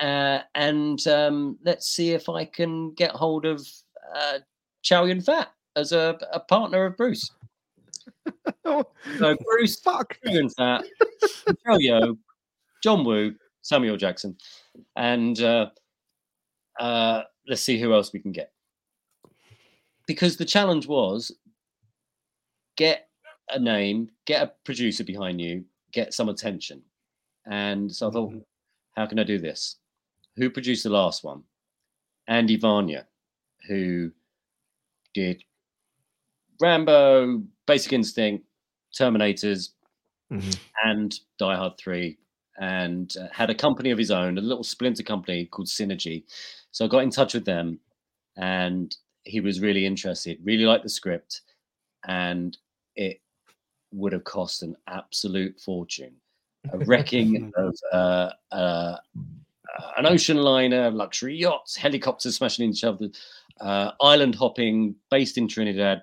uh, 0.00 0.40
and 0.54 1.06
um, 1.06 1.58
let's 1.64 1.88
see 1.88 2.10
if 2.12 2.28
I 2.28 2.44
can 2.44 2.92
get 2.94 3.10
hold 3.12 3.44
of 3.44 3.66
uh, 4.14 4.38
Chow 4.86 5.04
Yun 5.04 5.20
Fat 5.20 5.48
as 5.74 5.90
a, 5.90 6.16
a 6.32 6.38
partner 6.38 6.86
of 6.86 6.96
Bruce. 6.96 7.30
So 8.64 9.36
Bruce, 9.44 9.78
fuck. 9.80 10.16
Chow 10.24 10.32
Yun 10.32 10.48
Fat, 10.48 10.84
Michelle 11.46 11.78
Yeoh, 11.78 12.18
John 12.82 13.04
Woo, 13.04 13.34
Samuel 13.62 13.96
Jackson, 13.96 14.36
and 14.96 15.40
uh, 15.40 15.70
uh, 16.78 17.22
let's 17.48 17.62
see 17.62 17.78
who 17.80 17.92
else 17.92 18.12
we 18.12 18.18
can 18.20 18.32
get. 18.32 18.52
Because 20.06 20.36
the 20.36 20.44
challenge 20.44 20.86
was 20.86 21.32
get 22.76 23.08
a 23.50 23.58
name, 23.58 24.10
get 24.24 24.42
a 24.42 24.52
producer 24.64 25.04
behind 25.04 25.40
you, 25.40 25.64
get 25.92 26.12
some 26.14 26.28
attention. 26.28 26.82
And 27.46 27.92
so 27.94 28.08
I 28.08 28.12
thought, 28.12 28.30
Mm-hmm. 28.30 28.38
how 28.96 29.06
can 29.06 29.18
I 29.20 29.24
do 29.24 29.38
this? 29.38 29.76
Who 30.36 30.50
produced 30.50 30.82
the 30.84 30.90
last 30.90 31.22
one? 31.24 31.42
Andy 32.28 32.58
Vajna, 32.58 33.04
who 33.68 34.10
did 35.16 35.42
Rambo, 36.60 37.42
Basic 37.66 37.92
Instinct, 37.92 38.44
Terminators, 38.98 39.70
Mhm. 40.30 40.58
and 40.84 41.14
Die 41.38 41.54
Hard 41.56 41.78
3 41.78 42.18
and 42.58 43.16
uh, 43.16 43.28
had 43.32 43.48
a 43.48 43.54
company 43.54 43.90
of 43.92 43.98
his 43.98 44.10
own, 44.10 44.36
a 44.38 44.40
little 44.40 44.64
splinter 44.64 45.04
company 45.04 45.46
called 45.46 45.68
Cinergi. 45.68 46.24
So 46.72 46.84
I 46.84 46.88
got 46.88 47.04
in 47.04 47.10
touch 47.10 47.32
with 47.34 47.44
them 47.44 47.78
and 48.36 48.96
he 49.24 49.40
was 49.40 49.60
really 49.60 49.86
interested, 49.86 50.38
really 50.42 50.64
liked 50.64 50.82
the 50.82 50.88
script, 50.90 51.42
and 52.08 52.56
it 52.96 53.20
would 53.92 54.12
have 54.12 54.24
cost 54.24 54.62
an 54.64 54.76
absolute 54.88 55.60
fortune. 55.60 56.16
A 56.72 56.78
wrecking 56.78 57.52
of 57.56 57.74
uh, 57.92 58.30
uh, 58.50 58.96
an 59.96 60.06
ocean 60.06 60.38
liner, 60.38 60.90
luxury 60.90 61.36
yachts, 61.36 61.76
helicopters 61.76 62.36
smashing 62.36 62.64
into 62.64 62.76
each 62.78 62.84
other, 62.84 63.08
uh, 63.60 63.92
island 64.00 64.34
hopping, 64.34 64.94
based 65.10 65.38
in 65.38 65.48
Trinidad. 65.48 66.02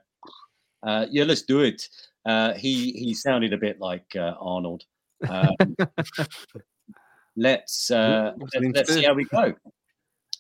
Uh, 0.82 1.06
yeah, 1.10 1.24
let's 1.24 1.44
do 1.44 1.62
it. 1.62 1.88
Uh, 2.26 2.54
he 2.54 2.92
he 2.92 3.14
sounded 3.14 3.54
a 3.54 3.58
bit 3.58 3.80
like 3.80 4.16
uh, 4.16 4.34
Arnold. 4.40 4.84
Um, 5.28 5.56
let's 7.36 7.92
uh, 7.92 8.34
let, 8.54 8.76
let's 8.76 8.94
see 8.94 9.04
how 9.04 9.14
we 9.14 9.26
go. 9.26 9.54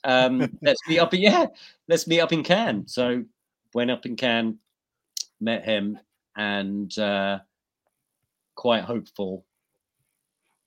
Um, 0.03 0.57
let's 0.61 0.79
meet 0.87 0.99
up. 0.99 1.13
In, 1.13 1.21
yeah, 1.21 1.45
let's 1.87 2.07
meet 2.07 2.21
up 2.21 2.33
in 2.33 2.43
Cannes. 2.43 2.87
So 2.87 3.23
went 3.73 3.91
up 3.91 4.05
in 4.05 4.15
Cannes, 4.15 4.57
met 5.39 5.65
him, 5.65 5.99
and 6.37 6.97
uh, 6.97 7.39
quite 8.55 8.83
hopeful. 8.83 9.45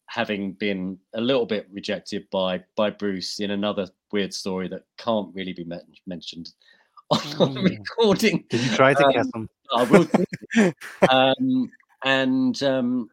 Having 0.09 0.53
been 0.53 0.99
a 1.15 1.21
little 1.21 1.47
bit 1.47 1.67
rejected 1.73 2.29
by 2.31 2.63
by 2.77 2.91
Bruce 2.91 3.41
in 3.41 3.51
another 3.51 3.89
weird 4.13 4.33
story 4.33 4.69
that 4.69 4.85
can't 4.99 5.35
really 5.35 5.53
be 5.53 5.65
men- 5.65 5.87
mentioned 6.07 6.53
on, 7.11 7.19
on 7.39 7.55
the 7.55 7.61
Mm. 7.61 7.79
recording. 7.79 8.45
Did 8.49 8.61
you 8.63 8.71
try 8.77 8.95
to 8.95 9.05
Um, 9.07 9.13
kiss 9.13 9.31
him? 9.35 9.49
I 9.75 9.83
will. 9.85 10.05
do. 10.05 10.73
um, 11.09 11.73
and 12.05 12.63
um, 12.63 13.11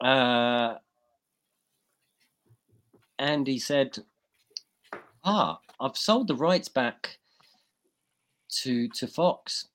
uh, 0.00 0.76
Andy 3.18 3.58
said, 3.58 3.98
"Ah, 5.24 5.60
I've 5.78 5.96
sold 5.96 6.28
the 6.28 6.34
rights 6.34 6.68
back 6.68 7.18
to 8.62 8.88
to 8.88 9.06
Fox 9.06 9.68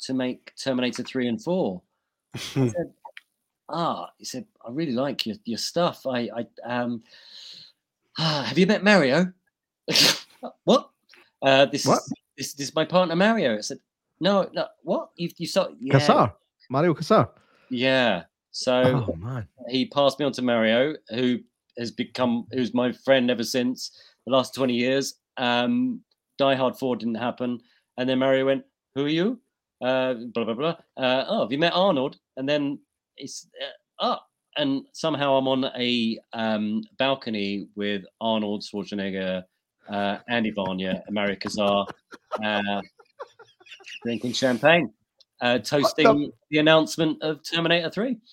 to 0.00 0.14
make 0.14 0.54
Terminator 0.56 1.02
three 1.02 1.28
and 1.28 1.42
four. 1.42 1.82
Said, 2.34 2.92
"Ah," 3.68 4.10
he 4.18 4.24
said, 4.24 4.46
"I 4.64 4.70
really 4.70 4.92
like 4.92 5.26
your 5.26 5.36
your 5.44 5.58
stuff. 5.58 6.06
I 6.06 6.30
I 6.34 6.46
um, 6.64 7.02
ah, 8.18 8.44
have 8.48 8.58
you 8.58 8.66
met 8.66 8.82
Mario? 8.84 9.32
what? 10.64 10.90
Uh, 11.42 11.66
this 11.66 11.86
What? 11.86 11.98
is 11.98 12.12
this, 12.36 12.54
this 12.54 12.68
is 12.68 12.74
my 12.74 12.84
partner 12.84 13.16
Mario." 13.16 13.56
I 13.58 13.60
said, 13.60 13.78
"No, 14.20 14.48
no, 14.52 14.66
what? 14.82 15.10
You 15.16 15.28
you 15.38 15.46
saw 15.46 15.68
yeah, 15.80 15.94
Kassar. 15.94 16.32
Mario 16.70 16.94
Kassar. 16.94 17.28
yeah." 17.70 18.24
So 18.54 19.06
Oh 19.08 19.14
man. 19.16 19.48
he 19.70 19.86
passed 19.86 20.18
me 20.18 20.26
on 20.26 20.32
to 20.32 20.42
Mario, 20.42 20.94
who 21.08 21.38
has 21.78 21.90
become 21.90 22.46
who's 22.52 22.74
my 22.74 22.92
friend 22.92 23.30
ever 23.30 23.44
since 23.44 23.90
the 24.26 24.32
last 24.32 24.54
20 24.54 24.74
years. 24.74 25.14
Um, 25.38 26.02
Die 26.38 26.54
Hard 26.54 26.76
4 26.76 26.96
didn't 26.96 27.14
happen. 27.14 27.58
And 27.96 28.06
then 28.08 28.18
Mario 28.18 28.44
went, 28.44 28.64
Who 28.94 29.06
are 29.06 29.08
you? 29.08 29.40
Uh, 29.82 30.14
blah, 30.34 30.44
blah, 30.44 30.54
blah. 30.54 30.76
Uh, 30.98 31.24
oh, 31.28 31.40
have 31.42 31.50
you 31.52 31.58
met 31.58 31.72
Arnold? 31.72 32.16
And 32.36 32.46
then 32.48 32.78
it's, 33.16 33.48
uh, 33.60 34.04
oh, 34.04 34.18
and 34.58 34.82
somehow 34.92 35.36
I'm 35.36 35.48
on 35.48 35.64
a 35.76 36.18
um, 36.34 36.82
balcony 36.98 37.68
with 37.74 38.02
Arnold 38.20 38.62
Schwarzenegger, 38.62 39.44
uh, 39.88 40.18
Andy 40.28 40.52
Vajna, 40.52 41.02
Mario 41.10 41.36
Kassar, 41.36 41.86
uh, 42.42 42.80
drinking 44.02 44.32
champagne, 44.32 44.92
uh, 45.40 45.58
toasting 45.58 46.32
the 46.50 46.58
announcement 46.58 47.22
of 47.22 47.40
Terminator 47.42 47.90
3. 47.90 48.16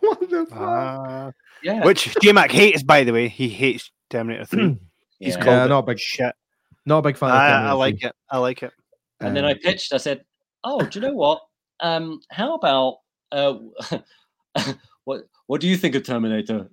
What 0.00 0.20
the 0.30 0.46
fuck? 0.46 0.58
Ah. 0.58 1.32
Yeah. 1.62 1.84
Which 1.84 2.14
J 2.22 2.32
Mac 2.32 2.50
hates, 2.50 2.82
by 2.82 3.04
the 3.04 3.12
way. 3.12 3.28
He 3.28 3.50
hates 3.50 3.90
Terminator 4.08 4.46
3. 4.46 4.78
He's 5.18 5.34
yeah. 5.36 5.42
called 5.44 5.46
Yeah, 5.46 5.66
not 5.66 5.78
a 5.80 5.86
big- 5.88 5.98
shit. 5.98 6.34
Not 6.86 6.98
a 6.98 7.02
big 7.02 7.18
fan. 7.18 7.28
of 7.28 7.36
I, 7.36 7.68
I 7.68 7.72
like 7.72 7.98
3. 8.00 8.08
it. 8.08 8.14
I 8.30 8.38
like 8.38 8.62
it. 8.62 8.72
And 9.20 9.36
then 9.36 9.44
I 9.44 9.52
Um, 9.52 9.58
pitched, 9.58 9.92
I 9.92 9.98
said, 9.98 10.24
Oh, 10.64 10.80
do 10.80 10.98
you 10.98 11.06
know 11.06 11.12
what? 11.14 11.42
Um, 11.80 12.20
how 12.30 12.54
about 12.54 12.96
uh, 13.32 13.54
what 15.04 15.24
what 15.46 15.60
do 15.60 15.68
you 15.68 15.76
think 15.76 15.94
of 15.94 16.02
Terminator? 16.04 16.68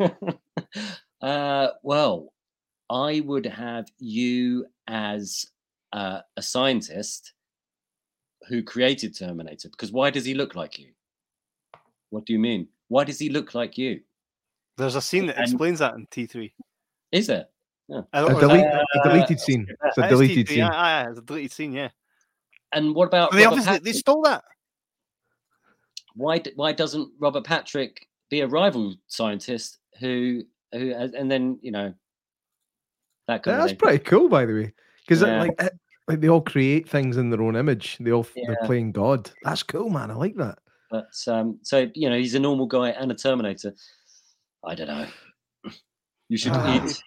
uh, 1.22 1.68
well, 1.82 2.32
I 2.90 3.20
would 3.20 3.46
have 3.46 3.86
you 3.98 4.66
as 4.86 5.46
uh, 5.92 6.20
a 6.36 6.42
scientist 6.42 7.32
who 8.48 8.62
created 8.62 9.16
Terminator 9.16 9.68
because 9.68 9.92
why 9.92 10.10
does 10.10 10.24
he 10.24 10.34
look 10.34 10.54
like 10.54 10.78
you? 10.78 10.88
What 12.10 12.26
do 12.26 12.32
you 12.32 12.38
mean? 12.38 12.68
Why 12.88 13.04
does 13.04 13.18
he 13.18 13.28
look 13.30 13.54
like 13.54 13.78
you? 13.78 14.00
There's 14.76 14.96
a 14.96 15.00
scene 15.02 15.26
that 15.26 15.36
And- 15.36 15.44
explains 15.44 15.78
that 15.78 15.94
in 15.94 16.06
T3. 16.06 16.52
Is 17.12 17.28
it? 17.28 17.48
I 17.90 18.20
a, 18.20 18.22
don't 18.22 18.32
know, 18.32 18.38
is 18.38 18.40
delete, 18.40 18.64
that- 18.64 18.86
a 19.04 19.08
deleted 19.08 19.36
uh, 19.36 19.40
scene. 19.40 19.66
Uh, 19.70 19.88
it's 19.88 19.98
a 19.98 20.04
uh, 20.04 20.08
deleted 20.08 20.46
T3, 20.46 20.48
scene. 20.48 20.58
Yeah, 20.58 20.72
yeah, 20.72 21.10
it's 21.10 21.18
a 21.18 21.22
deleted 21.22 21.52
scene, 21.52 21.72
yeah. 21.72 21.88
And 22.72 22.94
what 22.94 23.06
about 23.08 23.32
They 23.32 23.44
Robert 23.44 23.58
obviously 23.58 23.72
they 23.72 23.78
Patrick? 23.78 23.94
stole 23.96 24.22
that. 24.22 24.44
why 26.14 26.42
why 26.56 26.72
doesn't 26.72 27.10
Robert 27.18 27.44
Patrick 27.44 28.06
be 28.30 28.40
a 28.40 28.46
rival 28.46 28.94
scientist 29.08 29.78
who 30.00 30.42
who 30.72 30.92
and 30.94 31.30
then 31.30 31.58
you 31.62 31.70
know 31.70 31.92
that 33.28 33.42
kind 33.42 33.54
Yeah, 33.54 33.58
of 33.58 33.60
that's 33.68 33.72
thing. 33.72 33.78
pretty 33.78 34.04
cool, 34.04 34.28
by 34.28 34.44
the 34.46 34.52
way, 34.54 34.72
because 35.06 35.22
Yeah. 35.22 35.40
like 35.40 35.54
it- 35.60 35.72
like 36.08 36.20
they 36.20 36.28
all 36.28 36.40
create 36.40 36.88
things 36.88 37.16
in 37.16 37.30
their 37.30 37.40
own 37.40 37.54
image. 37.54 37.96
They 38.00 38.10
all 38.10 38.26
they're 38.34 38.58
playing 38.64 38.90
God. 38.92 39.30
That's 39.44 39.62
cool, 39.62 39.88
man. 39.88 40.10
I 40.10 40.14
like 40.14 40.34
that. 40.36 40.58
But 40.90 41.06
um, 41.28 41.58
so 41.62 41.88
you 41.94 42.10
know 42.10 42.18
he's 42.18 42.34
a 42.34 42.40
normal 42.40 42.66
guy 42.66 42.90
and 42.90 43.10
a 43.12 43.14
Terminator. 43.14 43.72
I 44.64 44.74
don't 44.74 44.88
know. 44.88 45.06
You 46.28 46.36
should 46.36 46.52
Ah. 46.54 46.84
eat. 46.84 47.00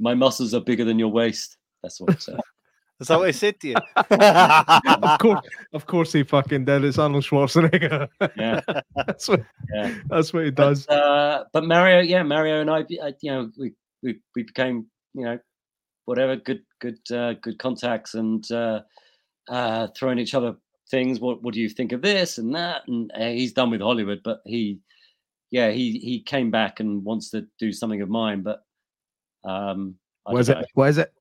My 0.00 0.14
muscles 0.14 0.52
are 0.52 0.60
bigger 0.60 0.84
than 0.84 0.98
your 0.98 1.08
waist. 1.10 1.56
That's 1.82 2.00
what. 2.00 2.28
Uh, 2.28 2.38
Is 3.00 3.08
that 3.08 3.18
what 3.18 3.28
I 3.28 3.32
said 3.32 3.58
to 3.60 3.68
you? 3.68 3.74
of 3.96 5.18
course, 5.18 5.46
of 5.72 5.86
course, 5.86 6.12
he 6.12 6.22
fucking 6.22 6.64
did. 6.64 6.84
It's 6.84 6.98
Arnold 6.98 7.24
Schwarzenegger. 7.24 8.08
yeah. 8.36 8.60
that's 8.96 9.28
what. 9.28 9.42
Yeah. 9.74 9.94
That's 10.08 10.32
what 10.32 10.44
he 10.44 10.50
does. 10.50 10.86
But, 10.86 10.98
uh, 10.98 11.44
but 11.52 11.64
Mario, 11.64 12.00
yeah, 12.00 12.22
Mario 12.22 12.60
and 12.60 12.70
I, 12.70 12.84
you 12.88 13.30
know, 13.30 13.50
we 13.58 13.72
we 14.02 14.20
we 14.34 14.42
became, 14.44 14.86
you 15.14 15.24
know, 15.24 15.38
whatever, 16.04 16.36
good 16.36 16.62
good 16.80 16.98
uh, 17.10 17.34
good 17.34 17.58
contacts 17.58 18.14
and 18.14 18.50
uh, 18.50 18.82
uh, 19.48 19.88
throwing 19.96 20.18
each 20.18 20.34
other 20.34 20.56
things. 20.90 21.20
What 21.20 21.42
what 21.42 21.54
do 21.54 21.60
you 21.60 21.68
think 21.68 21.92
of 21.92 22.02
this 22.02 22.38
and 22.38 22.54
that? 22.54 22.86
And 22.88 23.10
uh, 23.14 23.28
he's 23.28 23.52
done 23.52 23.70
with 23.70 23.80
Hollywood, 23.80 24.20
but 24.22 24.40
he, 24.44 24.80
yeah, 25.50 25.70
he 25.70 25.98
he 25.98 26.20
came 26.20 26.50
back 26.50 26.80
and 26.80 27.04
wants 27.04 27.30
to 27.30 27.46
do 27.58 27.72
something 27.72 28.02
of 28.02 28.08
mine, 28.08 28.42
but 28.42 28.64
um, 29.44 29.96
I 30.26 30.32
What 30.32 30.40
is 30.40 30.48
don't 30.48 30.62
it? 30.62 30.68
What 30.74 30.88
is 30.90 30.98
it? 30.98 31.12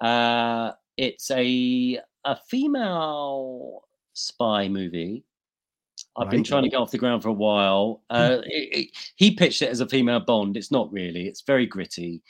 Uh, 0.00 0.72
it's 0.96 1.30
a 1.30 2.00
a 2.24 2.36
female 2.48 3.84
spy 4.14 4.68
movie. 4.68 5.24
I've 6.16 6.30
been 6.30 6.44
trying 6.44 6.64
to 6.64 6.68
get 6.68 6.76
off 6.76 6.90
the 6.90 6.98
ground 6.98 7.22
for 7.22 7.30
a 7.30 7.34
while. 7.34 8.02
Uh, 8.10 8.38
it, 8.44 8.76
it, 8.76 8.88
he 9.16 9.34
pitched 9.34 9.62
it 9.62 9.70
as 9.70 9.80
a 9.80 9.88
female 9.88 10.20
Bond. 10.20 10.58
It's 10.58 10.70
not 10.70 10.92
really. 10.92 11.26
It's 11.26 11.40
very 11.40 11.64
gritty. 11.64 12.22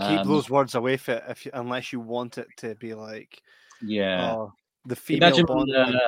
Keep 0.00 0.20
Um, 0.20 0.28
those 0.28 0.48
words 0.50 0.74
away 0.74 0.96
from 0.96 1.14
it 1.14 1.24
if 1.28 1.44
you, 1.46 1.50
unless 1.54 1.92
you 1.92 2.00
want 2.00 2.38
it 2.38 2.46
to 2.58 2.74
be 2.76 2.94
like 2.94 3.42
yeah. 3.82 4.32
oh, 4.32 4.52
the 4.86 4.94
female 4.96 5.28
imagine, 5.28 5.46
Bond. 5.46 5.74
uh, 5.74 5.86
thing. 5.86 6.00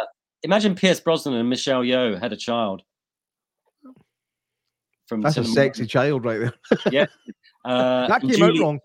imagine 0.43 0.75
Pierce 0.75 1.01
Brosnan 1.01 1.35
and 1.35 1.49
Michelle 1.49 1.83
Yeoh 1.83 2.21
had 2.21 2.33
a 2.33 2.37
child. 2.37 2.83
From 5.07 5.23
That's 5.23 5.37
a 5.39 5.45
sexy 5.45 5.87
child 5.87 6.25
right 6.25 6.53
there. 6.85 7.09
Uh, 7.65 8.07
that 8.09 8.23
came 8.23 8.31
Julie- 8.31 8.59
out 8.61 8.65
wrong. 8.65 8.81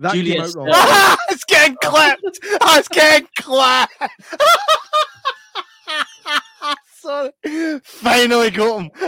That 0.00 0.12
Julia 0.14 0.34
came 0.34 0.42
out 0.42 0.54
wrong. 0.54 0.68
Stiles. 0.72 1.18
it's 1.30 1.44
getting 1.44 1.76
clipped. 1.82 2.38
Oh, 2.60 2.78
it's 2.78 2.88
getting 2.88 3.26
clipped. 3.38 3.94
Sorry. 7.00 7.30
Finally 7.84 8.50
got 8.50 8.80
him. 8.80 8.90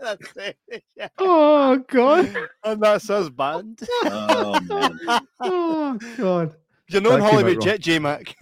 That's 0.00 0.36
it. 0.36 0.56
Yeah. 0.96 1.08
Oh 1.18 1.78
god. 1.88 2.34
And 2.64 2.82
that's 2.82 3.10
us 3.10 3.28
banned. 3.28 3.80
Oh, 4.04 4.60
man. 4.60 4.98
Oh 5.40 5.98
god. 6.16 6.54
You're 6.88 7.02
known 7.02 7.20
That 7.20 7.30
Hollywood 7.30 7.56
wrong. 7.56 7.60
Jet 7.60 7.80
J 7.80 7.98
Mac. 7.98 8.34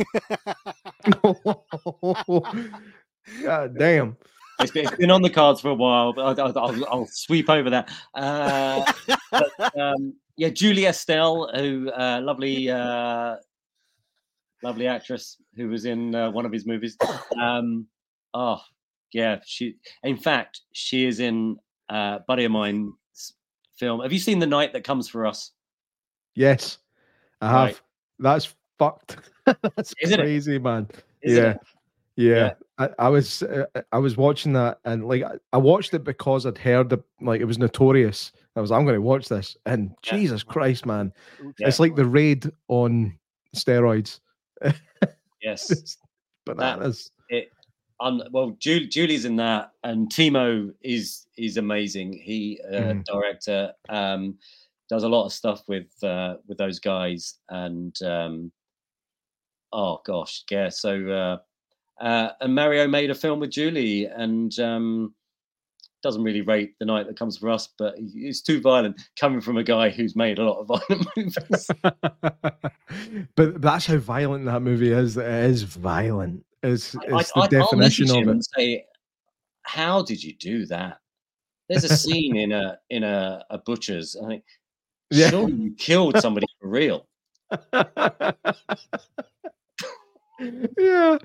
god 3.42 3.76
damn. 3.76 4.16
It's 4.60 4.70
been, 4.70 4.86
it's 4.86 4.96
been 4.96 5.10
on 5.10 5.20
the 5.20 5.30
cards 5.30 5.60
for 5.60 5.70
a 5.70 5.74
while, 5.74 6.12
but 6.12 6.38
I'll, 6.38 6.58
I'll, 6.58 6.84
I'll 6.88 7.08
sweep 7.10 7.50
over 7.50 7.68
that. 7.70 7.90
Uh, 8.14 8.90
but, 9.30 9.78
um, 9.78 10.14
yeah, 10.36 10.48
Julie 10.48 10.86
Estelle, 10.86 11.50
who 11.54 11.90
uh, 11.90 12.20
lovely, 12.22 12.70
uh, 12.70 13.36
lovely 14.62 14.86
actress 14.86 15.36
who 15.56 15.68
was 15.68 15.84
in 15.84 16.14
uh, 16.14 16.30
one 16.30 16.46
of 16.46 16.52
his 16.52 16.66
movies. 16.66 16.96
Um, 17.40 17.86
oh, 18.34 18.60
yeah, 19.12 19.40
she. 19.46 19.76
In 20.02 20.16
fact, 20.16 20.60
she 20.72 21.04
is 21.06 21.20
in 21.20 21.56
uh, 21.88 22.20
buddy 22.26 22.44
of 22.44 22.52
mine's 22.52 22.92
film. 23.78 24.00
Have 24.00 24.12
you 24.12 24.18
seen 24.18 24.38
The 24.38 24.46
Night 24.46 24.72
That 24.72 24.84
Comes 24.84 25.08
for 25.08 25.26
Us? 25.26 25.52
Yes, 26.34 26.78
I 27.40 27.48
have. 27.48 27.56
Right. 27.68 27.80
That's 28.18 28.54
fucked. 28.78 29.16
That's 29.46 29.94
Isn't 30.00 30.20
it? 30.20 30.22
crazy, 30.22 30.58
man. 30.58 30.88
Isn't 31.22 31.44
yeah. 31.44 31.50
it? 31.50 31.60
Yeah, 32.18 32.54
I, 32.78 32.88
I 32.98 33.08
was 33.10 33.42
uh, 33.42 33.66
I 33.92 33.98
was 33.98 34.16
watching 34.16 34.54
that 34.54 34.78
and 34.86 35.06
like 35.06 35.22
I- 35.22 35.36
I 35.52 35.58
watched 35.58 35.92
it 35.92 36.02
because 36.02 36.46
I'd 36.46 36.56
heard 36.56 36.88
the 36.88 36.98
like 37.20 37.42
it 37.42 37.44
was 37.44 37.58
notorious. 37.58 38.32
I 38.56 38.60
was 38.62 38.72
I'm 38.72 38.84
going 38.84 38.94
to 38.94 39.02
watch 39.02 39.28
this 39.28 39.54
and 39.66 39.90
Yeah. 40.04 40.16
Jesus 40.16 40.42
Christ, 40.42 40.86
man, 40.86 41.12
Yeah. 41.58 41.68
it's 41.68 41.78
like 41.78 41.94
the 41.94 42.06
raid 42.06 42.50
on 42.68 43.18
steroids. 43.54 44.20
Yes. 45.42 45.98
Bananas. 46.46 47.10
um, 48.00 48.22
well, 48.30 48.50
Ju- 48.58 48.86
Julie's 48.86 49.24
in 49.24 49.36
that, 49.36 49.72
and 49.84 50.08
Timo 50.08 50.72
is 50.82 51.26
is 51.36 51.56
amazing. 51.56 52.12
He 52.12 52.60
uh, 52.64 52.94
Mhm. 52.94 53.04
director 53.04 53.72
um, 53.88 54.38
does 54.88 55.02
a 55.02 55.08
lot 55.08 55.26
of 55.26 55.32
stuff 55.32 55.62
with 55.68 55.90
uh, 56.04 56.36
with 56.46 56.58
those 56.58 56.78
guys, 56.78 57.38
and 57.48 58.00
um, 58.02 58.52
oh 59.72 60.00
gosh, 60.04 60.44
yeah. 60.50 60.68
So 60.68 61.08
uh, 61.08 61.38
uh, 62.02 62.32
and 62.40 62.54
Mario 62.54 62.86
made 62.86 63.10
a 63.10 63.14
film 63.14 63.40
with 63.40 63.50
Julie, 63.50 64.06
and 64.06 64.56
um, 64.60 65.14
doesn't 66.02 66.22
really 66.22 66.42
rate 66.42 66.74
the 66.78 66.86
night 66.86 67.06
that 67.06 67.18
comes 67.18 67.38
for 67.38 67.50
us, 67.50 67.68
but 67.78 67.94
it's 67.98 68.42
too 68.42 68.60
violent 68.60 69.00
coming 69.18 69.40
from 69.40 69.56
a 69.56 69.64
guy 69.64 69.88
who's 69.90 70.14
made 70.14 70.38
a 70.38 70.44
lot 70.44 70.60
of 70.60 70.66
violent 70.68 71.08
movies. 71.16 71.70
but 73.36 73.60
that's 73.60 73.86
how 73.86 73.96
violent 73.96 74.44
that 74.44 74.60
movie 74.62 74.92
is. 74.92 75.16
It 75.16 75.26
is 75.26 75.62
violent. 75.62 76.44
It's, 76.62 76.94
I- 76.96 77.00
it's 77.18 77.32
I- 77.36 77.40
the 77.40 77.40
I'd- 77.46 77.56
I'll 77.56 77.62
definition 77.70 78.10
of 78.28 78.36
it. 78.36 78.46
say, 78.56 78.84
"How 79.62 80.02
did 80.02 80.22
you 80.22 80.34
do 80.34 80.66
that?" 80.66 80.98
There's 81.68 81.84
a 81.84 81.96
scene 81.96 82.36
in 82.36 82.52
a 82.52 82.78
in 82.90 83.02
a, 83.02 83.44
a 83.50 83.58
butcher's. 83.58 84.16
I 84.22 84.26
think, 84.28 84.44
Yeah. 85.10 85.30
surely 85.30 85.52
you 85.54 85.74
killed 85.76 86.18
somebody 86.20 86.46
for 86.60 86.68
real. 86.68 87.06
yeah. 90.40 91.18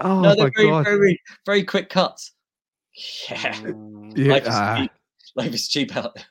Oh 0.00 0.20
no, 0.20 0.28
my 0.30 0.34
they're 0.34 0.50
very, 0.56 0.68
god. 0.70 0.84
very, 0.84 1.20
very 1.46 1.62
quick 1.64 1.88
cuts. 1.88 2.32
Yeah, 2.94 3.52
Mm. 3.54 4.12
yeah. 4.16 4.32
life, 4.34 4.42
is 4.42 4.48
ah. 4.50 4.76
cheap. 4.78 4.90
life 5.36 5.54
is 5.54 5.68
cheap 5.68 5.96
out 5.96 6.14
there. 6.14 6.24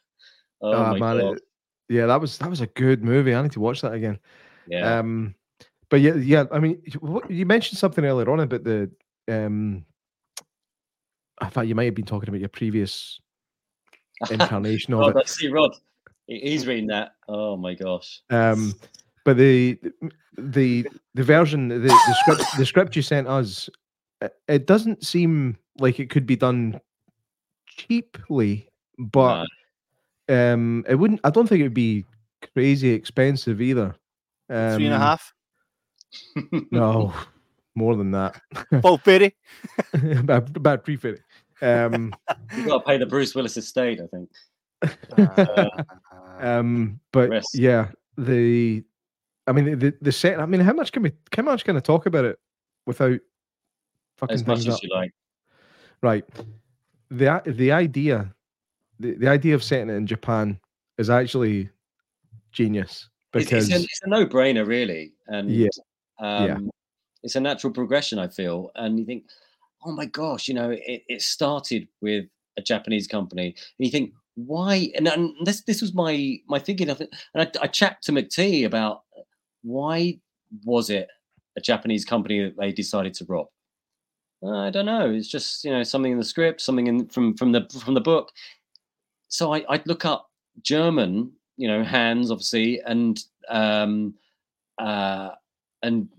Oh 0.61 0.85
my 0.85 0.99
man, 0.99 1.17
god! 1.19 1.37
it- 1.37 1.43
yeah, 1.89 2.05
that 2.05 2.21
was 2.21 2.37
that 2.37 2.49
was 2.49 2.61
a 2.61 2.67
good 2.67 3.03
movie. 3.03 3.35
I 3.35 3.41
need 3.41 3.51
to 3.53 3.59
watch 3.59 3.81
that 3.81 3.93
again. 3.93 4.17
yeah, 4.67 4.99
Um, 4.99 5.35
but 5.89 5.99
yeah, 5.99 6.15
yeah. 6.15 6.45
I 6.51 6.59
mean, 6.59 6.81
you- 7.29 7.45
mentioned 7.45 7.77
something 7.77 8.05
earlier 8.05 8.29
on 8.29 8.39
about 8.39 8.63
the. 8.63 8.89
Um, 9.29 9.85
I 11.39 11.49
thought 11.49 11.67
you 11.67 11.75
might 11.75 11.85
have 11.85 11.95
been 11.95 12.05
talking 12.05 12.29
about 12.29 12.39
your 12.39 12.49
previous 12.49 13.19
incarnation 14.31 14.93
of 14.93 15.01
oh, 15.01 15.07
it. 15.09 15.17
I 15.17 15.23
see 15.25 15.49
Rod. 15.49 15.75
He's 16.27 16.65
reading 16.65 16.87
that. 16.87 17.15
Oh 17.27 17.57
my 17.57 17.73
gosh. 17.73 18.21
Um, 18.29 18.73
but 19.25 19.35
the 19.37 19.77
the 20.37 20.87
the 21.13 21.23
version 21.23 21.67
the, 21.67 21.79
the 21.79 22.15
script 22.21 22.43
the 22.57 22.65
script 22.65 22.95
you 22.95 23.01
sent 23.01 23.27
us, 23.27 23.69
it, 24.21 24.33
it 24.47 24.65
doesn't 24.67 25.05
seem 25.05 25.57
like 25.79 25.99
it 25.99 26.09
could 26.09 26.25
be 26.25 26.35
done 26.35 26.79
cheaply, 27.67 28.69
but 28.97 29.47
um, 30.29 30.85
it 30.87 30.95
wouldn't. 30.95 31.21
I 31.23 31.29
don't 31.29 31.47
think 31.47 31.59
it 31.61 31.63
would 31.63 31.73
be 31.73 32.05
crazy 32.53 32.89
expensive 32.89 33.61
either. 33.61 33.95
Um, 34.49 34.75
Three 34.75 34.85
and 34.85 34.93
a 34.93 34.99
half. 34.99 35.33
No, 36.71 37.13
more 37.75 37.95
than 37.95 38.11
that. 38.11 38.39
Paul 38.81 38.97
Perry. 38.99 39.35
about, 40.17 40.55
about 40.55 40.85
three 40.85 40.97
fifty. 40.97 41.21
Um, 41.61 42.13
You 42.55 42.65
got 42.67 42.79
to 42.79 42.83
pay 42.85 42.97
the 42.97 43.05
Bruce 43.05 43.33
Willis 43.35 43.57
estate, 43.57 43.99
I 44.01 44.07
think. 44.07 44.29
Uh, 45.17 45.69
um, 46.39 46.99
but 47.13 47.29
Rest. 47.29 47.55
yeah, 47.55 47.87
the, 48.17 48.83
I 49.47 49.53
mean, 49.53 49.79
the 49.79 49.93
the 50.01 50.11
set. 50.11 50.39
I 50.39 50.45
mean, 50.45 50.59
how 50.61 50.73
much 50.73 50.91
can 50.91 51.03
we? 51.03 51.13
How 51.35 51.43
much 51.43 51.63
can 51.63 51.77
I 51.77 51.79
talk 51.79 52.05
about 52.05 52.25
it 52.25 52.37
without 52.85 53.19
fucking 54.17 54.33
As 54.33 54.45
much 54.45 54.57
things 54.59 54.67
as 54.67 54.75
up? 54.75 54.83
you 54.83 54.89
like. 54.89 55.13
Right. 56.03 56.25
The 57.09 57.41
the 57.45 57.71
idea, 57.71 58.35
the, 58.99 59.15
the 59.15 59.29
idea 59.29 59.55
of 59.55 59.63
setting 59.63 59.89
it 59.89 59.93
in 59.93 60.05
Japan 60.05 60.59
is 60.97 61.09
actually 61.09 61.69
genius 62.51 63.09
It's, 63.33 63.45
because 63.45 63.69
it's, 63.69 63.79
a, 63.79 63.83
it's 63.83 64.01
a 64.03 64.09
no-brainer, 64.09 64.67
really, 64.67 65.13
and 65.27 65.49
Yeah, 65.49 65.69
um, 66.19 66.45
yeah. 66.45 66.57
it's 67.23 67.35
a 67.35 67.39
natural 67.39 67.71
progression. 67.71 68.19
I 68.19 68.27
feel, 68.27 68.69
and 68.75 68.99
you 68.99 69.05
think, 69.05 69.23
oh 69.85 69.93
my 69.93 70.05
gosh, 70.05 70.47
you 70.47 70.53
know, 70.53 70.71
it, 70.71 71.03
it 71.07 71.21
started 71.21 71.87
with 72.01 72.25
a 72.57 72.61
Japanese 72.61 73.07
company, 73.07 73.47
and 73.47 73.85
you 73.85 73.89
think, 73.89 74.13
why? 74.35 74.91
And, 74.95 75.07
and 75.07 75.33
this 75.45 75.61
this 75.61 75.81
was 75.81 75.93
my 75.93 76.37
my 76.47 76.59
thinking 76.59 76.89
of 76.89 76.99
it, 76.99 77.15
and 77.33 77.43
I, 77.43 77.63
I 77.63 77.67
chat 77.67 78.01
to 78.03 78.11
McTee 78.11 78.65
about 78.65 79.03
why 79.61 80.19
was 80.65 80.89
it 80.89 81.07
a 81.55 81.61
Japanese 81.61 82.03
company 82.03 82.43
that 82.43 82.57
they 82.59 82.73
decided 82.73 83.13
to 83.15 83.25
rob? 83.29 83.47
I 84.45 84.69
don't 84.69 84.85
know. 84.85 85.09
It's 85.09 85.27
just 85.27 85.63
you 85.63 85.71
know 85.71 85.83
something 85.83 86.11
in 86.11 86.17
the 86.17 86.25
script, 86.25 86.61
something 86.61 86.87
in 86.87 87.07
from 87.07 87.35
from 87.35 87.51
the 87.51 87.67
from 87.83 87.93
the 87.93 88.01
book. 88.01 88.31
So 89.27 89.53
I, 89.53 89.63
I'd 89.69 89.87
look 89.87 90.05
up 90.05 90.29
German, 90.61 91.31
you 91.57 91.67
know, 91.67 91.83
Hans 91.83 92.29
obviously, 92.29 92.81
and 92.81 93.19
um, 93.49 94.15
uh, 94.77 95.31
and 95.81 96.09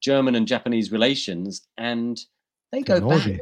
German 0.00 0.34
and 0.34 0.46
Japanese 0.46 0.90
relations, 0.90 1.66
and 1.76 2.20
they 2.72 2.82
go 2.82 3.00
back 3.00 3.22
to 3.22 3.40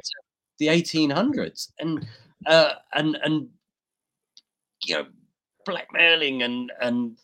the 0.58 0.66
1800s, 0.66 1.68
and 1.78 2.06
uh, 2.46 2.72
and 2.94 3.16
and 3.22 3.48
you 4.84 4.96
know, 4.96 5.06
blackmailing 5.64 6.42
and 6.42 6.72
and 6.80 7.18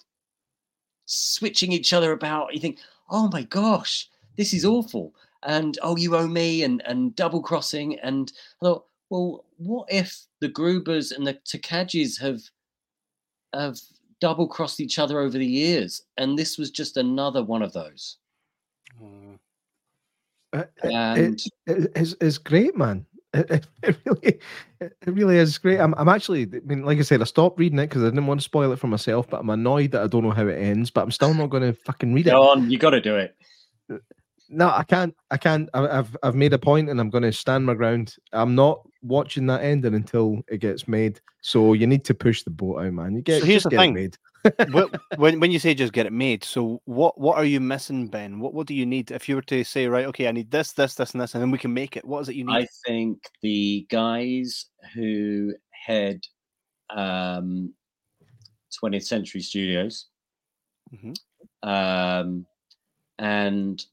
switching 1.07 1.73
each 1.73 1.93
other 1.93 2.13
about. 2.13 2.55
You 2.55 2.61
think, 2.61 2.79
oh 3.11 3.29
my 3.33 3.43
gosh, 3.43 4.09
this 4.37 4.53
is 4.53 4.65
awful, 4.65 5.15
and 5.45 5.79
oh, 5.83 5.97
you 5.97 6.17
owe 6.17 6.27
me, 6.27 6.63
and 6.63 6.83
and 6.87 7.15
double 7.15 7.43
crossing, 7.43 7.99
and 8.01 8.33
I 8.63 8.67
thought, 8.67 8.87
well, 9.11 9.45
what 9.57 9.87
if 9.91 10.27
the 10.41 10.49
Grubers 10.49 11.17
and 11.17 11.27
the 11.27 11.35
Takagis 11.35 12.21
have 12.21 12.41
have 13.55 13.79
double 14.21 14.49
crossed 14.49 14.81
each 14.81 14.99
other 14.99 15.21
over 15.21 15.39
the 15.39 15.47
years, 15.47 16.03
and 16.17 16.39
this 16.39 16.59
was 16.59 16.71
just 16.71 16.97
another 16.97 17.45
one 17.45 17.63
of 17.63 17.73
those. 17.73 18.19
Mm. 19.03 19.39
uh, 20.53 20.65
And 20.83 21.41
it, 21.67 21.93
it's, 21.95 22.15
it's 22.21 22.39
great, 22.39 22.77
man. 22.77 23.07
It, 23.35 23.51
it, 23.51 23.67
it 23.83 23.97
really, 24.05 24.41
it 24.81 24.97
it 25.07 25.11
really 25.15 25.37
is 25.37 25.59
great. 25.59 25.79
I'm, 25.79 25.95
I'm 25.99 26.09
actually, 26.09 26.45
I 26.45 26.61
mean, 26.65 26.85
like 26.85 26.99
I 26.99 27.03
said, 27.03 27.21
I 27.21 27.25
stopped 27.25 27.59
reading 27.59 27.79
it 27.79 27.89
because 27.89 28.03
I 28.03 28.07
didn't 28.07 28.27
want 28.27 28.41
to 28.41 28.45
spoil 28.45 28.73
it 28.73 28.79
for 28.79 28.87
myself. 28.87 29.29
But 29.29 29.41
I'm 29.41 29.51
annoyed 29.51 29.93
that 29.93 30.03
I 30.03 30.07
don't 30.07 30.25
know 30.25 30.31
how 30.31 30.47
it 30.47 30.59
ends. 30.59 30.91
But 30.91 31.03
I'm 31.03 31.11
still 31.11 31.35
not 31.35 31.51
going 31.51 31.63
to 31.63 31.75
fucking 31.85 32.13
read 32.15 32.27
it. 32.27 32.31
go 32.31 32.51
on, 32.51 32.71
you 32.71 32.79
got 32.79 32.91
to 32.91 33.01
do 33.01 33.17
it. 33.17 33.37
No, 34.49 34.71
I 34.71 34.83
can't. 34.83 35.15
I 35.31 35.37
can't. 35.37 35.69
I- 35.75 35.99
I've 35.99 36.17
I've 36.23 36.35
made 36.35 36.53
a 36.53 36.59
point, 36.59 36.89
and 36.89 37.01
I'm 37.01 37.11
going 37.11 37.23
to 37.25 37.33
stand 37.33 37.67
my 37.67 37.75
ground. 37.75 38.17
I'm 38.33 38.55
not 38.55 38.81
watching 39.03 39.47
that 39.47 39.63
ending 39.63 39.95
until 39.95 40.43
it 40.49 40.59
gets 40.59 40.89
made. 40.89 41.21
So 41.43 41.75
you 41.75 41.87
need 41.87 42.05
to 42.07 42.15
push 42.15 42.43
the 42.43 42.51
boat 42.51 42.79
out, 42.79 42.93
man. 42.93 43.15
You 43.17 43.23
get. 43.23 43.41
So 43.41 43.47
here's 43.47 43.63
just 43.63 43.71
the 43.71 43.77
get 43.77 43.77
it 43.77 43.83
thing. 43.83 43.95
made. 43.95 44.19
When 45.19 45.41
when 45.41 45.51
you 45.51 45.59
say 45.59 45.75
just 45.75 45.93
get 45.93 46.07
it 46.07 46.13
made, 46.13 46.45
so 46.45 46.81
what 46.85 47.21
what 47.21 47.37
are 47.37 47.45
you 47.45 47.61
missing, 47.61 48.09
Ben? 48.09 48.41
What 48.41 48.55
what 48.55 48.67
do 48.67 48.75
you 48.75 48.87
need 48.87 49.11
if 49.11 49.29
you 49.29 49.35
were 49.35 49.43
to 49.43 49.65
say 49.65 49.87
right? 49.89 50.07
Okay, 50.07 50.29
I 50.29 50.33
need 50.33 50.51
this, 50.51 50.73
this, 50.73 50.95
this, 50.95 51.13
and 51.13 51.21
this, 51.21 51.35
and 51.35 51.43
then 51.43 51.51
we 51.51 51.59
can 51.59 51.75
make 51.75 51.97
it. 51.97 52.05
What 52.05 52.21
is 52.21 52.29
it 52.29 52.37
you 52.37 52.45
need? 52.45 52.55
I 52.55 52.67
think 52.87 53.19
the 53.43 53.87
guys 53.91 54.67
who 54.95 55.53
head 55.71 56.25
um, 56.91 57.75
20th 58.83 59.05
Century 59.05 59.41
Studios 59.43 60.07
Mhm. 60.95 61.15
um, 61.65 62.47
and 63.19 63.85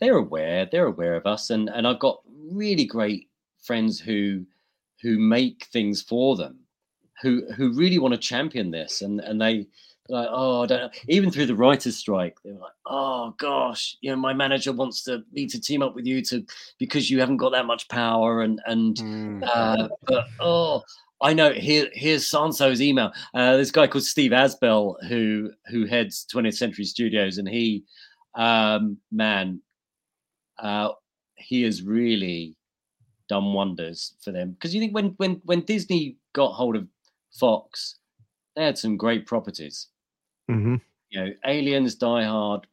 they're 0.00 0.16
aware 0.16 0.66
they're 0.70 0.86
aware 0.86 1.14
of 1.14 1.26
us 1.26 1.50
and 1.50 1.68
and 1.70 1.86
i've 1.86 1.98
got 1.98 2.20
really 2.50 2.84
great 2.84 3.28
friends 3.62 3.98
who 3.98 4.44
who 5.02 5.18
make 5.18 5.64
things 5.72 6.02
for 6.02 6.36
them 6.36 6.58
who 7.22 7.42
who 7.56 7.72
really 7.72 7.98
want 7.98 8.12
to 8.12 8.18
champion 8.18 8.70
this 8.70 9.02
and 9.02 9.20
and 9.20 9.40
they 9.40 9.66
they're 10.08 10.20
like 10.20 10.28
oh 10.30 10.62
i 10.62 10.66
don't 10.66 10.80
know 10.80 10.90
even 11.08 11.30
through 11.30 11.46
the 11.46 11.54
writers 11.54 11.96
strike 11.96 12.36
they 12.44 12.52
were 12.52 12.60
like 12.60 12.72
oh 12.86 13.34
gosh 13.38 13.96
you 14.02 14.10
know 14.10 14.16
my 14.16 14.32
manager 14.32 14.72
wants 14.72 15.02
to 15.02 15.24
me 15.32 15.46
to 15.46 15.60
team 15.60 15.82
up 15.82 15.94
with 15.94 16.06
you 16.06 16.22
to 16.22 16.44
because 16.78 17.10
you 17.10 17.18
haven't 17.18 17.38
got 17.38 17.50
that 17.52 17.66
much 17.66 17.88
power 17.88 18.42
and 18.42 18.60
and 18.66 18.96
Mm. 18.98 19.42
uh, 19.54 19.88
but 20.06 20.26
oh, 20.40 20.82
I 21.22 21.32
know. 21.32 21.50
Here, 21.52 21.88
here's 21.94 22.30
Sanso's 22.30 22.82
email. 22.82 23.10
Uh, 23.32 23.56
this 23.56 23.70
guy 23.70 23.86
called 23.86 24.04
Steve 24.04 24.32
Asbell, 24.32 25.02
who 25.08 25.50
who 25.68 25.86
heads 25.86 26.26
20th 26.32 26.56
Century 26.58 26.84
Studios, 26.84 27.38
and 27.38 27.48
he, 27.48 27.84
um, 28.34 28.98
man, 29.10 29.60
uh, 30.58 30.90
he 31.36 31.62
has 31.62 31.82
really 31.82 32.56
done 33.28 33.52
wonders 33.52 34.14
for 34.20 34.32
them. 34.32 34.52
Because 34.52 34.74
you 34.74 34.80
think 34.80 34.94
when 34.94 35.14
when 35.16 35.40
when 35.44 35.60
Disney 35.62 36.16
got 36.32 36.52
hold 36.52 36.76
of 36.76 36.86
Fox, 37.32 37.96
they 38.54 38.64
had 38.64 38.78
some 38.78 38.96
great 38.96 39.26
properties. 39.26 39.88
hmm 40.48 40.76
You 41.10 41.24
know, 41.24 41.32
Aliens, 41.44 41.94
Die 41.94 42.24
Hard, 42.24 42.66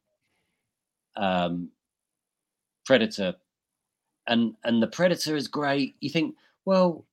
um, 1.15 1.69
Predator, 2.85 3.35
and 4.27 4.55
and 4.63 4.81
the 4.81 4.87
Predator 4.87 5.35
is 5.35 5.47
great. 5.47 5.95
You 6.01 6.09
think, 6.09 6.35
well, 6.65 7.05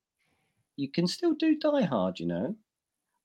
you 0.76 0.88
can 0.88 1.06
still 1.06 1.34
do 1.34 1.56
Die 1.58 1.82
Hard, 1.82 2.20
you 2.20 2.26
know, 2.26 2.54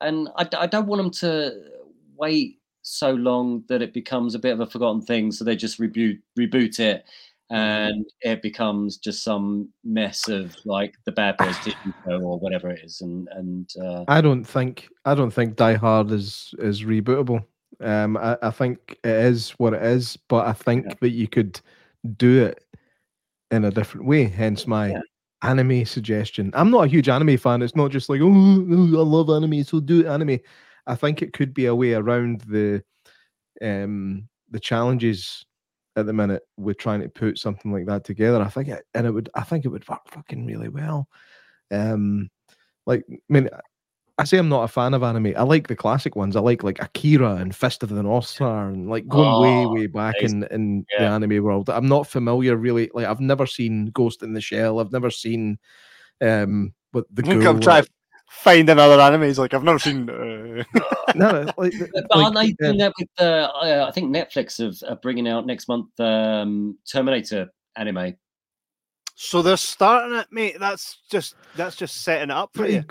and 0.01 0.29
I 0.35 0.67
don't 0.67 0.87
want 0.87 1.01
them 1.01 1.11
to 1.11 1.71
wait 2.17 2.59
so 2.81 3.11
long 3.11 3.63
that 3.67 3.81
it 3.81 3.93
becomes 3.93 4.35
a 4.35 4.39
bit 4.39 4.53
of 4.53 4.59
a 4.59 4.67
forgotten 4.67 5.01
thing. 5.01 5.31
So 5.31 5.43
they 5.43 5.55
just 5.55 5.79
reboot 5.79 6.19
reboot 6.37 6.79
it, 6.79 7.05
and 7.49 8.05
it 8.21 8.41
becomes 8.41 8.97
just 8.97 9.23
some 9.23 9.69
mess 9.83 10.27
of 10.27 10.55
like 10.65 10.93
the 11.05 11.11
Bad 11.11 11.37
Boys 11.37 11.59
TV 11.59 11.75
show 12.07 12.19
or 12.21 12.39
whatever 12.39 12.69
it 12.69 12.81
is, 12.83 13.01
and 13.01 13.27
and 13.31 13.69
uh, 13.81 14.05
I 14.07 14.21
don't 14.21 14.43
think. 14.43 14.89
I 15.05 15.15
don't 15.15 15.31
think 15.31 15.55
Die 15.55 15.73
Hard 15.75 16.11
is 16.11 16.53
is 16.59 16.83
rebootable. 16.83 17.43
Um, 17.81 18.17
I, 18.17 18.37
I 18.41 18.51
think 18.51 18.97
it 19.03 19.09
is 19.09 19.51
what 19.51 19.73
it 19.73 19.83
is, 19.83 20.17
but 20.29 20.47
I 20.47 20.53
think 20.53 20.85
Yeah. 20.87 20.93
that 21.01 21.09
you 21.09 21.27
could 21.27 21.59
do 22.17 22.45
it 22.45 22.63
in 23.51 23.65
a 23.65 23.71
different 23.71 24.07
way. 24.07 24.25
Hence 24.25 24.65
my 24.65 24.89
Yeah. 24.89 25.01
anime 25.43 25.85
suggestion. 25.85 26.51
I'm 26.53 26.71
not 26.71 26.85
a 26.85 26.87
huge 26.87 27.09
anime 27.09 27.37
fan. 27.37 27.61
It's 27.61 27.75
not 27.75 27.91
just 27.91 28.09
like 28.09 28.21
oh, 28.21 28.27
oh, 28.27 28.99
I 28.99 29.03
love 29.03 29.29
anime, 29.29 29.63
so 29.63 29.79
do 29.79 30.07
anime. 30.07 30.39
I 30.87 30.95
think 30.95 31.21
it 31.21 31.33
could 31.33 31.53
be 31.53 31.65
a 31.67 31.75
way 31.75 31.93
around 31.93 32.41
the 32.41 32.83
um 33.61 34.27
the 34.51 34.59
challenges 34.59 35.45
at 35.95 36.05
the 36.05 36.13
minute 36.13 36.43
with 36.57 36.77
trying 36.77 37.01
to 37.01 37.09
put 37.09 37.37
something 37.37 37.71
like 37.71 37.85
that 37.85 38.03
together. 38.03 38.41
I 38.41 38.49
think 38.49 38.67
it, 38.69 38.83
and 38.93 39.07
it 39.07 39.11
would. 39.11 39.29
I 39.35 39.43
think 39.43 39.65
it 39.65 39.69
would 39.69 39.87
work 39.87 40.09
fucking 40.09 40.45
really 40.45 40.69
well. 40.69 41.07
Um, 41.71 42.29
like 42.85 43.03
I 43.09 43.17
mean, 43.29 43.49
I 44.17 44.23
say 44.23 44.37
I'm 44.37 44.49
not 44.49 44.63
a 44.63 44.67
fan 44.69 44.93
of 44.93 45.03
anime. 45.03 45.33
I 45.35 45.43
like 45.43 45.67
the 45.67 45.75
classic 45.75 46.15
ones. 46.15 46.35
I 46.35 46.39
like 46.39 46.63
like 46.63 46.81
Akira 46.81 47.35
and 47.35 47.55
Fist 47.55 47.83
of 47.83 47.89
the 47.89 48.03
North 48.03 48.27
Star 48.27 48.69
and 48.69 48.89
like 48.89 49.07
going 49.07 49.41
way 49.41 49.65
Oh, 49.65 49.73
way 49.73 49.87
back 49.87 50.15
in 50.21 50.43
in 50.51 50.85
the 50.97 51.05
anime 51.05 51.43
world. 51.43 51.69
I'm 51.69 51.87
not 51.87 52.07
familiar 52.07 52.55
really. 52.55 52.89
Like 52.93 53.07
I've 53.07 53.19
never 53.19 53.45
seen 53.45 53.87
Ghost 53.87 54.23
in 54.23 54.33
the 54.33 54.41
Shell. 54.41 54.79
I've 54.79 54.93
never 54.93 55.09
seen 55.09 55.57
um 56.21 56.73
what 56.91 57.05
the 57.13 57.23
ghoul. 57.23 57.59
trying 57.59 57.83
to 57.83 57.89
find 58.43 58.69
another 58.69 58.97
animes. 58.97 59.37
Like 59.37 59.53
I've 59.53 59.63
never 59.63 59.79
seen. 59.79 60.09
Uh... 60.09 60.63
No, 61.15 61.31
no, 61.31 61.51
like, 61.57 61.71
But 61.93 62.05
like, 62.09 62.25
aren't 62.25 62.35
they 62.35 62.51
doing 62.51 62.77
that 62.79 62.91
with? 62.99 63.07
Uh, 63.17 63.47
uh, 63.61 63.85
I 63.87 63.91
think 63.91 64.13
Netflix 64.13 64.57
have 64.57 64.75
are 64.89 64.97
bringing 64.97 65.29
out 65.29 65.45
next 65.45 65.69
month 65.69 65.97
um, 65.97 66.77
Terminator 66.91 67.49
anime. 67.77 68.17
so 69.15 69.41
they're 69.41 69.55
starting 69.55 70.17
it, 70.17 70.27
mate. 70.29 70.57
That's 70.59 70.97
just 71.09 71.35
that's 71.55 71.77
just 71.77 72.03
setting 72.03 72.31
it 72.31 72.35
up 72.35 72.49
for 72.53 72.67
you. 72.67 72.83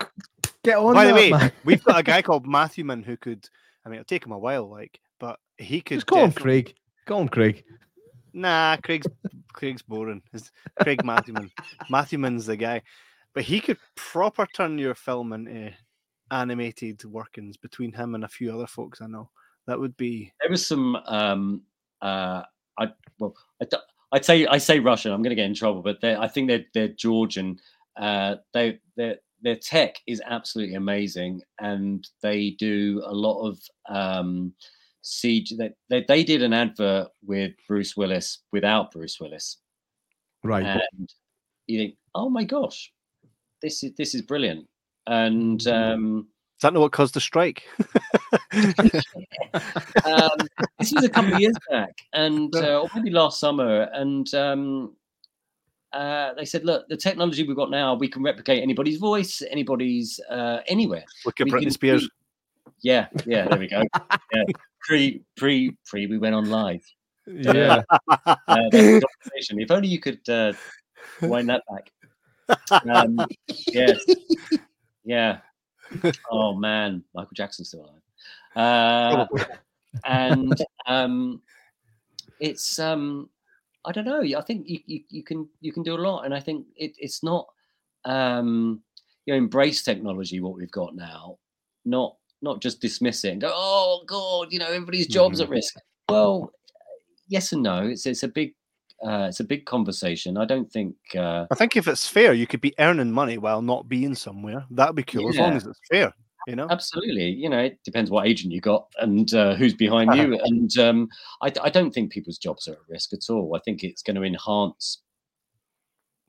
Get 0.63 0.77
on 0.77 0.95
By 0.95 1.05
the 1.05 1.13
way, 1.13 1.29
man. 1.29 1.51
we've 1.65 1.83
got 1.83 1.99
a 1.99 2.03
guy 2.03 2.21
called 2.23 2.47
Matthewman 2.47 3.03
who 3.03 3.15
could. 3.15 3.47
I 3.85 3.89
mean, 3.89 3.99
it'll 3.99 4.05
take 4.05 4.25
him 4.25 4.31
a 4.31 4.39
while, 4.39 4.67
like, 4.67 4.99
but 5.19 5.37
he 5.59 5.81
could. 5.81 5.97
Just 5.97 6.07
call 6.07 6.25
him 6.25 6.31
Craig. 6.31 6.73
Call 7.05 7.21
him 7.21 7.29
Craig. 7.29 7.63
Nah, 8.33 8.77
Craig's 8.77 9.05
Craig's 9.53 9.83
boring. 9.83 10.23
It's 10.33 10.51
Craig 10.81 11.05
Matthewman. 11.05 11.51
Matthewman's 11.91 12.47
the 12.47 12.57
guy, 12.57 12.81
but 13.35 13.43
he 13.43 13.59
could 13.59 13.77
proper 13.95 14.47
turn 14.47 14.77
your 14.79 14.95
film 14.95 15.33
into 15.33 15.71
animated 16.31 17.03
workings 17.05 17.57
between 17.57 17.91
him 17.93 18.15
and 18.15 18.23
a 18.23 18.27
few 18.29 18.51
other 18.51 18.65
folks 18.65 19.01
I 19.01 19.07
know. 19.07 19.29
That 19.67 19.79
would 19.79 19.95
be 19.97 20.31
There 20.41 20.49
was 20.49 20.65
some. 20.65 20.95
Um, 21.05 21.61
uh, 22.01 22.43
I 22.79 22.87
well, 23.19 23.35
I, 23.61 23.65
d- 23.65 23.77
I'd 24.11 24.25
say 24.25 24.45
I 24.47 24.57
say 24.57 24.79
Russian. 24.79 25.11
I'm 25.11 25.21
going 25.21 25.29
to 25.31 25.35
get 25.35 25.45
in 25.45 25.53
trouble, 25.55 25.81
but 25.81 26.01
they're, 26.01 26.19
I 26.19 26.27
think 26.27 26.47
they're 26.47 26.65
they're 26.73 26.87
Georgian. 26.89 27.59
Uh, 27.97 28.35
they 28.53 28.79
their 28.95 29.17
their 29.41 29.55
tech 29.55 29.95
is 30.07 30.21
absolutely 30.25 30.75
amazing, 30.75 31.41
and 31.59 32.07
they 32.21 32.51
do 32.51 33.01
a 33.05 33.13
lot 33.13 33.47
of 33.47 33.59
um, 33.89 34.53
CG. 35.03 35.57
They, 35.57 35.71
they 35.89 36.05
they 36.07 36.23
did 36.23 36.43
an 36.43 36.53
advert 36.53 37.07
with 37.25 37.53
Bruce 37.67 37.95
Willis 37.97 38.39
without 38.51 38.91
Bruce 38.91 39.19
Willis, 39.19 39.57
Right. 40.43 40.65
and 40.65 41.09
you 41.67 41.79
think, 41.79 41.95
oh 42.13 42.29
my 42.29 42.43
gosh, 42.43 42.91
this 43.65 43.83
is 43.83 43.91
this 43.97 44.15
is 44.15 44.21
brilliant. 44.21 44.67
And 45.07 45.59
Mm-hmm. 45.59 45.93
um, 45.93 46.27
Is 46.57 46.61
that 46.61 46.73
not 46.73 46.79
what 46.81 46.91
caused 46.91 47.13
the 47.15 47.19
strike? 47.21 47.63
um, 50.05 50.37
this 50.79 50.93
was 50.93 51.03
a 51.03 51.09
couple 51.09 51.33
of 51.33 51.39
years 51.39 51.55
back, 51.69 51.93
and 52.13 52.55
uh, 52.55 52.81
or 52.81 52.89
maybe 52.95 53.09
last 53.09 53.39
summer, 53.39 53.89
and 53.93 54.33
um, 54.33 54.95
uh, 55.91 56.33
they 56.35 56.45
said, 56.45 56.63
"Look, 56.63 56.87
the 56.87 56.97
technology 56.97 57.43
we've 57.43 57.57
got 57.57 57.71
now, 57.71 57.95
we 57.95 58.07
can 58.07 58.23
replicate 58.23 58.61
anybody's 58.63 58.97
voice, 58.97 59.41
anybody's 59.49 60.19
uh, 60.29 60.59
anywhere." 60.67 61.03
Look 61.25 61.41
at 61.41 61.45
We 61.45 61.51
Britney 61.51 61.61
can 61.63 61.71
Spears. 61.71 62.09
Yeah, 62.81 63.07
yeah, 63.25 63.47
there 63.47 63.57
we 63.57 63.67
go. 63.67 63.81
Yeah. 64.33 64.43
Pre, 64.81 65.23
pre, 65.37 65.75
pre, 65.87 66.07
we 66.07 66.17
went 66.19 66.35
on 66.35 66.49
live. 66.49 66.83
Yeah. 67.25 67.81
Uh, 68.17 68.35
that's 68.47 68.71
the 68.71 69.01
conversation. 69.23 69.59
If 69.59 69.71
only 69.71 69.87
you 69.87 69.99
could 69.99 70.27
uh, 70.29 70.53
wind 71.21 71.49
that 71.49 71.63
back. 71.71 71.91
Um, 72.91 73.19
yes, 73.67 73.99
yeah. 75.03 75.39
Oh 76.31 76.55
man, 76.55 77.03
Michael 77.13 77.31
Jackson's 77.33 77.69
still 77.69 77.81
alive. 77.81 78.01
Uh, 78.55 79.27
and 80.05 80.61
um, 80.87 81.41
it's 82.39 82.79
um, 82.79 83.29
I 83.85 83.91
don't 83.91 84.05
know. 84.05 84.21
I 84.21 84.41
think 84.41 84.67
you, 84.67 84.79
you, 84.85 85.01
you 85.09 85.23
can 85.23 85.47
you 85.61 85.71
can 85.71 85.83
do 85.83 85.95
a 85.95 85.97
lot, 85.97 86.23
and 86.23 86.33
I 86.33 86.39
think 86.39 86.65
it, 86.75 86.93
it's 86.97 87.23
not 87.23 87.47
um, 88.03 88.81
you 89.25 89.33
know 89.33 89.37
embrace 89.37 89.83
technology 89.83 90.39
what 90.39 90.55
we've 90.55 90.71
got 90.71 90.95
now, 90.95 91.37
not 91.85 92.15
not 92.41 92.61
just 92.61 92.81
dismiss 92.81 93.23
it 93.23 93.31
and 93.31 93.41
go 93.41 93.51
oh 93.51 94.03
god 94.05 94.51
you 94.51 94.59
know 94.59 94.67
everybody's 94.67 95.07
jobs 95.07 95.39
at 95.41 95.49
risk. 95.49 95.75
Well, 96.09 96.51
yes 97.27 97.51
and 97.53 97.63
no. 97.63 97.87
It's 97.87 98.05
it's 98.05 98.23
a 98.23 98.27
big 98.27 98.53
uh, 99.05 99.27
it's 99.29 99.39
a 99.39 99.43
big 99.43 99.65
conversation. 99.65 100.37
I 100.37 100.45
don't 100.45 100.71
think 100.71 100.95
uh, 101.15 101.45
I 101.51 101.55
think 101.55 101.77
if 101.77 101.87
it's 101.87 102.07
fair, 102.07 102.33
you 102.33 102.47
could 102.47 102.61
be 102.61 102.73
earning 102.79 103.11
money 103.11 103.37
while 103.37 103.61
not 103.61 103.87
being 103.87 104.15
somewhere. 104.15 104.65
That'd 104.71 104.95
be 104.95 105.03
cool 105.03 105.29
as 105.29 105.37
long 105.37 105.53
as 105.53 105.65
it's 105.65 105.79
fair. 105.91 106.13
You 106.47 106.55
know. 106.55 106.67
Absolutely. 106.69 107.29
You 107.29 107.49
know, 107.49 107.59
it 107.59 107.79
depends 107.83 108.11
what 108.11 108.27
agent 108.27 108.53
you 108.53 108.61
got 108.61 108.87
and 108.99 109.33
uh, 109.33 109.55
who's 109.55 109.73
behind 109.73 110.13
you. 110.15 110.39
And 110.43 110.77
um, 110.77 111.09
I, 111.41 111.51
I 111.63 111.69
don't 111.69 111.91
think 111.91 112.11
people's 112.11 112.37
jobs 112.37 112.67
are 112.67 112.73
at 112.73 112.79
risk 112.87 113.13
at 113.13 113.31
all. 113.31 113.55
I 113.55 113.59
think 113.65 113.83
it's 113.83 114.03
going 114.03 114.15
to 114.15 114.23
enhance 114.23 115.01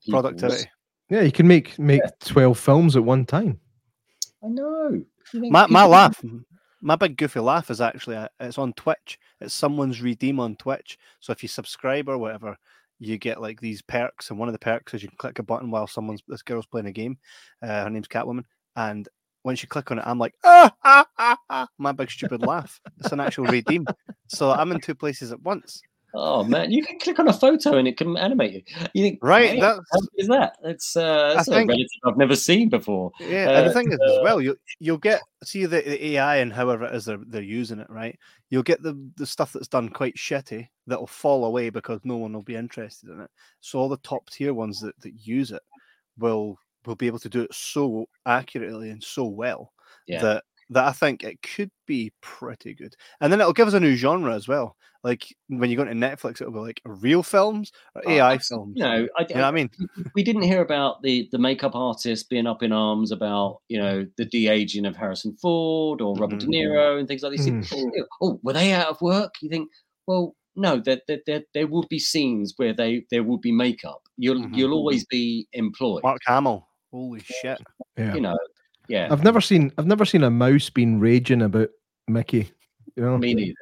people's- 0.03 0.23
Productivity. 0.23 0.71
Yeah, 1.11 1.21
you 1.21 1.33
can 1.33 1.47
make 1.47 1.79
make 1.79 2.01
twelve 2.25 2.59
films 2.59 2.97
at 2.97 3.05
one 3.05 3.27
time. 3.27 3.61
I 4.43 4.49
know. 4.49 5.03
My 5.35 5.67
my 5.67 5.67
people- 5.67 5.89
laugh, 5.91 6.25
my 6.87 6.95
big 6.95 7.17
goofy 7.17 7.41
laugh 7.41 7.69
is 7.69 7.81
actually 7.81 8.15
uh, 8.15 8.29
it's 8.39 8.59
on 8.59 8.73
Twitch. 8.75 9.19
It's 9.41 9.53
someone's 9.53 10.01
redeem 10.01 10.39
on 10.39 10.55
Twitch. 10.55 10.97
So 11.19 11.33
if 11.33 11.43
you 11.43 11.49
subscribe 11.49 12.09
or 12.09 12.17
whatever, 12.17 12.57
you 13.01 13.19
get 13.19 13.41
like 13.41 13.61
these 13.61 13.83
perks, 13.83 14.31
and 14.31 14.39
one 14.39 14.49
of 14.49 14.53
the 14.53 14.61
perks 14.61 14.95
is 14.95 15.03
you 15.03 15.09
can 15.09 15.19
click 15.19 15.41
a 15.41 15.43
button 15.43 15.73
while 15.73 15.89
someone's 15.89 16.23
this 16.29 16.43
girl's 16.43 16.65
playing 16.65 16.87
a 16.87 16.93
game. 16.93 17.19
Uh, 17.61 17.83
her 17.83 17.91
name's 17.91 18.07
Catwoman, 18.07 18.45
and 18.77 19.09
once 19.43 19.63
you 19.63 19.69
click 19.69 19.91
on 19.91 19.99
it, 19.99 20.05
I'm 20.07 20.21
like 20.21 20.35
ah 20.45 20.73
ah 20.85 21.07
ah 21.19 21.39
ah. 21.51 21.67
My 21.77 21.91
big 21.91 22.09
stupid 22.09 22.47
laugh. 22.47 22.81
It's 23.01 23.11
an 23.11 23.19
actual 23.19 23.47
redeem. 23.47 23.87
So 24.29 24.53
I'm 24.53 24.71
in 24.71 24.81
two 24.81 24.95
places 24.95 25.33
at 25.33 25.43
once. 25.43 25.83
Oh 26.15 26.45
man, 26.45 26.71
you 26.71 26.83
can 26.85 26.99
click 26.99 27.19
on 27.19 27.29
a 27.29 27.33
photo 27.33 27.77
and 27.77 27.87
it 27.87 27.97
can 27.99 28.17
animate 28.17 28.53
you. 28.53 28.63
You 28.95 29.03
think, 29.03 29.19
Right, 29.23 29.51
"Hey, 29.51 29.61
that's- 29.61 29.85
how 29.93 29.99
is 30.17 30.29
that? 30.29 30.57
It's 30.65 30.97
uh, 30.97 31.35
that's 31.35 31.49
think- 31.49 31.71
I've 32.05 32.17
never 32.17 32.37
seen 32.37 32.69
before. 32.69 33.11
Yeah, 33.21 33.51
and 33.51 33.67
the 33.67 33.71
Uh, 33.71 33.75
thing 33.75 33.93
is 33.93 33.99
as 34.01 34.19
well, 34.23 34.41
you 34.41 34.57
you'll 34.79 34.99
get 34.99 35.21
see 35.45 35.67
the, 35.67 35.81
the 35.83 36.07
AI 36.15 36.37
and 36.37 36.53
however 36.53 36.85
it 36.87 36.95
is 36.95 37.05
they're 37.05 37.19
they're 37.27 37.43
using 37.43 37.81
it, 37.81 37.91
right? 37.91 38.19
You'll 38.51 38.63
get 38.63 38.83
the 38.83 38.95
the 39.17 39.27
stuff 39.27 39.53
that's 39.53 39.69
done 39.69 39.89
quite 39.91 40.17
shitty 40.17 40.69
that'll 40.87 41.07
fall 41.07 41.45
away 41.45 41.69
because 41.71 42.01
no 42.05 42.17
one 42.17 42.33
will 42.33 42.43
be 42.43 42.57
interested 42.57 43.11
in 43.11 43.21
it. 43.21 43.31
So 43.61 43.79
all 43.79 43.89
the 43.89 43.97
top 43.99 44.31
tier 44.31 44.55
ones 44.55 44.81
that, 44.81 44.99
that 45.01 45.13
use 45.27 45.51
it 45.53 45.63
will 46.19 46.57
will 46.87 46.95
be 46.97 47.09
able 47.09 47.19
to 47.19 47.29
do 47.29 47.43
it 47.43 47.53
so 47.53 48.09
accurately 48.27 48.91
and 48.91 49.03
so 49.03 49.25
well 49.25 49.73
Yeah. 50.07 50.23
that 50.23 50.45
that 50.71 50.85
I 50.85 50.93
think 50.93 51.23
it 51.23 51.41
could 51.43 51.71
be 51.87 52.13
pretty 52.21 52.75
good. 52.75 52.95
And 53.21 53.33
then 53.33 53.41
it'll 53.41 53.53
give 53.53 53.69
us 53.69 53.75
a 53.75 53.81
new 53.81 53.95
genre 53.97 54.35
as 54.35 54.49
well. 54.49 54.77
Like 55.05 55.27
when 55.49 55.71
you 55.71 55.77
go 55.77 55.83
into 55.85 55.95
Netflix, 55.95 56.41
it'll 56.41 56.53
be 56.53 56.59
like 56.59 56.81
real 56.85 57.23
films 57.23 57.71
or 57.95 58.03
Oh, 58.07 58.11
AI 58.11 58.37
abso- 58.37 58.49
films. 58.49 58.73
You 58.77 58.83
know, 58.85 59.09
I, 59.17 59.23
You 59.29 59.35
know 59.37 59.43
what 59.43 59.49
I 59.49 59.51
mean? 59.53 59.71
we 60.17 60.25
didn't 60.25 60.43
hear 60.43 60.61
about 60.63 61.03
the 61.03 61.29
the 61.31 61.39
makeup 61.39 61.77
artist 61.77 62.29
being 62.29 62.47
up 62.49 62.63
in 62.65 62.73
arms 62.73 63.13
about 63.13 63.61
you 63.69 63.79
know 63.79 64.05
the 64.17 64.25
de 64.25 64.49
aging 64.49 64.85
of 64.87 64.97
Harrison 64.97 65.37
Ford 65.41 66.01
or 66.01 66.17
Robert 66.17 66.41
Mhm. 66.41 66.41
De 66.41 66.47
Niro 66.49 66.99
and 66.99 67.07
things 67.07 67.23
like 67.23 67.37
this. 67.37 67.47
Mm. 67.47 67.65
think, 67.69 67.95
Oh, 68.21 68.41
were 68.43 68.53
they 68.55 68.73
out 68.73 68.89
of 68.89 69.01
work? 69.01 69.35
You 69.43 69.49
think, 69.49 69.71
well, 70.09 70.35
no, 70.57 70.81
there 70.81 71.01
there, 71.07 71.21
there, 71.27 71.43
there 71.55 71.67
would 71.69 71.89
be 71.89 72.01
scenes 72.01 72.55
where 72.57 72.73
they 72.73 73.05
there 73.13 73.23
would 73.23 73.43
be 73.43 73.53
makeup. 73.53 74.03
You'll 74.17 74.41
Mhm. 74.47 74.57
you'll 74.57 74.73
always 74.73 75.05
be 75.07 75.47
employed. 75.53 76.03
Mark 76.03 76.23
Hamill. 76.27 76.67
Holy 76.91 77.21
shit. 77.21 77.61
Yeah. 77.97 78.15
You 78.15 78.23
know, 78.23 78.39
yeah. 78.89 79.09
I've 79.11 79.25
never 79.25 79.41
seen 79.41 79.73
I've 79.79 79.87
never 79.87 80.05
seen 80.05 80.23
a 80.23 80.31
mouse 80.31 80.71
being 80.71 80.99
raging 81.01 81.43
about 81.43 81.71
Mickey. 82.09 82.51
You 82.97 83.03
know? 83.05 83.19
Me 83.19 83.35
neither. 83.35 83.57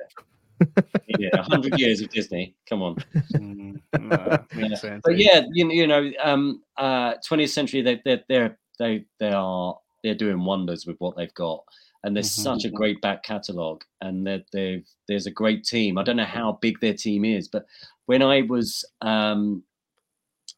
yeah, 1.18 1.42
hundred 1.42 1.78
years 1.78 2.00
of 2.00 2.08
Disney. 2.10 2.54
Come 2.68 2.82
on. 2.82 2.96
Mm, 3.34 3.80
nah, 3.98 4.38
makes 4.54 4.80
sense, 4.80 5.02
but 5.04 5.14
eh? 5.14 5.18
yeah, 5.18 5.42
you, 5.52 5.70
you 5.70 5.86
know, 5.86 6.10
um, 6.22 6.62
uh, 6.76 7.14
20th 7.28 7.48
century, 7.50 7.82
they 7.82 8.00
they 8.04 8.22
they're 8.28 8.56
they 8.78 9.04
they 9.18 9.32
are 9.32 9.76
they're 10.02 10.14
doing 10.14 10.44
wonders 10.44 10.86
with 10.86 10.96
what 10.98 11.16
they've 11.16 11.34
got, 11.34 11.64
and 12.04 12.14
there's 12.14 12.30
Mhm. 12.30 12.42
such 12.42 12.64
a 12.64 12.70
great 12.70 13.00
back 13.00 13.24
catalogue, 13.24 13.82
and 14.00 14.24
that 14.26 14.44
they've 14.52 14.86
there's 15.08 15.26
a 15.26 15.30
great 15.30 15.64
team. 15.64 15.98
I 15.98 16.04
don't 16.04 16.16
know 16.16 16.24
how 16.24 16.58
big 16.62 16.78
their 16.80 16.94
team 16.94 17.24
is, 17.24 17.48
but 17.48 17.66
when 18.06 18.22
I 18.22 18.42
was, 18.42 18.84
um, 19.00 19.64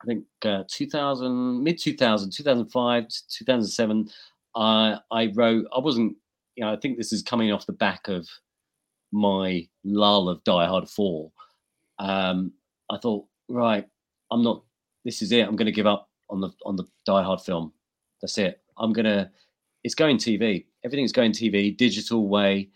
I 0.03 0.07
think 0.07 0.25
uh, 0.45 0.65
2000 0.69 1.63
mid 1.65 1.79
2000 1.79 2.31
2005 2.33 3.09
to 3.09 3.29
2007, 3.29 4.11
I 4.57 4.99
I 5.11 5.33
wrote. 5.35 5.67
I 5.75 5.79
wasn't, 5.79 6.17
you 6.57 6.65
know, 6.65 6.73
I 6.73 6.77
think 6.77 6.97
this 6.97 7.13
is 7.13 7.23
coming 7.23 7.53
off 7.53 7.67
the 7.67 7.73
back 7.73 8.09
of 8.09 8.27
my 9.13 9.69
lull 9.85 10.29
of 10.29 10.43
Die 10.45 10.67
Hard 10.67 10.89
4. 10.89 11.31
Um, 11.99 12.53
I 12.91 12.99
thought, 12.99 13.27
right, 13.49 13.87
I'm 14.31 14.43
not. 14.43 14.63
This 15.05 15.23
is 15.23 15.31
it. 15.31 15.47
I'm 15.47 15.57
going 15.57 15.67
to 15.67 15.73
give 15.73 15.87
up 15.87 16.09
on 16.31 16.41
the 16.41 16.51
on 16.65 16.77
the 16.77 16.85
Die 17.05 17.23
Hard 17.23 17.41
film. 17.41 17.73
That's 18.21 18.39
it. 18.39 18.61
I'm 18.79 18.93
gonna. 18.93 19.31
It's 19.85 19.95
going 19.95 20.17
TV. 20.17 20.65
Everything's 20.85 21.13
going 21.13 21.33
TV, 21.33 21.77
digital 21.77 22.29
way. 22.29 22.71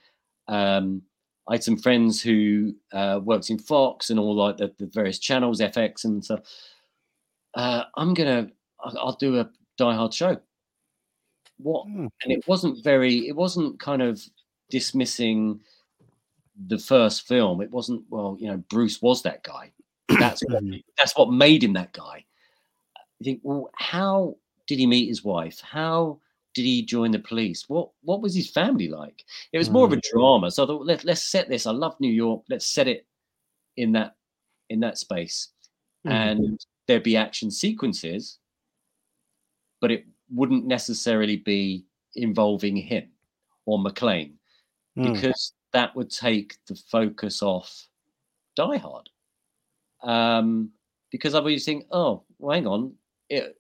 Um, 0.47 1.03
I 1.49 1.55
had 1.55 1.65
some 1.65 1.77
friends 1.77 2.23
who 2.23 2.75
uh, 2.93 3.21
worked 3.23 3.51
in 3.51 3.59
Fox 3.59 4.11
and 4.11 4.21
all 4.21 4.37
like 4.37 4.59
the, 4.59 4.73
the 4.79 4.87
various 4.87 5.19
channels, 5.19 5.61
FX 5.61 6.05
and 6.05 6.25
stuff. 6.25 6.41
Uh, 7.55 7.85
I'm 7.97 8.15
gonna. 8.15 8.49
I'll 8.83 9.17
do 9.17 9.41
a 9.41 9.51
Die 9.77 9.95
Hard 9.95 10.15
show. 10.15 10.39
What? 11.63 11.87
Hmm. 11.87 12.07
And 12.23 12.33
it 12.33 12.47
wasn't 12.47 12.83
very. 12.85 13.29
It 13.29 13.37
wasn't 13.37 13.79
kind 13.81 14.03
of 14.03 14.21
dismissing 14.71 15.61
the 16.69 16.79
first 16.79 17.27
film. 17.27 17.61
It 17.61 17.71
wasn't. 17.71 18.05
Well, 18.11 18.37
you 18.41 18.49
know, 18.49 18.59
Bruce 18.69 19.01
was 19.03 19.23
that 19.23 19.43
guy. 19.43 19.73
That's 20.19 20.43
what, 20.43 20.63
that's 20.99 21.17
what 21.17 21.31
made 21.33 21.63
him 21.63 21.73
that 21.75 21.93
guy. 21.93 22.25
You 23.21 23.25
think, 23.25 23.41
well, 23.45 23.71
how 23.77 24.37
did 24.67 24.79
he 24.79 24.87
meet 24.87 25.07
his 25.09 25.23
wife? 25.23 25.61
How 25.61 26.19
did 26.55 26.65
he 26.65 26.83
join 26.85 27.13
the 27.13 27.19
police? 27.21 27.69
What 27.69 27.91
what 28.03 28.21
was 28.21 28.35
his 28.35 28.51
family 28.51 28.89
like? 28.89 29.25
It 29.53 29.59
was 29.59 29.71
more 29.71 29.87
of 29.87 29.93
a 29.93 30.01
drama. 30.13 30.51
So 30.51 30.65
I 30.65 30.67
thought, 30.67 30.85
let, 30.85 31.05
let's 31.05 31.23
set 31.23 31.49
this. 31.49 31.67
I 31.67 31.71
love 31.71 31.95
New 32.01 32.13
York. 32.13 32.43
Let's 32.49 32.67
set 32.67 32.89
it 32.89 33.07
in 33.77 33.93
that 33.93 34.17
in 34.69 34.81
that 34.81 34.99
space, 34.99 35.49
Mhm. 36.07 36.11
and 36.13 36.67
there'd 36.87 37.03
be 37.03 37.17
action 37.17 37.51
sequences, 37.51 38.39
but 39.81 39.91
it 39.91 40.07
wouldn't 40.33 40.67
necessarily 40.67 41.37
be 41.37 41.85
involving 42.15 42.77
him 42.77 43.09
or 43.67 43.79
McClane 43.79 44.33
Mm. 44.99 45.13
because 45.15 45.53
that 45.73 45.95
would 45.95 46.11
take 46.11 46.57
the 46.67 46.75
focus 46.75 47.43
off 47.43 47.87
Die 48.57 48.77
Hard. 48.79 49.09
Um, 50.03 50.71
because 51.13 51.35
I 51.35 51.39
always 51.39 51.65
think, 51.65 51.87
oh, 51.93 52.25
well, 52.39 52.55
hang 52.55 52.67
on, 52.67 52.95
it, 53.29 53.57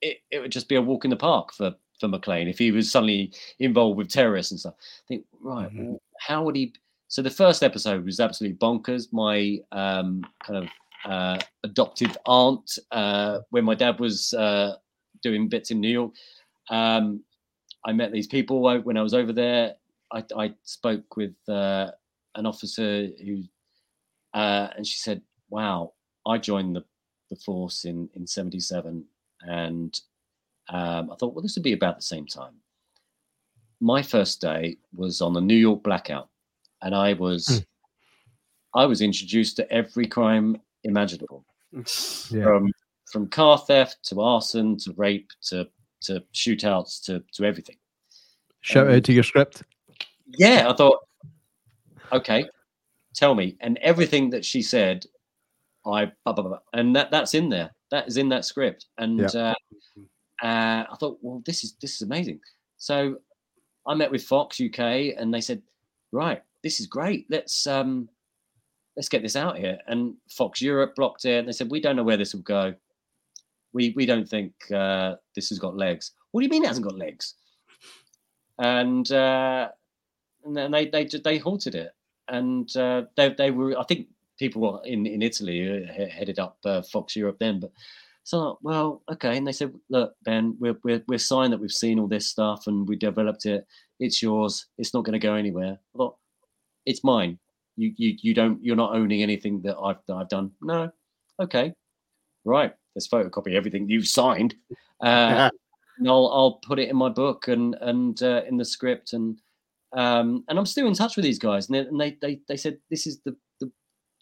it 0.00 0.18
it 0.30 0.38
would 0.40 0.52
just 0.52 0.68
be 0.68 0.76
a 0.76 0.82
walk 0.82 1.04
in 1.04 1.10
the 1.10 1.16
park 1.16 1.52
for 1.52 1.74
for 2.00 2.08
McClane 2.08 2.48
if 2.48 2.58
he 2.58 2.72
was 2.72 2.90
suddenly 2.90 3.32
involved 3.58 3.98
with 3.98 4.08
terrorists 4.08 4.52
and 4.52 4.60
stuff. 4.60 4.74
I 4.78 5.06
think, 5.08 5.26
right, 5.40 5.70
Mhm. 5.70 5.84
well, 5.86 6.02
how 6.20 6.44
would 6.44 6.56
he? 6.56 6.72
So 7.08 7.22
the 7.22 7.30
first 7.30 7.62
episode 7.62 8.04
was 8.04 8.18
absolutely 8.20 8.56
bonkers. 8.58 9.12
My 9.12 9.58
um, 9.72 10.24
kind 10.42 10.64
of 10.64 10.68
uh, 11.04 11.38
adopted 11.62 12.16
aunt, 12.26 12.78
uh, 12.90 13.40
when 13.50 13.64
my 13.64 13.74
dad 13.74 14.00
was 14.00 14.32
uh, 14.32 14.76
doing 15.24 15.48
bits 15.48 15.72
in 15.72 15.80
New 15.80 15.88
York, 15.90 16.12
um, 16.70 17.24
I 17.84 17.92
met 17.92 18.12
these 18.12 18.28
people 18.28 18.62
when 18.62 18.96
I 18.96 19.02
was 19.02 19.14
over 19.14 19.32
there. 19.32 19.74
I, 20.12 20.22
I 20.36 20.54
spoke 20.62 21.16
with 21.16 21.34
uh, 21.48 21.90
an 22.36 22.46
officer 22.46 23.08
who, 23.24 23.42
uh, 24.32 24.68
and 24.76 24.86
she 24.86 24.98
said, 24.98 25.20
"Wow, 25.50 25.94
I 26.26 26.38
joined 26.38 26.76
the, 26.76 26.84
the 27.30 27.36
force 27.36 27.84
in 27.84 28.08
in 28.14 28.26
'77, 28.26 29.04
and 29.42 30.00
um, 30.68 31.10
I 31.10 31.16
thought, 31.16 31.34
well, 31.34 31.42
this 31.42 31.56
would 31.56 31.64
be 31.64 31.72
about 31.72 31.96
the 31.96 32.02
same 32.02 32.26
time." 32.26 32.54
My 33.80 34.02
first 34.02 34.40
day 34.40 34.78
was 34.94 35.20
on 35.20 35.32
the 35.34 35.40
New 35.40 35.56
York 35.56 35.82
blackout, 35.82 36.28
and 36.80 36.94
I 36.94 37.12
was, 37.14 37.48
Hmm. 37.48 38.78
I 38.80 38.86
was 38.86 39.00
introduced 39.02 39.56
to 39.56 39.70
every 39.70 40.06
crime 40.06 40.60
imaginable 40.84 41.44
Yeah. 42.30 42.44
from 42.44 42.72
from 43.14 43.28
car 43.28 43.56
theft 43.56 44.02
to 44.02 44.20
arson 44.20 44.76
to 44.76 44.92
rape 44.96 45.30
to 45.40 45.68
to 46.00 46.20
shootouts 46.34 47.00
to 47.04 47.22
to 47.32 47.44
everything. 47.44 47.76
Shout 48.60 48.88
Um, 48.88 48.94
out 48.94 49.04
to 49.04 49.12
your 49.12 49.22
script. 49.22 49.62
Yeah, 50.36 50.68
I 50.68 50.74
thought, 50.74 50.98
okay, 52.10 52.44
tell 53.14 53.36
me. 53.36 53.56
And 53.60 53.78
everything 53.78 54.30
that 54.30 54.44
she 54.44 54.62
said, 54.62 55.06
I 55.86 56.10
blah, 56.24 56.32
blah, 56.34 56.42
blah, 56.42 56.58
and 56.72 56.96
that 56.96 57.12
that's 57.12 57.34
in 57.34 57.48
there. 57.48 57.70
That 57.92 58.08
is 58.08 58.16
in 58.16 58.28
that 58.30 58.44
script. 58.44 58.86
And 58.98 59.20
uh, 59.36 59.54
uh, 60.42 60.84
I 60.90 60.96
thought, 60.98 61.18
well, 61.22 61.40
this 61.46 61.62
is 61.62 61.76
this 61.80 61.94
is 61.94 62.02
amazing. 62.02 62.40
So 62.78 63.18
I 63.86 63.94
met 63.94 64.10
with 64.10 64.24
Fox 64.24 64.60
UK, 64.60 65.14
and 65.16 65.32
they 65.32 65.40
said, 65.40 65.62
right, 66.10 66.42
this 66.64 66.80
is 66.80 66.88
great. 66.88 67.26
Let's 67.30 67.64
um, 67.68 68.08
let's 68.96 69.08
get 69.08 69.22
this 69.22 69.36
out 69.36 69.56
here. 69.56 69.78
And 69.86 70.14
Fox 70.30 70.60
Europe 70.60 70.96
blocked 70.96 71.26
it. 71.26 71.38
And 71.38 71.46
they 71.46 71.52
said, 71.52 71.70
we 71.70 71.80
don't 71.80 71.94
know 71.94 72.02
where 72.02 72.16
this 72.16 72.34
will 72.34 72.42
go. 72.42 72.74
We 73.74 73.92
we 73.96 74.06
don't 74.06 74.28
think 74.28 74.54
uh, 74.72 75.16
this 75.34 75.50
has 75.50 75.58
got 75.58 75.76
legs. 75.76 76.12
What 76.30 76.40
do 76.40 76.46
you 76.46 76.50
mean 76.50 76.64
it 76.64 76.68
hasn't 76.68 76.86
got 76.86 76.96
legs? 76.96 77.34
And 78.58 79.10
uh, 79.12 79.68
and 80.44 80.56
then 80.56 80.70
they 80.70 80.86
they 80.86 81.04
they 81.04 81.38
halted 81.38 81.74
it, 81.74 81.92
and 82.28 82.74
uh, 82.76 83.02
they 83.16 83.30
they 83.30 83.50
were. 83.50 83.78
I 83.78 83.84
think 83.84 84.08
people 84.38 84.80
in 84.80 85.06
in 85.06 85.22
Italy 85.22 85.86
uh, 85.86 86.06
headed 86.08 86.38
up 86.38 86.58
uh, 86.64 86.82
Fox 86.82 87.16
Europe 87.16 87.38
then, 87.38 87.60
but. 87.60 87.72
So 88.26 88.58
well, 88.62 89.02
okay, 89.12 89.36
and 89.36 89.46
they 89.46 89.52
said, 89.52 89.74
"Look, 89.90 90.14
Ben, 90.24 90.56
we're 90.58 90.78
we're 90.82 91.02
we're 91.06 91.18
signed 91.18 91.52
that 91.52 91.60
we've 91.60 91.70
seen 91.70 91.98
all 91.98 92.08
this 92.08 92.26
stuff 92.26 92.66
and 92.66 92.88
we 92.88 92.96
developed 92.96 93.44
it. 93.44 93.66
It's 94.00 94.22
yours. 94.22 94.64
It's 94.78 94.94
not 94.94 95.04
going 95.04 95.12
to 95.12 95.18
go 95.18 95.34
anywhere." 95.34 95.78
I 95.94 95.98
thought, 95.98 96.16
"It's 96.86 97.04
mine. 97.04 97.38
You 97.76 97.92
you 97.98 98.16
you 98.22 98.32
don't. 98.32 98.64
You're 98.64 98.76
not 98.76 98.94
owning 98.96 99.22
anything 99.22 99.60
that 99.64 99.76
I've 99.76 99.98
that 100.06 100.14
I've 100.14 100.30
done." 100.30 100.52
No, 100.62 100.90
okay, 101.38 101.74
right. 102.46 102.72
Let's 102.94 103.08
photocopy 103.08 103.54
everything 103.54 103.88
you've 103.88 104.08
signed, 104.08 104.54
uh, 105.02 105.50
and 105.98 106.08
I'll 106.08 106.30
I'll 106.32 106.60
put 106.64 106.78
it 106.78 106.88
in 106.88 106.96
my 106.96 107.08
book 107.08 107.48
and 107.48 107.76
and 107.80 108.22
uh, 108.22 108.42
in 108.48 108.56
the 108.56 108.64
script 108.64 109.12
and 109.12 109.40
um, 109.92 110.44
and 110.48 110.58
I'm 110.58 110.66
still 110.66 110.86
in 110.88 110.94
touch 110.94 111.16
with 111.16 111.24
these 111.24 111.38
guys, 111.38 111.68
and 111.68 111.74
they 111.74 111.80
and 111.80 112.00
they, 112.00 112.18
they 112.20 112.40
they 112.48 112.56
said 112.56 112.78
this 112.90 113.06
is 113.06 113.20
the 113.20 113.36
the 113.60 113.70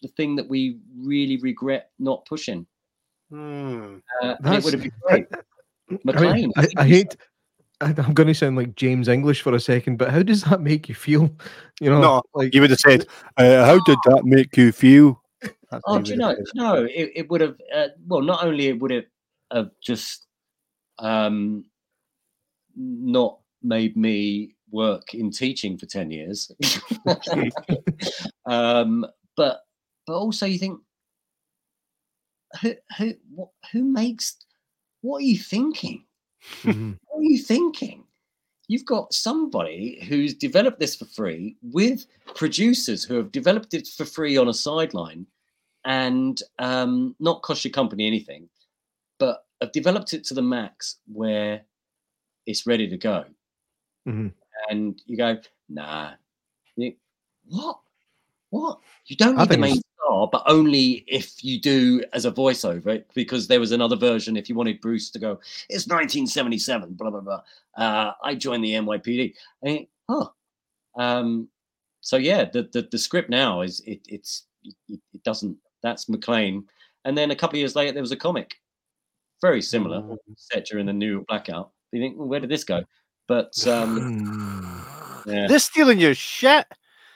the 0.02 0.08
thing 0.08 0.36
that 0.36 0.48
we 0.48 0.78
really 0.98 1.38
regret 1.38 1.90
not 1.98 2.26
pushing. 2.26 2.66
Hmm. 3.30 3.96
Uh, 4.22 4.36
it 4.44 4.64
would 4.64 4.74
have 4.74 4.82
been 4.82 4.92
great. 5.02 5.26
I, 6.14 6.32
mean, 6.34 6.52
I, 6.56 6.68
I 6.76 6.84
hate. 6.86 7.16
I- 7.80 7.94
I'm 7.96 8.14
going 8.14 8.28
to 8.28 8.34
sound 8.34 8.56
like 8.56 8.76
James 8.76 9.08
English 9.08 9.42
for 9.42 9.54
a 9.54 9.60
second, 9.60 9.96
but 9.96 10.10
how 10.10 10.22
does 10.22 10.42
that 10.44 10.60
make 10.60 10.88
you 10.88 10.94
feel? 10.94 11.30
You 11.80 11.90
know, 11.90 12.00
No, 12.00 12.22
like 12.34 12.54
You 12.54 12.60
would 12.60 12.70
have 12.70 12.78
said, 12.78 13.06
uh, 13.38 13.64
"How 13.64 13.80
did 13.84 13.98
that 14.06 14.24
make 14.24 14.56
you 14.56 14.70
feel?" 14.70 15.21
That's 15.72 15.84
Oh, 15.86 16.02
do 16.02 16.10
you 16.12 16.18
know? 16.18 16.28
have. 16.28 16.38
No, 16.54 16.84
it, 16.84 17.12
it 17.16 17.30
would 17.30 17.40
have. 17.40 17.56
Uh, 17.74 17.88
well, 18.06 18.20
not 18.20 18.44
only 18.44 18.68
it 18.68 18.78
would 18.78 18.92
it 18.92 19.08
have 19.50 19.70
just 19.82 20.26
um, 20.98 21.64
not 22.76 23.38
made 23.62 23.96
me 23.96 24.54
work 24.70 25.14
in 25.14 25.30
teaching 25.30 25.78
for 25.78 25.86
ten 25.86 26.10
years, 26.10 26.52
um, 28.46 29.06
but 29.34 29.62
but 30.06 30.12
also 30.12 30.44
you 30.44 30.58
think 30.58 30.78
who 32.60 32.74
who 32.98 33.14
what, 33.34 33.48
who 33.72 33.82
makes 33.82 34.36
what 35.00 35.18
are 35.18 35.26
you 35.26 35.38
thinking? 35.38 36.04
Mhm. 36.64 36.98
What 37.06 37.20
are 37.20 37.24
you 37.24 37.38
thinking? 37.38 38.04
You've 38.68 38.84
got 38.84 39.14
somebody 39.14 40.04
who's 40.06 40.34
developed 40.34 40.80
this 40.80 40.96
for 40.96 41.06
free 41.06 41.56
with 41.62 42.04
producers 42.34 43.04
who 43.04 43.14
have 43.14 43.32
developed 43.32 43.72
it 43.72 43.88
for 43.88 44.04
free 44.04 44.36
on 44.36 44.48
a 44.48 44.54
sideline 44.54 45.26
and 45.84 46.40
um, 46.58 47.14
not 47.18 47.42
cost 47.42 47.64
your 47.64 47.72
company 47.72 48.06
anything, 48.06 48.48
but 49.18 49.44
I've 49.60 49.72
developed 49.72 50.12
it 50.14 50.24
to 50.24 50.34
the 50.34 50.42
max 50.42 50.96
where 51.12 51.62
it's 52.46 52.66
ready 52.66 52.88
to 52.88 52.96
go. 52.96 53.24
Mhm. 54.06 54.32
And 54.68 55.00
you 55.06 55.16
go, 55.16 55.38
nah, 55.68 56.12
you, 56.76 56.94
what? 57.46 57.78
What? 58.50 58.80
You 59.06 59.16
don't 59.16 59.38
I 59.38 59.42
need 59.42 59.50
the 59.50 59.58
main 59.58 59.80
star, 59.96 60.28
but 60.30 60.42
only 60.46 61.04
if 61.06 61.42
you 61.42 61.58
do 61.60 62.04
as 62.12 62.24
a 62.26 62.30
voiceover, 62.32 63.02
because 63.14 63.46
there 63.48 63.60
was 63.60 63.72
another 63.72 63.96
version 63.96 64.36
if 64.36 64.48
you 64.48 64.54
wanted 64.54 64.80
Bruce 64.80 65.10
to 65.10 65.18
go, 65.18 65.40
it's 65.70 65.86
1977, 65.86 66.94
blah, 66.94 67.10
blah, 67.10 67.20
blah. 67.20 67.42
Uh, 67.76 68.12
I 68.22 68.34
joined 68.34 68.62
the 68.64 68.72
NYPD. 68.72 69.34
And, 69.62 69.74
you- 69.80 69.86
huh. 70.10 70.28
Um, 70.96 71.48
so 72.02 72.16
yeah, 72.18 72.44
the, 72.44 72.64
the, 72.72 72.88
the 72.90 72.98
script 72.98 73.30
now 73.30 73.62
is, 73.62 73.80
it, 73.86 74.00
it's, 74.08 74.44
it, 74.64 75.00
it 75.14 75.22
doesn't, 75.24 75.56
that's 75.82 76.06
McClane. 76.06 76.64
And 77.04 77.16
then 77.18 77.30
a 77.30 77.36
couple 77.36 77.56
of 77.56 77.60
years 77.60 77.74
later, 77.76 77.92
there 77.92 78.02
was 78.02 78.12
a 78.12 78.16
comic, 78.16 78.54
very 79.40 79.60
similar, 79.62 80.00
Mm. 80.02 80.18
set 80.36 80.66
during 80.66 80.86
the 80.86 80.92
new 80.92 81.24
blackout. 81.28 81.72
You 81.92 82.00
think, 82.00 82.16
well, 82.18 82.28
where 82.28 82.40
did 82.40 82.50
this 82.50 82.64
go? 82.64 82.84
But 83.28 83.52
um, 83.66 85.22
yeah, 85.26 85.46
They're 85.48 85.58
stealing 85.58 85.98
your 86.00 86.14
shit. 86.14 86.66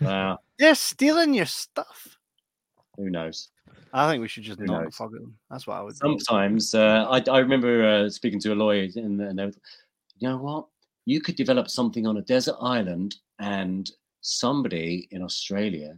wow, 0.01 0.39
They're 0.59 0.75
stealing 0.75 1.35
your 1.35 1.47
stuff. 1.47 2.17
who 2.97 3.11
knows? 3.11 3.49
I 3.93 4.11
think 4.11 4.21
we 4.21 4.29
should 4.29 4.43
just 4.43 4.59
Who 4.59 4.67
not 4.67 4.83
knows? 4.85 4.97
fuck 4.97 5.11
them. 5.13 5.37
That's 5.51 5.67
what 5.67 5.75
I 5.77 5.83
would. 5.83 5.95
do. 5.95 5.99
Sometimes 6.19 6.75
uh, 6.75 7.07
I, 7.09 7.23
I 7.31 7.39
remember 7.39 7.87
uh, 7.87 8.11
speaking 8.11 8.41
to 8.41 8.53
a 8.53 8.55
lawyer, 8.55 8.89
and, 8.97 9.21
and 9.21 9.39
they 9.39 9.45
were, 9.47 9.53
you 10.19 10.29
know 10.29 10.37
what? 10.39 10.67
You 11.07 11.21
could 11.21 11.37
develop 11.37 11.71
something 11.71 12.07
on 12.07 12.17
a 12.17 12.23
desert 12.23 12.57
island, 12.61 13.17
and 13.39 13.91
somebody 14.21 15.09
in 15.13 15.23
Australia 15.23 15.97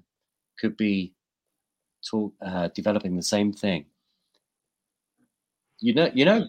could 0.61 0.77
be 0.77 1.15
talk, 2.03 2.33
uh, 2.45 2.69
developing 2.75 3.17
the 3.17 3.23
same 3.23 3.53
thing. 3.53 3.87
You 5.81 5.95
know, 5.95 6.11
you 6.13 6.25
know, 6.25 6.49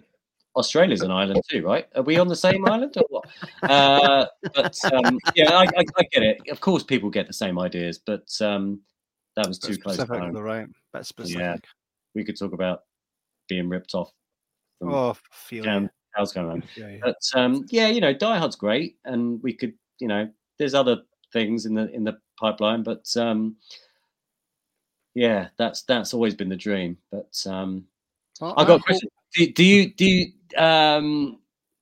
Australia's 0.55 1.01
an 1.01 1.11
island 1.11 1.41
too, 1.49 1.63
right? 1.63 1.87
Are 1.95 2.01
we 2.01 2.17
on 2.17 2.27
the 2.27 2.35
same 2.35 2.67
island 2.67 2.95
or 2.97 3.03
what? 3.09 3.25
Uh, 3.61 4.25
but 4.55 4.77
um, 4.91 5.19
yeah, 5.35 5.51
I, 5.53 5.63
I, 5.63 5.83
I 5.97 6.03
get 6.11 6.23
it. 6.23 6.41
Of 6.49 6.59
course, 6.59 6.83
people 6.83 7.09
get 7.09 7.27
the 7.27 7.33
same 7.33 7.59
ideas, 7.59 7.99
but 7.99 8.29
um, 8.41 8.81
that 9.35 9.47
was 9.47 9.59
too 9.59 9.77
close 9.77 9.97
to 9.97 10.01
specific, 10.01 10.23
home. 10.23 10.33
though, 10.33 10.41
right? 10.41 10.67
Bit 10.93 11.05
specific. 11.05 11.63
We 12.15 12.23
could 12.23 12.37
talk 12.37 12.53
about 12.53 12.83
being 13.47 13.69
ripped 13.69 13.93
off 13.93 14.11
from 14.79 14.93
Oh, 14.93 15.15
feel 15.31 15.63
Jam. 15.63 15.89
House 16.15 16.33
going 16.33 16.49
on. 16.49 16.63
Yeah, 16.75 16.89
yeah. 16.89 16.97
But 17.01 17.21
um, 17.35 17.65
yeah, 17.69 17.87
you 17.87 18.01
know, 18.01 18.13
Die 18.13 18.37
Hard's 18.37 18.55
great, 18.55 18.97
and 19.05 19.41
we 19.43 19.53
could, 19.53 19.73
you 19.99 20.07
know, 20.07 20.27
there's 20.57 20.73
other 20.73 21.03
things 21.31 21.65
in 21.65 21.75
the 21.75 21.89
in 21.93 22.03
the 22.03 22.17
pipeline, 22.39 22.81
but 22.81 23.05
um, 23.15 23.55
yeah, 25.15 25.47
that's 25.57 25.83
that's 25.83 26.13
always 26.13 26.35
been 26.35 26.49
the 26.49 26.55
dream. 26.55 26.97
But 27.11 27.43
um, 27.47 27.85
Well, 28.39 28.53
I 28.57 28.63
got 28.63 28.69
a 28.69 28.71
hope- 28.73 28.85
question. 28.85 29.09
Do, 29.35 29.45
do 29.51 29.63
you 29.63 29.93
do 29.93 30.05
you 30.05 30.31
um 30.57 31.39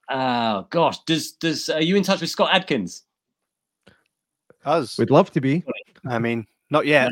oh 0.10 0.68
gosh, 0.70 1.00
does 1.06 1.32
does 1.34 1.70
are 1.70 1.82
you 1.82 1.96
in 1.96 2.04
touch 2.04 2.22
with 2.22 2.30
Scott 2.30 2.50
Adkins? 2.54 3.04
Us. 4.66 4.98
We'd 4.98 5.12
love 5.12 5.32
to 5.32 5.40
be. 5.42 5.64
I 6.06 6.20
mean, 6.20 6.46
not 6.70 6.86
yet. 6.86 7.10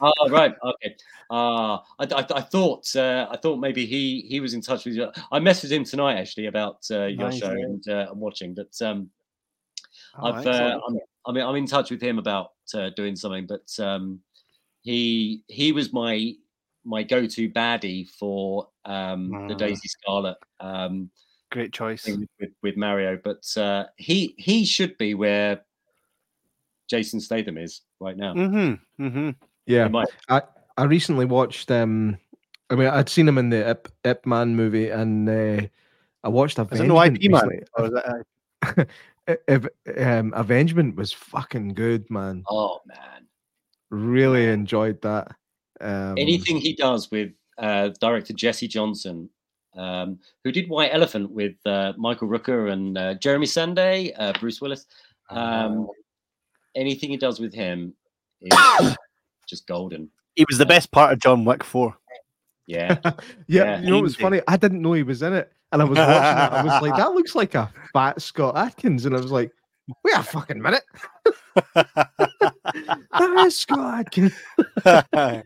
Oh 0.00 0.28
right, 0.28 0.54
okay. 0.64 0.96
Uh, 1.30 1.76
I, 1.98 2.04
I, 2.04 2.26
I 2.34 2.40
thought 2.40 2.94
uh, 2.96 3.28
I 3.30 3.36
thought 3.36 3.58
maybe 3.58 3.86
he 3.86 4.22
he 4.28 4.40
was 4.40 4.54
in 4.54 4.60
touch 4.60 4.84
with 4.84 4.94
you. 4.94 5.08
I 5.30 5.38
messaged 5.38 5.70
him 5.70 5.84
tonight 5.84 6.18
actually 6.18 6.46
about 6.46 6.84
uh, 6.90 7.04
your 7.06 7.30
Nice. 7.30 7.38
show 7.38 7.50
and 7.50 7.86
uh, 7.88 8.06
I'm 8.10 8.18
watching, 8.20 8.54
but 8.54 8.72
um, 8.84 9.10
Oh, 10.18 10.32
I've 10.32 10.46
uh. 10.46 10.80
I'm, 10.88 10.98
I 11.26 11.32
mean 11.32 11.44
I'm 11.44 11.56
in 11.56 11.66
touch 11.66 11.90
with 11.90 12.00
him 12.02 12.18
about 12.18 12.52
uh, 12.74 12.90
doing 12.96 13.14
something, 13.16 13.46
but 13.46 13.68
um, 13.84 14.20
he 14.86 15.42
he 15.48 15.72
was 15.72 15.92
my 15.92 16.32
my 16.84 17.02
go-to 17.02 17.50
baddie 17.50 18.08
for 18.08 18.68
um, 18.84 19.48
the. 19.48 19.54
Daisy 19.56 19.88
Scarlet 19.88 20.36
um, 20.60 21.10
Great 21.50 21.72
choice. 21.72 22.06
with, 22.06 22.50
with 22.62 22.76
Mario, 22.76 23.18
but 23.22 23.44
uh, 23.56 23.86
he 23.96 24.34
he 24.38 24.64
should 24.64 24.96
be 24.96 25.14
where 25.14 25.62
Jason 26.88 27.20
Statham 27.20 27.58
is 27.58 27.80
right 27.98 28.16
now. 28.16 28.34
Mm-hmm. 28.34 29.04
Mm-hmm. 29.04 29.30
Yeah. 29.66 29.84
He 29.86 29.90
might. 29.90 30.08
I 30.78 30.84
recently 30.84 31.24
watched. 31.24 31.70
um 31.70 32.18
I 32.70 32.74
mean, 32.74 32.88
I'd 32.88 33.08
seen 33.08 33.28
him 33.28 33.38
in 33.38 33.50
the 33.50 33.68
Ip, 33.70 33.88
Ip 34.04 34.26
Man 34.26 34.54
movie, 34.54 34.90
and 34.90 35.28
uh, 35.28 35.66
I 36.24 36.28
watched 36.28 36.58
Is 36.58 36.80
it 36.80 36.86
Avengement. 36.86 36.88
no 36.88 37.02
IP 37.02 37.30
man? 37.30 37.60
Or 37.74 37.84
is 37.86 37.92
it, 37.92 38.04
uh, 38.68 38.84
I- 39.98 40.00
um, 40.18 40.32
Avengement 40.36 40.94
was 40.96 41.12
fucking 41.12 41.74
good, 41.74 42.08
man. 42.10 42.44
Oh 42.48 42.80
man. 42.86 43.26
Really 43.96 44.46
enjoyed 44.48 45.00
that. 45.02 45.32
Um, 45.80 46.14
anything 46.18 46.56
he 46.58 46.74
does 46.74 47.10
with 47.10 47.32
uh, 47.58 47.88
director 48.00 48.32
Jesse 48.34 48.68
Johnson, 48.68 49.30
um, 49.76 50.18
who 50.44 50.52
did 50.52 50.68
White 50.68 50.90
Elephant 50.92 51.30
with 51.30 51.54
uh, 51.64 51.92
Michael 51.96 52.28
Rooker 52.28 52.72
and 52.72 52.96
uh, 52.98 53.14
Jeremy 53.14 53.46
Sunday, 53.46 54.12
uh, 54.14 54.32
Bruce 54.38 54.60
Willis. 54.60 54.86
Um, 55.30 55.88
anything 56.74 57.10
he 57.10 57.16
does 57.16 57.40
with 57.40 57.54
him 57.54 57.94
is 58.42 58.96
just 59.48 59.66
golden. 59.66 60.10
he 60.34 60.44
was 60.48 60.58
the 60.58 60.66
best 60.66 60.90
part 60.92 61.12
of 61.12 61.18
John 61.20 61.44
Wick 61.44 61.64
4. 61.64 61.96
Yeah, 62.66 62.98
yeah, 63.04 63.12
Yeah. 63.46 63.80
you 63.80 63.90
know 63.90 64.00
what's 64.00 64.14
Easy. 64.14 64.22
funny? 64.22 64.40
I 64.48 64.56
didn't 64.56 64.82
know 64.82 64.92
he 64.92 65.02
was 65.04 65.22
in 65.22 65.32
it, 65.32 65.50
and 65.72 65.80
I 65.80 65.84
was 65.84 65.96
watching 65.98 66.12
it. 66.12 66.52
I 66.52 66.62
was 66.64 66.82
like, 66.82 66.96
"That 66.96 67.12
looks 67.12 67.34
like 67.34 67.54
a 67.54 67.72
fat 67.92 68.20
Scott 68.20 68.56
Adkins," 68.56 69.06
and 69.06 69.16
I 69.16 69.20
was 69.20 69.30
like, 69.32 69.52
"Wait 70.04 70.14
a 70.16 70.22
fucking 70.22 70.60
minute!" 70.60 70.82
that 71.74 73.44
is 73.46 73.56
Scott 73.56 74.00
Adkins. 74.00 74.32
yeah, 74.86 75.42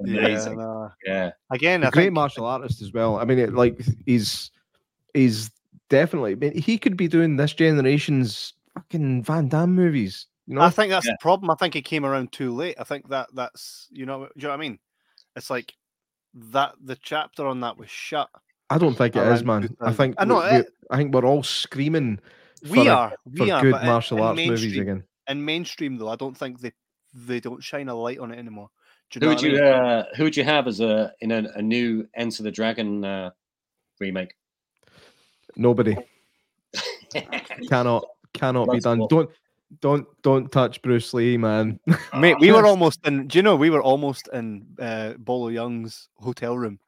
Amazing. 0.00 0.56
no. 0.58 0.90
Yeah. 1.04 1.32
Again, 1.50 1.82
a 1.84 1.88
I 1.88 1.90
great 1.90 2.04
think 2.04 2.14
martial 2.14 2.46
artist 2.46 2.82
as 2.82 2.92
well. 2.92 3.18
I 3.18 3.24
mean, 3.24 3.38
it, 3.38 3.52
like 3.54 3.80
he's 4.06 4.50
he's 5.14 5.50
definitely. 5.90 6.32
I 6.32 6.36
mean, 6.36 6.56
he 6.56 6.78
could 6.78 6.96
be 6.96 7.08
doing 7.08 7.36
this 7.36 7.52
generation's 7.52 8.54
fucking 8.74 9.22
Van 9.24 9.48
Damme 9.48 9.74
movies. 9.74 10.26
You 10.46 10.56
know, 10.56 10.62
I 10.62 10.70
think 10.70 10.90
that's 10.90 11.06
Yeah. 11.06 11.12
the 11.12 11.18
problem. 11.20 11.50
I 11.50 11.54
think 11.54 11.74
he 11.74 11.82
came 11.82 12.04
around 12.04 12.32
too 12.32 12.52
late. 12.54 12.76
I 12.78 12.84
think 12.84 13.08
that 13.10 13.28
that's 13.34 13.88
you 13.90 14.06
know, 14.06 14.20
do 14.24 14.30
you 14.36 14.42
know 14.44 14.48
what 14.48 14.54
I 14.54 14.60
mean? 14.60 14.78
It's 15.36 15.50
like 15.50 15.72
that 16.34 16.74
the 16.82 16.96
chapter 16.96 17.46
on 17.46 17.60
that 17.60 17.76
was 17.76 17.90
shut. 17.90 18.28
I 18.70 18.78
don't 18.78 18.94
think 18.94 19.16
it 19.16 19.26
is, 19.28 19.44
man. 19.44 19.76
I 19.80 19.92
think 19.92 20.14
I 20.18 20.24
know, 20.24 20.36
we- 20.38 20.44
eh, 20.44 20.58
we- 20.58 20.64
I 20.90 20.96
think 20.96 21.14
we're 21.14 21.26
all 21.26 21.42
screaming 21.42 22.18
We 22.62 22.78
for 22.84 22.88
a- 22.88 22.94
are, 22.94 23.10
for 23.10 23.44
we 23.44 23.50
are 23.50 23.60
good 23.62 23.72
but 23.72 23.84
martial 23.84 24.22
arts 24.22 24.38
movies 24.38 24.78
again. 24.78 25.04
In 25.28 25.44
mainstream 25.44 25.96
though, 25.96 26.08
I 26.08 26.16
don't 26.16 26.36
think 26.36 26.60
they 26.60 26.72
they 27.14 27.40
don't 27.40 27.62
shine 27.62 27.88
a 27.88 27.94
light 27.94 28.18
on 28.18 28.32
it 28.32 28.38
anymore. 28.38 28.70
Do 29.10 29.20
Who 29.20 29.26
you 29.26 29.28
know 29.28 29.34
would 29.34 29.42
what 29.42 29.44
I 29.44 29.48
you 29.48 29.52
mean? 29.52 29.90
uh, 29.92 30.04
who 30.16 30.24
would 30.24 30.36
you 30.36 30.44
have 30.44 30.66
as 30.66 30.80
a 30.80 31.12
in 31.20 31.30
a, 31.30 31.44
a 31.54 31.62
new 31.62 32.08
Enter 32.14 32.42
the 32.42 32.50
Dragon 32.50 33.04
uh, 33.04 33.30
remake? 34.00 34.34
Nobody 35.56 35.96
cannot 37.68 38.04
cannot 38.32 38.70
be 38.70 38.80
done. 38.80 39.00
well. 39.00 39.08
Don't 39.08 39.30
don't 39.80 40.06
don't 40.22 40.50
touch 40.52 40.80
Bruce 40.82 41.12
Lee, 41.14 41.36
man. 41.36 41.78
Mate, 42.18 42.36
we 42.40 42.52
were 42.52 42.66
almost 42.66 43.06
in. 43.06 43.26
Do 43.28 43.38
you 43.38 43.42
know 43.42 43.56
we 43.56 43.70
were 43.70 43.82
almost 43.82 44.28
in 44.32 44.66
uh, 44.78 45.14
Bolo 45.18 45.48
Yeung's 45.48 46.08
hotel 46.16 46.56
room? 46.56 46.78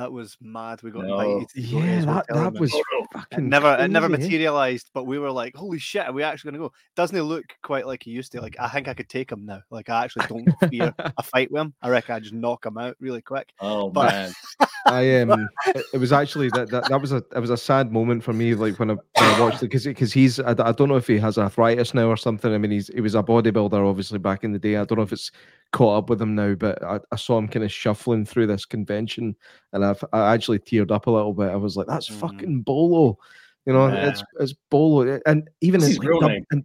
That 0.00 0.10
was 0.12 0.34
mad. 0.40 0.82
We 0.82 0.90
got 0.90 1.04
No. 1.04 1.20
invited. 1.20 1.48
To 1.50 1.60
yeah, 1.60 2.04
that, 2.06 2.24
that 2.30 2.54
was 2.54 2.72
Oh, 2.72 2.82
no. 2.90 3.00
It 3.02 3.08
fucking 3.12 3.48
never 3.50 3.76
it 3.78 3.90
never 3.90 4.06
eh? 4.06 4.16
materialized, 4.16 4.90
but 4.94 5.04
we 5.04 5.18
were 5.18 5.30
like, 5.30 5.54
"Holy 5.54 5.78
shit, 5.78 6.06
are 6.06 6.12
we 6.12 6.22
actually 6.22 6.52
gonna 6.52 6.64
go?" 6.68 6.72
Doesn't 6.96 7.14
he 7.14 7.20
look 7.20 7.44
quite 7.62 7.86
like 7.86 8.02
he 8.04 8.10
used 8.10 8.32
to? 8.32 8.40
Like, 8.40 8.56
I 8.58 8.68
think 8.68 8.88
I 8.88 8.94
could 8.94 9.10
take 9.10 9.30
him 9.30 9.44
now. 9.44 9.60
Like, 9.68 9.90
I 9.90 10.04
actually 10.04 10.24
don't 10.26 10.70
fear 10.70 10.94
a 11.18 11.22
fight 11.22 11.52
with 11.52 11.60
him. 11.60 11.74
I 11.82 11.90
reckon 11.90 12.14
I 12.14 12.20
just 12.20 12.32
knock 12.32 12.64
him 12.64 12.78
out 12.78 12.96
really 12.98 13.20
quick. 13.20 13.52
Oh 13.60 13.90
But- 13.90 14.10
man, 14.12 14.32
I 14.86 15.20
um, 15.20 15.48
it, 15.66 15.84
it 15.92 15.98
was 15.98 16.12
actually 16.12 16.48
that, 16.54 16.70
that 16.70 16.88
that 16.88 17.00
was 17.00 17.12
a 17.12 17.22
it 17.36 17.38
was 17.38 17.50
a 17.50 17.56
sad 17.58 17.92
moment 17.92 18.24
for 18.24 18.32
me. 18.32 18.54
Like 18.54 18.78
when 18.78 18.92
I, 18.92 18.94
when 18.94 19.34
I 19.34 19.40
watched 19.40 19.58
it, 19.58 19.66
because 19.66 19.84
because 19.84 20.14
he's 20.14 20.40
I 20.40 20.54
don't 20.54 20.88
know 20.88 20.96
if 20.96 21.06
he 21.08 21.18
has 21.18 21.36
arthritis 21.36 21.92
now 21.92 22.06
or 22.06 22.16
something. 22.16 22.54
I 22.54 22.56
mean, 22.56 22.70
he's 22.70 22.88
he 22.88 23.02
was 23.02 23.14
a 23.14 23.22
bodybuilder 23.22 23.86
obviously 23.86 24.18
back 24.18 24.44
in 24.44 24.52
the 24.52 24.58
day. 24.58 24.76
I 24.78 24.84
don't 24.86 24.96
know 24.96 25.04
if 25.04 25.12
it's 25.12 25.30
caught 25.72 25.98
up 25.98 26.10
with 26.10 26.20
him 26.20 26.34
now, 26.34 26.54
but 26.54 26.82
I, 26.82 26.98
I 27.12 27.16
saw 27.16 27.38
him 27.38 27.48
kind 27.48 27.64
of 27.64 27.72
shuffling 27.72 28.24
through 28.24 28.46
this 28.48 28.64
convention, 28.64 29.36
and 29.72 29.84
I've 29.84 30.02
I 30.12 30.32
actually 30.34 30.58
teared 30.58 30.90
up 30.90 31.06
a 31.06 31.10
little 31.10 31.32
bit. 31.32 31.48
I 31.50 31.56
was 31.56 31.76
like, 31.76 31.86
that's 31.86 32.08
Mhm. 32.08 32.14
fucking 32.20 32.62
Bolo, 32.62 33.18
you 33.66 33.72
know, 33.72 33.86
it's 33.86 34.22
it's 34.40 34.54
Bolo, 34.70 35.20
and 35.26 35.48
even 35.60 35.80
his 35.80 35.98
real 35.98 36.20
name? 36.20 36.44
in 36.52 36.64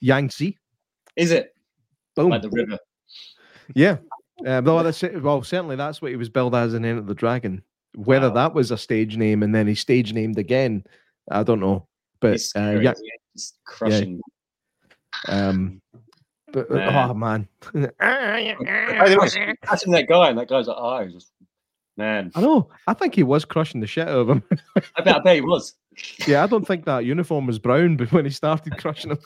Yangtze, 0.00 0.56
is 1.16 1.30
it 1.30 1.54
boom, 2.16 2.30
like 2.30 2.42
the 2.42 2.50
river? 2.50 2.78
yeah. 3.74 3.98
Uh, 4.46 4.60
well, 4.64 4.82
that's 4.82 5.02
it. 5.04 5.22
well, 5.22 5.42
certainly 5.42 5.76
that's 5.76 6.02
what 6.02 6.10
he 6.10 6.16
was 6.16 6.28
billed 6.28 6.54
as 6.54 6.74
in 6.74 6.84
Enter 6.84 7.02
the 7.02 7.14
Dragon. 7.14 7.62
Whether 7.94 8.28
Wow. 8.28 8.34
that 8.34 8.54
was 8.54 8.70
a 8.72 8.78
stage 8.78 9.16
name 9.16 9.42
and 9.42 9.54
then 9.54 9.68
he 9.68 9.74
stage 9.76 10.12
named 10.12 10.38
again, 10.38 10.82
I 11.30 11.42
don't 11.44 11.60
know. 11.60 11.86
But 12.20 12.34
uh, 12.34 12.38
scary, 12.38 12.84
yeah? 12.84 12.94
Crushing. 13.64 14.20
um, 15.28 15.80
but 16.52 16.70
uh, 16.70 16.74
Man. 16.74 16.94
oh 17.04 17.14
man, 17.14 17.48
By 17.98 19.08
the 19.08 19.86
that 19.92 20.06
guy, 20.08 20.28
and 20.28 20.38
that 20.38 20.48
guy's 20.48 20.66
like, 20.66 20.76
oh, 20.78 21.08
just 21.08 21.32
man. 21.96 22.30
I 22.34 22.40
know. 22.40 22.68
I 22.86 22.94
think 22.94 23.14
he 23.14 23.22
was 23.22 23.44
crushing 23.44 23.80
the 23.80 23.86
shit 23.86 24.08
out 24.08 24.16
of 24.16 24.28
him. 24.30 24.42
I 24.96 25.02
bet, 25.02 25.16
I 25.16 25.18
bet 25.20 25.34
he 25.36 25.40
was. 25.40 25.74
yeah, 26.26 26.42
I 26.42 26.46
don't 26.46 26.66
think 26.66 26.84
that 26.84 27.04
uniform 27.04 27.46
was 27.46 27.58
brown, 27.58 27.96
but 27.96 28.12
when 28.12 28.24
he 28.24 28.30
started 28.30 28.78
crushing 28.78 29.12
him, 29.12 29.18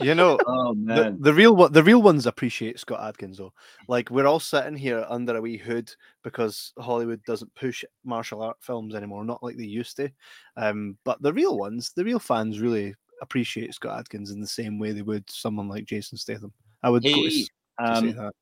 you 0.00 0.14
know, 0.14 0.38
Oh 0.46 0.74
the, 0.74 0.80
man, 0.80 1.18
the 1.20 1.34
real 1.34 1.54
one, 1.56 1.72
the 1.72 1.82
real 1.82 2.02
ones 2.02 2.26
appreciate 2.26 2.78
Scott 2.78 3.06
Adkins 3.06 3.38
though. 3.38 3.52
Like 3.88 4.10
we're 4.10 4.26
all 4.26 4.40
sitting 4.40 4.76
here 4.76 5.04
under 5.08 5.36
a 5.36 5.40
wee 5.40 5.56
hood 5.56 5.94
because 6.22 6.72
Hollywood 6.78 7.22
doesn't 7.24 7.54
push 7.54 7.84
martial 8.04 8.42
art 8.42 8.56
films 8.60 8.94
anymore, 8.94 9.24
not 9.24 9.42
like 9.42 9.56
they 9.56 9.64
used 9.64 9.96
to. 9.96 10.10
Um, 10.56 10.96
but 11.04 11.20
the 11.22 11.32
real 11.32 11.58
ones, 11.58 11.92
the 11.94 12.04
real 12.04 12.18
fans, 12.18 12.60
really 12.60 12.94
appreciate 13.22 13.72
Scott 13.74 14.00
Adkins 14.00 14.30
in 14.30 14.40
the 14.40 14.46
same 14.46 14.78
way 14.78 14.92
they 14.92 15.02
would 15.02 15.28
someone 15.30 15.68
like 15.68 15.84
Jason 15.84 16.18
Statham. 16.18 16.52
I 16.82 16.90
would 16.90 17.02
to, 17.04 17.08
he. 17.08 17.48
to 17.86 17.96
say 17.96 18.12
Um, 18.12 18.12
that. 18.12 18.32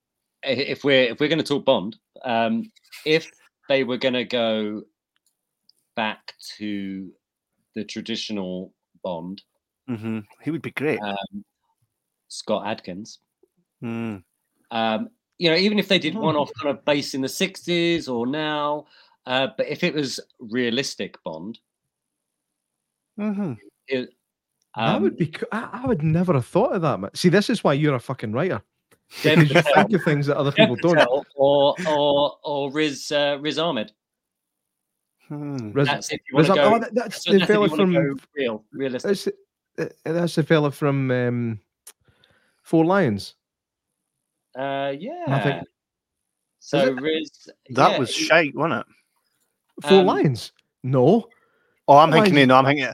if 0.43 0.83
we're 0.85 1.05
if 1.11 1.21
we're 1.21 1.29
going 1.29 1.39
to 1.39 1.45
talk 1.45 1.65
Bond, 1.65 1.97
um, 2.25 2.71
if 3.07 3.31
they 3.69 3.85
were 3.85 3.99
going 3.99 4.15
to 4.15 4.25
go 4.25 4.83
back 5.95 6.35
to 6.57 7.13
the 7.75 7.85
traditional 7.85 8.73
Bond, 9.05 9.43
hmm 9.87 10.21
He 10.43 10.51
would 10.51 10.63
be 10.63 10.71
great. 10.73 11.01
um, 11.01 11.45
Scott 12.29 12.67
Adkins, 12.67 13.19
Mm. 13.83 14.23
um, 14.71 15.09
you 15.39 15.51
know, 15.51 15.57
even 15.57 15.79
if 15.79 15.89
they 15.89 15.99
did 15.99 16.15
one 16.15 16.35
Hmm. 16.35 16.41
off 16.41 16.51
kind 16.61 16.77
of 16.77 16.85
base 16.85 17.15
in 17.15 17.21
the 17.23 17.29
'60s 17.29 18.09
or 18.09 18.27
now, 18.27 18.87
uh, 19.27 19.49
but 19.57 19.67
if 19.69 19.85
it 19.85 19.95
was 19.95 20.21
realistic 20.39 21.17
Bond, 21.25 21.59
hmm 23.17 23.53
it, 23.89 24.11
that 24.77 24.97
um, 24.97 25.03
would 25.03 25.17
be. 25.17 25.27
co- 25.27 25.47
I, 25.53 25.81
I 25.83 25.87
would 25.87 26.03
never 26.03 26.33
have 26.35 26.47
thought 26.47 26.73
of 26.75 26.83
that. 26.83 27.01
Man. 27.01 27.11
See, 27.15 27.29
this 27.29 27.51
is 27.51 27.63
why 27.65 27.73
you're 27.75 27.95
a 27.95 28.01
fucking 28.01 28.33
writer 28.33 28.63
Dev 29.23 29.41
because 29.41 29.55
you 29.67 29.73
think 29.75 29.93
of 29.93 30.03
things 30.05 30.27
that 30.27 30.37
other 30.37 30.51
Dev 30.53 30.57
people 30.69 30.77
don't. 30.77 30.97
Patel 30.97 31.27
or 31.35 31.75
or 31.89 32.37
or 32.45 32.73
Riz 32.73 33.11
uh, 33.11 33.39
Riz 33.41 33.59
Ahmed. 33.59 33.93
Hmm. 35.29 35.73
Riz- 35.73 35.87
That's 35.89 36.11
if 36.13 36.21
you 36.31 36.39
Riz- 36.39 36.49
want 36.49 36.61
to 36.61 36.65
go. 36.69 36.75
oh, 36.75 36.79
that- 36.79 36.95
that's 36.95 37.25
so 37.25 37.33
the 37.33 37.39
that's 37.39 37.51
if 37.51 37.55
you 37.55 37.55
fella 37.55 37.69
wanna 37.69 37.83
from. 37.83 37.93
go 38.17 38.21
real 38.37 38.65
realistic. 38.73 39.09
That's, 39.09 39.29
uh, 40.07 40.13
that's 40.13 40.35
the 40.35 40.43
fella 40.43 40.71
from 40.73 41.11
um, 41.11 41.61
Four 42.63 42.85
Lions. 42.85 43.35
Uh, 44.59 44.93
yeah. 44.99 45.43
think- 45.43 45.69
So 46.59 46.79
it? 46.79 47.01
Riz, 47.01 47.49
That 47.71 47.93
yeah, 47.93 47.99
was 47.99 48.15
he- 48.15 48.25
shite, 48.25 48.55
wasn't 48.55 48.81
it? 48.81 48.87
Four 49.89 50.01
Um, 50.01 50.07
Lions. 50.07 50.53
No, 50.83 51.29
Oh, 51.89 51.97
I'm 51.99 52.11
Why 52.11 52.23
thinking. 52.23 52.39
is- 52.43 52.49
No, 52.49 52.57
I'm 52.57 52.65
thinking. 52.65 52.89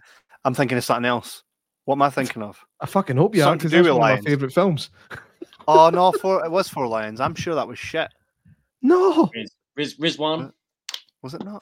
I'm 0.44 0.54
thinking 0.54 0.78
of 0.78 0.84
something 0.84 1.04
else. 1.06 1.42
What 1.86 1.94
am 1.94 2.02
I 2.02 2.10
thinking 2.10 2.42
of? 2.42 2.62
I 2.80 2.86
fucking 2.86 3.16
hope 3.16 3.34
you 3.34 3.40
are 3.42 3.44
Something 3.46 3.58
to 3.60 3.62
because 3.68 3.70
do 3.72 3.76
that's 3.84 3.94
with 3.94 4.00
one 4.00 4.12
of 4.12 4.24
my 4.24 4.30
favorite 4.30 4.52
films. 4.52 4.90
Oh 5.68 5.90
no, 5.90 6.12
four. 6.12 6.44
It 6.44 6.50
was 6.52 6.68
Four 6.68 6.86
Lions. 6.86 7.20
I'm 7.20 7.34
sure 7.34 7.56
that 7.56 7.66
was 7.66 7.76
shit. 7.76 8.08
No, 8.82 9.28
Riz, 9.34 9.50
Riz, 9.76 9.98
Riz 9.98 10.16
one. 10.16 10.52
Was 11.22 11.34
it 11.34 11.42
not? 11.44 11.60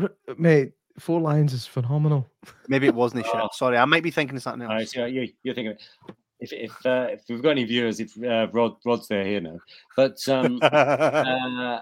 R- 0.00 0.14
mate, 0.38 0.72
Four 0.98 1.20
Lions 1.20 1.52
is 1.52 1.66
phenomenal. 1.66 2.26
Maybe 2.68 2.86
it 2.86 2.94
wasn't 2.94 3.26
Oh. 3.26 3.30
shit. 3.42 3.52
Sorry, 3.54 3.76
I 3.76 3.84
might 3.84 4.02
be 4.02 4.10
thinking 4.10 4.34
of 4.34 4.42
something 4.42 4.66
I 4.66 4.80
else. 4.80 4.92
see. 4.92 5.06
You, 5.08 5.28
you're 5.42 5.54
thinking. 5.54 5.72
of 5.72 6.14
If 6.40 6.54
if 6.54 6.86
uh, 6.86 7.08
if 7.10 7.22
we've 7.28 7.42
got 7.42 7.50
any 7.50 7.64
viewers, 7.64 8.00
if 8.00 8.16
uh, 8.24 8.48
Rod 8.50 8.76
Rod's 8.86 9.08
there 9.08 9.26
here 9.26 9.42
now, 9.42 9.58
but 9.94 10.16
um, 10.28 10.58
uh, 10.62 11.80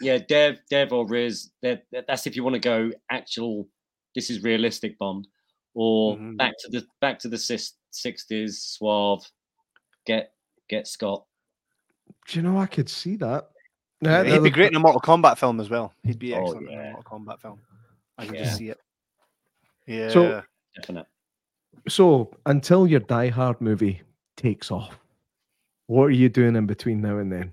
yeah, 0.00 0.18
Dev 0.18 0.56
Dev 0.68 0.92
or 0.92 1.06
Riz, 1.06 1.52
that 1.62 1.84
that's 2.08 2.26
if 2.26 2.34
you 2.34 2.42
want 2.42 2.54
to 2.54 2.60
go 2.60 2.90
actual. 3.08 3.68
This 4.16 4.30
is 4.30 4.42
realistic 4.42 4.98
Bond, 4.98 5.28
or 5.74 6.16
Mhm. 6.16 6.36
back 6.36 6.54
to 6.60 6.68
the 6.68 6.86
back 7.00 7.18
to 7.20 7.28
the 7.28 7.38
sixties 7.90 8.62
suave. 8.62 9.24
Get 10.06 10.32
get 10.68 10.86
Scott. 10.86 11.24
Do 12.28 12.38
you 12.38 12.42
know 12.42 12.58
I 12.58 12.66
could 12.66 12.88
see 12.88 13.16
that? 13.16 13.50
Yeah, 14.00 14.22
Yeah, 14.22 14.32
he'd 14.34 14.42
be 14.42 14.50
great 14.50 14.70
in 14.70 14.76
a 14.76 14.80
Mortal 14.80 15.00
Kombat 15.00 15.36
film 15.38 15.60
as 15.60 15.68
well. 15.68 15.92
He'd 16.04 16.18
be 16.18 16.34
Oh, 16.34 16.40
excellent 16.42 16.70
in 16.70 16.78
a 16.78 16.82
Mortal 16.92 17.02
Kombat 17.18 17.40
film. 17.40 17.60
I 18.18 18.26
can 18.26 18.34
Yeah. 18.34 18.44
just 18.44 18.56
see 18.56 18.68
it. 18.70 18.80
Yeah. 19.86 20.08
So- 20.08 20.42
Definite. 20.76 21.06
So 21.88 22.32
until 22.46 22.86
your 22.86 23.00
Die 23.00 23.28
Hard 23.28 23.60
movie 23.60 24.02
takes 24.36 24.70
off, 24.70 24.98
what 25.86 26.04
are 26.04 26.10
you 26.10 26.28
doing 26.28 26.56
in 26.56 26.66
between 26.66 27.00
now 27.00 27.18
and 27.18 27.30
then? 27.32 27.52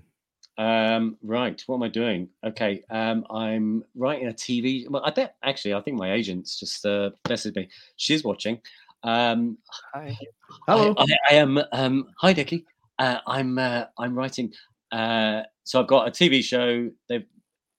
Um, 0.58 1.16
right. 1.22 1.62
What 1.66 1.76
am 1.76 1.84
I 1.84 1.88
doing? 1.88 2.28
Okay. 2.44 2.82
Um, 2.90 3.24
I'm 3.30 3.84
writing 3.94 4.28
a 4.28 4.32
TV. 4.32 4.88
Well, 4.90 5.02
I 5.04 5.10
bet 5.10 5.36
actually, 5.44 5.74
I 5.74 5.80
think 5.80 5.96
my 5.96 6.12
agent's 6.12 6.58
just 6.58 6.84
uh, 6.84 7.10
messaged 7.24 7.56
me. 7.56 7.68
She's 7.96 8.24
watching. 8.24 8.60
Um, 9.04 9.56
Hi. 9.94 10.18
Hello. 10.66 10.94
I, 10.98 11.02
I, 11.02 11.06
I 11.30 11.34
am. 11.34 11.60
Um, 11.72 12.08
hi, 12.18 12.32
Dickie. 12.32 12.66
Uh, 12.98 13.18
I'm. 13.26 13.58
Uh, 13.58 13.84
I'm 13.98 14.16
writing. 14.16 14.52
Uh, 14.90 15.42
so 15.62 15.80
I've 15.80 15.86
got 15.86 16.08
a 16.08 16.10
TV 16.10 16.42
show. 16.42 16.90
They've 17.08 17.24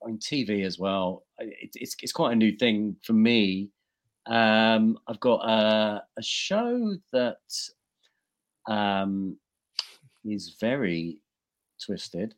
on 0.01 0.17
TV 0.17 0.65
as 0.65 0.79
well. 0.79 1.25
It, 1.39 1.71
it's 1.75 1.95
it's 2.01 2.13
quite 2.13 2.31
a 2.31 2.35
new 2.35 2.55
thing 2.55 2.95
for 3.03 3.13
me. 3.13 3.69
Um, 4.25 4.97
I've 5.07 5.19
got 5.19 5.41
a, 5.47 6.03
a 6.17 6.21
show 6.21 6.95
that 7.11 7.37
um, 8.67 9.37
is 10.23 10.55
very 10.59 11.21
twisted. 11.83 12.35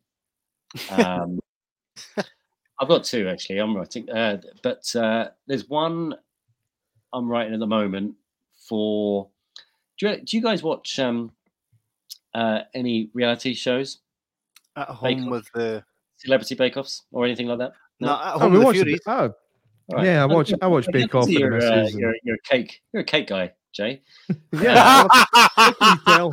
Um, 0.89 1.39
I've 2.80 2.88
got 2.88 3.03
two 3.03 3.27
actually. 3.27 3.60
I'm 3.60 3.76
writing, 3.76 4.10
uh, 4.10 4.41
but 4.64 4.93
uh, 4.95 5.30
there's 5.48 5.68
one 5.69 6.15
I'm 7.14 7.30
writing 7.30 7.53
at 7.53 7.60
the 7.60 7.68
moment 7.68 8.15
for. 8.68 9.27
Do 9.99 10.10
you, 10.10 10.18
do 10.22 10.38
you 10.38 10.41
guys 10.43 10.64
watch 10.64 10.98
um, 10.98 11.31
uh, 12.34 12.61
any 12.73 13.10
reality 13.14 13.53
shows, 13.53 13.99
At 14.76 14.88
home 14.88 15.26
Off. 15.26 15.30
with 15.31 15.52
the 15.53 15.84
Celebrity 16.18 16.56
Bake 16.56 16.77
Offs, 16.77 17.03
or 17.11 17.26
anything 17.26 17.45
like 17.48 17.60
that? 17.60 17.73
no, 17.99 18.07
No? 18.07 18.14
at 18.15 18.35
Oh, 18.35 18.39
home 18.39 18.52
we 18.53 18.57
with 18.57 18.61
the 18.61 18.65
watched 18.65 18.77
Furies. 18.77 18.95
it. 18.95 19.02
Oh, 19.07 19.14
All 19.14 19.34
right. 19.98 20.06
yeah, 20.06 20.22
I 20.22 20.23
Oh, 20.23 20.27
watch. 20.35 20.53
I 20.61 20.68
watch 20.68 20.88
Bake 20.91 21.11
can 21.11 21.19
Off 21.19 21.26
see 21.27 21.34
with 21.43 21.52
the 21.60 21.65
you're, 21.68 21.73
uh, 21.84 21.88
you're, 21.89 22.15
you're 22.23 22.35
a 22.35 22.48
cake. 22.49 22.81
You're 22.93 23.02
a 23.02 23.06
cake 23.06 23.27
guy. 23.27 23.52
Jay. 23.73 24.02
Yeah. 24.53 25.07
how 25.56 25.72
can 25.73 25.98
you 25.98 25.98
tell? 26.06 26.31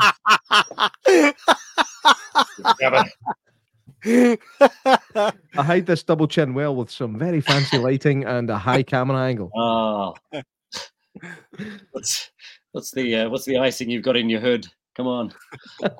I 4.08 5.32
hide 5.56 5.86
this 5.86 6.02
double 6.02 6.28
chin 6.28 6.54
well 6.54 6.74
with 6.74 6.90
some 6.90 7.18
very 7.18 7.40
fancy 7.40 7.78
lighting 7.88 8.24
and 8.24 8.48
a 8.50 8.58
high 8.58 8.82
camera 8.82 9.18
angle. 9.18 9.50
Ah, 9.56 10.14
what's 11.92 12.30
what's 12.72 12.90
the 12.92 13.14
uh, 13.14 13.28
what's 13.28 13.44
the 13.44 13.58
icing 13.58 13.90
you've 13.90 14.04
got 14.04 14.16
in 14.16 14.28
your 14.28 14.40
hood? 14.40 14.66
Come 14.96 15.06
on. 15.06 15.32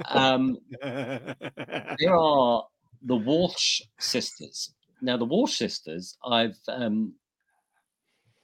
Um, 0.08 0.58
there 0.82 2.16
are 2.16 2.64
the 3.02 3.16
Walsh 3.16 3.80
sisters. 3.98 4.74
Now, 5.00 5.16
the 5.16 5.24
Walsh 5.24 5.56
sisters, 5.56 6.16
I've 6.24 6.58
um, 6.66 7.14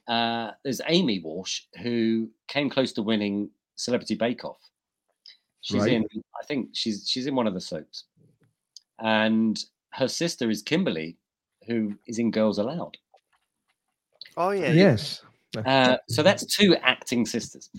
uh, 0.07 0.51
there's 0.63 0.79
Amy 0.87 1.19
Walsh 1.19 1.63
who 1.81 2.29
came 2.47 2.69
close 2.69 2.93
to 2.93 3.01
winning 3.01 3.49
Celebrity 3.75 4.15
Bake 4.15 4.45
Off. 4.45 4.59
She's 5.61 5.81
Right. 5.81 5.93
in, 5.93 6.07
I 6.41 6.45
think 6.45 6.69
she's 6.73 7.09
she's 7.09 7.25
in 7.27 7.35
one 7.35 7.47
of 7.47 7.53
the 7.53 7.59
soaps, 7.61 8.05
and 8.99 9.63
her 9.91 10.07
sister 10.07 10.49
is 10.49 10.61
Kimberly, 10.61 11.17
who 11.67 11.95
is 12.07 12.19
in 12.19 12.31
Girls 12.31 12.57
Aloud. 12.57 12.97
oh 14.37 14.51
yeah. 14.51 14.71
Yes. 14.71 15.21
Uh, 15.65 15.95
so 16.09 16.21
that's 16.21 16.45
two 16.45 16.75
acting 16.81 17.25
sisters, 17.25 17.69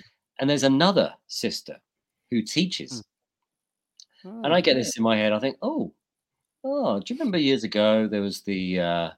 and 0.40 0.48
there's 0.48 0.62
another 0.62 1.12
sister 1.26 1.76
who 2.30 2.40
teaches. 2.42 3.02
And 4.24 4.52
I 4.52 4.60
get 4.60 4.74
this 4.74 4.96
in 4.96 5.02
my 5.04 5.16
head. 5.16 5.32
I 5.32 5.38
think, 5.38 5.56
oh, 5.62 5.92
oh, 6.64 6.98
do 7.00 7.12
you 7.14 7.18
remember 7.18 7.38
years 7.38 7.62
ago 7.64 8.08
there 8.08 8.22
was 8.22 8.40
the 8.42 8.80
uh, 8.80 9.10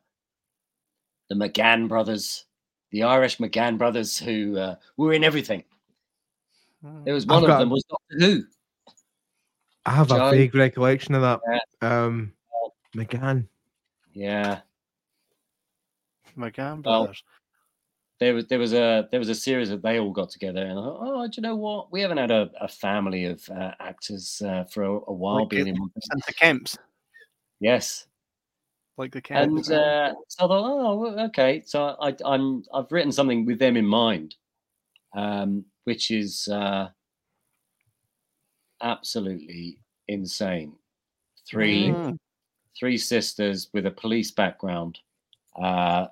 the 1.31 1.35
McGann 1.37 1.89
brothers, 1.89 2.45
the 2.91 3.05
Irish 3.05 3.39
McGann 3.39 3.79
brothers 3.79 4.19
who 4.19 4.59
uh, 4.59 4.75
were 4.97 5.13
in 5.13 5.25
everything. 5.25 5.63
There 7.05 7.15
was 7.15 7.27
one 7.27 7.39
I've 7.39 7.43
of 7.45 7.49
got- 7.49 7.59
them 7.61 7.71
was 7.71 7.85
Doctor 7.85 8.17
Who. 8.19 8.45
I 9.89 9.91
have 9.93 10.11
a 10.13 10.31
vague 10.31 10.55
recollection 10.55 11.15
of 11.15 11.23
that. 11.23 11.41
Um, 11.81 12.33
McGann. 12.95 13.47
Yeah, 14.13 14.61
McGann 16.37 16.85
Well, 16.85 17.05
brothers. 17.05 17.23
there 18.21 18.35
was 18.35 18.47
there 18.49 18.59
was 18.59 18.73
a 18.75 19.09
there 19.11 19.21
was 19.21 19.29
a 19.29 19.35
series 19.35 19.71
that 19.71 19.83
they 19.83 19.99
all 19.99 20.11
got 20.13 20.29
together 20.31 20.61
and 20.63 20.73
I 20.79 20.83
thought, 20.83 20.99
oh, 21.01 21.27
do 21.27 21.33
you 21.37 21.43
know 21.43 21.57
what? 21.57 21.91
We 21.93 22.01
haven't 22.03 22.19
had 22.19 22.31
a, 22.31 22.51
a 22.61 22.69
family 22.69 23.25
of 23.27 23.49
uh, 23.49 23.73
actors 23.81 24.43
uh, 24.45 24.65
for 24.65 24.83
a, 24.83 24.93
a 25.07 25.13
while 25.13 25.41
Like 25.41 25.51
being 25.51 25.69
it- 25.69 25.71
in. 25.71 25.81
one- 25.81 25.91
Santa 26.01 26.33
Kemps, 26.35 26.77
Yes, 27.61 28.07
like 28.99 29.13
the 29.13 29.23
Kemps. 29.23 29.69
and 29.69 29.79
uh, 29.79 30.13
so 30.29 30.45
I 30.45 30.49
thought, 30.49 30.71
oh, 30.71 31.25
okay. 31.27 31.63
So 31.65 31.97
I, 32.01 32.15
I'm 32.25 32.63
I've 32.75 32.91
written 32.93 33.13
something 33.13 33.47
with 33.47 33.59
them 33.59 33.77
in 33.77 33.87
mind, 33.87 34.35
um, 35.17 35.65
which 35.85 36.11
is 36.11 36.47
uh, 36.49 36.89
absolutely 38.83 39.79
insane. 40.09 40.73
Three 41.47 41.89
Mm. 41.89 42.19
three 42.79 42.99
sisters 42.99 43.69
with 43.73 43.87
a 43.87 43.91
police 43.91 44.31
background, 44.31 44.99
uh, 45.61 46.07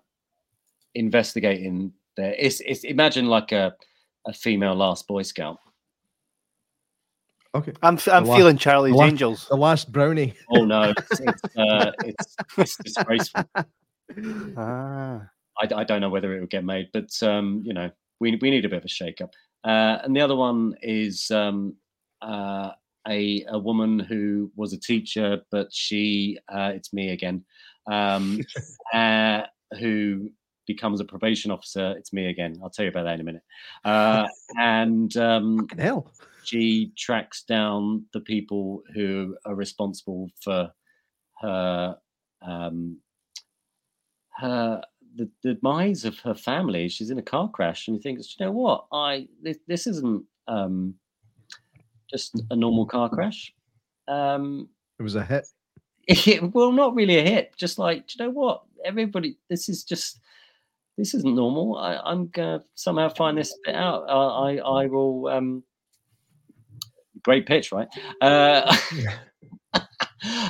investigating 0.95 1.93
their. 2.17 2.35
It's, 2.39 2.61
it's 2.61 2.85
imagine 2.85 3.27
like 3.27 3.53
a 3.53 3.75
a 4.27 4.33
female 4.33 4.75
last 4.75 5.07
Boy 5.07 5.23
Scout. 5.23 5.59
Okay. 7.55 7.73
I'm 7.83 7.95
f- 7.95 8.09
I'm 8.09 8.25
The 8.25 8.31
la- 8.31 8.37
feeling 8.37 8.57
Charlie's 8.59 8.93
the 8.93 8.99
la- 8.99 9.07
Angels. 9.07 9.47
The 9.49 9.57
last 9.57 9.93
brownie. 9.93 10.35
Oh 10.51 10.65
no, 10.65 10.83
it's 10.97 11.21
it's, 11.21 11.43
uh, 11.57 11.93
it's, 12.05 12.37
it's 12.59 12.77
disgraceful. 12.77 13.45
Ah. 14.57 15.21
I, 15.61 15.69
I 15.81 15.85
don't 15.85 16.01
know 16.01 16.09
whether 16.11 16.33
it 16.37 16.41
would 16.41 16.51
get 16.51 16.65
made, 16.65 16.89
but 16.93 17.11
um, 17.25 17.61
you 17.65 17.73
know, 17.75 17.91
we 18.21 18.37
we 18.41 18.51
need 18.51 18.65
a 18.65 18.69
bit 18.69 18.79
of 18.79 18.85
a 18.85 18.89
shake 18.89 19.21
up. 19.21 19.31
Uh, 19.65 19.99
and 20.05 20.15
the 20.15 20.21
other 20.21 20.37
one 20.37 20.77
is 20.81 21.29
um, 21.33 21.75
uh, 22.23 22.71
a 23.09 23.45
a 23.49 23.59
woman 23.59 23.99
who 23.99 24.51
was 24.57 24.73
a 24.73 24.81
teacher, 24.81 25.43
but 25.51 25.73
she 25.73 26.39
uh, 26.53 26.73
it's 26.75 26.93
me 26.93 27.11
again, 27.11 27.45
um, 27.91 28.41
uh, 28.95 29.43
who 29.79 30.31
becomes 30.67 31.01
a 31.01 31.05
probation 31.05 31.51
officer. 31.51 31.95
It's 31.97 32.13
me 32.13 32.27
again. 32.29 32.59
I'll 32.63 32.71
tell 32.71 32.85
you 32.85 32.91
about 32.91 33.05
that 33.05 33.15
in 33.15 33.21
a 33.21 33.25
minute. 33.25 33.43
Uh, 33.85 34.27
and 34.59 35.17
um, 35.17 35.67
hell. 35.79 36.11
she 36.43 36.93
tracks 36.97 37.45
down 37.45 38.05
the 38.13 38.21
people 38.21 38.83
who 38.95 39.37
are 39.45 39.55
responsible 39.55 40.31
for 40.43 40.71
her 41.41 41.97
um 42.43 42.99
her 44.31 44.83
the, 45.17 45.31
the 45.43 45.55
demise 45.55 46.05
of 46.05 46.19
her 46.21 46.35
family 46.35 46.89
she's 46.89 47.11
in 47.11 47.19
a 47.19 47.23
car 47.23 47.51
crash 47.51 47.89
and 47.89 47.97
you 47.97 48.03
think 48.03 48.19
you 48.19 48.45
know 48.45 48.53
what 48.53 48.87
i 48.93 49.27
this, 49.43 49.59
this 49.67 49.87
isn't 49.87 50.25
um 50.49 50.95
just 52.11 52.41
a 52.51 52.57
normal 52.57 52.87
car 52.87 53.09
crash. 53.09 53.53
Um 54.09 54.69
It 54.99 55.03
was 55.03 55.15
a 55.15 55.25
hit. 55.25 55.47
well 56.55 56.73
not 56.73 56.95
really 56.95 57.19
a 57.19 57.23
hit 57.23 57.53
just 57.57 57.79
like 57.79 58.07
do 58.07 58.15
you 58.19 58.25
know 58.25 58.31
what? 58.31 58.63
Everybody 58.85 59.39
this 59.51 59.69
is 59.69 59.85
just 59.85 60.21
this 60.97 61.15
isn't 61.15 61.35
normal. 61.35 61.77
I, 61.77 61.97
i'm 61.97 62.29
gonna 62.29 62.63
somehow 62.75 63.09
find 63.09 63.37
this 63.37 63.57
bit 63.65 63.75
out. 63.75 64.05
I 64.09 64.57
i, 64.59 64.83
I 64.83 64.87
will 64.87 65.29
um 65.29 65.63
great 67.23 67.47
pitch 67.47 67.73
right? 67.73 67.89
Uh 68.21 68.77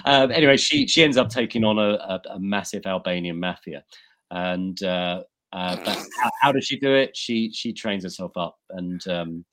um, 0.05 0.31
anyway 0.31 0.57
she 0.57 0.87
she 0.87 1.03
ends 1.03 1.17
up 1.17 1.29
taking 1.29 1.65
on 1.65 1.79
a, 1.79 1.95
a, 1.95 2.21
a 2.35 2.39
massive 2.39 2.87
albanian 2.87 3.41
mafia. 3.41 3.85
And 4.31 4.81
uh 4.83 5.23
uh, 5.53 5.77
but 5.85 5.97
how, 6.21 6.31
how 6.43 6.53
does 6.53 6.65
she 6.67 6.79
do 6.79 6.95
it? 6.95 7.17
She 7.17 7.51
she 7.51 7.73
trains 7.73 8.03
herself 8.05 8.37
up 8.37 8.59
and 8.71 9.01
um, 9.09 9.45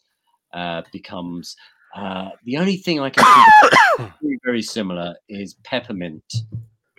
uh, 0.54 0.82
becomes 0.92 1.56
uh, 1.96 2.30
the 2.46 2.58
only 2.58 2.78
thing 2.78 3.00
I 3.00 3.10
can 3.10 3.24
think 4.00 4.14
very, 4.22 4.40
very 4.44 4.62
similar 4.62 5.16
is 5.30 5.56
Peppermint 5.64 6.24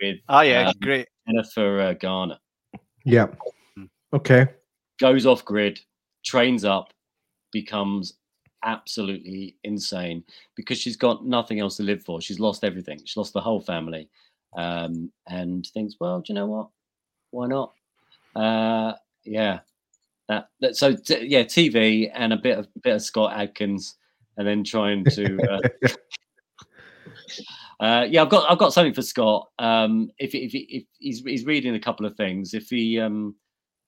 with 0.01 0.17
Oh 0.29 0.41
yeah, 0.41 0.69
um, 0.69 0.75
great. 0.81 1.07
Jennifer 1.27 1.79
uh, 1.79 1.93
Garner. 1.93 2.37
Yeah. 3.03 3.27
Okay. 4.13 4.47
Goes 4.99 5.25
off 5.25 5.43
grid, 5.43 5.79
trains 6.23 6.63
up, 6.63 6.93
becomes 7.51 8.13
absolutely 8.63 9.55
insane 9.63 10.23
because 10.55 10.77
she's 10.77 10.97
got 10.97 11.25
nothing 11.25 11.59
else 11.59 11.77
to 11.77 11.83
live 11.83 12.03
for. 12.03 12.21
She's 12.21 12.39
lost 12.39 12.63
everything. 12.63 12.99
She's 12.99 13.17
lost 13.17 13.33
the 13.33 13.41
whole 13.41 13.61
family, 13.61 14.09
um, 14.57 15.11
and 15.27 15.65
thinks, 15.73 15.95
well, 15.99 16.19
do 16.19 16.33
you 16.33 16.35
know 16.35 16.45
what? 16.47 16.69
Why 17.31 17.47
not? 17.47 17.73
Uh, 18.35 18.93
yeah, 19.23 19.59
that, 20.29 20.49
that 20.61 20.75
so 20.75 20.95
t- 20.95 21.25
yeah, 21.25 21.43
TV 21.43 22.09
and 22.13 22.33
a 22.33 22.37
bit 22.37 22.57
of 22.57 22.67
bit 22.81 22.95
of 22.95 23.01
Scott 23.01 23.33
Adkins, 23.37 23.95
and 24.37 24.47
then 24.47 24.63
trying 24.63 25.03
to. 25.05 25.37
Uh, 25.83 25.89
Uh, 27.79 28.05
yeah, 28.09 28.21
I've 28.21 28.29
got 28.29 28.49
I've 28.49 28.57
got 28.57 28.71
something 28.71 28.93
for 28.93 29.01
Scott. 29.01 29.49
Um, 29.59 30.09
if 30.17 30.33
if, 30.33 30.51
if 30.53 30.83
he's 30.97 31.19
he's 31.25 31.45
reading 31.45 31.75
a 31.75 31.79
couple 31.79 32.05
of 32.05 32.15
things, 32.15 32.53
if 32.53 32.69
he 32.69 32.99
um, 33.01 33.35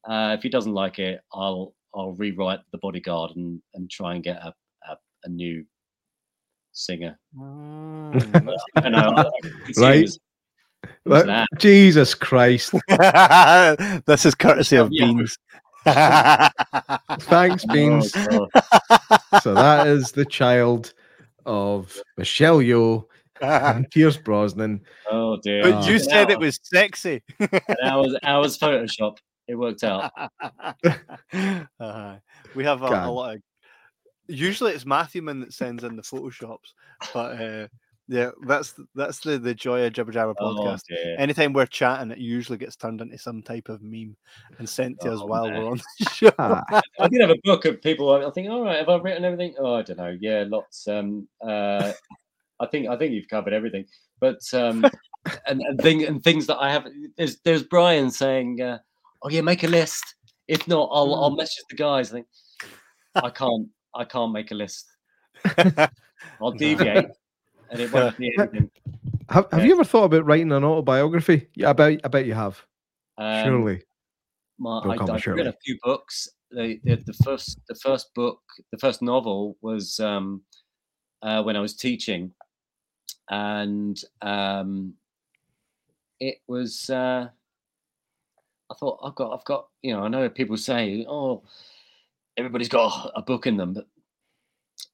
uh, 0.07 0.35
if 0.37 0.43
he 0.43 0.49
doesn't 0.49 0.73
like 0.73 0.99
it, 0.99 1.21
I'll 1.33 1.73
I'll 1.95 2.11
rewrite 2.11 2.59
the 2.73 2.79
Bodyguard 2.79 3.31
and 3.37 3.61
and 3.75 3.89
try 3.89 4.15
and 4.15 4.23
get 4.23 4.37
a 4.43 4.53
a, 4.89 4.97
a 5.23 5.29
new 5.29 5.63
singer. 6.73 7.17
Mm. 7.37 8.55
I 8.75 8.89
know. 8.89 8.97
I- 9.15 9.21
I 9.21 9.29
Right. 9.77 9.99
who's- 10.01 10.19
who's 11.05 11.45
Jesus 11.57 12.13
Christ. 12.13 12.73
this 14.05 14.25
is 14.25 14.35
courtesy 14.35 14.75
of 14.75 14.89
Yeah. 14.91 15.05
Beans. 15.05 15.37
Thanks, 17.21 17.65
Oh, 17.69 17.73
Beans. 17.73 18.11
God. 18.11 18.49
So 19.41 19.53
that 19.53 19.87
is 19.87 20.11
the 20.11 20.25
child 20.25 20.93
of 21.45 21.95
Michelle 22.17 22.57
Yeoh 22.59 23.05
and 23.41 23.89
Pierce 23.91 24.17
Brosnan. 24.17 24.81
Oh 25.09 25.37
dear. 25.43 25.61
but 25.63 25.87
you 25.87 25.95
An 25.95 25.99
said 25.99 26.29
it 26.31 26.39
was 26.39 26.59
sexy. 26.63 27.21
an 27.39 27.49
hour's 27.83 28.15
hours 28.23 28.57
Photoshop. 28.57 29.17
It 29.47 29.55
worked 29.55 29.83
out. 29.83 30.11
Uh, 31.79 32.15
we 32.55 32.63
have 32.63 32.81
a, 32.81 32.87
a 32.87 33.11
lot 33.11 33.35
of. 33.35 33.41
Usually 34.27 34.73
it's 34.73 34.85
Matthewman 34.85 35.39
that 35.41 35.53
sends 35.53 35.83
in 35.83 35.95
the 35.95 36.01
photoshops, 36.01 36.73
but 37.13 37.39
uh, 37.41 37.67
yeah, 38.07 38.31
that's 38.45 38.73
that's 38.95 39.19
the 39.19 39.37
the 39.37 39.53
joy 39.53 39.85
of 39.85 39.93
Jibber 39.93 40.11
Jabber 40.11 40.33
Oh 40.39 40.55
podcast. 40.55 40.83
dear. 40.87 41.15
Anytime 41.17 41.53
we're 41.53 41.65
chatting, 41.65 42.11
it 42.11 42.17
usually 42.17 42.57
gets 42.57 42.75
turned 42.75 43.01
into 43.01 43.17
some 43.17 43.41
type 43.41 43.69
of 43.69 43.81
meme 43.81 44.15
and 44.59 44.67
sent 44.67 44.99
to 45.01 45.11
us 45.11 45.19
Oh, 45.21 45.25
while 45.25 45.49
man. 45.49 45.59
we're 45.63 45.71
on 45.71 45.81
the 45.99 46.09
show. 46.13 46.31
I 46.39 47.07
did 47.09 47.21
have 47.21 47.29
a 47.31 47.39
book 47.43 47.65
of 47.65 47.81
people. 47.81 48.11
I 48.25 48.29
think, 48.31 48.49
all 48.49 48.63
right, 48.63 48.77
have 48.79 48.89
I 48.89 48.95
written 48.97 49.25
everything? 49.25 49.55
Oh, 49.59 49.75
I 49.75 49.81
don't 49.81 49.97
know. 49.97 50.17
Yeah, 50.19 50.45
lots. 50.47 50.87
Um, 50.87 51.27
uh, 51.45 51.91
I 52.59 52.65
think 52.67 52.87
I 52.87 52.95
think 52.97 53.13
you've 53.13 53.27
covered 53.29 53.53
everything. 53.53 53.85
But 54.19 54.39
um, 54.53 54.85
and 55.47 55.61
and, 55.61 55.79
thing, 55.81 56.05
and 56.05 56.23
things 56.23 56.47
that 56.47 56.57
I 56.57 56.71
have. 56.71 56.87
There's 57.17 57.39
there's 57.41 57.63
Brian 57.63 58.09
saying, 58.09 58.61
uh, 58.61 58.79
oh 59.21 59.29
yeah, 59.29 59.41
make 59.41 59.63
a 59.63 59.67
list. 59.67 60.15
If 60.47 60.67
not, 60.67 60.89
I'll 60.91 61.13
I'll 61.13 61.35
message 61.35 61.63
the 61.69 61.75
guys. 61.75 62.09
I 62.11 62.13
think 62.15 62.27
I 63.15 63.29
can't 63.29 63.67
I 63.93 64.05
can't 64.05 64.31
make 64.31 64.51
a 64.51 64.55
list. 64.55 64.85
I'll 66.41 66.51
deviate, 66.51 67.05
and 67.69 67.79
it 67.81 67.91
won't 67.91 68.17
be 68.17 68.31
anything. 68.37 68.69
have, 69.29 69.47
have 69.51 69.59
Yeah. 69.61 69.65
you 69.65 69.71
ever 69.73 69.83
thought 69.83 70.05
about 70.05 70.25
writing 70.25 70.51
an 70.51 70.63
autobiography? 70.63 71.49
Yeah, 71.55 71.69
I 71.69 71.73
bet, 71.73 72.01
I 72.03 72.07
bet 72.07 72.25
you 72.25 72.33
have. 72.33 72.63
Um, 73.17 73.43
Surely. 73.43 73.83
My, 74.59 74.79
I, 74.79 75.13
I've 75.13 75.21
Shirley. 75.21 75.43
read 75.43 75.47
a 75.47 75.57
few 75.63 75.77
books. 75.83 76.27
the, 76.51 76.79
the 76.83 76.95
the 77.05 77.13
first 77.13 77.59
the 77.67 77.75
first 77.75 78.13
book, 78.15 78.39
the 78.71 78.77
first 78.77 79.01
novel 79.01 79.57
was 79.61 79.99
um, 79.99 80.41
uh, 81.21 81.43
when 81.43 81.55
I 81.55 81.59
was 81.59 81.75
teaching, 81.75 82.33
and 83.29 83.99
um, 84.21 84.93
it 86.19 86.37
was. 86.47 86.89
Uh, 86.89 87.27
I 88.69 88.73
thought 88.75 88.99
I've 89.03 89.15
got 89.15 89.33
I've 89.37 89.45
got 89.45 89.67
you 89.81 89.93
know 89.93 90.03
I 90.03 90.07
know 90.09 90.27
people 90.29 90.57
say 90.57 91.05
oh 91.07 91.43
everybody's 92.35 92.67
got 92.69 93.11
a 93.15 93.21
book 93.21 93.47
in 93.47 93.57
them, 93.57 93.73
but 93.73 93.87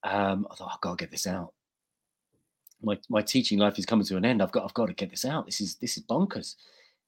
um, 0.04 0.48
I 0.52 0.56
thought 0.56 0.72
I've 0.74 0.82
got 0.82 0.98
to 0.98 1.04
get 1.04 1.12
this 1.12 1.26
out. 1.28 1.54
My 2.84 2.98
my 3.10 3.22
teaching 3.22 3.60
life 3.60 3.80
is 3.80 3.86
coming 3.86 4.06
to 4.06 4.18
an 4.18 4.26
end. 4.26 4.42
I've 4.42 4.52
got 4.52 4.64
I've 4.66 4.74
got 4.74 4.88
to 4.88 4.94
get 4.94 5.10
this 5.10 5.26
out. 5.26 5.46
This 5.46 5.62
is 5.62 5.76
this 5.76 5.98
is 5.98 6.04
bonkers, 6.04 6.56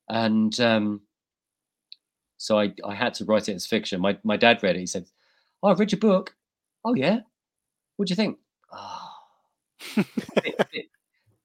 and 0.09 0.57
um, 0.59 1.01
so 2.37 2.59
I 2.59 2.73
I 2.85 2.95
had 2.95 3.13
to 3.15 3.25
write 3.25 3.49
it 3.49 3.55
as 3.55 3.65
fiction. 3.65 4.01
My 4.01 4.17
my 4.23 4.37
dad 4.37 4.63
read 4.63 4.75
it. 4.75 4.79
He 4.79 4.85
said, 4.85 5.05
"Oh, 5.61 5.69
I've 5.69 5.79
read 5.79 5.91
your 5.91 5.99
book. 5.99 6.35
Oh 6.83 6.95
yeah, 6.95 7.19
what 7.97 8.07
do 8.07 8.11
you 8.11 8.15
think? 8.15 8.37
Oh, 8.71 9.09
bit, 9.95 10.57
bit, 10.71 10.85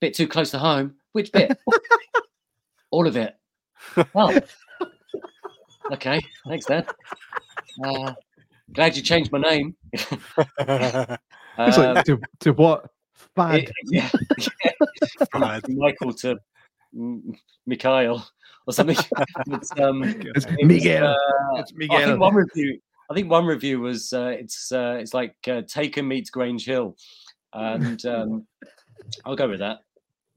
bit 0.01 0.15
too 0.15 0.29
close 0.29 0.51
to 0.53 0.59
home. 0.59 0.95
Which 1.13 1.33
bit? 1.33 1.59
All 2.91 3.07
of 3.07 3.17
it. 3.17 3.37
Oh, 4.15 4.39
okay. 5.93 6.21
Thanks, 6.47 6.67
Dad. 6.67 6.89
Uh, 7.85 8.15
glad 8.73 8.97
you 8.97 9.03
changed 9.03 9.33
my 9.33 9.41
name. 9.41 9.75
Um, 11.59 11.95
like 11.95 12.05
to, 12.07 12.21
to 12.41 12.53
what? 12.53 12.87
Fad. 13.37 13.55
it- 13.61 13.73
yeah, 13.91 14.11
yeah. 14.39 14.71
Fad. 15.33 15.63
Michael 15.69 16.13
to 16.15 16.39
Mikhail 17.67 18.25
or 18.67 18.73
something. 18.73 18.97
But, 19.47 19.81
um, 19.81 20.03
It's 20.05 20.25
it 20.25 20.33
was, 20.35 20.47
Miguel. 20.63 21.07
uh, 21.09 21.61
it's 21.61 21.73
I 21.91 22.05
think 22.05 22.21
one 22.21 22.35
review. 22.35 22.79
I 23.11 23.15
think 23.15 23.31
one 23.31 23.45
review 23.47 23.81
was 23.81 24.13
uh, 24.13 24.27
it's 24.39 24.71
uh, 24.73 24.97
it's 25.01 25.15
like 25.15 25.35
uh, 25.49 25.63
Taken 25.63 26.07
meets 26.07 26.31
Grange 26.31 26.65
Hill, 26.65 26.97
and 27.53 28.05
um, 28.07 28.47
I'll 29.25 29.35
go 29.37 29.49
with 29.49 29.59
that. 29.61 29.79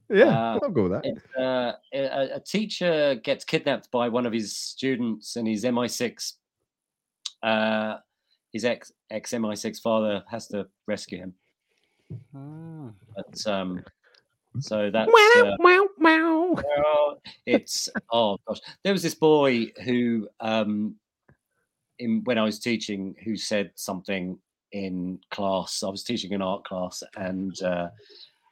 yeah, 0.09 0.25
uh, 0.53 0.59
I'll 0.63 0.69
go 0.71 0.83
with 0.89 0.93
that. 0.93 1.05
It's, 1.05 1.35
uh, 1.37 1.73
a, 1.93 2.35
a 2.37 2.39
teacher 2.39 3.15
gets 3.23 3.45
kidnapped 3.45 3.91
by 3.91 4.09
one 4.09 4.25
of 4.25 4.33
his 4.33 4.57
students, 4.57 5.35
and 5.35 5.47
his 5.47 5.63
MI6, 5.65 6.33
uh, 7.43 7.97
his 8.51 8.65
ex 8.65 8.91
ex 9.11 9.31
MI6 9.33 9.79
father 9.79 10.23
has 10.31 10.47
to 10.47 10.65
rescue 10.87 11.19
him. 11.19 11.33
Ah. 12.35 12.91
But 13.15 13.47
um, 13.47 13.83
so 14.59 14.89
that's 14.91 15.11
Meow, 15.11 15.51
uh, 15.51 15.55
meow, 15.59 15.87
meow. 15.97 16.55
well, 16.55 17.21
it's 17.45 17.89
oh 18.11 18.37
gosh, 18.47 18.59
there 18.83 18.93
was 18.93 19.03
this 19.03 19.15
boy 19.15 19.71
who 19.83 20.27
um, 20.39 20.95
in 21.99 22.21
when 22.23 22.37
I 22.37 22.43
was 22.43 22.59
teaching 22.59 23.15
who 23.23 23.35
said 23.35 23.71
something 23.75 24.37
in 24.71 25.19
class. 25.31 25.83
I 25.83 25.89
was 25.89 26.03
teaching 26.03 26.33
an 26.33 26.41
art 26.41 26.63
class, 26.65 27.03
and 27.15 27.59
uh, 27.61 27.89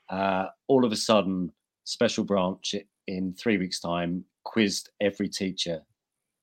uh, 0.10 0.48
all 0.68 0.86
of 0.86 0.92
a 0.92 0.98
sudden, 0.98 1.52
special 1.84 2.24
branch 2.24 2.76
in 3.08 3.34
three 3.34 3.58
weeks' 3.58 3.80
time 3.80 4.24
quizzed 4.44 4.90
every 5.00 5.30
teacher 5.30 5.82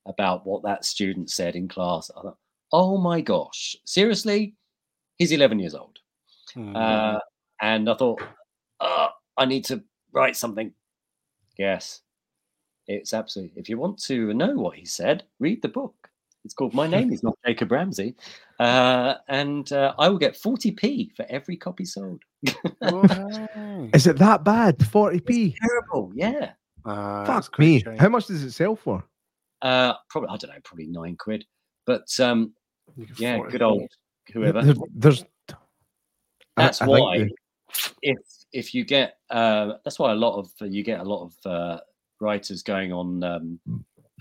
about 0.07 0.47
what 0.47 0.63
that 0.63 0.85
student 0.85 1.31
said 1.31 1.57
in 1.57 1.69
class. 1.69 2.11
I 2.17 2.23
thought, 2.23 2.39
oh 2.73 2.97
my 2.99 3.21
gosh, 3.21 3.77
seriously? 3.85 4.55
He's 5.17 5.33
11 5.33 5.59
years 5.59 5.75
old. 5.75 5.99
Hmm. 6.55 6.75
Uh, 6.77 7.19
and 7.61 7.89
I 7.91 7.95
thought, 7.95 8.23
oh, 8.81 9.09
I 9.37 9.45
need 9.45 9.65
to 9.67 9.83
write 10.13 10.37
something. 10.37 10.73
Yes, 11.59 12.03
it's 12.87 13.13
absolutely. 13.13 13.61
If 13.61 13.69
you 13.69 13.79
want 13.79 13.99
to 14.05 14.33
know 14.35 14.55
what 14.55 14.77
he 14.77 14.85
said, 14.85 15.25
read 15.41 15.63
the 15.63 15.69
book. 15.69 15.95
It's 16.45 16.55
called 16.55 16.73
My 16.73 16.87
Name 16.87 17.13
is 17.13 17.23
Not 17.23 17.37
Jacob 17.47 17.73
Ramsey. 17.73 18.15
Uh, 18.61 19.15
and 19.29 19.71
uh, 19.73 19.95
I 19.99 20.09
will 20.09 20.19
get 20.19 20.35
40p 20.35 21.15
for 21.17 21.27
every 21.29 21.57
copy 21.57 21.85
sold. 21.85 22.23
Wow. 22.81 23.89
Is 23.93 24.07
it 24.07 24.17
that 24.19 24.45
bad? 24.45 24.79
40p? 24.79 25.57
Terrible. 25.61 26.13
Yeah. 26.15 26.53
Ah, 26.85 27.25
that's 27.25 27.49
Fuck 27.49 27.59
me. 27.59 27.81
shite. 27.83 27.99
How 28.01 28.09
much 28.09 28.27
does 28.29 28.43
it 28.45 28.53
sell 28.53 28.77
for? 28.77 29.05
Uh, 29.61 29.95
probably, 30.09 30.31
I 30.31 30.37
don't 30.37 30.51
know, 30.51 30.61
probably 30.65 30.87
nine 30.87 31.17
quid. 31.17 31.45
But 31.85 32.09
um, 32.21 32.55
yeah, 33.19 33.41
good 33.51 33.63
old 33.63 33.91
whoever. 34.33 34.63
There- 34.63 34.75
there's. 34.95 35.25
I- 36.59 36.65
That's 36.65 36.83
I 36.83 36.87
think 36.87 36.99
why 37.01 37.19
the- 37.19 37.31
if 38.03 38.19
if 38.53 38.75
you 38.75 38.85
get 38.85 39.19
uh, 39.31 39.75
that's 39.85 39.99
why 39.99 40.13
a 40.13 40.15
lot 40.17 40.39
of 40.39 40.51
you 40.61 40.83
get 40.83 41.01
a 41.01 41.05
lot 41.05 41.25
of 41.25 41.51
uh, 41.51 41.81
writers 42.21 42.63
going 42.63 42.93
on. 42.93 43.23
Um, 43.23 43.61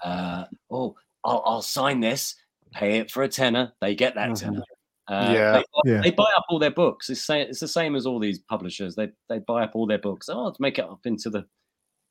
uh, 0.04 0.46
oh, 0.70 0.96
I'll, 1.24 1.42
I'll 1.46 1.62
sign 1.62 2.00
this, 2.00 2.36
pay 2.72 3.00
it 3.00 3.10
for 3.10 3.24
a 3.24 3.28
tenner. 3.28 3.74
They 3.82 3.96
get 3.96 4.16
that 4.16 4.30
Mhm. 4.32 4.40
tenner. 4.40 4.64
Uh, 5.10 5.32
Yeah. 5.34 5.52
they, 5.54 5.60
buy- 5.74 5.82
Yeah. 5.92 6.02
they 6.02 6.12
buy 6.12 6.32
up 6.38 6.44
all 6.50 6.60
their 6.60 6.72
books. 6.72 7.10
It's, 7.10 7.22
sa- 7.22 7.36
it's 7.36 7.62
the 7.62 7.68
same 7.68 7.96
as 7.96 8.06
all 8.06 8.20
these 8.20 8.40
publishers. 8.40 8.96
They 8.96 9.10
they 9.30 9.40
buy 9.40 9.64
up 9.64 9.72
all 9.76 9.88
their 9.88 9.98
books. 10.00 10.28
Oh, 10.30 10.52
to 10.52 10.62
make 10.62 10.78
it 10.80 10.86
up 10.86 11.06
into 11.06 11.30
the 11.30 11.46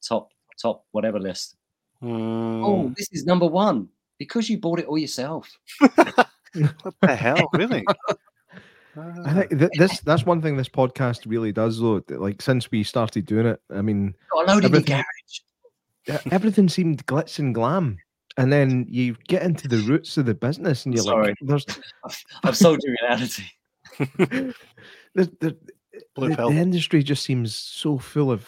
top 0.02 0.30
top 0.60 0.84
whatever 0.92 1.20
list. 1.20 1.56
Hmm. 2.00 2.64
Oh, 2.64 2.92
this 2.96 3.08
is 3.12 3.24
number 3.26 3.46
one 3.46 3.88
because 4.18 4.48
you 4.48 4.58
bought 4.58 4.80
it 4.80 4.86
all 4.86 4.98
yourself. 4.98 5.48
what 5.94 6.94
the 7.02 7.14
hell? 7.16 7.48
Really? 7.52 7.84
I 9.24 9.32
think 9.34 9.58
th- 9.58 9.70
this 9.78 10.00
that's 10.04 10.24
one 10.26 10.40
thing 10.42 10.56
this 10.56 10.68
podcast 10.68 11.20
really 11.26 11.52
does 11.52 11.78
though. 11.80 12.02
Like 12.08 12.40
since 12.42 12.70
we 12.70 12.82
started 12.82 13.26
doing 13.26 13.46
it, 13.46 13.60
I 13.70 13.82
mean, 13.82 14.14
Got 14.32 14.48
a 14.48 14.58
in 14.58 14.64
Everything- 14.64 15.02
garage. 16.06 16.26
everything 16.32 16.68
seemed 16.68 17.04
glitz 17.06 17.38
and 17.38 17.54
glam, 17.54 17.98
and 18.36 18.52
then 18.52 18.86
you 18.88 19.16
get 19.28 19.42
into 19.42 19.68
the 19.68 19.78
roots 19.78 20.16
of 20.16 20.26
the 20.26 20.34
business, 20.34 20.84
and 20.86 20.94
you're 20.94 21.04
Sorry. 21.04 21.28
like, 21.28 21.36
"There's, 21.42 21.66
I've, 22.04 22.24
I've 22.44 22.56
sold 22.56 22.80
you 22.84 22.94
reality. 23.02 23.44
there's 25.14 25.28
the, 25.40 25.56
Blue 26.14 26.28
the, 26.30 26.36
the 26.36 26.48
industry 26.56 27.02
just 27.02 27.24
seems 27.24 27.54
so 27.54 27.96
full 27.98 28.30
of 28.30 28.46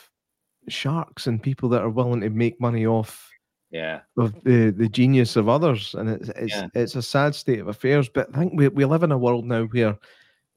sharks 0.69 1.27
and 1.27 1.43
people 1.43 1.69
that 1.70 1.81
are 1.83 1.89
willing 1.89 2.20
to 2.20 2.29
make 2.31 2.61
money 2.61 2.87
off 2.87 3.31
Yeah. 3.70 4.01
of 4.19 4.35
the, 4.45 4.70
the 4.70 4.89
genius 4.89 5.37
of 5.37 5.49
others, 5.49 5.95
and 5.95 6.09
it's 6.11 6.29
it's, 6.31 6.55
Yeah. 6.55 6.66
it's 6.75 6.95
a 6.95 7.03
sad 7.03 7.35
state 7.35 7.59
of 7.61 7.69
affairs. 7.69 8.09
But 8.09 8.29
I 8.35 8.39
think 8.39 8.53
we, 8.55 8.69
we 8.69 8.85
live 8.85 9.03
in 9.03 9.12
a 9.12 9.19
world 9.19 9.47
now 9.47 9.65
where 9.65 9.97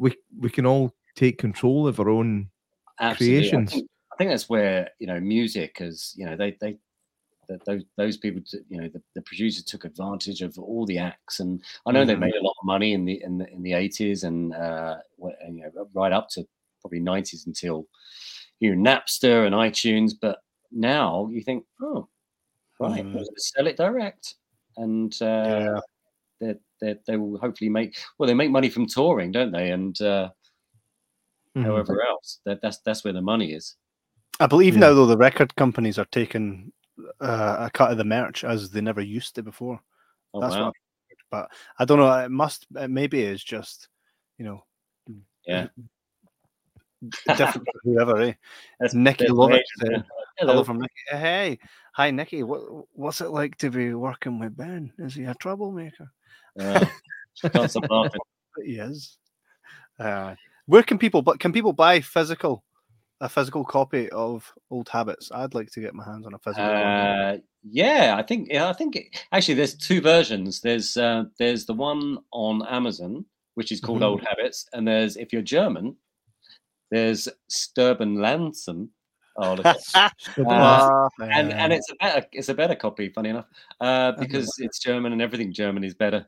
we 0.02 0.15
we 0.40 0.49
can 0.49 0.65
all 0.65 0.91
take 1.15 1.38
control 1.38 1.88
of 1.88 1.99
our 1.99 2.10
own 2.10 2.49
Absolutely. 2.99 3.53
I 3.56 3.61
creations. 3.61 3.72
think, 3.72 3.90
I 4.11 4.15
think 4.18 4.32
that's 4.32 4.49
where 4.49 4.90
you 4.99 5.07
know 5.07 5.19
music 5.19 5.78
is. 5.80 6.14
You 6.18 6.26
know, 6.26 6.36
they 6.36 6.57
they 6.60 6.78
those 7.65 7.84
those 7.98 8.18
people, 8.18 8.41
you 8.69 8.82
know, 8.82 8.88
the, 8.90 9.02
the 9.15 9.22
producers 9.23 9.64
took 9.65 9.86
advantage 9.86 10.41
of 10.41 10.57
all 10.60 10.86
the 10.86 10.98
acts, 10.98 11.40
and 11.40 11.64
I 11.86 11.91
know 11.91 12.06
they 12.06 12.15
Mhm. 12.15 12.19
made 12.19 12.36
a 12.36 12.44
lot 12.44 12.56
of 12.61 12.65
money 12.65 12.94
in 12.94 13.06
the 13.06 13.22
in 13.23 13.38
the 13.38 13.48
in 13.52 13.61
the 13.64 13.73
eighties 13.73 14.23
and 14.23 14.53
uh, 14.53 14.98
and, 15.41 15.57
you 15.57 15.64
know, 15.76 15.90
right 15.94 16.11
up 16.11 16.30
to 16.30 16.45
probably 16.82 16.99
nineties 16.99 17.45
until 17.48 17.88
you 18.60 18.76
know 18.76 18.91
Napster 18.91 19.45
and 19.45 19.56
iTunes. 19.56 20.14
But 20.19 20.40
now 20.72 21.28
you 21.32 21.41
think, 21.41 21.65
oh, 21.82 22.07
right, 22.80 23.06
Mhm. 23.14 23.26
sell 23.38 23.68
it 23.68 23.78
direct, 23.78 24.36
and 24.78 25.14
uh, 25.22 25.57
Yeah. 25.65 25.80
they 26.40 26.56
they 26.81 26.95
they 27.07 27.17
will 27.17 27.37
hopefully 27.37 27.69
make 27.69 27.97
well, 28.17 28.27
they 28.27 28.33
make 28.33 28.51
money 28.51 28.69
from 28.69 28.85
touring, 28.87 29.31
don't 29.31 29.51
they? 29.51 29.71
And 29.71 29.99
uh, 30.01 30.29
Mhm. 31.55 31.65
however 31.65 32.01
else, 32.01 32.39
that 32.45 32.61
that's 32.61 32.79
that's 32.79 33.03
where 33.03 33.13
the 33.13 33.21
money 33.21 33.53
is. 33.53 33.75
I 34.39 34.47
believe 34.47 34.73
Yeah. 34.75 34.79
now 34.81 34.93
though 34.93 35.05
the 35.05 35.17
record 35.17 35.53
companies 35.55 35.99
are 35.99 36.05
taking 36.11 36.71
uh, 37.19 37.57
a 37.59 37.69
cut 37.71 37.91
of 37.91 37.97
the 37.97 38.03
merch 38.05 38.43
as 38.43 38.69
they 38.69 38.81
never 38.81 39.01
used 39.01 39.35
to 39.35 39.43
before. 39.43 39.79
Oh, 40.33 40.39
That's 40.41 40.55
wow. 40.55 40.65
what. 40.67 40.73
Heard. 41.09 41.17
But 41.29 41.51
I 41.79 41.85
don't 41.85 41.99
know. 41.99 42.11
It 42.19 42.29
must. 42.31 42.67
It 42.75 42.89
maybe 42.89 43.21
is 43.21 43.43
just 43.43 43.87
you 44.37 44.45
know 44.45 44.63
Yeah. 45.45 45.67
different 47.27 47.67
for 47.67 47.79
whoever. 47.83 48.17
Eh? 48.21 48.33
That's- 48.79 48.93
Nicky 48.93 49.25
that's 49.25 49.33
Lovett 49.33 49.65
great. 49.79 49.91
Hello. 49.91 50.03
Hello 50.37 50.63
from 50.63 50.79
Nicky. 50.79 50.93
Hey, 51.09 51.59
hi 51.93 52.11
Nicky. 52.11 52.43
What 52.43 52.61
what's 52.93 53.21
it 53.21 53.29
like 53.31 53.57
to 53.57 53.69
be 53.69 53.93
working 53.93 54.39
with 54.39 54.55
Ben? 54.55 54.93
Is 54.99 55.15
he 55.15 55.23
a 55.25 55.35
troublemaker? 55.35 56.11
Uh, 56.60 56.86
can't 57.49 57.69
stop 57.69 57.90
laughing. 57.90 58.22
He 58.65 58.73
is. 58.73 59.18
Uh, 59.99 60.36
where 60.65 60.84
can 60.84 60.98
people? 60.98 61.22
But 61.22 61.40
can 61.40 61.52
people 61.53 61.73
buy 61.73 62.02
physical, 62.02 62.64
a 63.22 63.30
physical 63.30 63.64
copy 63.64 64.10
of 64.10 64.52
Old 64.69 64.90
Habits? 64.90 65.32
I'd 65.34 65.53
like 65.53 65.72
to 65.72 65.82
get 65.82 65.94
my 65.94 66.03
hands 66.03 66.26
on 66.26 66.34
a 66.34 66.40
physical. 66.40 66.65
copy. 66.65 66.78
Uh, 66.78 67.38
yeah, 67.64 68.15
I 68.18 68.23
think 68.23 68.49
yeah, 68.52 68.68
I 68.69 68.73
think 68.73 68.95
it, 68.95 69.26
actually 69.32 69.53
there's 69.56 69.76
two 69.76 70.02
versions. 70.02 70.61
There's 70.61 70.98
uh, 70.98 71.26
there's 71.40 71.65
the 71.65 71.73
one 71.73 72.18
on 72.32 72.65
Amazon 72.68 73.26
which 73.56 73.72
is 73.72 73.82
called 73.82 73.99
Mhm. 73.99 74.06
Old 74.06 74.22
Habits, 74.23 74.65
and 74.73 74.88
there's 74.88 75.18
if 75.18 75.34
you're 75.34 75.41
German, 75.41 75.95
there's 76.90 77.28
Stirb 77.52 77.99
Langsam. 77.99 78.90
Oh, 79.38 79.56
Uh, 80.38 81.10
and 81.22 81.52
and 81.52 81.72
it's 81.73 81.90
a 81.91 81.95
better 81.99 82.26
it's 82.32 82.49
a 82.49 82.53
better 82.53 82.76
copy, 82.76 83.10
funny 83.10 83.30
enough, 83.30 83.48
uh, 83.80 84.11
because 84.14 84.52
it's 84.60 84.80
German 84.80 85.14
and 85.14 85.22
everything 85.22 85.53
German 85.53 85.84
is 85.84 85.94
better. 85.94 86.26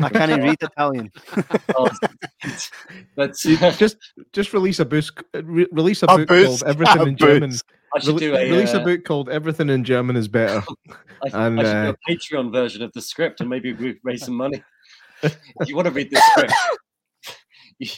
I 0.00 0.08
can't 0.10 0.30
even 0.30 0.44
read 0.44 0.58
Italian. 0.60 1.10
Oh, 1.76 1.90
but 3.16 3.36
just 3.36 3.96
just 4.32 4.52
release 4.52 4.78
a 4.80 4.84
book 4.84 5.24
re- 5.34 5.66
release 5.72 6.02
a, 6.02 6.06
A 6.06 6.18
book 6.18 6.28
boost, 6.28 6.46
called 6.64 6.70
Everything 6.70 7.00
a 7.00 7.04
in 7.06 7.16
German. 7.16 7.52
I 7.94 8.00
should 8.00 8.14
Rele- 8.16 8.18
do 8.18 8.34
a 8.36 8.50
release 8.50 8.74
uh, 8.74 8.80
a 8.80 8.84
book 8.84 9.04
called 9.04 9.28
Everything 9.28 9.70
in 9.70 9.84
German 9.84 10.16
is 10.16 10.28
better. 10.28 10.62
I, 11.32 11.46
and, 11.46 11.60
I 11.60 11.64
should 11.64 11.76
uh, 11.76 11.92
do 11.92 11.96
a 12.06 12.12
Patreon 12.12 12.52
version 12.52 12.82
of 12.82 12.92
the 12.92 13.00
script, 13.00 13.40
and 13.40 13.48
maybe 13.48 13.72
we 13.72 13.98
raise 14.04 14.24
some 14.24 14.34
money. 14.34 14.62
if 15.22 15.68
you 15.68 15.74
want 15.74 15.86
to 15.86 15.92
read 15.92 16.10
the 16.10 16.20
script, 16.30 16.54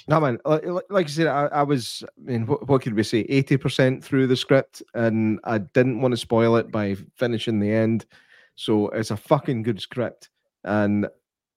No 0.09 0.21
man, 0.21 0.39
like, 0.45 0.65
like- 0.65 0.85
like 0.91 1.07
I 1.07 1.11
said, 1.11 1.27
I, 1.27 1.47
I 1.47 1.63
was. 1.63 2.03
I 2.07 2.31
mean, 2.31 2.47
what, 2.47 2.67
what 2.69 2.83
could 2.83 2.95
we 2.95 3.03
say? 3.03 3.21
Eighty 3.29 3.57
percent 3.57 4.05
through 4.05 4.27
the 4.27 4.37
script, 4.37 4.83
and 4.95 5.41
I 5.45 5.59
didn't 5.59 6.01
want 6.01 6.13
to 6.13 6.19
spoil 6.19 6.57
it 6.57 6.71
by 6.71 6.97
finishing 7.17 7.59
the 7.59 7.71
end. 7.73 8.07
So 8.55 8.89
it's 8.91 9.11
a 9.11 9.17
fucking 9.17 9.63
good 9.63 9.81
script, 9.81 10.29
and 10.65 11.09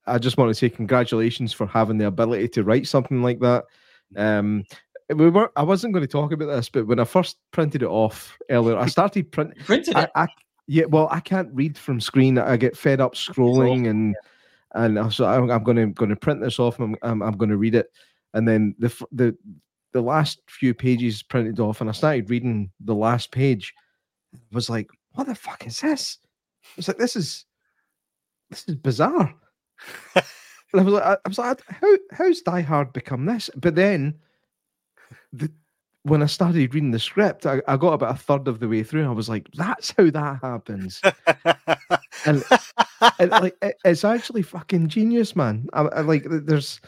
I 0.05 0.17
just 0.17 0.37
want 0.37 0.49
to 0.49 0.55
say 0.55 0.69
congratulations 0.69 1.53
for 1.53 1.65
having 1.67 1.97
the 1.97 2.07
ability 2.07 2.49
to 2.49 2.63
write 2.63 2.87
something 2.87 3.21
like 3.21 3.39
that. 3.39 3.65
Um, 4.15 4.63
we 5.09 5.29
were. 5.29 5.51
I 5.55 5.63
wasn't 5.63 5.93
going 5.93 6.05
to 6.05 6.11
talk 6.11 6.31
about 6.31 6.47
this, 6.47 6.69
but 6.69 6.87
when 6.87 6.99
I 6.99 7.03
first 7.05 7.37
printed 7.51 7.83
it 7.83 7.87
off 7.87 8.37
earlier, 8.49 8.77
I 8.77 8.87
started 8.87 9.31
print. 9.31 9.53
printed 9.65 9.95
I, 9.95 10.03
it. 10.03 10.11
I 10.15 10.27
yeah, 10.67 10.85
well, 10.85 11.07
I 11.11 11.19
can't 11.19 11.49
read 11.53 11.77
from 11.77 11.99
screen. 11.99 12.37
I 12.37 12.55
get 12.57 12.77
fed 12.77 13.01
up 13.01 13.15
scrolling, 13.15 13.89
and 13.89 14.15
and 14.75 14.97
I- 14.97 15.09
so 15.09 15.25
I'm, 15.25 15.49
I'm 15.51 15.63
going 15.63 15.77
to 15.77 15.87
going 15.87 16.09
to 16.09 16.15
print 16.15 16.41
this 16.41 16.59
off. 16.59 16.79
I'm 16.79 16.95
I'm, 17.01 17.21
I'm 17.21 17.37
going 17.37 17.49
to 17.49 17.57
read 17.57 17.75
it, 17.75 17.87
and 18.33 18.47
then 18.47 18.75
the 18.79 19.05
the 19.11 19.37
the 19.91 20.01
last 20.01 20.41
few 20.47 20.73
pages 20.73 21.21
printed 21.21 21.59
off, 21.59 21.81
and 21.81 21.89
I 21.89 21.93
started 21.93 22.29
reading 22.29 22.71
the 22.79 22.95
last 22.95 23.31
page. 23.31 23.73
I 24.33 24.39
was 24.51 24.69
like, 24.69 24.89
what 25.11 25.27
the 25.27 25.35
fuck 25.35 25.67
is 25.67 25.79
this? 25.81 26.17
I 26.65 26.69
was 26.77 26.87
like, 26.87 26.97
this 26.97 27.15
is 27.15 27.45
this 28.49 28.65
is 28.67 28.75
bizarre. 28.75 29.33
And 30.15 30.23
I 30.73 30.83
was 30.83 30.93
like, 30.93 31.03
I, 31.03 31.13
I 31.13 31.27
was 31.29 31.37
like, 31.37 31.61
how 31.67 31.95
how's 32.11 32.41
Die 32.41 32.61
Hard 32.61 32.93
become 32.93 33.25
this? 33.25 33.49
But 33.55 33.75
then, 33.75 34.19
the 35.31 35.51
when 36.03 36.21
I 36.21 36.25
started 36.25 36.73
reading 36.73 36.91
the 36.91 36.99
script, 36.99 37.45
I, 37.45 37.61
I 37.67 37.77
got 37.77 37.93
about 37.93 38.15
a 38.15 38.17
third 38.17 38.47
of 38.49 38.59
the 38.59 38.67
way 38.67 38.83
through. 38.83 39.01
And 39.01 39.09
I 39.09 39.13
was 39.13 39.29
like, 39.29 39.49
that's 39.53 39.93
how 39.97 40.09
that 40.09 40.39
happens. 40.41 41.01
and 42.25 42.43
and 43.19 43.31
like 43.31 43.55
it- 43.61 43.77
it's 43.85 44.03
actually 44.03 44.41
fucking 44.41 44.89
genius, 44.89 45.35
man. 45.35 45.67
I, 45.73 45.81
I 45.83 46.01
like 46.01 46.25
there's 46.27 46.81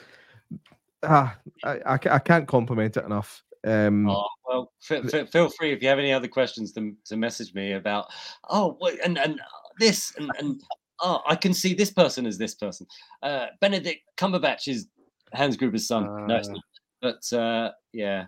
ah 1.03 1.36
I, 1.64 1.80
I, 1.86 1.94
I 1.94 2.20
can't 2.20 2.48
compliment 2.48 2.98
it 2.98 3.06
enough. 3.06 3.41
Um 3.66 4.10
Oh, 4.10 4.28
well, 4.45 4.72
f- 4.90 5.14
f- 5.14 5.32
feel 5.32 5.49
free 5.49 5.72
if 5.72 5.82
you 5.82 5.88
have 5.88 5.99
any 5.99 6.12
other 6.14 6.28
questions 6.28 6.72
to, 6.74 6.94
to 7.06 7.16
message 7.18 7.53
me 7.53 7.74
about. 7.74 8.07
Oh, 8.49 8.78
and 9.03 9.18
and 9.18 9.40
this 9.80 10.14
and 10.18 10.30
and 10.40 10.62
oh, 11.02 11.22
I 11.28 11.36
can 11.36 11.54
see 11.54 11.74
this 11.74 11.92
person 11.92 12.26
as 12.26 12.38
this 12.38 12.56
person. 12.56 12.88
Uh, 13.24 13.48
Benedict 13.62 14.02
Cumberbatch 14.18 14.68
is 14.68 14.88
Hans 15.34 15.58
Gruber's 15.58 15.88
son. 15.88 16.28
no, 16.28 16.36
it's 16.36 16.50
Uh. 16.50 16.54
not. 16.54 16.64
But 17.02 17.34
uh, 17.38 17.72
yeah, 17.94 18.26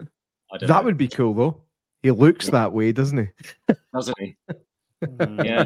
I 0.52 0.58
don't 0.58 0.68
that 0.68 0.80
know, 0.80 0.84
would 0.84 0.98
be 0.98 1.08
cool 1.08 1.34
though. 1.34 1.62
He 2.04 2.12
looks 2.12 2.48
that 2.50 2.72
way, 2.72 2.92
doesn't 2.92 3.18
he? 3.18 3.74
doesn't 3.94 4.16
he? 4.20 4.36
Yeah. 5.44 5.66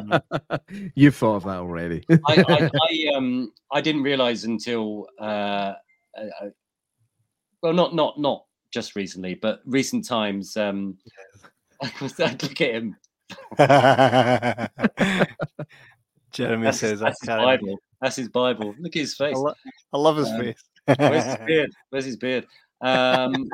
You've 0.94 1.14
thought 1.16 1.36
of 1.36 1.44
that 1.44 1.58
already. 1.58 2.04
I, 2.10 2.18
I, 2.48 2.70
I 3.10 3.16
um 3.16 3.52
I 3.70 3.80
didn't 3.82 4.02
realize 4.02 4.44
until 4.44 5.08
uh, 5.20 5.74
uh, 6.16 6.24
uh, 6.40 6.48
well 7.62 7.72
not 7.74 7.94
not 7.94 8.18
not 8.18 8.44
just 8.72 8.96
recently 8.96 9.34
but 9.34 9.60
recent 9.66 10.06
times 10.06 10.56
um 10.56 10.96
I 11.82 11.90
was 12.00 12.18
I 12.20 12.30
look 12.30 12.60
at 12.60 12.74
him 12.74 12.96
Jeremy 16.32 16.64
that's, 16.64 16.80
his, 16.80 16.90
says, 16.90 17.00
that's 17.00 17.20
his 17.20 17.28
Bible. 17.28 17.78
That's 18.00 18.16
his 18.16 18.28
Bible. 18.28 18.74
Look 18.78 18.96
at 18.96 19.00
his 19.00 19.14
I, 19.20 19.26
face. 19.26 19.36
lo- 19.36 19.54
I 19.92 19.98
love 19.98 20.16
his 20.16 20.28
Um, 20.28 20.40
face. 20.40 20.64
where's 20.98 21.24
his 21.24 21.36
beard? 21.46 21.70
Where's 21.90 22.04
his 22.04 22.16
beard? 22.16 22.46
Um 22.80 23.48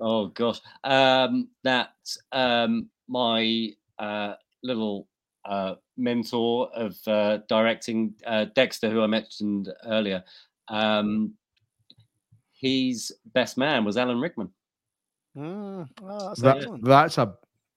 oh 0.00 0.26
gosh. 0.28 0.60
Um 0.82 1.48
that 1.62 1.92
um 2.32 2.90
my 3.06 3.70
uh 3.98 4.34
little 4.64 5.06
uh 5.44 5.76
mentor 5.96 6.70
of 6.74 6.96
uh 7.06 7.38
directing 7.48 8.14
uh 8.26 8.46
Dexter 8.54 8.90
who 8.90 9.02
I 9.02 9.06
mentioned 9.06 9.68
earlier. 9.86 10.24
Um 10.68 11.34
his 12.52 13.12
best 13.32 13.56
man 13.56 13.84
was 13.84 13.96
Alan 13.96 14.20
Rickman. 14.20 14.48
Mm, 15.36 15.88
oh, 16.02 16.28
that's 16.28 16.40
That, 16.40 16.80
that's 16.82 17.18
a 17.18 17.36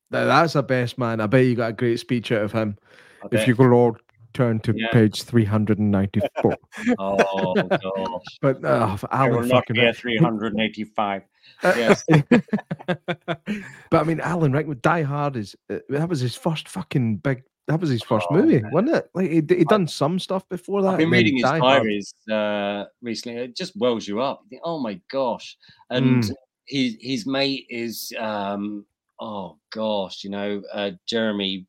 that's 0.10 0.56
a 0.56 0.64
best 0.64 0.98
man. 0.98 1.22
I 1.22 1.28
bet 1.28 1.46
you 1.46 1.56
got 1.56 1.70
a 1.70 1.74
great 1.74 2.00
speech 2.00 2.32
out 2.32 2.42
of 2.42 2.52
him. 2.52 2.78
I 3.24 3.28
If 3.32 3.48
you 3.48 3.56
could 3.56 3.74
all 3.74 3.96
turn 4.34 4.60
to 4.62 4.74
Yeah. 4.76 4.88
page 4.92 5.24
394. 5.24 6.58
oh 7.00 7.56
gosh 7.82 8.40
but 8.42 8.64
uh, 8.64 8.98
Alan 9.12 9.32
will 9.34 9.42
not 9.42 9.50
fucking 9.68 9.76
be 9.76 9.92
385 9.92 11.24
Uh, 11.64 11.74
Yes. 11.76 12.04
but 12.88 14.00
I 14.00 14.04
mean, 14.04 14.20
Alan 14.20 14.52
Rickman, 14.52 14.80
Die 14.82 15.02
Hard 15.04 15.36
is 15.36 15.56
uh, 15.70 15.80
that 15.90 16.10
was 16.10 16.20
his 16.20 16.36
first 16.36 16.68
fucking 16.70 17.18
big. 17.18 17.44
That 17.68 17.80
was 17.80 17.90
his 17.90 18.02
first 18.04 18.26
Oh, 18.32 18.36
movie, 18.36 18.62
man. 18.62 18.72
wasn't 18.72 18.96
it? 18.96 19.10
Like 19.14 19.30
he 19.30 19.36
he 19.56 19.64
done 19.64 19.88
some 19.88 20.18
stuff 20.18 20.48
before 20.50 20.82
that. 20.82 20.90
I've 20.94 20.98
been 20.98 21.10
reading 21.12 21.36
his 21.36 21.44
Die 21.44 21.60
diaries 21.60 22.14
uh, 22.30 22.86
recently. 23.02 23.40
It 23.44 23.56
just 23.56 23.76
wells 23.76 24.08
you 24.08 24.20
up. 24.22 24.42
You 24.46 24.50
think, 24.50 24.62
oh 24.66 24.80
my 24.80 25.00
gosh! 25.12 25.58
And 25.90 26.24
Mm. 26.24 26.32
his 26.66 26.98
his 27.00 27.26
mate 27.28 27.68
is 27.70 28.12
um, 28.20 28.86
oh 29.20 29.58
gosh, 29.72 30.24
you 30.24 30.32
know 30.32 30.64
uh, 30.74 30.92
Jeremy, 31.06 31.68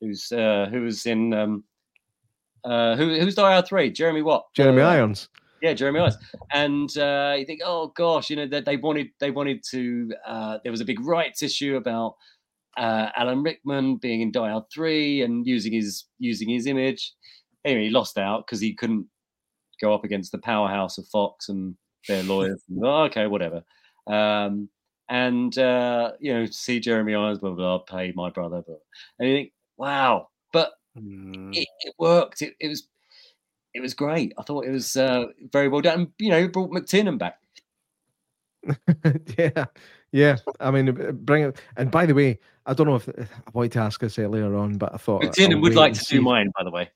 who's 0.00 0.30
uh, 0.32 0.68
who 0.70 0.82
was 0.82 1.06
in 1.06 1.32
um, 1.32 1.64
uh, 2.64 2.96
who 2.96 3.18
who's 3.18 3.34
Die 3.34 3.52
Hard 3.52 3.66
three? 3.66 3.90
Jeremy 3.90 4.22
what? 4.22 4.44
Jeremy 4.54 4.82
Uh, 4.82 4.88
Irons. 4.88 5.28
Yeah, 5.62 5.72
Jeremy 5.72 6.00
Irons. 6.00 6.18
And 6.52 6.96
uh, 6.98 7.34
you 7.38 7.46
think, 7.46 7.60
oh 7.64 7.92
gosh, 7.96 8.30
you 8.30 8.36
know 8.36 8.46
that 8.48 8.64
they 8.64 8.76
wanted 8.76 9.08
they 9.20 9.30
wanted 9.30 9.62
to. 9.70 10.10
Uh, 10.26 10.58
there 10.62 10.72
was 10.72 10.80
a 10.80 10.84
big 10.84 11.00
rights 11.00 11.42
issue 11.42 11.76
about 11.76 12.16
uh, 12.76 13.08
Alan 13.16 13.42
Rickman 13.42 13.96
being 13.96 14.20
in 14.20 14.32
Die 14.32 14.50
Hard 14.50 14.64
three 14.72 15.22
and 15.22 15.46
using 15.46 15.72
his 15.72 16.04
using 16.18 16.48
his 16.48 16.66
image. 16.66 17.12
Anyway, 17.64 17.84
he 17.84 17.90
lost 17.90 18.18
out 18.18 18.44
because 18.46 18.60
he 18.60 18.74
couldn't 18.74 19.06
go 19.80 19.94
up 19.94 20.04
against 20.04 20.32
the 20.32 20.38
powerhouse 20.38 20.98
of 20.98 21.06
Fox 21.08 21.48
and 21.48 21.74
their 22.08 22.22
lawyers. 22.22 22.62
And, 22.68 22.80
oh, 22.84 23.04
okay, 23.04 23.26
whatever. 23.26 23.62
Um, 24.06 24.68
and 25.08 25.56
uh, 25.58 26.12
you 26.20 26.32
know, 26.32 26.46
see 26.46 26.80
Jeremy 26.80 27.14
Irons, 27.14 27.38
blah 27.38 27.50
blah, 27.50 27.78
blah 27.78 27.98
pay 27.98 28.12
my 28.14 28.30
brother, 28.30 28.62
blah. 28.66 28.76
and 29.18 29.28
you 29.28 29.34
think, 29.36 29.52
wow, 29.76 30.28
but 30.52 30.72
Mm. 30.96 31.54
it, 31.56 31.66
it 31.80 31.94
worked. 31.98 32.40
It, 32.42 32.54
it 32.60 32.68
was 32.68 32.86
it 33.74 33.80
was 33.80 33.94
great. 33.94 34.32
I 34.38 34.42
thought 34.44 34.64
it 34.64 34.70
was 34.70 34.96
uh, 34.96 35.24
very 35.50 35.66
well 35.66 35.80
done. 35.80 36.12
You 36.18 36.30
know, 36.30 36.46
brought 36.48 36.70
McTiernan 36.70 37.18
back. 37.18 37.40
yeah, 39.38 39.64
yeah. 40.12 40.36
I 40.60 40.70
mean, 40.70 40.92
bring 41.24 41.44
it. 41.44 41.60
And 41.76 41.90
by 41.90 42.06
the 42.06 42.14
way, 42.14 42.38
I 42.66 42.74
don't 42.74 42.86
know 42.86 42.94
if 42.96 43.08
I 43.08 43.26
wanted 43.52 43.72
to 43.72 43.80
ask 43.80 44.00
this 44.00 44.18
earlier 44.18 44.54
on, 44.56 44.78
but 44.78 44.94
I 44.94 44.96
thought 44.96 45.24
I'll 45.24 45.30
McTiernan 45.30 45.60
would 45.62 45.74
like 45.74 45.94
to 45.94 46.00
see. 46.00 46.16
do 46.16 46.22
mine, 46.22 46.52
by 46.56 46.64
the 46.64 46.70
way. 46.70 46.90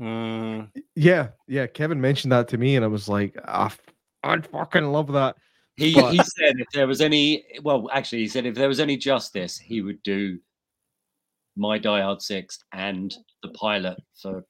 Mm. 0.00 0.68
Yeah, 0.94 1.28
yeah. 1.48 1.66
Kevin 1.66 2.00
mentioned 2.00 2.32
that 2.32 2.48
to 2.48 2.58
me, 2.58 2.76
and 2.76 2.84
I 2.84 2.88
was 2.88 3.08
like, 3.08 3.36
"Ah, 3.46 3.74
I'd 4.22 4.46
fucking 4.46 4.84
love 4.84 5.12
that. 5.12 5.36
He 5.76 5.94
But- 5.94 6.12
he 6.12 6.18
said 6.18 6.56
if 6.58 6.66
there 6.74 6.86
was 6.86 7.00
any, 7.00 7.44
well, 7.62 7.88
actually, 7.92 8.18
he 8.20 8.28
said 8.28 8.44
if 8.46 8.54
there 8.54 8.68
was 8.68 8.80
any 8.80 8.96
justice, 8.98 9.58
he 9.58 9.80
would 9.80 10.02
do 10.02 10.38
my 11.60 11.76
Die 11.78 12.00
Hard 12.00 12.22
Six 12.22 12.58
and 12.72 13.14
the 13.42 13.50
pilot 13.50 13.98
for 14.20 14.42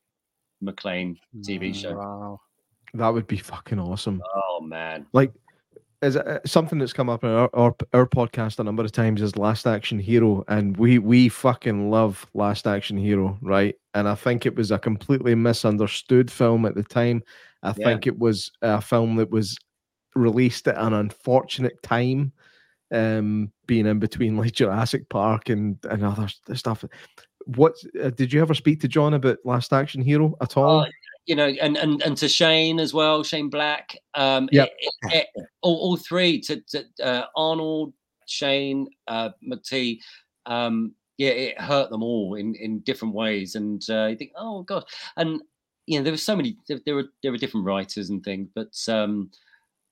McClane 0.64 1.16
TV 1.40 1.74
show. 1.74 1.96
Wow. 1.96 2.40
That 2.94 3.08
would 3.08 3.26
be 3.26 3.36
fucking 3.36 3.80
awesome. 3.80 4.22
Oh 4.34 4.60
man, 4.62 5.06
Like, 5.12 5.32
is 6.02 6.16
uh, 6.16 6.38
something 6.46 6.78
that's 6.78 6.92
come 6.92 7.10
up 7.10 7.24
in 7.24 7.30
our, 7.30 7.50
our 7.52 7.74
our 7.92 8.06
podcast 8.06 8.58
a 8.58 8.64
number 8.64 8.82
of 8.84 8.92
times 8.92 9.20
is 9.20 9.36
Last 9.36 9.66
Action 9.66 9.98
Hero, 9.98 10.44
and 10.48 10.76
we 10.76 10.98
we 10.98 11.28
fucking 11.28 11.90
love 11.90 12.26
Last 12.32 12.66
Action 12.66 12.96
Hero, 12.96 13.36
right? 13.42 13.74
And 13.94 14.08
I 14.08 14.14
think 14.14 14.46
it 14.46 14.54
was 14.54 14.70
a 14.70 14.78
completely 14.78 15.34
misunderstood 15.34 16.30
film 16.30 16.64
at 16.64 16.74
the 16.74 16.84
time. 16.84 17.22
I 17.62 17.74
Yeah. 17.76 17.86
think 17.86 18.06
it 18.06 18.18
was 18.18 18.50
a 18.62 18.80
film 18.80 19.16
that 19.16 19.30
was 19.30 19.58
released 20.14 20.66
at 20.68 20.78
an 20.78 20.92
unfortunate 20.94 21.82
time, 21.82 22.32
um, 22.92 23.52
being 23.66 23.86
in 23.86 23.98
between 23.98 24.36
like 24.36 24.52
Jurassic 24.52 25.08
Park 25.08 25.48
and 25.48 25.78
and 25.90 26.04
other 26.04 26.28
stuff. 26.54 26.84
What 27.46 27.74
uh, 28.02 28.10
did 28.10 28.32
you 28.32 28.40
ever 28.42 28.54
speak 28.54 28.80
to 28.80 28.88
John 28.88 29.14
about 29.14 29.38
Last 29.44 29.72
Action 29.72 30.02
Hero 30.02 30.36
at 30.40 30.56
all? 30.56 30.80
Oh, 30.80 30.86
you 31.26 31.34
know, 31.36 31.48
and 31.48 31.76
and 31.76 32.02
and 32.02 32.16
to 32.18 32.28
Shane 32.28 32.78
as 32.80 32.92
well, 32.92 33.22
Shane 33.22 33.48
Black. 33.50 33.96
Um, 34.14 34.48
Yep. 34.52 34.68
it- 34.78 34.94
it- 35.12 35.26
it- 35.34 35.46
all, 35.62 35.76
all 35.76 35.96
three 35.96 36.40
to, 36.42 36.60
to 36.70 36.84
uh, 37.02 37.26
Arnold, 37.36 37.92
Shane, 38.26 38.88
uh, 39.08 39.30
McTee. 39.46 40.00
Um, 40.46 40.94
yeah, 41.18 41.30
it 41.30 41.60
hurt 41.60 41.90
them 41.90 42.02
all 42.02 42.34
in 42.34 42.54
in 42.54 42.80
different 42.80 43.14
ways, 43.14 43.54
and 43.54 43.82
uh, 43.90 44.06
you 44.06 44.16
think, 44.16 44.32
oh 44.36 44.62
god, 44.62 44.84
and 45.16 45.40
you 45.86 45.98
know, 45.98 46.04
there 46.04 46.12
were 46.12 46.16
so 46.16 46.36
many. 46.36 46.56
There, 46.68 46.80
there 46.86 46.94
were 46.94 47.08
there 47.22 47.32
were 47.32 47.38
different 47.38 47.66
writers 47.66 48.10
and 48.10 48.22
things, 48.22 48.48
but 48.54 48.72
um, 48.88 49.30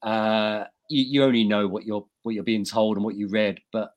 uh, 0.03 0.65
you 0.89 1.05
you 1.05 1.25
only 1.25 1.45
know 1.45 1.67
what 1.69 1.85
you're 1.85 2.07
what 2.23 2.35
you're 2.35 2.45
being 2.45 2.65
told 2.65 2.97
and 2.97 3.05
what 3.05 3.17
you 3.17 3.29
read, 3.29 3.61
but. 3.73 3.93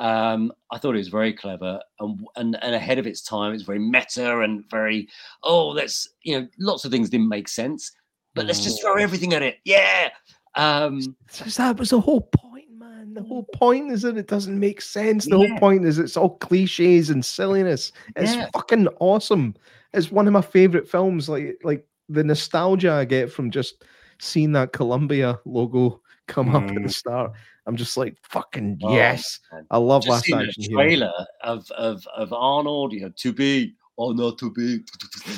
Um, 0.00 0.52
I 0.72 0.78
thought 0.78 0.96
it 0.96 0.98
was 0.98 1.06
very 1.06 1.32
clever 1.32 1.80
and, 2.00 2.18
and 2.34 2.58
and 2.64 2.74
ahead 2.74 2.98
of 2.98 3.06
its 3.06 3.22
time. 3.22 3.50
It 3.50 3.54
was 3.54 3.62
very 3.62 3.78
meta 3.78 4.40
and 4.40 4.68
very 4.68 5.08
oh, 5.44 5.68
let's 5.68 6.08
you 6.24 6.36
know, 6.40 6.48
lots 6.58 6.84
of 6.84 6.90
things 6.90 7.10
didn't 7.10 7.28
make 7.28 7.46
sense, 7.46 7.92
but 8.34 8.44
let's 8.44 8.64
just 8.64 8.82
throw 8.82 8.96
everything 8.96 9.34
at 9.34 9.42
it. 9.42 9.58
Yeah. 9.64 10.08
Um, 10.56 11.16
Because 11.28 11.56
that 11.58 11.78
was 11.78 11.90
the 11.90 12.00
whole 12.00 12.22
point, 12.22 12.66
man. 12.76 13.14
The 13.14 13.22
whole 13.22 13.44
point 13.54 13.92
is 13.92 14.02
that 14.02 14.16
it 14.16 14.26
doesn't 14.26 14.58
make 14.58 14.80
sense. 14.80 15.26
The 15.26 15.36
whole 15.36 15.58
point 15.60 15.84
is 15.84 16.00
it's 16.00 16.16
all 16.16 16.38
cliches 16.38 17.10
and 17.10 17.24
silliness. 17.24 17.92
It's 18.16 18.34
Yeah. 18.34 18.50
fucking 18.52 18.88
awesome. 18.98 19.54
It's 19.92 20.10
one 20.10 20.26
of 20.26 20.32
my 20.32 20.42
favorite 20.42 20.88
films. 20.88 21.28
Like, 21.28 21.60
like 21.62 21.86
the 22.08 22.24
nostalgia 22.24 22.92
I 22.94 23.04
get 23.04 23.30
from 23.30 23.52
just 23.52 23.84
seeing 24.18 24.50
that 24.52 24.72
Columbia 24.72 25.38
logo 25.44 26.00
come 26.26 26.54
up 26.54 26.64
at 26.64 26.74
the 26.74 26.80
Mm. 26.80 26.92
start. 26.92 27.32
I'm 27.66 27.76
just 27.76 27.96
like, 27.96 28.16
fucking 28.22 28.78
Oh, 28.82 28.94
yes. 28.94 29.40
man. 29.52 29.66
I 29.70 29.78
love 29.78 30.02
Just 30.04 30.28
last 30.30 30.42
action 30.42 30.62
a 30.64 30.66
hero. 30.68 30.82
trailer 30.82 31.12
of, 31.42 31.70
of 31.72 32.06
of 32.16 32.32
Arnold, 32.32 32.92
you 32.92 33.00
know, 33.02 33.12
to 33.16 33.32
be 33.32 33.74
or 33.96 34.14
not 34.14 34.38
to 34.38 34.50
be. 34.52 34.78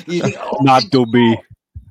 Think, 0.05 0.35
oh, 0.39 0.57
Not 0.61 0.83
to 0.91 1.05
be. 1.05 1.37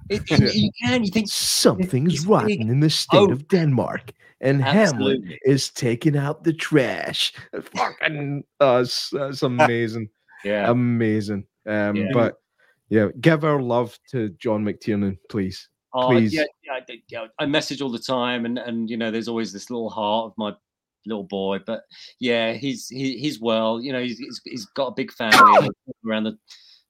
It, 0.09 0.23
it- 0.31 0.55
you 0.55 0.71
can. 0.85 1.03
You 1.05 1.11
think 1.11 1.29
Something's 1.29 2.15
it's 2.15 2.27
rotten 2.27 2.69
in 2.71 2.79
the 2.79 2.89
state 2.91 3.19
Oh. 3.29 3.33
of 3.33 3.49
Denmark, 3.49 4.13
and 4.41 4.63
Hamlet 4.63 5.21
is 5.45 5.69
taking 5.71 6.17
out 6.17 6.45
the 6.45 6.53
trash. 6.53 7.33
Fucking, 7.75 8.45
oh, 8.61 8.83
it's, 8.83 9.11
that's 9.11 9.43
amazing, 9.53 10.09
Yeah. 10.45 10.71
amazing. 10.71 11.45
Um, 11.67 11.97
Yeah. 11.97 12.09
but 12.13 12.35
yeah, 12.89 13.09
give 13.21 13.43
our 13.45 13.61
love 13.61 13.99
to 14.13 14.29
John 14.39 14.65
McTiernan, 14.65 15.19
please. 15.29 15.69
Oh, 15.99 16.09
Please. 16.09 16.35
yeah, 16.35 16.45
yeah, 16.63 16.73
I 16.75 17.01
yeah, 17.09 17.27
I 17.39 17.47
message 17.47 17.81
all 17.81 17.91
the 17.91 17.99
time, 17.99 18.45
and 18.45 18.59
and 18.59 18.91
you 18.91 18.99
know, 18.99 19.11
there's 19.11 19.29
always 19.29 19.51
this 19.51 19.71
little 19.71 19.89
heart 19.89 20.27
of 20.27 20.35
my 20.37 20.53
little 21.07 21.25
boy. 21.25 21.61
But 21.65 21.85
yeah, 22.21 22.53
he's 22.53 22.87
he, 22.87 23.17
he's 23.17 23.41
well. 23.41 23.81
You 23.81 23.95
know, 23.95 24.03
he's 24.03 24.19
he's, 24.45 24.67
got 24.67 24.89
a 24.89 24.95
big 24.95 25.11
family 25.11 25.71
around 26.07 26.25
the 26.25 26.37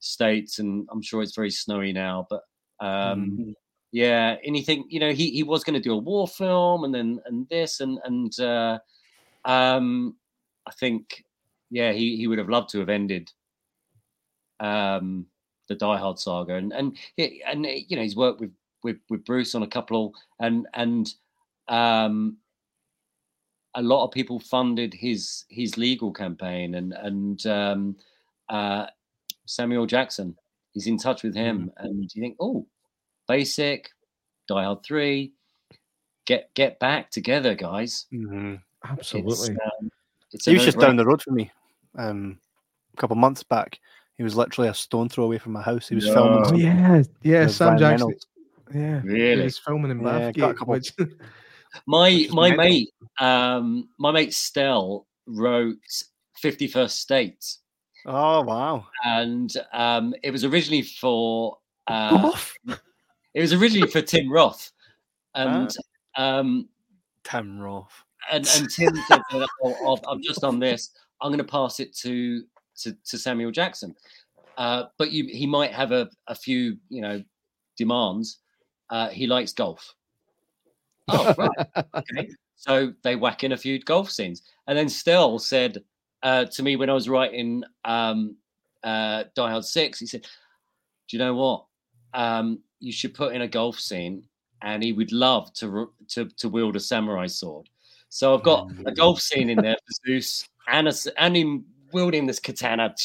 states, 0.01 0.59
and 0.59 0.89
I'm 0.91 1.03
sure 1.03 1.23
it's 1.23 1.37
very 1.37 1.53
snowy 1.53 1.93
now. 1.93 2.27
But 2.29 2.43
um, 2.81 3.55
yeah, 3.93 4.39
anything. 4.43 4.87
You 4.89 4.99
know, 4.99 5.13
he 5.13 5.31
he 5.31 5.45
was 5.45 5.63
going 5.63 5.81
to 5.81 5.89
do 5.89 5.93
a 5.93 5.99
war 5.99 6.27
film, 6.27 6.83
and 6.83 6.93
then 6.93 7.21
and 7.27 7.49
this, 7.49 7.79
and 7.79 8.01
and 8.03 8.41
uh, 8.41 8.81
um, 9.45 10.17
I 10.67 10.73
think 10.73 11.25
yeah, 11.71 11.93
he 11.93 12.17
he 12.17 12.27
would 12.27 12.39
have 12.39 12.49
loved 12.49 12.71
to 12.71 12.81
have 12.81 12.89
ended 12.89 13.31
um 14.59 15.27
the 15.69 15.77
Die 15.77 15.97
Hard 15.97 16.19
saga, 16.19 16.55
and 16.55 16.73
and 16.73 16.97
he- 17.17 17.41
and 17.47 17.65
you 17.65 17.95
know 17.95 18.03
he's 18.03 18.17
worked 18.17 18.41
with 18.41 18.51
with 18.87 18.99
with 19.11 19.25
Bruce 19.25 19.55
on 19.55 19.63
a 19.65 19.67
couple, 19.67 20.15
and 20.41 20.67
and 20.75 21.13
um 21.69 22.37
a 23.75 23.83
lot 23.83 24.05
of 24.05 24.11
people 24.13 24.39
funded 24.41 24.95
his 24.95 25.45
his 25.51 25.77
legal 25.77 26.13
campaign, 26.13 26.77
and 26.77 26.93
and 26.95 27.45
um 27.47 27.97
uh 28.49 28.87
Samuel 29.47 29.87
Jackson, 29.87 30.37
he's 30.73 30.87
in 30.87 30.99
touch 30.99 31.23
with 31.23 31.35
him, 31.35 31.71
and 31.79 32.03
you 32.15 32.21
think, 32.23 32.37
oh, 32.41 32.67
basic, 33.29 33.91
Die 34.49 34.63
Hard 34.65 34.83
three, 34.85 35.33
get 36.27 36.53
get 36.55 36.79
back 36.79 37.11
together, 37.11 37.55
guys. 37.55 38.07
Mhm. 38.13 38.61
Absolutely. 38.85 39.33
It's, 39.33 39.49
um, 39.51 39.91
it's 40.33 40.45
He 40.45 40.55
was 40.55 40.65
just 40.65 40.79
down 40.79 40.97
the 40.97 41.05
road 41.07 41.21
from 41.23 41.35
me. 41.35 41.51
Um, 41.99 42.39
a 42.95 42.97
couple 43.01 43.17
months 43.17 43.43
back, 43.43 43.81
he 44.17 44.23
was 44.23 44.37
literally 44.37 44.69
a 44.69 44.75
stone 44.75 45.09
throw 45.09 45.25
away 45.25 45.39
from 45.39 45.53
my 45.53 45.63
house. 45.63 45.89
He 45.89 45.95
was 45.97 46.07
No. 46.07 46.15
filming. 46.15 46.39
Oh 46.41 46.45
some- 46.49 46.57
yeah, 46.57 47.03
yeah. 47.23 47.45
with 47.45 47.55
Sam 47.55 47.67
Ryan 47.69 47.79
Jackson. 47.79 48.07
Reynolds. 48.07 48.27
Yeah, 48.75 49.01
he 49.03 49.09
Really? 49.09 49.45
was 49.45 49.59
filming 49.59 49.91
in 49.91 50.01
Yeah, 50.01 50.33
got 50.33 50.51
a 50.51 50.55
Bathgate. 50.55 50.57
couple- 50.57 50.75
Which, 50.75 50.93
My 51.87 52.27
my 52.31 52.49
mental. 52.51 52.57
mate, 52.65 52.89
um, 53.21 53.89
my 53.99 54.11
mate 54.11 54.33
Stel 54.33 55.07
wrote 55.27 55.77
Fifty 56.39 56.69
First 56.69 57.01
States, 57.01 57.61
Oh 58.07 58.41
wow! 58.43 58.87
and 59.05 59.53
um, 59.75 60.15
it 60.23 60.31
was 60.31 60.45
originally 60.45 60.83
for 60.83 61.59
uh, 61.87 62.33
it 63.35 63.41
was 63.41 63.53
originally 63.53 63.91
for 63.91 64.01
Tim 64.01 64.33
Roth, 64.33 64.71
and 65.35 65.71
um, 66.17 66.69
Tim 67.25 67.59
Roth. 67.61 67.93
and 68.33 68.49
and 68.57 68.71
Tim 68.71 68.95
said, 69.09 69.21
oh, 69.33 69.93
I've, 69.93 70.01
I've 70.09 70.23
just 70.23 70.45
on 70.45 70.59
this. 70.59 70.91
I'm 71.21 71.29
going 71.31 71.39
to 71.39 71.45
pass 71.45 71.79
it 71.79 71.95
to 71.99 72.43
to, 72.79 72.97
to 73.07 73.19
Samuel 73.19 73.51
Jackson, 73.51 73.95
uh, 74.57 74.85
but 74.99 75.11
you, 75.13 75.27
he 75.31 75.47
might 75.47 75.73
have 75.73 75.93
a, 75.93 76.09
a 76.29 76.35
few 76.35 76.79
you 76.89 77.03
know 77.03 77.23
demands. 77.77 78.39
Uh, 78.91 79.09
he 79.09 79.27
likes 79.27 79.53
golf. 79.53 79.95
Oh 81.09 81.33
right, 81.39 81.69
okay. 81.95 82.29
So 82.57 82.93
they 83.03 83.15
whack 83.15 83.45
in 83.45 83.53
a 83.53 83.57
few 83.57 83.79
golf 83.81 84.11
scenes, 84.11 84.43
and 84.67 84.77
then 84.77 84.89
Stel 84.89 85.39
said 85.39 85.85
uh, 86.25 86.47
to 86.47 86.63
me 86.65 86.75
when 86.75 86.91
I 86.91 86.95
was 86.95 87.09
writing 87.09 87.63
um, 87.85 88.35
uh, 88.83 89.23
Die 89.37 89.51
Hard 89.51 89.65
Six, 89.65 90.01
he 90.01 90.07
said, 90.07 90.23
"Do 90.23 91.17
you 91.17 91.19
know 91.19 91.35
what? 91.35 91.65
Um, 92.13 92.59
you 92.81 92.91
should 92.91 93.15
put 93.15 93.37
in 93.37 93.43
a 93.43 93.47
golf 93.47 93.79
scene, 93.79 94.25
and 94.63 94.83
he 94.83 94.93
would 94.93 95.13
love 95.13 95.53
to 95.55 95.93
to 96.09 96.25
to 96.25 96.49
wield 96.49 96.75
a 96.75 96.81
samurai 96.81 97.29
sword." 97.29 97.69
So 98.09 98.35
I've 98.35 98.43
got 98.43 98.69
a 98.85 98.93
golf 98.93 99.21
scene 99.21 99.49
in 99.49 99.59
there 99.59 99.77
for 99.77 100.09
Zeus, 100.11 100.49
and 100.67 100.89
a, 100.89 100.95
and 101.19 101.37
him 101.37 101.67
wielding 101.93 102.27
this 102.27 102.41
katana. 102.41 102.95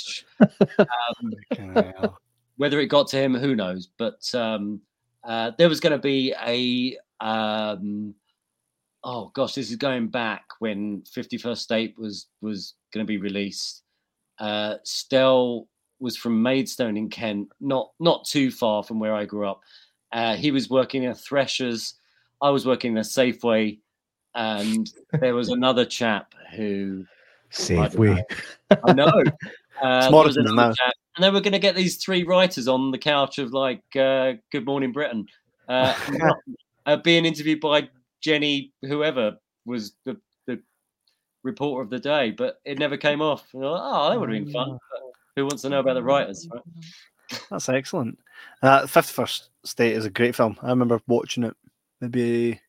Um, 0.80 2.10
whether 2.58 2.80
it 2.80 2.88
got 2.88 3.08
to 3.10 3.18
him, 3.18 3.34
who 3.36 3.56
knows? 3.56 3.90
But 3.98 4.34
um, 4.34 4.82
uh, 5.24 5.52
there 5.58 5.70
was 5.70 5.80
going 5.80 5.92
to 5.92 6.00
be 6.00 6.34
a 6.46 6.98
um, 7.26 8.16
oh 9.04 9.32
gosh, 9.34 9.54
this 9.54 9.70
is 9.70 9.76
going 9.76 10.08
back 10.08 10.44
when 10.60 11.04
Fifty 11.04 11.38
First 11.38 11.64
State 11.64 11.98
was 11.98 12.28
was 12.42 12.76
going 12.94 13.06
to 13.06 13.08
be 13.08 13.18
released. 13.18 13.84
Uh, 14.40 14.76
Stel 14.84 15.68
was 16.00 16.18
from 16.18 16.42
Maidstone 16.42 16.98
in 16.98 17.10
Kent, 17.10 17.50
not 17.60 17.92
not 18.00 18.26
too 18.26 18.52
far 18.52 18.84
from 18.84 19.00
where 19.00 19.14
I 19.14 19.26
grew 19.26 19.48
up. 19.48 19.62
Uh, 20.12 20.36
he 20.36 20.52
was 20.52 20.70
working 20.70 21.06
at 21.06 21.18
Threshers. 21.18 21.94
I 22.42 22.50
was 22.50 22.66
working 22.66 22.98
at 22.98 23.06
Safeway, 23.06 23.80
and 24.36 24.92
there 25.20 25.36
was 25.36 25.50
another 25.50 25.86
chap 25.86 26.34
who 26.56 27.06
Safeway. 27.52 28.24
I 28.84 28.94
know. 28.94 29.12
Uh, 29.82 30.02
there 30.02 30.12
was 30.12 30.12
Morrison's 30.12 30.50
another 30.52 30.70
now. 30.70 30.74
chap, 30.74 30.94
and 31.16 31.24
then 31.24 31.34
we're 31.34 31.42
going 31.42 31.54
to 31.54 31.60
get 31.60 31.76
these 31.76 31.98
three 31.98 32.24
writers 32.24 32.68
on 32.68 32.92
the 32.92 32.98
couch 32.98 33.38
of 33.38 33.54
like 33.54 33.84
uh, 33.96 34.34
Good 34.52 34.66
Morning 34.66 34.92
Britain, 34.92 35.26
uh, 35.68 35.94
uh, 36.86 36.98
being 36.98 37.26
interviewed 37.26 37.60
by 37.60 37.90
Jenny, 38.22 38.72
whoever 38.84 39.38
was 39.66 39.94
the, 40.06 40.18
the 40.48 40.62
reporter 41.44 41.84
of 41.84 41.90
the 41.90 42.00
day, 42.00 42.32
but 42.32 42.60
it 42.66 42.80
never 42.80 42.98
came 42.98 43.22
off. 43.22 43.46
And 43.54 43.64
like, 43.64 43.82
oh, 43.84 44.10
that 44.10 44.20
would 44.20 44.32
have 44.32 44.46
been 44.46 44.54
fun. 44.54 44.78
But 44.92 45.02
who 45.36 45.44
wants 45.46 45.62
to 45.64 45.70
know 45.70 45.80
about 45.80 45.96
the 45.96 46.04
writers? 46.04 46.48
Right? 46.52 47.42
That's 47.50 47.70
excellent. 47.70 48.20
Uh, 48.62 48.86
Fifth 48.88 49.10
First 49.10 49.50
State 49.64 49.96
is 49.96 50.06
a 50.06 50.10
great 50.10 50.36
film. 50.36 50.58
I 50.62 50.70
remember 50.70 51.02
watching 51.08 51.44
it. 51.44 51.56
Maybe 52.00 52.60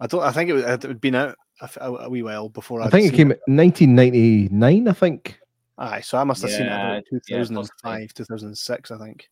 I 0.00 0.06
don't. 0.06 0.22
I 0.22 0.32
think 0.32 0.50
it, 0.50 0.54
was, 0.54 0.62
it 0.64 0.82
had 0.82 1.00
been 1.00 1.14
out 1.14 1.36
a, 1.60 1.64
f- 1.64 1.78
a- 1.80 1.92
a 1.92 2.08
wee 2.08 2.22
while 2.22 2.48
before. 2.48 2.80
I 2.80 2.86
I'd 2.86 2.92
think 2.92 3.12
it 3.12 3.16
came 3.16 3.32
in 3.32 3.56
1999. 3.56 4.88
I 4.88 4.92
think. 4.92 5.38
Aye, 5.78 6.00
so 6.00 6.18
I 6.18 6.24
must 6.24 6.42
have 6.42 6.50
seen 6.50 6.66
it 6.66 6.70
Yeah, 6.70 6.94
yeah, 6.94 7.00
2005, 7.10 7.72
possibly. 7.82 8.08
2006. 8.08 8.90
I 8.90 8.98
think 8.98 9.28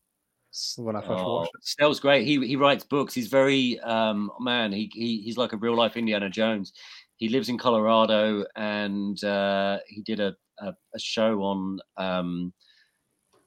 when 0.78 0.96
I 0.96 1.00
first 1.00 1.24
Oh, 1.24 1.34
watched 1.34 1.52
it. 1.54 1.64
Stel's 1.64 2.00
great. 2.00 2.26
He 2.26 2.46
he 2.46 2.56
writes 2.56 2.84
books. 2.84 3.12
He's 3.12 3.28
very 3.28 3.78
um 3.80 4.30
man. 4.40 4.72
He, 4.72 4.90
he 4.94 5.20
he's 5.20 5.36
like 5.36 5.52
a 5.52 5.56
real 5.56 5.76
life 5.76 5.96
Indiana 5.96 6.30
Jones. 6.30 6.72
He 7.16 7.28
lives 7.28 7.48
in 7.48 7.58
Colorado, 7.58 8.44
and 8.56 9.22
uh, 9.24 9.78
he 9.88 10.02
did 10.02 10.20
a, 10.20 10.34
a 10.58 10.72
a 10.94 10.98
show 10.98 11.42
on 11.42 11.80
um 11.96 12.52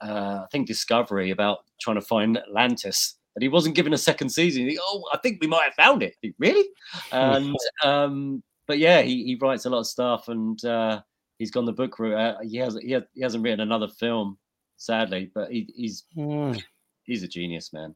uh, 0.02 0.42
I 0.44 0.48
think 0.52 0.68
Discovery 0.68 1.32
about 1.32 1.60
trying 1.82 1.96
to 1.96 2.02
find 2.02 2.38
Atlantis. 2.38 3.16
And 3.36 3.44
he 3.44 3.50
wasn't 3.50 3.76
given 3.76 3.94
a 3.94 3.98
second 3.98 4.30
season. 4.30 4.68
He, 4.68 4.80
oh, 4.82 5.04
I 5.14 5.18
think 5.18 5.40
we 5.42 5.48
might 5.48 5.64
have 5.64 5.74
found 5.76 6.04
it. 6.04 6.16
He, 6.22 6.34
really? 6.40 6.68
And 7.12 7.56
um, 7.84 8.44
but 8.68 8.80
yeah, 8.80 9.02
he, 9.02 9.24
he 9.24 9.38
writes 9.42 9.66
a 9.66 9.70
lot 9.70 9.80
of 9.80 9.88
stuff, 9.88 10.28
and 10.28 10.64
uh, 10.66 11.02
he's 11.40 11.50
gone 11.52 11.66
the 11.66 11.72
book 11.74 11.98
route. 11.98 12.14
Uh, 12.16 12.36
he 12.44 12.58
has 12.58 12.78
he, 12.82 12.92
has, 12.92 13.04
he 13.16 13.22
hasn't 13.22 13.44
written 13.44 13.62
another 13.62 13.88
film, 13.88 14.38
sadly, 14.78 15.32
but 15.34 15.52
he, 15.52 15.68
he's 15.76 16.04
Mm. 16.16 16.62
he's 17.04 17.24
a 17.24 17.28
genius, 17.28 17.74
man. 17.74 17.96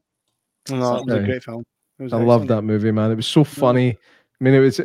No, 0.70 0.96
it 0.96 1.06
was 1.06 1.14
a 1.14 1.22
great 1.22 1.44
film. 1.44 1.62
It 2.00 2.02
was 2.04 2.12
I 2.12 2.16
loved 2.16 2.44
excellent. 2.44 2.66
that 2.66 2.72
movie, 2.72 2.90
man. 2.90 3.12
It 3.12 3.16
was 3.16 3.26
so 3.28 3.44
funny. 3.44 3.90
I 4.40 4.44
mean, 4.44 4.54
it 4.54 4.58
was 4.58 4.80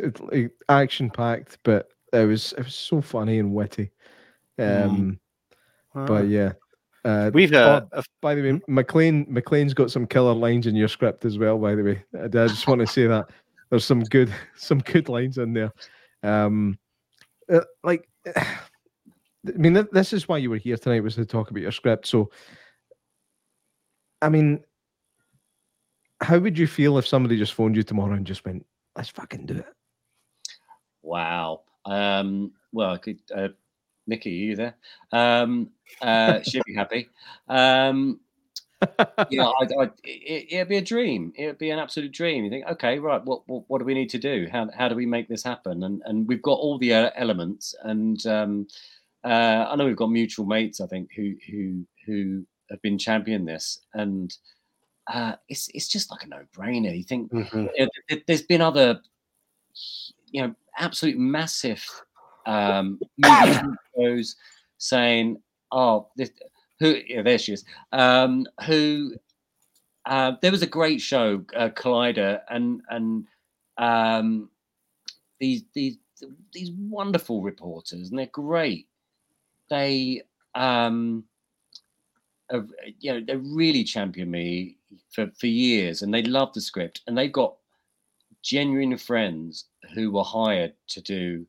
action 0.68 1.10
packed, 1.10 1.58
but 1.64 1.88
it 2.12 2.24
was 2.26 2.52
it 2.52 2.64
was 2.64 2.74
so 2.76 3.00
funny 3.00 3.38
and 3.40 3.52
witty. 3.52 3.90
Um, 4.58 5.18
Ah. 5.94 6.06
but 6.06 6.28
yeah. 6.28 6.52
Uh, 7.04 7.30
We've 7.32 7.52
uh, 7.54 7.80
a- 7.92 8.02
by 8.20 8.34
the 8.34 8.42
way, 8.42 8.60
McClane 8.68 9.26
McClane's 9.26 9.72
got 9.74 9.90
some 9.90 10.06
killer 10.06 10.34
lines 10.34 10.66
in 10.66 10.76
your 10.76 10.86
script 10.86 11.24
as 11.24 11.38
well. 11.38 11.58
By 11.58 11.74
the 11.74 11.82
way, 11.82 12.04
I, 12.14 12.24
I 12.26 12.28
just 12.28 12.66
want 12.68 12.80
to 12.82 12.86
say 12.86 13.06
that 13.06 13.30
there's 13.70 13.86
some 13.86 14.00
good 14.04 14.30
some 14.56 14.80
good 14.80 15.08
lines 15.08 15.38
in 15.38 15.54
there. 15.54 15.72
Um, 16.22 16.78
uh, 17.50 17.62
like, 17.82 18.06
I 18.36 19.52
mean, 19.56 19.74
th- 19.74 19.86
this 19.92 20.12
is 20.12 20.28
why 20.28 20.38
you 20.38 20.50
were 20.50 20.58
here 20.58 20.76
tonight 20.76 21.02
was 21.02 21.14
to 21.14 21.24
talk 21.24 21.50
about 21.50 21.62
your 21.62 21.72
script. 21.72 22.06
So, 22.06 22.30
I 24.20 24.28
mean, 24.28 24.62
how 26.20 26.38
would 26.38 26.58
you 26.58 26.66
feel 26.66 26.98
if 26.98 27.06
somebody 27.06 27.38
just 27.38 27.54
phoned 27.54 27.76
you 27.76 27.82
tomorrow 27.82 28.14
and 28.14 28.26
just 28.26 28.44
went, 28.44 28.66
"Let's 28.96 29.08
fucking 29.08 29.46
do 29.46 29.54
it"? 29.54 29.74
Wow. 31.02 31.62
Um, 31.86 32.52
well, 32.72 32.90
I 32.90 32.98
could. 32.98 33.20
Uh, 33.34 33.48
Nikki, 34.06 34.30
are 34.30 34.44
you 34.46 34.56
there? 34.56 34.74
Um, 35.12 35.70
uh, 36.02 36.42
she'd 36.42 36.64
be 36.66 36.74
happy. 36.74 37.08
Um, 37.48 38.20
yeah, 39.30 39.50
I'd, 39.60 39.72
I'd, 39.78 39.92
it, 40.04 40.46
it'd 40.52 40.68
be 40.68 40.76
a 40.76 40.82
dream. 40.82 41.32
It'd 41.36 41.58
be 41.58 41.70
an 41.70 41.78
absolute 41.78 42.12
dream. 42.12 42.44
You 42.44 42.50
think, 42.50 42.66
okay, 42.66 42.98
right, 42.98 43.22
what, 43.24 43.46
what 43.48 43.64
what 43.68 43.78
do 43.78 43.84
we 43.84 43.94
need 43.94 44.10
to 44.10 44.18
do? 44.18 44.48
How 44.50 44.70
how 44.76 44.88
do 44.88 44.94
we 44.94 45.06
make 45.06 45.28
this 45.28 45.42
happen? 45.42 45.82
And 45.84 46.02
and 46.04 46.26
we've 46.26 46.42
got 46.42 46.58
all 46.58 46.78
the 46.78 46.94
uh, 46.94 47.10
elements. 47.16 47.74
And 47.82 48.24
um, 48.26 48.68
uh, 49.24 49.66
I 49.68 49.76
know 49.76 49.84
we've 49.86 49.96
got 49.96 50.10
mutual 50.10 50.46
mates. 50.46 50.80
I 50.80 50.86
think 50.86 51.10
who 51.14 51.34
who 51.50 51.84
who 52.06 52.46
have 52.70 52.80
been 52.82 52.98
championing 52.98 53.46
this. 53.46 53.80
And 53.94 54.34
uh, 55.12 55.34
it's 55.48 55.68
it's 55.74 55.88
just 55.88 56.10
like 56.10 56.22
a 56.22 56.28
no 56.28 56.42
brainer. 56.56 56.96
You 56.96 57.04
think 57.04 57.32
Mhm. 57.32 57.68
you 57.76 57.88
know, 58.10 58.18
there's 58.26 58.42
been 58.42 58.60
other, 58.60 59.00
you 60.30 60.42
know, 60.42 60.54
absolute 60.78 61.18
massive 61.18 61.84
um, 62.46 62.98
shows 63.96 64.36
saying, 64.78 65.42
"Oh, 65.72 66.08
this, 66.16 66.30
who?" 66.80 66.98
Yeah, 67.06 67.22
there 67.22 67.38
she 67.38 67.52
is. 67.52 67.64
Um, 67.92 68.46
who? 68.66 69.14
Uh, 70.06 70.32
there 70.42 70.50
was 70.50 70.62
a 70.62 70.66
great 70.66 71.00
show, 71.00 71.44
uh, 71.54 71.68
Collider, 71.68 72.40
and 72.48 72.82
and 72.88 73.26
um, 73.78 74.50
these 75.38 75.62
these 75.74 75.98
these 76.52 76.70
wonderful 76.72 77.42
reporters, 77.42 78.10
and 78.10 78.18
they're 78.18 78.26
great. 78.26 78.88
They 79.68 80.22
um, 80.54 81.24
you 82.98 83.12
know, 83.12 83.20
they 83.26 83.36
really 83.36 83.84
championed 83.84 84.30
me 84.30 84.76
for 85.10 85.30
for 85.38 85.46
years, 85.46 86.02
and 86.02 86.12
they 86.12 86.22
love 86.22 86.52
the 86.52 86.60
script, 86.60 87.02
and 87.06 87.16
they've 87.16 87.32
got 87.32 87.56
genuine 88.42 88.96
friends 88.96 89.66
who 89.94 90.10
were 90.10 90.24
hired 90.24 90.74
to 90.88 91.00
do 91.00 91.46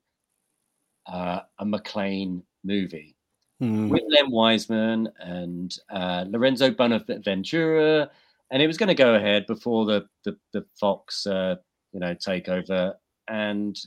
uh, 1.08 1.42
a 1.60 1.66
McClane 1.66 2.44
movie 2.64 3.16
Mm. 3.62 3.90
with 3.90 4.02
Len 4.10 4.32
Wiseman 4.32 5.08
and 5.20 5.78
uh, 5.92 6.26
Lorenzo 6.28 6.72
Bonaventura, 6.72 8.10
and 8.50 8.62
it 8.62 8.66
was 8.66 8.78
going 8.78 8.88
to 8.88 8.96
go 8.96 9.14
ahead 9.14 9.46
before 9.46 9.86
the 9.86 10.08
the, 10.24 10.36
the 10.52 10.66
Fox, 10.80 11.28
uh, 11.28 11.58
you 11.94 12.00
know, 12.00 12.16
takeover. 12.16 12.96
And 13.28 13.80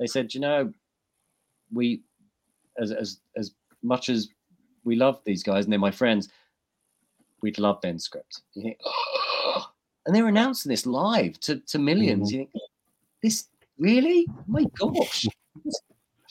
they 0.00 0.08
said, 0.08 0.34
you 0.34 0.40
know, 0.40 0.72
we 1.72 2.02
as 2.76 2.90
as 2.90 3.20
as 3.36 3.52
much 3.84 4.08
as 4.08 4.28
we 4.84 4.96
love 4.96 5.20
these 5.24 5.44
guys 5.44 5.64
and 5.64 5.72
they're 5.72 5.78
my 5.78 5.92
friends, 5.92 6.28
we'd 7.40 7.60
love 7.60 7.80
Ben's 7.80 8.02
script. 8.02 8.42
You 8.54 8.62
think, 8.62 8.78
"Oh," 8.84 9.70
and 10.06 10.16
they're 10.16 10.26
announcing 10.26 10.70
this 10.70 10.86
live 10.86 11.38
to 11.40 11.60
to 11.60 11.78
1000000s 11.78 12.30
You 12.32 12.38
think, 12.38 12.50
this 13.22 13.46
really? 13.78 14.26
My 14.48 14.64
gosh, 14.76 15.28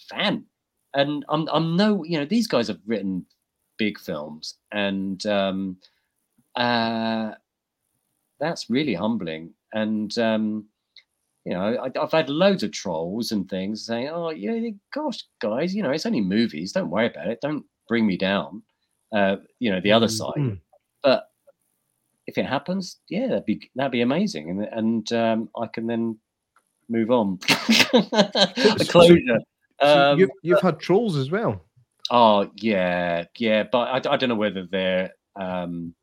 fan. 0.10 0.46
And 0.94 1.26
I'm 1.30 1.48
I'm 1.52 1.76
no, 1.76 2.04
you 2.04 2.18
know, 2.18 2.26
these 2.26 2.48
guys 2.48 2.68
have 2.68 2.80
written 2.86 3.26
big 3.78 4.00
films, 4.00 4.56
and 4.72 5.24
um, 5.26 5.78
uh, 6.56 7.32
that's 8.40 8.70
really 8.70 8.94
humbling. 8.94 9.54
And 9.74 10.16
um, 10.18 10.66
you 11.46 11.54
know, 11.54 11.62
I, 11.62 12.00
I've 12.00 12.12
had 12.12 12.30
loads 12.30 12.64
of 12.64 12.72
trolls 12.72 13.32
and 13.32 13.50
things 13.50 13.86
saying, 13.86 14.10
"Oh, 14.10 14.30
you 14.30 14.52
know, 14.52 14.72
gosh, 14.94 15.24
guys, 15.42 15.76
you 15.76 15.84
know, 15.84 15.92
it's 15.92 16.06
only 16.06 16.22
movies. 16.22 16.72
Don't 16.72 16.90
worry 16.90 17.08
about 17.08 17.28
it. 17.28 17.40
Don't 17.42 17.66
bring 17.88 18.06
me 18.06 18.18
down." 18.18 18.64
Uh, 19.12 19.38
you 19.60 19.72
know, 19.72 19.82
the 19.82 19.92
other 19.92 20.08
side. 20.08 20.34
Mm. 20.38 20.60
But 21.02 21.30
if 22.28 22.38
it 22.38 22.46
happens, 22.46 22.98
yeah, 23.10 23.28
that'd 23.28 23.46
be 23.46 23.70
that'd 23.76 23.92
be 23.92 24.02
amazing, 24.02 24.50
and 24.50 24.64
and 24.64 25.14
um, 25.14 25.50
I 25.60 25.68
can 25.68 25.88
then 25.88 26.20
move 26.90 27.12
on. 27.12 27.40
a 27.94 28.86
closure. 28.88 29.40
So 29.82 30.12
Um, 30.12 30.20
you, 30.20 30.30
you've 30.42 30.62
had 30.62 30.80
trolls 30.80 31.16
as 31.16 31.32
well. 31.32 31.66
Oh 32.12 32.50
yeah, 32.56 33.26
yeah, 33.38 33.64
but 33.72 34.08
I, 34.08 34.14
I 34.14 34.18
don't 34.18 34.30
know 34.30 34.36
whether 34.36 34.66
they're 34.66 35.12
um, 35.40 35.94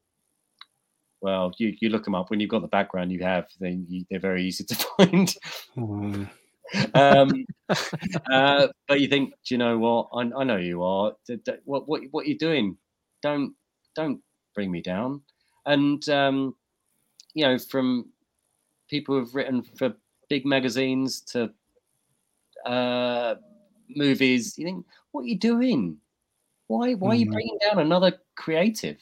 well. 1.21 1.53
You, 1.59 1.75
you 1.81 1.89
look 1.89 2.05
them 2.05 2.15
up 2.15 2.31
when 2.31 2.41
you've 2.41 2.51
got 2.51 2.63
the 2.63 2.69
background 2.69 3.11
you 3.13 3.23
have. 3.23 3.49
Then 3.61 3.87
you, 3.89 4.05
they're 4.11 4.21
very 4.21 4.45
easy 4.45 4.65
to 4.65 4.75
find. 4.97 5.35
Mm. 5.77 6.31
um, 6.95 7.47
uh, 8.31 8.69
but 8.89 9.01
you 9.01 9.09
think, 9.09 9.35
do 9.45 9.55
you 9.55 9.59
know 9.59 9.79
what? 9.79 10.09
I, 10.15 10.41
I 10.41 10.45
know 10.45 10.57
you 10.57 10.83
are. 10.83 11.13
D- 11.27 11.39
d- 11.45 11.53
What 11.65 11.89
what 11.89 12.03
what 12.13 12.27
you're 12.27 12.39
doing? 12.39 12.77
Don't 13.23 13.55
don't 13.95 14.21
bring 14.55 14.71
me 14.71 14.81
down. 14.83 15.23
And 15.67 16.09
um, 16.09 16.55
you 17.35 17.45
know, 17.45 17.59
from 17.59 18.11
people 18.89 19.19
who've 19.19 19.35
written 19.35 19.63
for 19.77 19.95
big 20.29 20.47
magazines 20.47 21.21
to 21.21 21.51
uh, 22.65 23.35
movies, 23.95 24.59
you 24.59 24.65
think, 24.65 24.87
what 25.13 25.23
are 25.23 25.27
you 25.29 25.39
doing? 25.39 25.99
Why 26.69 26.95
why 26.95 27.11
are 27.11 27.15
you 27.15 27.27
Mhm. 27.27 27.33
bringing 27.33 27.59
down 27.63 27.79
another 27.79 28.19
creative? 28.35 28.99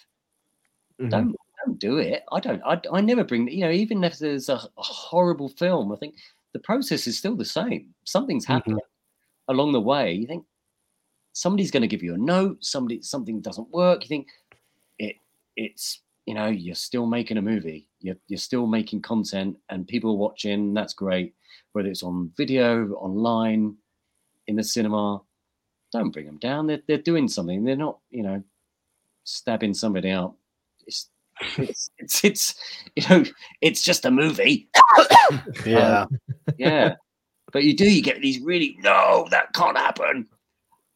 Mhm. 1.00 1.10
Don't 1.10 1.36
don't 1.64 1.78
do 1.78 1.98
it. 1.98 2.24
I 2.32 2.40
don't. 2.40 2.62
I, 2.64 2.80
I 2.92 3.00
never 3.00 3.24
bring. 3.24 3.48
You 3.48 3.64
know, 3.64 3.70
even 3.70 4.04
if 4.04 4.18
there's 4.18 4.48
a, 4.48 4.60
horrible 4.76 5.48
film, 5.48 5.92
I 5.92 5.96
think 5.96 6.16
the 6.52 6.58
process 6.58 7.06
is 7.06 7.18
still 7.18 7.36
the 7.36 7.44
same. 7.44 7.94
Something's 8.04 8.44
Mhm. 8.46 8.48
happening 8.54 8.78
along 9.48 9.72
the 9.72 9.80
way. 9.80 10.12
You 10.12 10.26
think 10.26 10.44
somebody's 11.32 11.70
going 11.70 11.82
to 11.82 11.88
give 11.88 12.02
you 12.02 12.14
a 12.14 12.18
note. 12.18 12.64
Somebody 12.64 13.02
something 13.02 13.40
doesn't 13.40 13.70
work. 13.70 14.02
You 14.02 14.08
think 14.08 14.28
it 14.98 15.16
it's 15.56 16.02
you 16.26 16.34
know 16.34 16.48
you're 16.48 16.74
still 16.74 17.06
making 17.06 17.38
a 17.38 17.42
movie. 17.42 17.88
You're 18.00 18.18
you're 18.28 18.38
still 18.38 18.66
making 18.66 19.02
content, 19.02 19.56
and 19.70 19.88
people 19.88 20.10
are 20.12 20.16
watching. 20.18 20.74
That's 20.74 20.94
great. 20.94 21.34
Whether 21.72 21.88
it's 21.88 22.02
on 22.02 22.30
video, 22.36 22.92
online, 22.94 23.76
in 24.46 24.56
the 24.56 24.64
cinema, 24.64 25.20
don't 25.92 26.10
bring 26.10 26.26
them 26.26 26.38
down. 26.38 26.66
They're 26.66 26.82
they're 26.86 26.98
doing 26.98 27.28
something. 27.28 27.64
They're 27.64 27.76
not 27.76 27.98
you 28.10 28.22
know 28.22 28.42
stabbing 29.24 29.74
somebody 29.74 30.10
out. 30.10 30.34
It's 30.86 31.10
it's 31.58 31.90
it's, 31.98 32.24
it's 32.24 32.54
you 32.96 33.02
know 33.08 33.24
it's 33.60 33.82
just 33.82 34.04
a 34.04 34.10
movie. 34.10 34.68
Yeah. 35.64 36.04
Yeah, 36.58 36.96
but 37.50 37.64
you 37.64 37.74
do 37.74 37.90
you 37.90 38.02
get 38.02 38.20
these 38.20 38.40
really 38.40 38.76
no 38.80 39.26
that 39.30 39.54
can't 39.54 39.78
happen. 39.78 40.26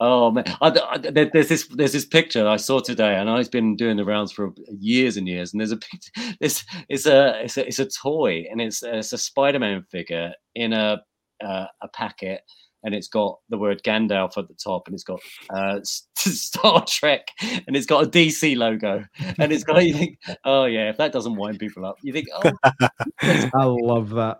Oh 0.00 0.30
man, 0.30 0.44
I, 0.60 0.68
I, 0.68 0.98
there's 0.98 1.48
this 1.48 1.66
there's 1.68 1.92
this 1.92 2.04
picture 2.04 2.46
I 2.46 2.56
saw 2.56 2.78
today, 2.78 3.16
and 3.16 3.28
I've 3.28 3.50
been 3.50 3.74
doing 3.74 3.96
the 3.96 4.04
rounds 4.04 4.30
for 4.30 4.52
years 4.68 5.16
and 5.16 5.26
years. 5.26 5.52
And 5.52 5.60
there's 5.60 5.72
a 5.72 5.76
picture. 5.76 6.10
This 6.40 6.64
it's 6.88 7.06
a 7.06 7.42
it's 7.42 7.56
a 7.56 7.66
it's 7.66 7.78
a 7.80 7.86
toy, 7.86 8.44
and 8.50 8.60
it's 8.60 8.82
it's 8.82 9.12
a 9.12 9.18
Spider-Man 9.18 9.82
figure 9.90 10.32
in 10.54 10.72
a 10.72 11.02
uh, 11.44 11.66
a 11.82 11.88
packet, 11.88 12.42
and 12.84 12.94
it's 12.94 13.08
got 13.08 13.38
the 13.48 13.58
word 13.58 13.82
Gandalf 13.82 14.38
at 14.38 14.48
the 14.48 14.54
top, 14.54 14.86
and 14.86 14.94
it's 14.94 15.04
got 15.04 15.20
uh, 15.50 15.80
Star 16.16 16.84
Trek, 16.86 17.28
and 17.40 17.76
it's 17.76 17.86
got 17.86 18.04
a 18.04 18.08
DC 18.08 18.56
logo, 18.56 19.04
and 19.38 19.52
it's 19.52 19.64
got 19.64 19.84
you 19.84 19.94
think, 19.94 20.18
oh 20.44 20.64
yeah, 20.64 20.90
if 20.90 20.96
that 20.98 21.12
doesn't 21.12 21.36
wind 21.36 21.58
people 21.58 21.84
up, 21.84 21.96
you 22.02 22.12
think, 22.12 22.28
oh, 22.34 22.52
I 23.22 23.64
love 23.64 24.10
that. 24.10 24.38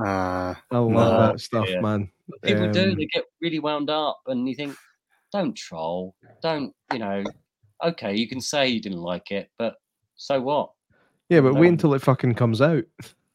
Uh, 0.00 0.54
I 0.70 0.78
love 0.78 0.90
No, 0.90 1.18
that 1.18 1.40
stuff, 1.40 1.68
yeah. 1.68 1.80
man. 1.80 2.10
people 2.42 2.70
do 2.72 2.90
Um, 2.90 2.96
they 2.96 3.06
get 3.06 3.24
really 3.40 3.58
wound 3.60 3.90
up 3.90 4.18
and 4.26 4.48
you 4.48 4.54
think 4.54 4.74
don't 5.32 5.54
troll 5.54 6.14
don't 6.42 6.72
you 6.92 6.98
know 6.98 7.22
okay 7.84 8.14
you 8.14 8.28
can 8.28 8.40
say 8.40 8.66
you 8.68 8.80
didn't 8.80 9.02
like 9.02 9.30
it 9.30 9.50
but 9.58 9.76
so 10.16 10.40
what 10.40 10.70
Yeah, 11.28 11.40
but 11.40 11.54
wait 11.54 11.68
until 11.68 11.94
it 11.94 12.02
fucking 12.02 12.34
comes 12.34 12.60
out. 12.60 12.84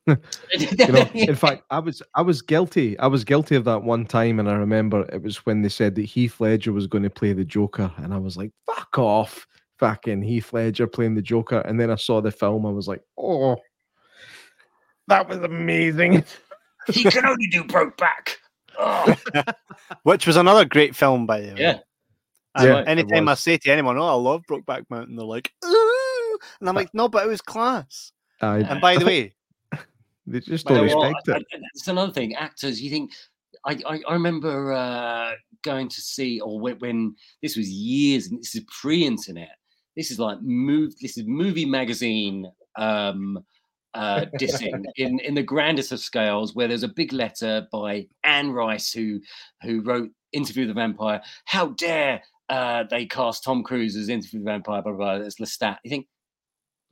You 0.60 0.88
know, 0.88 1.10
in 1.14 1.36
fact, 1.36 1.64
I 1.70 1.80
was 1.80 2.02
I 2.16 2.22
was 2.22 2.42
guilty. 2.42 2.98
I 3.00 3.08
was 3.08 3.24
guilty 3.24 3.56
of 3.56 3.66
that 3.66 3.84
one 3.84 4.06
time, 4.06 4.40
and 4.40 4.50
I 4.50 4.54
remember 4.54 5.04
it 5.14 5.22
was 5.22 5.46
when 5.46 5.62
they 5.62 5.70
said 5.70 5.96
that 5.96 6.06
Heath 6.06 6.40
Ledger 6.40 6.72
was 6.72 6.88
going 6.88 7.04
to 7.04 7.10
play 7.10 7.34
the 7.34 7.46
Joker, 7.46 7.92
and 7.98 8.14
I 8.14 8.18
was 8.18 8.38
like, 8.38 8.52
"Fuck 8.66 8.98
off!" 8.98 9.48
Fucking 9.78 10.22
Heath 10.22 10.52
Ledger 10.52 10.88
playing 10.88 11.16
the 11.16 11.22
Joker, 11.22 11.60
and 11.60 11.80
then 11.80 11.92
I 11.92 11.96
saw 11.96 12.22
the 12.22 12.32
film. 12.32 12.66
I 12.66 12.72
was 12.72 12.88
like, 12.88 13.02
"Oh, 13.18 13.58
that 15.08 15.28
was 15.28 15.40
amazing." 15.40 16.24
he 16.88 17.04
can 17.04 17.26
only 17.26 17.48
do 17.48 17.64
Brokeback 17.64 18.38
oh, 18.80 19.16
which 20.04 20.26
was 20.26 20.36
another 20.36 20.66
great 20.66 20.96
film, 20.96 21.26
by 21.26 21.42
the 21.42 21.54
way. 21.54 21.62
yeah 21.62 21.80
And 22.56 22.68
Yeah, 22.68 22.84
anytime 22.88 23.28
I 23.30 23.36
say 23.36 23.58
to 23.58 23.72
anyone, 23.72 23.98
"Oh, 23.98 24.08
I 24.08 24.14
love 24.14 24.44
Brokeback 24.50 24.86
Mountain," 24.90 25.16
they're 25.16 25.26
like, 25.26 25.52
"Ooh," 25.66 26.40
and 26.60 26.70
I'm 26.70 26.76
like, 26.76 26.94
"No, 26.94 27.08
but 27.08 27.26
it 27.26 27.30
was 27.30 27.42
class." 27.42 28.12
I, 28.42 28.60
And 28.60 28.82
by 28.82 28.98
the 28.98 29.06
way, 29.06 29.34
they 30.30 30.40
just 30.40 30.66
don't 30.66 30.84
respect 30.84 31.30
I- 31.30 31.38
it. 31.38 31.62
It's 31.74 31.88
another 31.88 32.14
thing 32.14 32.36
actors 32.36 32.82
you 32.82 32.90
think 32.90 33.12
I, 33.66 33.80
I, 33.86 34.02
I 34.08 34.14
remember 34.14 34.72
uh, 34.72 35.34
going 35.64 35.90
to 35.90 36.02
see 36.02 36.40
or 36.40 36.60
when, 36.60 36.78
when 36.80 37.16
this 37.42 37.58
was 37.58 37.70
years 37.70 38.28
and 38.28 38.40
this 38.40 38.56
is 38.56 38.64
pre-internet 38.82 39.58
this 39.96 40.12
is 40.12 40.20
like 40.20 40.42
move 40.42 40.94
this 41.02 41.18
is 41.18 41.26
movie 41.28 41.66
magazine 41.66 42.50
um 42.78 43.40
uh 43.96 44.26
dissing 44.40 44.86
in 44.96 45.20
in 45.20 45.34
the 45.34 45.44
grandest 45.44 45.92
of 45.92 46.00
scales 46.00 46.56
where 46.56 46.68
there's 46.68 46.84
a 46.84 46.88
big 46.88 47.12
letter 47.12 47.68
by 47.72 48.08
Anne 48.24 48.52
Rice 48.52 48.94
who 48.94 49.20
who 49.64 49.82
wrote 49.82 50.10
Interview 50.32 50.68
with 50.68 50.76
the 50.76 50.80
Vampire 50.80 51.22
how 51.46 51.70
dare 51.70 52.22
uh 52.50 52.84
they 52.90 53.06
cast 53.06 53.44
Tom 53.44 53.64
Cruise 53.64 53.96
as 53.96 54.10
Interview 54.10 54.40
with 54.40 54.46
the 54.46 54.52
Vampire 54.52 54.82
blah 54.84 54.94
blah, 54.94 55.18
blah 55.18 55.26
as 55.26 55.36
Lestat 55.38 55.78
you 55.84 55.90
think 55.90 56.08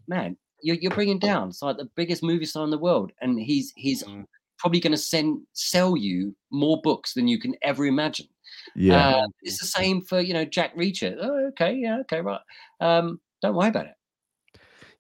man 0.07 0.35
you're, 0.61 0.75
you're 0.77 0.91
bringing 0.91 1.19
down 1.19 1.49
it's 1.49 1.61
like 1.61 1.77
the 1.77 1.89
biggest 1.95 2.23
movie 2.23 2.45
star 2.45 2.63
in 2.63 2.69
the 2.71 2.77
world 2.77 3.11
and 3.21 3.39
he's 3.39 3.71
he's 3.75 4.03
Mm. 4.03 4.25
probably 4.57 4.79
going 4.79 4.91
to 4.91 4.97
send 4.97 5.41
sell 5.53 5.95
you 5.95 6.35
more 6.51 6.81
books 6.81 7.13
than 7.13 7.27
you 7.27 7.39
can 7.39 7.53
ever 7.61 7.85
imagine 7.85 8.27
Yeah, 8.75 9.17
uh, 9.17 9.27
it's 9.41 9.59
the 9.59 9.67
same 9.67 10.01
for 10.01 10.19
you 10.19 10.34
know 10.34 10.45
Jack 10.45 10.75
Reacher. 10.75 11.15
Oh, 11.21 11.47
okay, 11.49 11.75
yeah, 11.75 11.99
okay, 11.99 12.21
right. 12.21 12.41
Um, 12.79 13.19
don't 13.41 13.55
worry 13.55 13.69
about 13.69 13.85
it. 13.85 13.93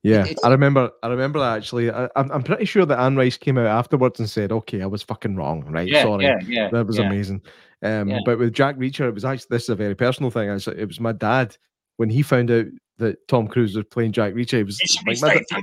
yeah. 0.03 0.25
I 0.43 0.49
remember. 0.49 0.91
I 1.03 1.07
remember 1.07 1.39
that 1.39 1.57
actually. 1.57 1.89
I, 1.91 2.07
I'm 2.15 2.31
I'm 2.31 2.43
pretty 2.43 2.65
sure 2.65 2.85
that 2.85 2.99
Anne 2.99 3.15
Rice 3.15 3.37
came 3.37 3.57
out 3.57 3.65
afterwards 3.65 4.19
and 4.19 4.29
said, 4.29 4.51
"Okay, 4.51 4.81
I 4.81 4.85
was 4.85 5.01
fucking 5.03 5.35
wrong. 5.35 5.63
Right, 5.65 5.87
Yeah, 5.87 6.03
sorry." 6.03 6.25
yeah, 6.25 6.39
yeah. 6.45 6.69
That 6.69 6.85
was 6.85 6.99
amazing. 6.99 7.41
Um. 7.81 8.11
But 8.25 8.37
with 8.39 8.53
Jack 8.53 8.77
Reacher, 8.77 9.07
it 9.07 9.13
was 9.13 9.25
actually 9.25 9.47
this 9.49 9.63
is 9.63 9.69
a 9.69 9.75
very 9.75 9.95
personal 9.95 10.29
thing. 10.31 10.49
Actually, 10.49 10.79
it 10.79 10.87
was 10.87 10.99
my 10.99 11.13
dad 11.13 11.57
when 11.97 12.09
he 12.09 12.21
found 12.21 12.51
out 12.51 12.65
that 12.97 13.27
Tom 13.27 13.47
Cruise 13.47 13.75
was 13.75 13.85
playing 13.85 14.11
Jack 14.11 14.33
Reacher. 14.33 14.57
He 14.57 14.63
was 14.63 14.79
like, 15.05 15.21
my, 15.21 15.33
da- 15.49 15.61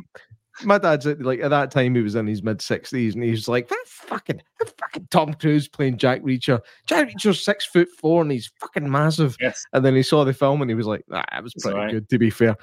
my 0.62 0.78
dad's 0.78 1.06
like 1.06 1.40
at 1.40 1.50
that 1.50 1.70
time 1.70 1.94
he 1.94 2.00
was 2.00 2.14
in 2.14 2.26
his 2.26 2.42
mid 2.42 2.62
sixties 2.62 3.14
and 3.14 3.24
he 3.24 3.30
was 3.30 3.48
like, 3.48 3.68
that 3.68 3.84
fucking 3.86 4.40
that 4.60 4.72
fucking 4.78 5.08
Tom 5.10 5.34
Cruise 5.34 5.66
playing 5.66 5.98
Jack 5.98 6.22
Reacher. 6.22 6.60
Jack 6.86 7.08
Reacher's 7.08 7.44
six 7.44 7.66
foot 7.66 7.88
four 7.98 8.22
and 8.22 8.30
he's 8.30 8.52
fucking 8.60 8.88
massive. 8.90 9.36
Yes. 9.40 9.64
And 9.72 9.84
then 9.84 9.96
he 9.96 10.02
saw 10.02 10.24
the 10.24 10.32
film 10.32 10.62
and 10.62 10.70
he 10.70 10.76
was 10.76 10.86
like, 10.86 11.04
ah, 11.12 11.24
that 11.32 11.42
was 11.42 11.54
pretty 11.54 11.76
alright. 11.76 11.92
good 11.92 12.08
to 12.08 12.18
be 12.18 12.30
fair. 12.30 12.56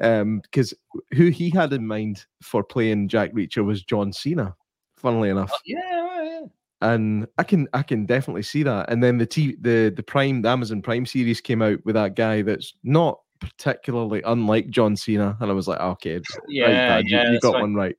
Um, 0.00 0.40
because 0.40 0.74
who 1.14 1.28
he 1.28 1.48
had 1.48 1.72
in 1.72 1.86
mind 1.86 2.26
for 2.42 2.62
playing 2.62 3.08
Jack 3.08 3.32
Reacher 3.32 3.64
was 3.64 3.82
John 3.82 4.12
Cena, 4.12 4.54
funnily 4.98 5.30
enough. 5.30 5.50
Oh, 5.54 5.58
yeah, 5.64 6.22
yeah. 6.22 6.40
and 6.82 7.26
I 7.38 7.44
can 7.44 7.66
I 7.72 7.82
can 7.82 8.04
definitely 8.04 8.42
see 8.42 8.62
that. 8.64 8.90
And 8.90 9.02
then 9.02 9.18
the 9.18 9.24
T 9.24 9.56
the 9.60 9.92
the 9.94 10.02
Prime 10.02 10.42
the 10.42 10.50
Amazon 10.50 10.82
Prime 10.82 11.06
series 11.06 11.40
came 11.40 11.62
out 11.62 11.78
with 11.86 11.94
that 11.94 12.14
guy 12.14 12.42
that's 12.42 12.74
not 12.82 13.20
particularly 13.40 14.22
unlike 14.24 14.70
John 14.70 14.96
Cena, 14.96 15.36
and 15.40 15.50
I 15.50 15.54
was 15.54 15.68
like, 15.68 15.80
okay, 15.80 16.14
right, 16.18 16.24
Yeah, 16.48 16.86
Dad, 16.86 17.04
you- 17.06 17.16
yeah, 17.16 17.24
you, 17.24 17.32
that's 17.32 17.42
got 17.42 17.54
right. 17.54 17.60
one 17.60 17.74
right. 17.74 17.96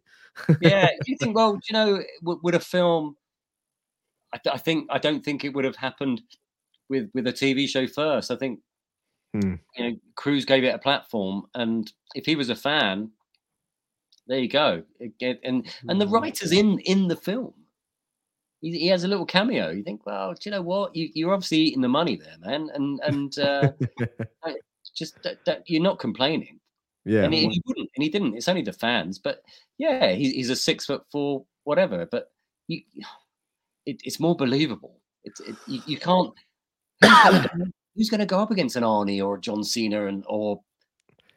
yeah, 0.62 0.88
do 1.04 1.12
you 1.12 1.18
think? 1.18 1.36
Well, 1.36 1.54
do 1.54 1.60
you 1.70 1.74
know, 1.74 2.04
would, 2.24 2.40
would 2.44 2.56
a 2.56 2.60
film? 2.60 3.16
I, 4.34 4.38
th- 4.38 4.54
I 4.54 4.58
think 4.58 4.88
I 4.92 4.98
don't 5.00 5.24
think 5.24 5.44
it 5.46 5.54
would 5.54 5.66
have 5.66 5.76
happened 5.78 6.22
with 6.90 7.10
with 7.14 7.28
a 7.28 7.34
TV 7.34 7.68
show 7.68 7.88
first. 7.88 8.30
I 8.32 8.36
think 8.36 8.60
Hmm. 9.34 9.56
you 9.76 9.84
know, 9.84 9.96
Cruise 10.16 10.46
gave 10.46 10.64
it 10.64 10.74
a 10.76 10.80
platform, 10.80 11.44
and 11.56 11.92
if 12.16 12.26
he 12.26 12.36
was 12.36 12.50
a 12.50 12.56
fan, 12.56 13.12
there 14.28 14.40
you 14.40 14.50
go. 14.50 14.84
It 15.00 15.40
and 15.44 15.68
and 15.88 16.00
the 16.02 16.06
Mhm. 16.06 16.12
writers 16.12 16.52
in 16.52 16.80
in 16.80 17.08
the 17.08 17.16
film, 17.16 17.54
he, 18.62 18.78
he 18.78 18.88
has 18.88 19.04
a 19.04 19.08
little 19.08 19.26
cameo. 19.26 19.70
You 19.70 19.84
think, 19.84 20.06
well, 20.06 20.34
do 20.34 20.40
you 20.44 20.52
know 20.52 20.62
what? 20.62 20.96
You, 20.96 21.10
you're 21.14 21.34
obviously 21.34 21.60
eating 21.60 21.82
the 21.82 21.88
money 21.90 22.16
there, 22.18 22.38
man, 22.40 22.70
and 22.74 23.00
and 23.06 23.38
uh, 23.40 23.72
just 24.98 25.22
that, 25.24 25.38
that 25.46 25.64
you're 25.68 25.82
not 25.82 26.00
complaining. 26.00 26.60
yeah, 27.06 27.24
And 27.24 27.34
he, 27.34 27.48
he 27.48 27.62
wouldn't, 27.66 27.90
and 27.96 28.04
he 28.04 28.10
didn't. 28.10 28.36
It's 28.36 28.48
only 28.48 28.64
the 28.64 28.74
fans, 28.74 29.20
but 29.20 29.42
yeah, 29.78 30.12
he, 30.12 30.32
he's 30.32 30.50
a 30.50 30.56
six 30.56 30.86
foot 30.86 31.04
four, 31.12 31.46
whatever. 31.64 32.08
But 32.10 32.32
you, 32.68 32.82
it, 33.86 34.02
it's 34.04 34.20
more 34.20 34.36
believable. 34.36 35.00
It's 35.24 35.40
it, 35.40 35.56
you, 35.68 35.82
you 35.86 35.98
can't. 35.98 36.34
Who's 37.02 37.12
gonna, 37.24 37.48
go- 37.48 37.66
who's 37.96 38.10
gonna 38.10 38.26
go 38.26 38.40
up 38.40 38.52
against 38.52 38.76
an 38.76 38.84
Arnie 38.84 39.24
or 39.24 39.36
a 39.36 39.42
John 39.42 39.64
Cena 39.64 40.08
and 40.08 40.24
or 40.28 40.62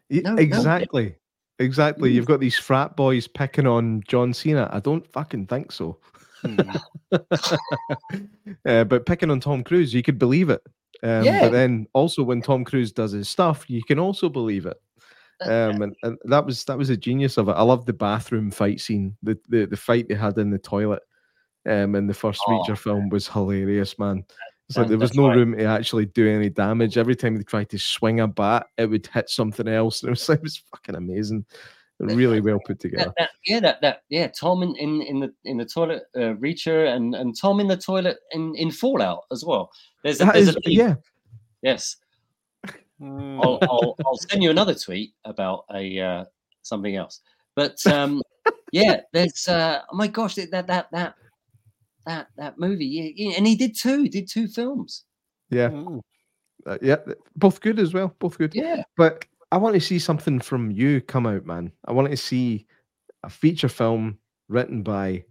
no, 0.08 0.32
no. 0.32 0.36
exactly, 0.40 1.14
exactly. 1.58 2.10
Mm. 2.10 2.14
You've 2.14 2.26
got 2.26 2.40
these 2.40 2.58
frat 2.58 2.96
boys 2.96 3.28
picking 3.28 3.66
on 3.66 4.02
John 4.08 4.32
Cena. 4.32 4.68
I 4.72 4.80
don't 4.80 5.06
fucking 5.12 5.46
think 5.46 5.72
so. 5.72 5.98
Uh, 8.66 8.84
but 8.84 9.06
picking 9.06 9.30
on 9.30 9.40
Tom 9.40 9.64
Cruise, 9.64 9.94
you 9.94 10.02
could 10.02 10.18
believe 10.18 10.50
it. 10.50 10.62
Um, 11.02 11.24
Yeah. 11.24 11.40
But 11.42 11.52
then 11.52 11.86
also 11.92 12.22
when 12.22 12.42
Tom 12.42 12.64
Cruise 12.64 12.92
does 12.92 13.12
his 13.12 13.28
stuff, 13.28 13.68
you 13.68 13.82
can 13.82 13.98
also 13.98 14.28
believe 14.28 14.66
it. 14.66 14.76
um, 15.42 15.80
and, 15.82 15.96
and 16.02 16.18
that 16.24 16.44
was 16.44 16.64
that 16.64 16.76
was 16.76 16.90
a 16.90 16.96
genius 16.96 17.38
of 17.38 17.48
it. 17.48 17.52
I 17.52 17.62
love 17.62 17.86
the 17.86 17.94
bathroom 17.94 18.50
fight 18.50 18.80
scene. 18.80 19.16
The 19.22 19.38
the, 19.48 19.64
the 19.66 19.76
fight 19.76 20.06
they 20.08 20.14
had 20.14 20.36
in 20.38 20.50
the 20.50 20.58
toilet 20.58 21.02
um, 21.66 21.94
in 21.94 22.06
the 22.06 22.12
first 22.14 22.42
Oh. 22.46 22.50
Reacher 22.52 22.76
film 22.76 23.08
was 23.08 23.26
hilarious, 23.26 23.98
man. 23.98 24.24
It's 24.68 24.76
like 24.76 24.86
there 24.88 24.98
was 24.98 25.14
no 25.14 25.28
right. 25.28 25.36
room 25.36 25.56
to 25.56 25.64
actually 25.64 26.06
do 26.06 26.28
any 26.28 26.48
damage. 26.48 26.96
Every 26.96 27.16
time 27.16 27.36
they 27.36 27.42
tried 27.42 27.70
to 27.70 27.78
swing 27.78 28.20
a 28.20 28.28
bat, 28.28 28.66
it 28.76 28.86
would 28.86 29.06
hit 29.06 29.28
something 29.30 29.66
else. 29.66 30.02
It 30.04 30.10
was 30.10 30.28
it 30.28 30.42
was 30.42 30.62
fucking 30.70 30.94
amazing. 30.94 31.44
Really 32.00 32.40
well 32.40 32.58
put 32.66 32.80
together. 32.80 33.04
that, 33.04 33.14
that, 33.18 33.30
yeah, 33.44 33.60
that 33.60 33.80
that 33.82 34.02
yeah, 34.08 34.28
Tom 34.28 34.62
in, 34.62 34.74
in, 34.76 35.02
in 35.02 35.20
the 35.20 35.34
in 35.44 35.58
the 35.58 35.66
toilet, 35.66 36.04
uh, 36.16 36.34
Reacher, 36.40 36.88
and 36.94 37.14
and 37.14 37.36
Tom 37.38 37.60
in 37.60 37.68
the 37.68 37.76
toilet 37.76 38.16
in 38.32 38.54
in 38.56 38.70
Fallout 38.70 39.24
as 39.30 39.44
well. 39.44 39.70
There's 40.02 40.20
a, 40.20 40.24
there's 40.24 40.48
is, 40.48 40.56
a 40.56 40.60
lead. 40.64 40.78
yeah, 40.78 40.94
yes. 41.62 41.96
Hmm. 42.98 43.40
I'll, 43.42 43.58
I'll, 43.62 43.96
I'll 44.06 44.16
send 44.16 44.42
you 44.42 44.50
another 44.50 44.74
tweet 44.74 45.12
about 45.24 45.64
a 45.74 46.00
uh, 46.00 46.24
something 46.62 46.96
else. 46.96 47.20
But 47.54 47.84
um, 47.86 48.22
yeah, 48.72 49.00
there's 49.12 49.46
uh, 49.48 49.82
oh 49.90 49.96
my 49.96 50.06
gosh, 50.06 50.34
that 50.36 50.50
that 50.52 50.66
that 50.68 50.88
that 50.92 51.14
that, 52.06 52.28
that 52.38 52.58
movie, 52.58 52.86
yeah, 52.86 53.10
yeah, 53.14 53.36
and 53.36 53.46
he 53.46 53.56
did 53.56 53.76
two, 53.76 54.08
did 54.08 54.26
two 54.28 54.48
films. 54.48 55.04
yeah, 55.50 55.68
Hmm. 55.68 55.98
uh, 56.66 56.78
yeah. 56.80 56.96
Both 57.36 57.60
good 57.60 57.78
as 57.78 57.92
well. 57.92 58.14
Both 58.18 58.38
good. 58.38 58.54
Yeah, 58.54 58.82
But 58.96 59.24
I 59.52 59.56
want 59.56 59.74
to 59.74 59.80
see 59.80 59.98
something 59.98 60.40
from 60.40 60.70
you 60.70 61.00
come 61.00 61.26
out, 61.26 61.44
man. 61.44 61.72
I 61.84 61.92
want 61.92 62.10
to 62.10 62.16
see 62.16 62.66
a 63.24 63.30
feature 63.30 63.68
film 63.68 64.18
written 64.48 64.82
by 64.82 65.24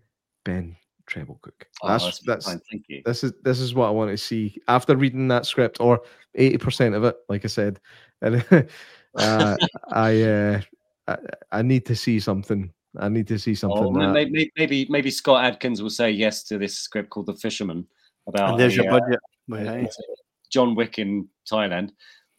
Ben 0.44 0.76
Trebilcook. 1.10 1.64
Oh, 1.82 1.88
That's 1.88 2.20
that's, 2.20 2.46
that's 2.46 2.46
thank 2.70 2.84
you. 2.88 3.02
this 3.06 3.24
is 3.24 3.34
this 3.44 3.60
is 3.60 3.74
what 3.74 3.88
I 3.88 3.92
want 3.92 4.12
to 4.12 4.18
see 4.18 4.62
after 4.68 4.96
reading 4.96 5.28
that 5.30 5.46
script 5.46 5.78
or 5.80 6.02
eighty 6.36 6.58
percent 6.58 6.96
of 6.96 7.04
it, 7.04 7.16
like 7.30 7.46
I 7.46 7.48
said. 7.48 7.80
And 8.22 8.46
uh, 9.16 9.56
I, 9.92 10.22
uh, 10.22 10.62
I 11.08 11.18
I 11.52 11.62
need 11.62 11.86
to 11.88 11.96
see 11.96 12.20
something. 12.20 12.72
I 12.98 13.10
need 13.10 13.28
to 13.28 13.40
see 13.40 13.56
something. 13.56 13.84
Oh, 13.84 14.00
that- 14.00 14.14
maybe, 14.14 14.52
maybe 14.58 14.88
maybe 14.90 15.12
Scott 15.12 15.46
Adkins 15.46 15.82
will 15.82 15.90
say 15.90 16.12
yes 16.12 16.44
to 16.44 16.58
this 16.58 16.78
script 16.78 17.10
called 17.10 17.28
The 17.28 17.36
Fisherman 17.36 17.88
about 18.28 18.52
And 18.52 18.60
there's 18.60 18.78
a, 18.78 18.84
your 18.84 18.94
uh, 18.94 19.00
budget. 19.00 19.20
Well, 19.48 19.70
aye. 19.70 19.80
it's, 19.80 19.98
uh, 19.98 20.14
John 20.52 20.76
Wick 20.76 21.00
in 21.00 21.28
Thailand, 21.50 21.92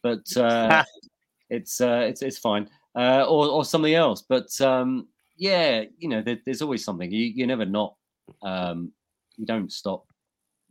but 0.03 0.25
uh, 0.37 0.83
it's 1.51 1.81
uh, 1.81 2.05
it's 2.07 2.21
it's 2.21 2.37
fine, 2.37 2.67
uh, 2.95 3.25
or 3.27 3.47
or 3.47 3.63
something 3.65 3.93
else. 3.93 4.23
But 4.27 4.49
um, 4.61 5.07
yeah, 5.37 5.83
you 5.97 6.09
know, 6.09 6.21
there, 6.21 6.39
there's 6.45 6.61
always 6.61 6.83
something. 6.83 7.11
You 7.11 7.25
you 7.25 7.45
never 7.45 7.65
not 7.65 7.95
um, 8.41 8.91
you 9.37 9.45
don't 9.45 9.71
stop 9.71 10.05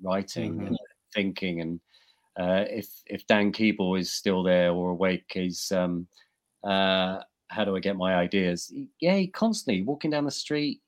writing 0.02 0.66
and 0.66 0.77
thinking, 1.15 1.61
and 1.61 1.81
uh, 2.39 2.65
if 2.69 2.89
if 3.07 3.27
Dan 3.27 3.52
Keeble 3.52 3.98
is 4.01 4.12
still 4.12 4.43
there 4.43 4.73
or 4.73 4.90
awake, 4.90 5.32
is 5.36 5.70
um, 5.70 6.09
uh, 6.65 7.20
how 7.48 7.65
do 7.65 7.77
I 7.77 7.81
get 7.81 7.97
my 7.97 8.15
ideas? 8.16 8.73
Yeah, 9.01 9.16
he 9.16 9.27
constantly 9.28 9.82
walking 9.82 10.11
down 10.11 10.24
the 10.24 10.31
street, 10.31 10.81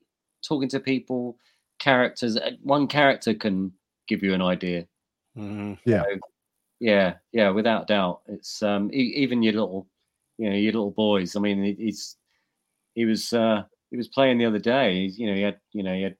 talking 0.47 0.69
to 0.69 0.79
people, 0.79 1.37
characters. 1.79 2.35
uh, 2.37 2.51
One 2.63 2.87
character 2.87 3.33
can 3.33 3.71
give 4.07 4.23
you 4.23 4.33
an 4.33 4.41
idea 4.41 4.85
Hmm. 5.35 5.73
yeah 5.85 6.03
yeah 6.83 7.13
yeah, 7.31 7.49
without 7.49 7.87
doubt. 7.87 8.21
It's 8.27 8.61
um 8.61 8.91
e- 8.93 9.13
even 9.23 9.41
your 9.41 9.53
little 9.53 9.87
you 10.37 10.49
know 10.49 10.55
your 10.55 10.73
little 10.73 10.91
boys 10.91 11.35
i 11.35 11.39
mean 11.39 11.63
he- 11.63 11.83
he's 11.85 12.17
he 12.95 13.05
was 13.05 13.31
uh 13.31 13.63
he 13.89 13.97
was 13.97 14.09
playing 14.09 14.37
the 14.37 14.45
other 14.45 14.59
day. 14.59 15.03
He's, 15.03 15.17
you 15.17 15.27
know 15.27 15.35
he 15.35 15.41
had 15.43 15.57
you 15.71 15.83
know 15.83 15.93
he 15.93 16.03
had 16.03 16.15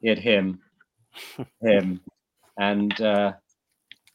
he 0.00 0.08
had 0.08 0.18
him 0.18 0.60
him 1.62 2.00
and 2.58 3.00
uh 3.00 3.32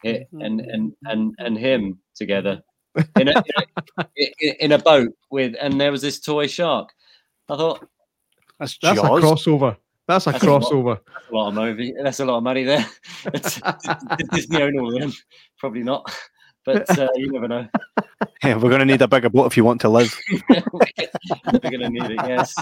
it, 0.03 0.27
and 0.39 0.61
and 0.61 0.93
and 1.03 1.35
and 1.37 1.57
him 1.57 1.99
together 2.15 2.61
in 3.19 3.27
a, 3.27 3.33
in 3.35 4.27
a 4.39 4.63
in 4.65 4.71
a 4.71 4.77
boat 4.79 5.11
with 5.31 5.55
and 5.59 5.79
there 5.81 5.91
was 5.91 6.01
this 6.01 6.19
toy 6.19 6.47
shark. 6.47 6.89
I 7.49 7.57
thought 7.57 7.85
That's 8.59 8.77
that's 8.81 8.99
a 8.99 9.03
crossover. 9.23 9.77
That's 10.07 10.27
a 10.27 10.31
That's 10.31 10.43
a 10.43 10.51
lot. 10.51 10.61
crossover. 10.63 10.99
that's 11.05 11.29
a 11.31 11.33
lot 11.35 11.47
of 11.49 11.53
movie 11.55 11.93
that's 12.03 12.19
a 12.19 12.25
lot 12.25 12.37
of 12.37 12.43
money 12.43 12.63
there 12.63 12.85
It's- 13.33 13.61
Did 14.17 14.29
disney 14.31 14.61
own 14.61 14.77
all 14.79 14.93
of 14.93 15.01
them 15.01 15.13
probably 15.59 15.83
not 15.83 16.13
but 16.65 16.97
uh, 16.97 17.07
you 17.15 17.31
never 17.31 17.47
know 17.47 17.67
Yeah, 18.43 18.55
we're 18.55 18.69
going 18.69 18.79
to 18.79 18.85
need 18.85 19.01
a 19.01 19.07
bigger 19.07 19.29
boat 19.29 19.47
if 19.47 19.57
you 19.57 19.63
want 19.65 19.81
to 19.81 19.89
live. 19.89 20.17
We're 20.39 21.59
gonna 21.59 21.89
need 21.89 22.03
it, 22.11 22.19
yes. 22.25 22.53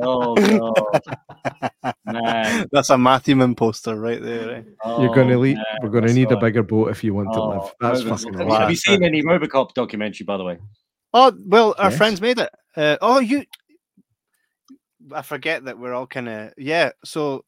Oh 0.00 0.34
god, 0.34 1.94
man. 2.06 2.66
That's 2.72 2.90
a 2.90 2.96
Matthew 2.98 3.36
Man 3.36 3.54
poster 3.54 3.96
right 3.98 4.20
there. 4.22 4.50
Eh? 4.56 4.62
You're 4.98 5.14
going 5.14 5.28
to 5.28 5.34
Oh, 5.34 5.42
need. 5.42 5.56
man, 5.56 5.64
We're 5.82 5.88
going 5.90 6.02
to 6.04 6.08
that's 6.08 6.14
need 6.16 6.30
a 6.32 6.36
bigger 6.38 6.62
boat 6.62 6.90
if 6.90 7.02
you 7.04 7.12
want 7.14 7.32
to 7.34 7.38
Oh, 7.40 7.48
live. 7.48 7.72
That's 7.80 8.02
Robocop. 8.02 8.08
fucking 8.20 8.38
Have 8.38 8.48
you, 8.48 8.54
have 8.54 8.70
you 8.70 8.76
seen 8.76 9.04
any 9.04 9.22
RoboCop 9.22 9.74
documentary, 9.74 10.24
by 10.24 10.36
the 10.38 10.44
way? 10.44 10.58
Oh 11.12 11.32
well, 11.46 11.74
our 11.78 11.90
Yes. 11.90 11.98
friends 11.98 12.20
made 12.20 12.38
it. 12.38 12.50
Uh, 12.76 12.96
oh, 13.02 13.18
you. 13.20 13.44
I 15.12 15.22
forget 15.22 15.64
that 15.64 15.78
we're 15.78 15.92
all 15.94 16.06
kind 16.06 16.28
of 16.28 16.52
yeah. 16.56 16.90
So 17.04 17.44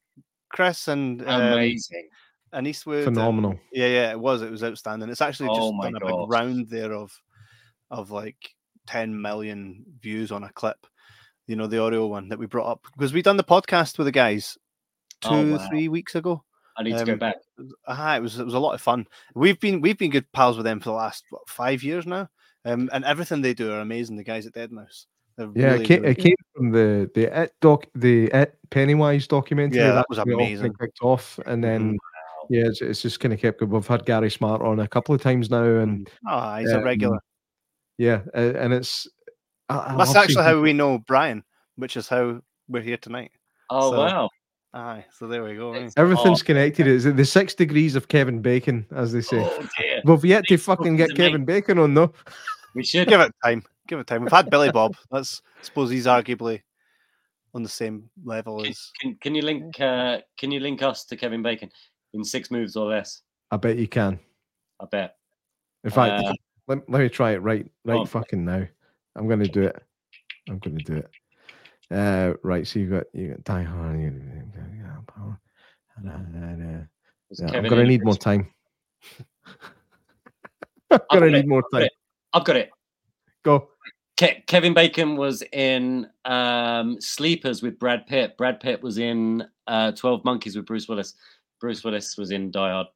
Chris 0.49 0.87
and 0.87 1.21
um, 1.27 1.41
Amazing. 1.53 2.09
and 2.53 2.67
Eastwood. 2.67 3.07
and- 3.07 3.15
Phenomenal. 3.15 3.59
yeah, 3.71 3.87
yeah, 3.87 4.11
it 4.11 4.19
was. 4.19 4.41
It 4.41 4.51
was 4.51 4.63
outstanding. 4.63 5.09
It's 5.09 5.21
actually 5.21 5.49
just 5.49 5.59
Oh 5.61 5.71
my 5.73 5.85
done 5.85 5.95
a 5.95 5.99
gosh. 5.99 6.09
big 6.11 6.29
round 6.29 6.67
there 6.69 6.93
of 6.93 7.11
of 7.89 8.11
like 8.11 8.53
10 8.87 9.19
million 9.21 9.85
views 10.01 10.31
on 10.31 10.43
a 10.43 10.49
clip. 10.53 10.77
You 11.47 11.55
know, 11.55 11.67
the 11.67 11.81
audio 11.81 12.07
one 12.07 12.27
that 12.29 12.39
we 12.39 12.45
brought 12.45 12.69
up 12.71 12.83
because 12.93 13.13
we 13.13 13.21
done 13.21 13.37
the 13.37 13.43
podcast 13.43 13.97
with 13.97 14.05
the 14.05 14.11
guys 14.11 14.57
two, 15.21 15.29
Oh, 15.29 15.51
wow. 15.57 15.67
three 15.69 15.87
weeks 15.87 16.15
ago. 16.15 16.43
I 16.77 16.83
need 16.83 16.97
to 16.97 17.05
go 17.05 17.13
um, 17.13 17.19
back. 17.19 17.37
Ah, 17.87 18.15
it 18.17 18.21
was 18.21 18.37
it 18.39 18.45
was 18.45 18.53
a 18.53 18.59
lot 18.59 18.73
of 18.73 18.81
fun. 18.81 19.07
We've 19.33 19.59
been 19.59 19.81
we've 19.81 19.97
been 19.97 20.11
good 20.11 20.31
pals 20.31 20.57
with 20.57 20.65
them 20.65 20.79
for 20.79 20.89
the 20.89 20.95
last 20.95 21.23
what, 21.31 21.49
five 21.49 21.81
years 21.81 22.05
now, 22.05 22.29
um, 22.65 22.89
and 22.93 23.03
everything 23.03 23.41
they 23.41 23.53
do 23.55 23.71
are 23.71 23.79
amazing. 23.79 24.15
The 24.15 24.23
guys 24.23 24.45
at 24.45 24.53
Dead 24.53 24.71
Mouse, 24.71 25.07
They're 25.07 25.16
Yeah, 25.37 25.45
really, 25.71 25.83
it, 25.83 25.87
came, 25.87 26.01
really 26.01 26.11
it 26.13 26.17
came 26.17 26.35
from 26.55 26.71
the 26.71 27.11
the 27.13 27.41
it 27.43 27.53
doc 27.61 27.85
the 27.95 28.25
it 28.33 28.57
Pennywise 28.71 29.27
documentary. 29.27 29.79
Yeah, 29.79 29.87
that 29.89 29.95
That's 29.95 30.09
was 30.09 30.17
where 30.19 30.29
it 30.29 30.33
amazing. 30.35 30.73
Kicked 30.79 30.99
off, 31.01 31.39
and 31.45 31.63
then 31.63 31.97
yeah, 32.49 32.65
it's, 32.65 32.81
it's 32.81 33.01
just 33.01 33.19
kind 33.19 33.33
of 33.33 33.39
kept 33.39 33.59
going. 33.59 33.71
We've 33.71 33.85
had 33.85 34.05
Gary 34.05 34.29
Smart 34.31 34.61
on 34.61 34.79
a 34.79 34.87
couple 34.87 35.13
of 35.13 35.21
times 35.21 35.49
now, 35.49 35.63
and 35.63 36.09
Ah, 36.27 36.57
he's 36.57 36.71
a 36.71 36.77
um, 36.79 36.83
regular. 36.83 37.19
yeah, 37.97 38.21
uh, 38.35 38.53
and 38.57 38.73
it's 38.73 39.07
I, 39.69 39.93
I 39.93 39.95
That's 39.97 40.15
actually 40.15 40.43
how 40.43 40.49
people- 40.51 40.61
we 40.63 40.73
know 40.73 40.97
Brian, 40.99 41.43
which 41.75 41.97
is 41.97 42.07
how 42.07 42.41
we're 42.67 42.81
here 42.81 42.97
tonight. 42.97 43.31
Oh 43.69 43.91
so- 43.91 43.97
wow. 43.99 44.29
Aye, 44.73 45.05
so 45.17 45.27
there 45.27 45.43
we 45.43 45.55
go. 45.55 45.71
eh? 45.73 45.77
It's- 45.77 45.93
everything's 45.97 46.41
Oh, 46.41 46.45
connected. 46.45 46.87
It's 46.87 47.05
the 47.05 47.25
six 47.25 47.55
degrees 47.55 47.95
of 47.95 48.09
Kevin 48.09 48.41
Bacon, 48.41 48.85
as 48.93 49.11
they 49.13 49.21
say. 49.21 49.39
Oh 49.41 49.65
dear. 49.79 50.01
We've 50.03 50.25
yet 50.25 50.43
to 50.49 50.57
fucking 50.57 50.97
get 50.97 51.11
of 51.11 51.17
Kevin 51.17 51.45
Bacon 51.45 51.79
on 51.79 51.93
though. 51.93 52.13
We 52.77 52.83
should. 52.83 53.07
Give 53.07 53.19
it 53.21 53.33
time. 53.43 53.63
give 53.87 53.97
it 53.97 54.05
time. 54.05 54.21
We've 54.21 54.31
had 54.31 54.51
Billy 54.51 54.71
Bob. 54.71 54.95
That's 55.11 55.41
I 55.59 55.63
suppose 55.63 55.89
he's 55.89 56.05
arguably 56.05 56.61
on 57.55 57.63
the 57.63 57.69
same 57.69 58.07
level 58.23 58.61
Can, 58.61 58.69
as. 58.69 58.91
can, 59.01 59.17
can 59.19 59.33
you 59.33 59.41
link 59.41 59.81
uh, 59.81 60.19
Can 60.37 60.51
you 60.51 60.59
link 60.59 60.83
us 60.83 61.03
to 61.05 61.15
Kevin 61.17 61.41
Bacon 61.41 61.71
in 62.13 62.23
six 62.23 62.51
moves 62.51 62.75
or 62.75 62.91
less? 62.91 63.23
I 63.49 63.57
bet 63.57 63.77
you 63.77 63.87
can. 63.87 64.19
I 64.79 64.85
bet. 64.91 65.15
In 65.83 65.89
fact, 65.89 66.23
Uh, 66.23 66.33
let, 66.67 66.87
let 66.87 67.01
me 67.01 67.09
try 67.09 67.31
it 67.31 67.41
right 67.41 67.65
right 67.83 67.97
on. 67.97 68.05
fucking 68.05 68.45
now. 68.45 68.67
I'm 69.15 69.27
gonna 69.27 69.47
do 69.47 69.63
it. 69.63 69.75
I'm 70.47 70.59
gonna 70.59 70.77
do 70.77 70.97
it. 70.97 71.09
Uh, 71.89 72.33
right. 72.43 72.67
So 72.67 72.77
you've 72.77 72.91
got 72.91 73.05
you 73.11 73.29
got 73.29 73.43
Die 73.43 73.63
Hard. 73.63 73.99
You, 73.99 74.21
Was 77.29 77.39
yeah, 77.39 77.57
I'm 77.57 77.67
gonna 77.67 77.85
need 77.85 78.03
more 78.03 78.13
time. 78.13 78.53
I'm 80.91 80.99
gonna 81.11 81.31
need 81.31 81.47
more 81.47 81.63
time. 81.73 81.87
It. 82.37 82.39
I've 82.39 82.45
got 82.45 82.55
it. 82.55 82.69
Go. 83.43 83.69
Ke- 84.19 84.45
Kevin 84.47 84.73
Bacon 84.73 85.15
was 85.15 85.43
in 85.53 86.07
um, 86.25 86.99
Sleepers 86.99 87.61
with 87.61 87.77
Brad 87.79 88.07
Pitt. 88.07 88.35
Brad 88.37 88.59
Pitt 88.59 88.81
was 88.81 88.97
in 88.97 89.45
uh, 89.67 89.91
Twelve 89.91 90.23
Monkeys 90.25 90.55
with 90.55 90.65
Bruce 90.65 90.87
Willis. 90.87 91.13
Bruce 91.59 91.83
Willis 91.83 92.17
was 92.17 92.31
in 92.31 92.49
Die 92.51 92.71
Hard. 92.71 92.87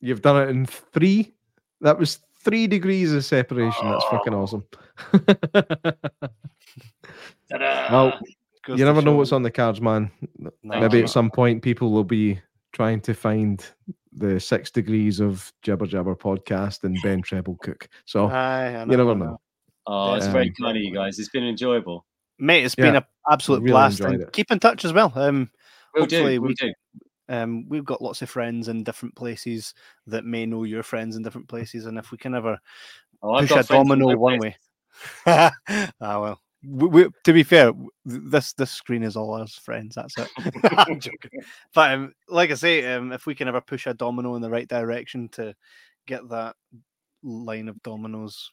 You've 0.00 0.22
done 0.22 0.40
it 0.42 0.50
in 0.50 0.66
three. 0.66 1.34
That 1.80 1.98
was 1.98 2.20
three 2.42 2.66
degrees 2.66 3.12
of 3.12 3.24
separation. 3.24 3.90
That's 3.90 4.04
fucking 4.04 4.34
Oh. 4.34 4.42
awesome. 4.42 4.64
Ta-da! 7.50 7.88
well, 7.92 8.18
you 8.68 8.84
never 8.84 9.02
know 9.02 9.14
what's 9.16 9.32
on 9.32 9.42
the 9.42 9.50
cards, 9.50 9.80
man. 9.80 10.10
No, 10.38 10.50
Maybe 10.62 10.98
no. 10.98 11.04
at 11.04 11.10
some 11.10 11.30
point 11.30 11.62
people 11.62 11.90
will 11.90 12.04
be 12.04 12.40
trying 12.74 13.00
to 13.00 13.14
find 13.14 13.64
the 14.12 14.38
six 14.38 14.70
degrees 14.70 15.20
of 15.20 15.50
Jibber 15.62 15.86
Jabber 15.86 16.14
podcast 16.14 16.84
and 16.84 16.98
Ben 17.02 17.22
Trebilcook. 17.22 17.86
So 18.04 18.26
Aye, 18.26 18.74
I 18.74 18.80
you 18.82 18.86
never 18.96 19.12
I 19.12 19.14
know. 19.14 19.40
oh, 19.86 20.14
it's 20.14 20.26
Yeah. 20.26 20.32
very 20.32 20.52
kind 20.60 20.76
of 20.76 20.82
you 20.82 20.92
guys. 20.92 21.18
It's 21.18 21.30
been 21.30 21.44
enjoyable. 21.44 22.04
mate. 22.38 22.64
It's 22.64 22.74
been 22.74 22.96
an 22.96 23.04
absolute 23.30 23.62
really 23.62 23.70
blast. 23.72 24.00
And 24.00 24.20
it. 24.20 24.32
keep 24.32 24.50
in 24.50 24.58
touch 24.58 24.84
as 24.84 24.92
well. 24.92 25.10
Um, 25.14 25.50
We'll 25.94 26.06
do. 26.06 26.16
Hopefully 26.16 26.38
We'll 26.40 26.48
we- 26.48 26.54
do. 26.54 26.72
um, 27.28 27.68
we've 27.68 27.84
got 27.84 28.02
lots 28.02 28.20
of 28.22 28.28
friends 28.28 28.66
in 28.68 28.82
different 28.82 29.14
places 29.14 29.72
that 30.08 30.24
may 30.24 30.44
know 30.44 30.64
your 30.64 30.82
friends 30.82 31.14
in 31.16 31.22
different 31.22 31.48
places, 31.48 31.86
and 31.86 31.96
if 31.98 32.10
we 32.10 32.18
can 32.18 32.34
ever 32.34 32.58
Oh, 33.22 33.34
I've 33.34 33.48
push 33.48 33.64
a 33.64 33.68
domino 33.72 34.16
one 34.16 34.38
way. 34.40 34.56
ah 35.26 35.52
well. 36.00 36.40
We, 36.66 36.86
we, 36.88 37.08
to 37.24 37.32
be 37.32 37.42
fair, 37.42 37.72
this 38.04 38.52
this 38.54 38.70
screen 38.70 39.02
is 39.02 39.16
all 39.16 39.34
us 39.34 39.54
friends. 39.54 39.94
That's 39.94 40.16
it. 40.18 40.28
I'm 40.72 41.00
joking. 41.00 41.40
But 41.74 41.92
um, 41.92 42.14
like 42.28 42.50
I 42.50 42.54
say, 42.54 42.94
um, 42.94 43.12
if 43.12 43.26
we 43.26 43.34
can 43.34 43.48
ever 43.48 43.60
push 43.60 43.86
a 43.86 43.94
domino 43.94 44.34
in 44.36 44.42
the 44.42 44.50
right 44.50 44.68
direction 44.68 45.28
to 45.30 45.54
get 46.06 46.28
that 46.30 46.56
line 47.22 47.68
of 47.68 47.82
dominoes 47.82 48.50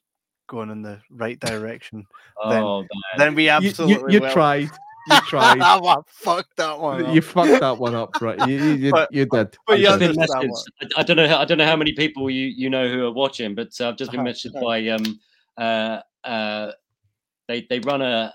going 0.47 0.69
in 0.69 0.81
the 0.81 0.99
right 1.09 1.39
direction, 1.39 2.05
Then- 2.49 2.63
Oh, 2.63 2.79
man. 2.81 2.89
then 3.17 3.35
we 3.35 3.49
absolutely 3.49 4.13
you, 4.13 4.19
you 4.19 4.21
will. 4.21 4.31
tried. 4.33 4.69
You 5.07 5.17
tried. 5.27 5.59
I 5.61 5.95
fucked 6.07 6.55
that 6.57 6.79
one. 6.79 7.13
you 7.13 7.21
fucked 7.21 7.59
that 7.61 7.77
one 7.77 7.95
up, 7.95 8.21
right? 8.21 8.37
You, 8.47 8.55
you, 8.57 8.73
you, 8.73 8.91
But- 8.91 9.11
you 9.13 9.25
did. 9.25 9.57
but 9.65 9.73
I've 9.73 9.79
you 10.01 10.07
been 10.07 10.15
messaged. 10.17 10.63
I 10.81 10.87
I 10.97 11.03
don't 11.03 11.17
know. 11.17 11.27
How, 11.27 11.39
I 11.39 11.45
don't 11.45 11.57
know 11.57 11.65
how 11.65 11.75
many 11.77 11.93
people 11.93 12.29
you 12.29 12.47
you 12.47 12.69
know 12.69 12.87
who 12.89 13.05
are 13.05 13.11
watching, 13.11 13.55
but 13.55 13.69
uh, 13.79 13.89
I've 13.89 13.97
just 13.97 14.11
been 14.11 14.19
Uh-huh, 14.19 14.25
mentioned 14.25 14.55
by 14.61 14.87
um 14.89 15.19
uh 15.57 15.99
uh 16.23 16.71
they 17.47 17.65
they 17.69 17.79
run 17.79 18.01
a 18.01 18.33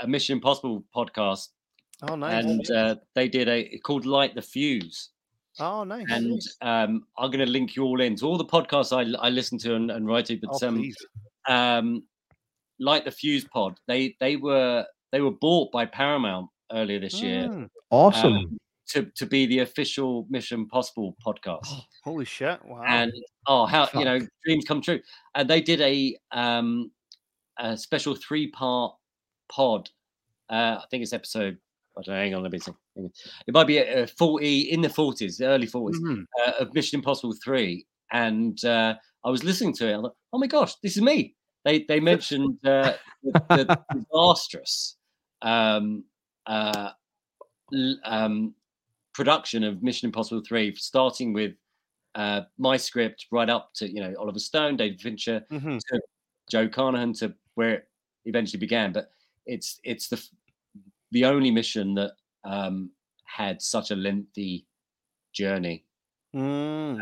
a 0.00 0.06
Mission 0.06 0.34
Impossible 0.34 0.84
podcast, 0.94 1.48
Oh 2.02 2.14
nice. 2.14 2.44
and 2.44 2.70
uh, 2.70 2.96
they 3.14 3.28
did 3.28 3.48
a 3.48 3.78
called 3.84 4.06
Light 4.06 4.34
the 4.34 4.42
Fuse, 4.42 5.10
oh 5.58 5.84
nice. 5.84 6.06
and 6.08 6.40
um 6.62 7.06
I'm 7.18 7.30
going 7.30 7.44
to 7.44 7.50
link 7.50 7.74
you 7.76 7.82
all 7.84 8.00
in 8.00 8.14
to 8.16 8.26
all 8.26 8.38
the 8.38 8.44
podcasts 8.44 8.92
I 8.96 9.02
I 9.20 9.30
listen 9.30 9.58
to 9.58 9.74
and, 9.74 9.90
and 9.90 10.06
write 10.06 10.26
to, 10.26 10.38
but 10.40 10.62
oh, 10.62 10.68
um 10.68 10.84
um 11.48 12.02
Light 12.80 13.04
the 13.04 13.10
Fuse 13.10 13.44
pod 13.44 13.78
they 13.88 14.14
they 14.20 14.36
were 14.36 14.86
they 15.10 15.20
were 15.20 15.32
bought 15.32 15.72
by 15.72 15.84
Paramount 15.86 16.48
earlier 16.72 17.00
this 17.00 17.20
year 17.22 17.48
Mm, 17.48 17.68
Awesome. 17.90 18.32
um, 18.34 18.58
to 18.90 19.04
to 19.16 19.26
be 19.26 19.46
the 19.46 19.58
official 19.60 20.26
Mission 20.30 20.60
Impossible 20.60 21.16
podcast. 21.26 21.66
holy 22.04 22.24
shit! 22.24 22.64
Wow. 22.64 22.82
and 22.86 23.12
oh 23.48 23.66
how 23.66 23.88
you 23.98 24.04
know 24.04 24.18
dreams 24.44 24.64
come 24.64 24.80
true 24.80 25.00
and 25.34 25.50
they 25.50 25.60
did 25.60 25.80
a 25.80 26.16
um 26.30 26.90
a 27.58 27.76
special 27.76 28.14
three 28.14 28.48
part 28.50 28.94
pod 29.50 29.90
uh 30.50 30.76
i 30.80 30.84
think 30.90 31.02
it's 31.02 31.12
episode 31.12 31.58
I 31.96 32.02
don't 32.02 32.14
know, 32.14 32.20
hang 32.20 32.34
on, 32.36 32.42
let 32.44 32.52
me 32.52 32.60
see. 32.60 32.70
hang 32.94 33.06
on. 33.06 33.10
It 33.48 33.52
might 33.54 33.66
be 33.66 33.78
a, 33.78 34.04
a 34.04 34.06
40 34.06 34.60
in 34.70 34.80
the 34.82 34.88
40s, 34.88 35.36
the 35.38 35.46
early 35.46 35.66
40s 35.66 35.96
Mhm. 36.00 36.24
uh, 36.46 36.52
of 36.60 36.72
Mission 36.72 37.00
Impossible 37.00 37.34
3. 37.42 37.84
And 38.12 38.64
uh, 38.64 38.94
I 39.24 39.30
was 39.30 39.42
listening 39.42 39.72
to 39.74 39.88
it. 39.88 39.94
I'm 39.94 40.02
like, 40.02 40.12
oh 40.32 40.38
my 40.38 40.46
gosh, 40.46 40.76
this 40.76 40.96
is 40.96 41.02
me. 41.02 41.34
They 41.64 41.82
they 41.88 41.98
mentioned 41.98 42.56
uh, 42.64 42.92
the, 43.24 43.40
the 43.48 43.78
disastrous 44.12 44.96
um, 45.42 46.04
uh, 46.46 46.90
l- 47.74 47.98
um, 48.04 48.54
production 49.12 49.64
of 49.64 49.82
Mission 49.82 50.06
Impossible 50.06 50.42
3, 50.46 50.76
starting 50.76 51.32
with 51.32 51.54
uh, 52.14 52.42
my 52.58 52.76
script 52.76 53.26
right 53.32 53.50
up 53.50 53.70
to, 53.74 53.92
you 53.92 54.00
know, 54.00 54.14
Oliver 54.20 54.38
Stone, 54.38 54.76
David 54.76 55.00
Fincher, 55.00 55.44
Mhm. 55.50 55.80
Joe 56.48 56.68
Carnahan 56.68 57.12
to 57.14 57.34
where 57.58 57.74
it 57.74 57.88
eventually 58.24 58.60
began. 58.60 58.92
But 58.92 59.10
it's 59.44 59.80
it's 59.82 60.08
the 60.08 60.18
the 61.10 61.24
only 61.24 61.50
mission 61.50 61.94
that 61.94 62.12
um, 62.44 62.90
had 63.24 63.60
such 63.60 63.90
a 63.90 63.96
lengthy 63.96 64.64
journey, 65.32 65.84
Mm. 66.36 67.00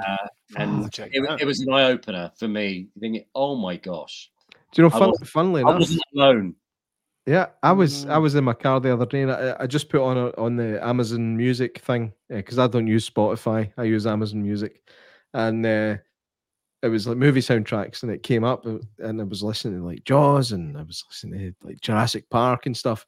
and 0.56 0.84
Oh, 0.84 0.86
it, 0.86 1.10
it 1.12 1.20
wa- 1.20 1.32
out. 1.34 1.40
it 1.42 1.44
was 1.46 1.60
an 1.60 1.72
eye 1.72 1.84
opener 1.84 2.32
for 2.38 2.48
me. 2.48 2.88
Thinking, 2.98 3.24
oh 3.34 3.54
my 3.56 3.76
gosh, 3.76 4.30
Do 4.72 4.82
you 4.82 4.88
know, 4.88 4.94
I 4.94 4.98
fun, 4.98 5.10
was- 5.10 5.28
funnily 5.30 5.60
I 5.62 5.68
enough, 5.68 5.80
wasn't 5.80 6.02
alone. 6.14 6.54
Yeah, 7.26 7.46
I 7.62 7.72
was 7.72 8.06
I 8.06 8.16
Mm. 8.16 8.22
was 8.22 8.34
in 8.36 8.44
my 8.44 8.54
car 8.54 8.80
the 8.80 8.92
other 8.94 9.04
day, 9.06 9.22
and 9.22 9.32
I, 9.32 9.56
I 9.60 9.66
just 9.66 9.88
put 9.90 10.00
on 10.00 10.16
a, 10.16 10.26
on 10.40 10.56
the 10.56 10.82
Amazon 10.82 11.36
Music 11.36 11.80
thing 11.80 12.12
because 12.28 12.58
I 12.58 12.66
don't 12.68 12.86
use 12.86 13.10
Spotify. 13.10 13.72
I 13.76 13.82
use 13.82 14.06
Amazon 14.06 14.42
Music, 14.42 14.80
and 15.34 15.66
uh, 15.66 15.96
it 16.86 16.90
was 16.90 17.06
like 17.06 17.16
movie 17.18 17.40
soundtracks, 17.40 18.02
and 18.02 18.10
it 18.12 18.22
came 18.22 18.44
up, 18.44 18.66
uh, 18.66 18.78
and 19.00 19.20
I 19.20 19.24
was 19.24 19.42
listening 19.42 19.80
to 19.80 19.84
like 19.86 20.04
Jaws, 20.04 20.52
and 20.52 20.76
I 20.78 20.82
was 20.82 21.04
listening 21.10 21.40
to 21.40 21.66
like 21.66 21.80
Jurassic 21.80 22.28
Park 22.30 22.66
and 22.66 22.76
stuff. 22.76 23.04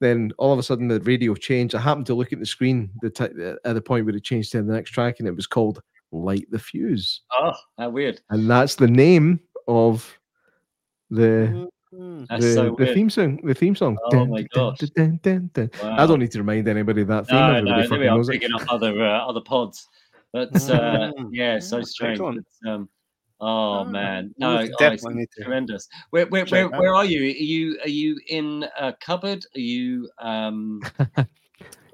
Then 0.00 0.32
all 0.38 0.52
of 0.52 0.58
a 0.58 0.62
sudden 0.62 0.88
the 0.88 1.00
radio 1.00 1.34
changed. 1.34 1.74
I 1.74 1.80
happened 1.80 2.06
to 2.06 2.14
look 2.14 2.32
at 2.32 2.38
the 2.40 2.46
screen 2.46 2.90
the 3.02 3.10
ti 3.10 3.24
at 3.64 3.74
the 3.74 3.80
point 3.82 4.06
where 4.06 4.14
it 4.16 4.24
changed 4.24 4.52
to 4.52 4.62
the 4.62 4.72
next 4.72 4.90
track, 4.90 5.18
and 5.20 5.28
it 5.28 5.36
was 5.36 5.46
called 5.46 5.80
"Light 6.12 6.46
the 6.50 6.58
Fuse," 6.58 7.22
Oh, 7.38 7.52
how 7.78 7.90
weird! 7.90 8.20
and 8.30 8.50
that's 8.50 8.74
the 8.74 8.88
name 8.88 9.40
of 9.68 10.18
the 11.10 11.68
Mm. 11.92 12.24
That's 12.28 12.44
the, 12.44 12.54
so 12.54 12.76
the 12.78 12.94
theme 12.94 13.10
song. 13.10 13.40
The 13.42 13.52
theme 13.52 13.74
song. 13.74 13.98
Oh 14.12 14.24
my 14.24 14.42
gosh. 14.54 14.78
dun, 14.94 15.18
dun, 15.24 15.50
dun. 15.52 15.68
I 15.82 15.86
Wow. 15.96 16.06
don't 16.06 16.20
need 16.20 16.30
to 16.30 16.38
remind 16.38 16.68
anybody 16.68 17.02
of 17.02 17.08
that 17.08 17.26
theme. 17.26 17.36
No, 17.36 17.60
no, 17.60 17.74
there 17.74 17.82
fucking 17.88 17.98
we 17.98 18.06
are 18.06 18.22
picking 18.24 18.52
up 18.52 18.62
other 18.72 19.04
uh, 19.04 19.26
other 19.26 19.40
pods, 19.40 19.88
but 20.32 20.50
uh, 20.70 21.10
Mm. 21.18 21.30
yeah, 21.32 21.58
so 21.58 21.82
strange. 21.82 22.20
But, 22.20 22.70
um, 22.70 22.88
oh 23.40 23.80
Ah, 23.80 23.84
man, 23.84 24.34
we'll 24.38 24.50
no, 24.50 24.62
oh, 24.62 24.76
definitely 24.78 25.14
need 25.14 25.28
to 25.36 25.42
tremendous. 25.42 25.88
Where 26.10 26.26
where 26.26 26.44
where, 26.46 26.68
where 26.68 26.94
are 26.94 27.04
you? 27.04 27.22
Are 27.22 27.24
you 27.24 27.78
are 27.84 27.88
you 27.88 28.18
in 28.28 28.66
a 28.78 28.92
cupboard? 28.92 29.44
Are 29.54 29.60
you 29.60 30.08
um? 30.18 30.82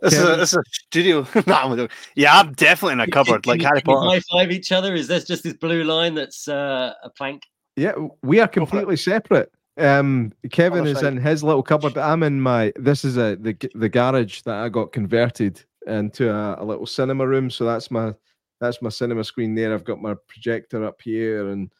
This 0.03 0.13
is, 0.13 0.21
a, 0.21 0.37
this 0.37 0.53
is 0.53 0.59
a 0.59 0.63
studio. 0.71 1.27
no, 1.47 1.89
yeah, 2.15 2.39
I'm 2.39 2.53
definitely 2.53 2.93
in 2.93 3.01
a 3.01 3.07
cupboard, 3.07 3.43
can 3.45 3.51
like 3.51 3.61
you- 3.61 3.67
Harry 3.67 3.79
you 3.79 3.83
Potter. 3.95 4.11
High 4.11 4.21
five 4.31 4.53
each 4.53 4.71
other. 4.71 4.95
Is 4.95 5.09
there 5.09 5.21
just 5.21 5.43
this 5.43 5.55
blue 5.55 5.85
line 5.85 6.15
that's 6.15 6.49
uh, 6.49 6.93
a 7.03 7.11
plank? 7.11 7.45
Yeah, 7.77 7.93
we 8.23 8.41
are 8.41 8.49
completely 8.49 8.97
separate. 8.97 9.51
Um, 9.79 10.33
Kevin 10.51 10.81
Other 10.81 10.91
is 10.91 10.99
side. 11.01 11.15
in 11.15 11.17
his 11.19 11.43
little 11.43 11.63
cupboard. 11.63 11.97
I'm 11.99 12.23
in 12.23 12.41
my. 12.41 12.73
This 12.77 13.05
is 13.05 13.17
a 13.17 13.37
the 13.37 13.57
the 13.75 13.89
garage 13.89 14.43
that 14.43 14.55
I 14.57 14.69
got 14.69 14.93
converted 14.93 15.65
into 15.87 16.31
a, 16.31 16.63
a 16.63 16.65
little 16.65 16.87
cinema 16.87 17.27
room. 17.27 17.51
So 17.51 17.65
that's 17.65 17.91
my 17.91 18.15
that's 18.61 18.81
my 18.83 18.89
cinema 18.89 19.25
screen 19.25 19.55
there. 19.55 19.75
I've 19.75 19.85
got 19.85 20.01
my 20.01 20.15
projector 20.29 20.85
up 20.85 21.01
here 21.03 21.49
and 21.49 21.73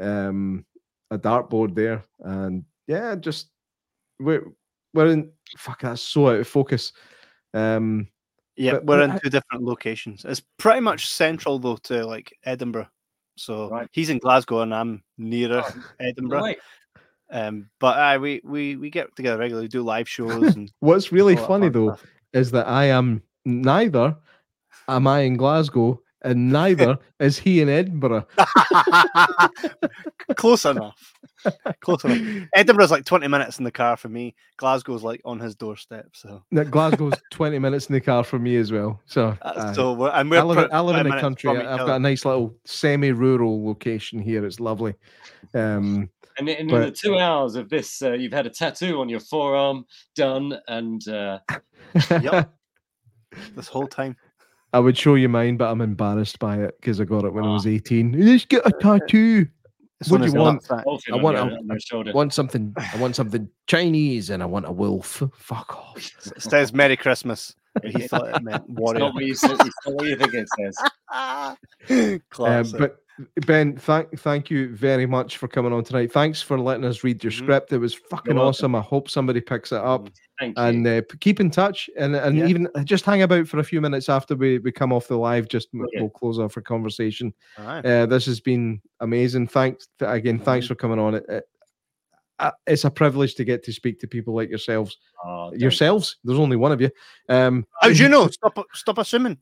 um 0.00 0.64
a 1.10 1.18
dartboard 1.18 1.74
there. 1.74 2.02
And 2.20 2.64
yeah, 2.86 3.14
just 3.14 3.50
we're 4.18 4.46
we're 4.92 5.08
in. 5.08 5.30
Fuck, 5.58 5.82
that's 5.82 6.02
so 6.02 6.28
out 6.28 6.40
of 6.40 6.48
focus. 6.48 6.92
Um, 7.52 8.08
Yeah, 8.56 8.78
we're 8.82 9.02
in 9.02 9.18
two 9.20 9.30
different 9.30 9.64
locations. 9.64 10.24
It's 10.24 10.42
pretty 10.58 10.80
much 10.80 11.08
central 11.08 11.58
though 11.58 11.76
to 11.84 12.06
like 12.06 12.32
Edinburgh. 12.44 12.88
So 13.36 13.68
Right. 13.68 13.88
he's 13.92 14.10
in 14.10 14.18
Glasgow 14.18 14.60
and 14.60 14.72
I'm 14.74 15.02
nearer 15.18 15.62
Oh, 15.66 15.84
Edinburgh. 16.00 16.42
Wait, 16.42 16.58
Um, 17.30 17.68
but 17.80 17.98
uh, 17.98 18.18
we 18.20 18.40
we 18.44 18.76
we 18.76 18.90
get 18.90 19.14
together 19.16 19.38
regularly, 19.38 19.68
do 19.68 19.82
live 19.82 20.08
shows 20.08 20.54
and 20.56 20.70
what's 20.80 21.10
really 21.12 21.36
funny 21.36 21.68
though 21.68 21.94
stuff. 21.96 22.06
is 22.32 22.50
that 22.52 22.66
I 22.68 22.84
am 22.84 23.22
neither 23.44 24.16
am 24.88 25.06
I 25.06 25.20
in 25.20 25.36
Glasgow 25.36 26.00
and 26.24 26.50
neither 26.50 26.98
is 27.20 27.38
he 27.38 27.60
in 27.60 27.68
Edinburgh. 27.68 28.26
Close 30.36 30.64
enough. 30.64 31.12
Close 31.80 32.04
enough. 32.04 32.48
Edinburgh's 32.54 32.90
like 32.90 33.04
20 33.04 33.28
minutes 33.28 33.58
in 33.58 33.64
the 33.64 33.70
car 33.70 33.96
for 33.96 34.08
me. 34.08 34.34
Glasgow's 34.56 35.02
like 35.02 35.20
on 35.24 35.38
his 35.38 35.54
doorstep. 35.54 36.06
So, 36.14 36.42
No, 36.50 36.64
Glasgow's 36.64 37.18
20 37.30 37.58
minutes 37.58 37.86
in 37.86 37.92
the 37.92 38.00
car 38.00 38.24
for 38.24 38.38
me 38.38 38.56
as 38.56 38.72
well. 38.72 39.00
So, 39.06 39.36
uh, 39.42 39.72
so 39.74 39.92
we're, 39.92 40.10
and 40.10 40.30
we're 40.30 40.40
I 40.40 40.42
live, 40.42 40.58
in- 40.58 40.72
I 40.72 40.80
live 40.80 41.06
in 41.06 41.12
the 41.12 41.20
country. 41.20 41.50
I've 41.50 41.64
other. 41.66 41.86
got 41.86 41.96
a 41.96 42.00
nice 42.00 42.24
little 42.24 42.54
semi-rural 42.64 43.64
location 43.66 44.18
here. 44.18 44.44
It's 44.44 44.60
lovely. 44.60 44.94
Um, 45.54 46.10
And 46.38 46.48
in, 46.48 46.70
in 46.70 46.80
the 46.80 46.90
two 46.90 47.18
hours 47.18 47.54
of 47.54 47.68
this, 47.68 48.02
uh, 48.02 48.12
you've 48.12 48.32
had 48.32 48.46
a 48.46 48.50
tattoo 48.50 49.00
on 49.00 49.08
your 49.08 49.20
forearm 49.20 49.84
done, 50.16 50.58
and 50.68 51.06
uh, 51.08 51.38
Yep. 52.10 52.52
this 53.54 53.68
whole 53.68 53.86
time. 53.86 54.16
I 54.74 54.78
would 54.80 54.98
show 54.98 55.14
you 55.14 55.28
mine, 55.28 55.56
but 55.56 55.70
I'm 55.70 55.80
embarrassed 55.80 56.38
by 56.40 56.56
it 56.58 56.74
because 56.80 57.00
I 57.00 57.04
got 57.04 57.24
it 57.24 57.32
when 57.32 57.44
I 57.44 57.48
Ah. 57.48 57.52
was 57.54 57.66
18. 57.66 58.12
Let's 58.18 58.44
get 58.44 58.66
a 58.66 58.72
tattoo. 58.72 59.46
It's 60.00 60.10
What 60.10 60.20
do 60.20 60.26
you 60.26 60.34
want? 60.34 60.66
I 60.70 60.82
want 60.84 61.36
your- 61.38 61.48
a- 61.48 61.54
on 61.58 61.66
your 61.68 61.78
shoulder. 61.80 62.10
I 62.10 62.14
want 62.14 62.34
something. 62.34 62.74
I 62.76 62.96
want 62.98 63.14
something 63.20 63.48
Chinese, 63.68 64.30
and 64.30 64.42
I 64.42 64.46
want 64.46 64.66
a 64.66 64.72
wolf. 64.72 65.22
Fuck 65.36 65.76
off. 65.76 65.96
It 66.36 66.42
says 66.42 66.72
Merry 66.74 66.96
Christmas. 66.96 67.54
but 67.74 67.86
He 67.86 68.08
thought 68.08 68.34
it 68.34 68.42
meant 68.42 68.64
It's 68.68 68.78
warrior. 68.80 68.98
not 69.00 69.14
what 69.14 69.24
you, 69.24 69.32
it's 69.32 69.42
not 69.44 69.70
what 69.94 70.06
you 70.06 70.16
think 70.16 70.34
it 70.34 70.48
says. 70.58 70.76
Um, 71.90 72.20
Classic. 72.30 72.78
but 72.80 72.96
Ben, 73.46 73.76
thank 73.76 74.18
thank 74.18 74.50
you 74.50 74.74
very 74.74 75.06
much 75.06 75.36
for 75.36 75.46
coming 75.46 75.72
on 75.72 75.84
tonight. 75.84 76.10
Thanks 76.10 76.42
for 76.42 76.58
letting 76.58 76.84
us 76.84 77.04
read 77.04 77.22
your 77.22 77.30
Mhm. 77.32 77.38
script. 77.38 77.72
It 77.72 77.78
was 77.78 77.94
fucking 77.94 78.36
awesome. 78.38 78.74
I 78.74 78.80
hope 78.80 79.08
somebody 79.08 79.40
picks 79.40 79.70
it 79.70 79.78
up. 79.78 80.08
Thank 80.40 80.58
you. 80.58 80.64
and 80.64 80.84
uh, 80.84 81.02
keep 81.20 81.38
in 81.38 81.48
touch 81.48 81.88
and 81.96 82.16
and 82.16 82.36
Yeah. 82.36 82.46
even 82.48 82.68
uh, 82.74 82.82
just 82.82 83.04
hang 83.04 83.22
about 83.22 83.46
for 83.46 83.60
a 83.60 83.64
few 83.64 83.80
minutes 83.80 84.08
after 84.08 84.34
we, 84.34 84.58
we 84.58 84.72
come 84.72 84.92
off 84.92 85.06
the 85.06 85.16
live 85.16 85.46
just 85.46 85.68
Okay. 85.72 86.00
we'll 86.00 86.10
close 86.10 86.40
off 86.40 86.56
our 86.56 86.62
conversation 86.62 87.32
uh, 87.56 88.04
this 88.06 88.26
has 88.26 88.40
been 88.40 88.82
amazing 88.98 89.46
thanks 89.46 89.86
again 90.00 90.40
thanks 90.40 90.66
for 90.66 90.74
coming 90.74 90.98
on 90.98 91.14
it, 91.14 91.24
it- 91.28 91.48
uh, 92.40 92.50
it's 92.66 92.84
a 92.84 92.90
privilege 92.90 93.36
to 93.36 93.44
get 93.44 93.62
to 93.62 93.72
speak 93.72 94.00
to 94.00 94.08
people 94.08 94.34
like 94.34 94.48
yourselves 94.48 94.98
Oh, 95.24 95.50
thank 95.50 95.62
yourselves 95.62 96.16
there's 96.24 96.40
only 96.40 96.56
one 96.56 96.72
of 96.72 96.80
you 96.80 96.90
um 97.28 97.64
How 97.80 97.90
do 97.90 97.94
you 97.94 98.08
know? 98.08 98.26
Stop 98.26 98.58
stop 98.74 98.98
assuming. 98.98 99.38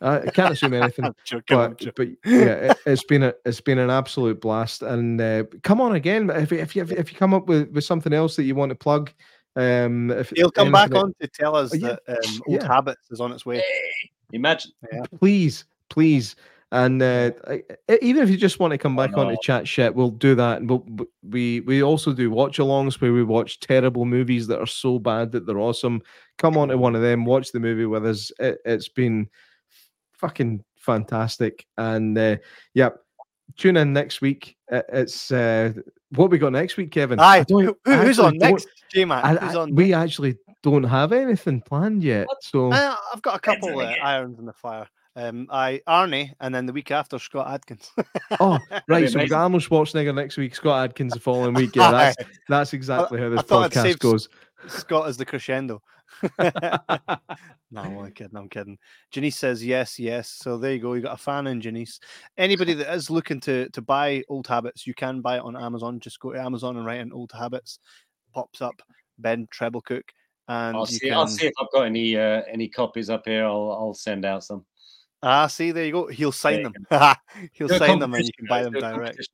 I 0.00 0.18
I 0.20 0.26
can't 0.26 0.52
assume 0.52 0.74
anything 0.82 1.04
I'm 1.06 1.14
joking, 1.24 1.56
I'm 1.58 1.70
but, 1.70 1.78
joking. 1.78 2.16
but 2.22 2.30
yeah, 2.30 2.70
it, 2.70 2.76
it's 2.86 3.04
been 3.04 3.22
a 3.24 3.34
it's 3.44 3.60
been 3.60 3.78
an 3.78 3.90
absolute 3.90 4.40
blast. 4.40 4.82
And 4.82 5.20
uh, 5.20 5.44
come 5.62 5.80
on 5.80 5.94
again 5.94 6.30
if 6.30 6.52
if 6.52 6.74
you 6.76 6.82
if 6.82 7.12
you 7.12 7.18
come 7.18 7.34
up 7.34 7.46
with, 7.46 7.70
with 7.72 7.84
something 7.84 8.12
else 8.12 8.36
that 8.36 8.44
you 8.44 8.54
want 8.54 8.70
to 8.70 8.76
plug, 8.76 9.10
um, 9.56 10.10
if 10.10 10.30
He'll 10.30 10.50
come 10.50 10.70
back 10.72 10.90
anything- 10.90 11.02
on 11.02 11.14
to 11.20 11.28
tell 11.28 11.56
us 11.56 11.72
Oh, 11.72 11.76
yeah. 11.76 11.96
that 12.06 12.18
um, 12.24 12.42
Old 12.46 12.62
Yeah. 12.62 12.66
Habits 12.66 13.10
is 13.10 13.20
on 13.20 13.32
its 13.32 13.44
way. 13.44 13.56
Hey, 13.58 14.10
Imagine. 14.32 14.72
please, 15.18 15.64
please. 15.90 16.36
And 16.70 17.00
uh, 17.02 17.30
I- 17.48 17.62
I- 17.88 17.98
even 18.02 18.22
if 18.22 18.28
you 18.28 18.36
just 18.36 18.60
want 18.60 18.72
to 18.72 18.78
come 18.78 18.94
back 18.94 19.16
on 19.16 19.28
to 19.28 19.38
chat 19.42 19.66
shit, 19.66 19.94
we'll 19.94 20.10
do 20.10 20.34
that. 20.34 20.58
And 20.60 20.68
we'll, 20.70 20.86
we 21.22 21.60
we 21.60 21.82
also 21.82 22.12
do 22.12 22.30
watch 22.30 22.58
alongs 22.58 23.00
where 23.00 23.12
we 23.14 23.24
watch 23.24 23.58
terrible 23.60 24.04
movies 24.04 24.46
that 24.48 24.60
are 24.60 24.66
so 24.66 24.98
bad 24.98 25.32
that 25.32 25.46
they're 25.46 25.58
awesome. 25.58 26.02
Come 26.36 26.58
on 26.58 26.68
to 26.68 26.76
one 26.76 26.94
of 26.94 27.00
them, 27.00 27.24
watch 27.24 27.52
the 27.52 27.58
movie 27.60 27.86
with 27.86 28.06
us. 28.06 28.30
It, 28.38 28.58
it's 28.66 28.88
been 28.88 29.30
fucking 30.18 30.64
fantastic. 30.76 31.66
And 31.76 32.16
uh, 32.18 32.36
yeah, 32.74 32.90
tune 33.56 33.76
in 33.76 33.92
next 33.92 34.20
week. 34.20 34.56
It's 34.70 35.30
uh, 35.30 35.72
what 36.14 36.30
we 36.30 36.38
got 36.38 36.52
next 36.52 36.76
week, 36.76 36.90
Kevin. 36.90 37.18
I 37.20 37.38
Aye, 37.38 37.44
don't- 37.44 37.76
who, 37.84 37.92
who's 37.94 38.18
on 38.18 38.38
don't- 38.38 38.52
next? 38.52 38.68
J 38.92 39.04
Man. 39.04 39.22
I- 39.24 39.36
Who's 39.36 39.54
on? 39.56 39.74
we 39.74 39.88
next? 39.90 40.02
actually 40.02 40.36
don't 40.62 40.84
have 40.84 41.12
anything 41.12 41.60
planned 41.62 42.02
yet. 42.02 42.26
So 42.42 42.72
Uh, 42.72 42.94
I've 43.14 43.22
got 43.22 43.36
a 43.36 43.40
couple 43.40 43.80
Enter 43.80 44.00
uh, 44.00 44.04
irons 44.04 44.38
in 44.38 44.46
the 44.46 44.52
fire. 44.52 44.86
Um, 45.16 45.48
I 45.50 45.80
Arnie, 45.88 46.30
and 46.40 46.54
then 46.54 46.64
the 46.66 46.72
week 46.72 46.92
after 46.92 47.18
Scott 47.18 47.48
Adkins. 47.52 47.90
oh 48.38 48.58
right, 48.88 49.08
so 49.10 49.18
we've 49.18 49.28
got 49.28 49.32
amazing. 49.32 49.32
Arnold 49.34 49.62
Schwarzenegger 49.62 50.14
next 50.14 50.36
week, 50.36 50.54
Scott 50.54 50.84
Adkins 50.90 51.12
the 51.12 51.18
following 51.20 51.54
week. 51.54 51.70
Yeah, 51.76 51.90
that's 51.90 52.16
that's 52.48 52.72
exactly 52.72 53.18
how 53.18 53.26
I 53.26 53.30
this 53.30 53.42
thought 53.42 53.64
I'd 53.64 53.72
podcast 53.72 53.98
goes. 53.98 54.28
Scott 54.68 55.08
is 55.08 55.16
the 55.16 55.24
crescendo. 55.24 55.82
no, 56.38 57.80
I'm 57.80 57.96
only 57.96 58.10
kidding. 58.10 58.36
I'm 58.36 58.48
kidding. 58.48 58.78
Janice 59.10 59.36
says 59.36 59.64
yes, 59.64 59.98
yes. 59.98 60.28
So 60.28 60.58
there 60.58 60.72
you 60.72 60.80
go. 60.80 60.94
You 60.94 61.02
got 61.02 61.14
a 61.14 61.22
fan 61.22 61.46
in 61.46 61.60
Janice. 61.60 62.00
Anybody 62.36 62.74
that 62.74 62.94
is 62.94 63.10
looking 63.10 63.40
to 63.40 63.68
to 63.70 63.82
buy 63.82 64.22
Old 64.28 64.46
Habits, 64.46 64.86
you 64.86 64.94
can 64.94 65.20
buy 65.20 65.36
it 65.36 65.42
on 65.42 65.56
Amazon. 65.56 66.00
Just 66.00 66.20
go 66.20 66.32
to 66.32 66.40
Amazon 66.40 66.76
and 66.76 66.86
write 66.86 67.00
in 67.00 67.12
Old 67.12 67.32
Habits. 67.32 67.78
Pops 68.34 68.60
up 68.60 68.80
Ben 69.18 69.46
Trebilcook, 69.52 70.02
and 70.48 70.76
I'll 70.76 70.86
see. 70.86 71.08
can. 71.08 71.12
I'll 71.12 71.26
see 71.26 71.46
if 71.46 71.54
I've 71.60 71.72
got 71.72 71.82
any 71.86 72.16
uh, 72.16 72.42
any 72.50 72.68
copies 72.68 73.10
up 73.10 73.22
here. 73.24 73.44
I'll 73.44 73.72
I'll 73.72 73.94
send 73.94 74.24
out 74.24 74.44
some. 74.44 74.64
Ah, 75.22 75.48
see, 75.48 75.72
there 75.72 75.84
you 75.84 75.92
go. 75.92 76.06
He'll 76.06 76.30
sign 76.30 76.62
them. 76.62 76.74
He'll 77.52 77.68
sign 77.68 77.98
them, 77.98 78.14
and 78.14 78.24
you 78.24 78.32
can 78.38 78.46
buy 78.46 78.62
them 78.62 78.72
direct. 78.74 79.28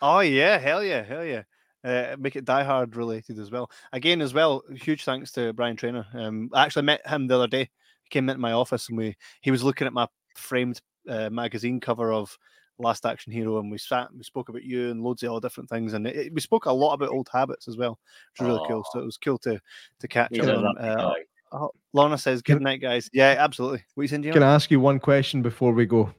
Oh 0.00 0.20
yeah, 0.20 0.58
hell 0.58 0.82
yeah, 0.82 1.02
hell 1.02 1.24
yeah. 1.24 1.42
Uh, 1.84 2.16
make 2.18 2.36
it 2.36 2.44
Die 2.44 2.62
Hard 2.62 2.94
related 2.96 3.38
as 3.38 3.50
well. 3.50 3.70
Again, 3.92 4.20
as 4.20 4.32
well, 4.34 4.62
huge 4.74 5.04
thanks 5.04 5.32
to 5.32 5.52
Brian 5.52 5.76
Trainer. 5.76 6.06
Um, 6.14 6.48
I 6.52 6.64
actually 6.64 6.82
met 6.84 7.06
him 7.06 7.26
the 7.26 7.34
other 7.34 7.48
day. 7.48 7.68
He 8.04 8.08
came 8.10 8.28
into 8.28 8.40
my 8.40 8.52
office 8.52 8.88
and 8.88 8.96
we 8.98 9.16
he 9.40 9.50
was 9.50 9.64
looking 9.64 9.86
at 9.86 9.92
my 9.92 10.06
framed 10.36 10.80
uh, 11.08 11.28
magazine 11.30 11.80
cover 11.80 12.12
of 12.12 12.36
Last 12.78 13.04
Action 13.06 13.32
Hero, 13.32 13.58
and 13.58 13.70
we 13.70 13.78
sat 13.78 14.08
and 14.10 14.18
we 14.18 14.24
spoke 14.24 14.48
about 14.48 14.62
you 14.64 14.90
and 14.90 15.02
loads 15.02 15.22
of 15.22 15.30
all 15.30 15.40
different 15.40 15.68
things, 15.68 15.92
and 15.92 16.06
it, 16.06 16.16
it- 16.16 16.32
we 16.32 16.40
spoke 16.40 16.66
a 16.66 16.72
lot 16.72 16.94
about 16.94 17.10
old 17.10 17.28
habits 17.32 17.68
as 17.68 17.76
well, 17.76 17.98
which 18.32 18.40
was 18.40 18.48
really 18.56 18.68
cool. 18.68 18.84
So 18.92 19.00
it 19.00 19.04
was 19.04 19.16
cool 19.18 19.38
to 19.38 19.60
to 20.00 20.08
catch 20.08 20.38
up. 20.38 20.46
a 20.46 20.56
on, 20.56 20.64
lovely 20.64 20.82
uh, 20.88 21.14
oh, 21.52 21.70
Lorna 21.92 22.18
says, 22.18 22.42
"Good 22.42 22.62
night, 22.62 22.80
guys." 22.80 23.10
Yeah, 23.12 23.34
absolutely. 23.38 23.84
What 23.94 24.02
you 24.02 24.08
saying, 24.08 24.22
Jim? 24.22 24.32
Can 24.32 24.42
I 24.42 24.54
ask 24.54 24.70
you 24.70 24.80
one 24.80 24.98
question 25.00 25.42
before 25.42 25.72
we 25.72 25.86
go? 25.86 26.12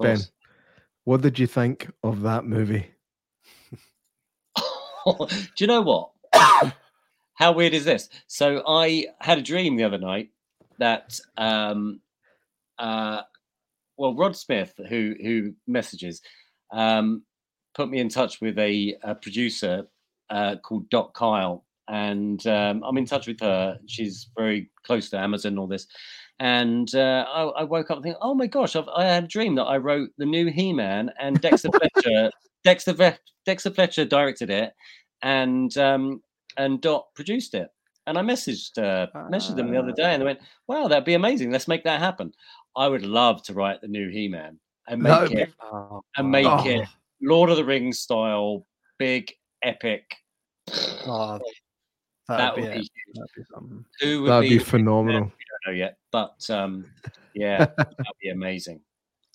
Ben, 0.00 0.18
what 1.04 1.20
did 1.20 1.38
you 1.38 1.46
think 1.46 1.88
of 2.02 2.22
that 2.22 2.44
movie? 2.44 2.90
Do 5.18 5.26
you 5.58 5.66
know 5.66 5.82
what? 5.82 6.10
How 7.34 7.52
weird 7.52 7.74
is 7.74 7.84
this? 7.84 8.08
So 8.26 8.62
I 8.66 9.06
had 9.20 9.38
a 9.38 9.42
dream 9.42 9.76
the 9.76 9.84
other 9.84 9.98
night 9.98 10.30
that 10.78 11.18
um 11.36 12.00
uh 12.78 13.22
well 13.96 14.14
Rod 14.14 14.36
Smith 14.36 14.72
who 14.88 15.14
who 15.22 15.54
messages 15.66 16.22
um 16.72 17.22
put 17.74 17.88
me 17.88 17.98
in 17.98 18.08
touch 18.08 18.40
with 18.40 18.58
a, 18.58 18.96
a 19.02 19.14
producer 19.14 19.86
uh 20.30 20.56
called 20.62 20.88
Dot 20.90 21.12
Kyle 21.14 21.64
and 21.90 22.46
um, 22.46 22.82
I'm 22.84 22.96
in 22.96 23.04
touch 23.04 23.26
with 23.26 23.40
her. 23.40 23.78
She's 23.86 24.30
very 24.36 24.70
close 24.86 25.10
to 25.10 25.18
Amazon 25.18 25.52
and 25.52 25.58
all 25.58 25.66
this. 25.66 25.86
And 26.38 26.94
uh, 26.94 27.26
I, 27.28 27.42
I 27.42 27.64
woke 27.64 27.90
up 27.90 28.02
thinking, 28.02 28.18
oh 28.22 28.32
my 28.32 28.46
gosh, 28.46 28.76
I've, 28.76 28.88
I 28.88 29.04
had 29.04 29.24
a 29.24 29.28
dream 29.28 29.56
that 29.56 29.64
I 29.64 29.76
wrote 29.76 30.10
the 30.16 30.24
new 30.24 30.46
He-Man 30.46 31.10
and 31.20 31.40
Dexter 31.40 31.68
Fletcher. 31.94 32.30
Dexter, 32.64 32.92
Ve- 32.92 33.18
Dexter 33.46 33.70
Fletcher 33.70 34.04
directed 34.04 34.50
it, 34.50 34.72
and 35.22 35.76
um, 35.78 36.22
and 36.56 36.80
Dot 36.80 37.06
produced 37.14 37.54
it. 37.54 37.68
And 38.06 38.18
I 38.18 38.22
messaged 38.22 38.78
uh, 38.78 39.06
messaged 39.30 39.56
them 39.56 39.70
the 39.70 39.78
other 39.78 39.92
day, 39.92 40.12
and 40.12 40.20
they 40.20 40.26
went, 40.26 40.40
"Wow, 40.68 40.88
that'd 40.88 41.04
be 41.04 41.14
amazing. 41.14 41.50
Let's 41.52 41.68
make 41.68 41.84
that 41.84 42.00
happen." 42.00 42.32
I 42.76 42.86
would 42.88 43.04
love 43.04 43.42
to 43.44 43.54
write 43.54 43.80
the 43.80 43.88
new 43.88 44.08
He-Man 44.10 44.58
and 44.88 45.04
That 45.04 45.20
make 45.22 45.28
would 45.30 45.36
be- 45.36 45.42
it 45.42 45.52
Oh, 45.60 46.02
and 46.16 46.30
make 46.30 46.46
Oh. 46.46 46.62
it 46.68 46.88
Lord 47.20 47.50
of 47.50 47.56
the 47.56 47.64
Rings 47.64 47.98
style, 47.98 48.64
big, 48.98 49.32
epic. 49.62 50.04
oh, 51.06 51.38
that 52.28 52.36
that'd 52.38 52.56
be, 52.56 52.62
be 52.62 52.90
That'd 53.14 53.30
be 53.36 53.42
something. 53.52 53.84
Who 54.00 54.22
would 54.22 54.30
That'd 54.30 54.48
be? 54.50 54.58
be 54.58 54.64
phenomenal. 54.64 55.24
I 55.24 55.66
don't 55.66 55.66
know 55.66 55.72
yet, 55.78 55.96
but 56.12 56.48
um, 56.50 56.86
yeah, 57.34 57.58
that'd 57.76 57.96
be 58.22 58.30
amazing. 58.30 58.80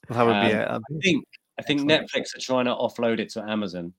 That 0.10 0.24
would 0.26 0.32
be 0.48 0.54
Um, 0.54 0.62
it. 0.62 0.68
I 0.70 0.80
think 1.02 1.26
I 1.58 1.62
think 1.64 1.90
Excellent. 1.90 2.12
Netflix 2.12 2.36
are 2.36 2.42
trying 2.42 2.66
to 2.66 2.72
offload 2.72 3.20
it 3.20 3.30
to 3.32 3.42
Amazon. 3.44 3.94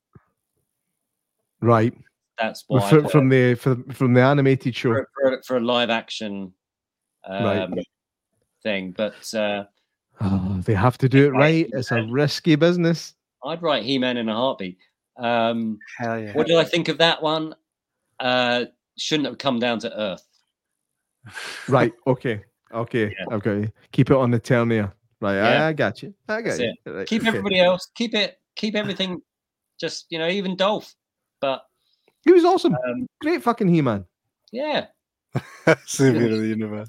Right. 1.60 1.94
That's 2.39 2.65
why 2.68 2.89
From, 2.91 3.09
from 3.09 3.28
the 3.31 3.55
from, 3.55 3.85
from 3.85 4.12
the 4.12 4.20
animated 4.23 4.75
show. 4.76 4.93
for, 4.93 5.09
for, 5.15 5.43
for 5.47 5.57
a 5.57 5.60
live 5.60 5.89
action 5.91 6.52
um, 7.25 7.44
Right. 7.44 7.86
thing. 8.62 8.93
But 8.93 9.33
uh, 9.35 9.65
Oh, 10.20 10.60
they 10.65 10.75
have 10.75 10.99
to 10.99 11.09
do 11.09 11.26
it 11.26 11.31
Right. 11.31 11.41
right. 11.41 11.70
It's 11.73 11.91
a 11.93 12.02
risky 12.10 12.57
business. 12.57 13.15
I'd 13.44 13.62
write 13.62 13.85
He-Man 13.85 14.17
in 14.18 14.28
a 14.28 14.35
heartbeat. 14.35 14.78
Um, 15.17 15.78
Hell 15.99 16.20
yeah. 16.20 16.33
what 16.35 16.47
did 16.47 16.57
I 16.57 16.65
think 16.65 16.89
of 16.89 16.99
that 16.99 17.23
one? 17.23 17.55
Uh, 18.20 18.67
shouldn't 18.99 19.26
have 19.28 19.39
come 19.39 19.59
down 19.59 19.78
to 19.81 19.99
Earth. 19.99 20.26
Right. 21.68 21.93
Okay. 22.07 22.43
Okay. 22.73 23.15
Yeah. 23.18 23.35
Okay. 23.36 23.73
Keep 23.93 24.10
it 24.10 24.17
on 24.17 24.31
the 24.31 24.41
Eternia. 24.41 24.93
Right. 25.20 25.35
Yeah. 25.36 25.65
I, 25.65 25.69
I 25.69 25.73
got 25.73 26.03
you. 26.03 26.15
I 26.28 26.43
got 26.43 26.59
That's 26.59 26.61
you. 26.61 26.75
Right, 26.86 27.07
Keep 27.07 27.23
okay. 27.23 27.28
everybody 27.28 27.61
else. 27.61 27.89
Keep 27.95 28.15
it. 28.15 28.39
Keep 28.57 28.75
everything. 28.75 29.20
Just 29.81 30.07
you 30.11 30.19
know, 30.19 30.28
even 30.28 30.57
Dolph. 30.57 30.95
But 31.41 31.62
He 32.25 32.33
was 32.33 32.45
awesome. 32.45 32.75
um, 32.75 33.07
Great 33.20 33.43
fucking 33.43 33.69
He 33.69 33.81
Man. 33.83 34.05
yeah, 34.53 34.86
Savior 35.86 36.33
of 36.33 36.41
the 36.41 36.47
universe. 36.49 36.89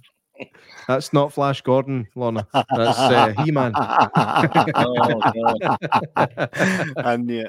That's 0.88 1.12
not 1.12 1.34
Flash 1.34 1.62
Gordon, 1.62 2.08
Lorna. 2.16 2.48
That's 2.54 2.98
uh, 3.00 3.34
He 3.38 3.52
Man. 3.52 3.74
oh 3.76 5.22
god, 5.22 5.78
I 6.98 7.18
knew. 7.18 7.48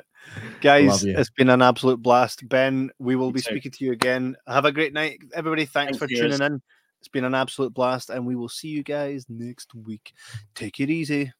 Guys, 0.61 1.05
it's 1.05 1.31
been 1.31 1.51
an 1.51 1.63
absolute 1.63 2.03
blast. 2.03 2.49
Ben, 2.49 2.91
we 2.99 3.17
will 3.17 3.29
You 3.29 3.35
be 3.35 3.41
too. 3.41 3.51
speaking 3.51 3.73
to 3.73 3.85
you 3.85 3.93
again. 3.93 4.37
Have 4.47 4.65
a 4.65 4.73
great 4.73 4.93
night. 4.93 5.19
Everybody, 5.35 5.65
thanks 5.67 5.99
Thank 5.99 6.11
for 6.11 6.15
you. 6.15 6.23
tuning 6.23 6.43
in. 6.43 6.63
It's 7.09 7.13
been 7.15 7.25
an 7.25 7.35
absolute 7.35 7.73
blast, 7.73 8.11
and 8.11 8.27
we 8.27 8.37
will 8.37 8.51
see 8.51 8.69
you 8.69 8.83
guys 8.83 9.25
next 9.31 9.75
week. 9.75 10.13
Take 10.55 10.79
it 10.79 10.91
easy. 10.91 11.33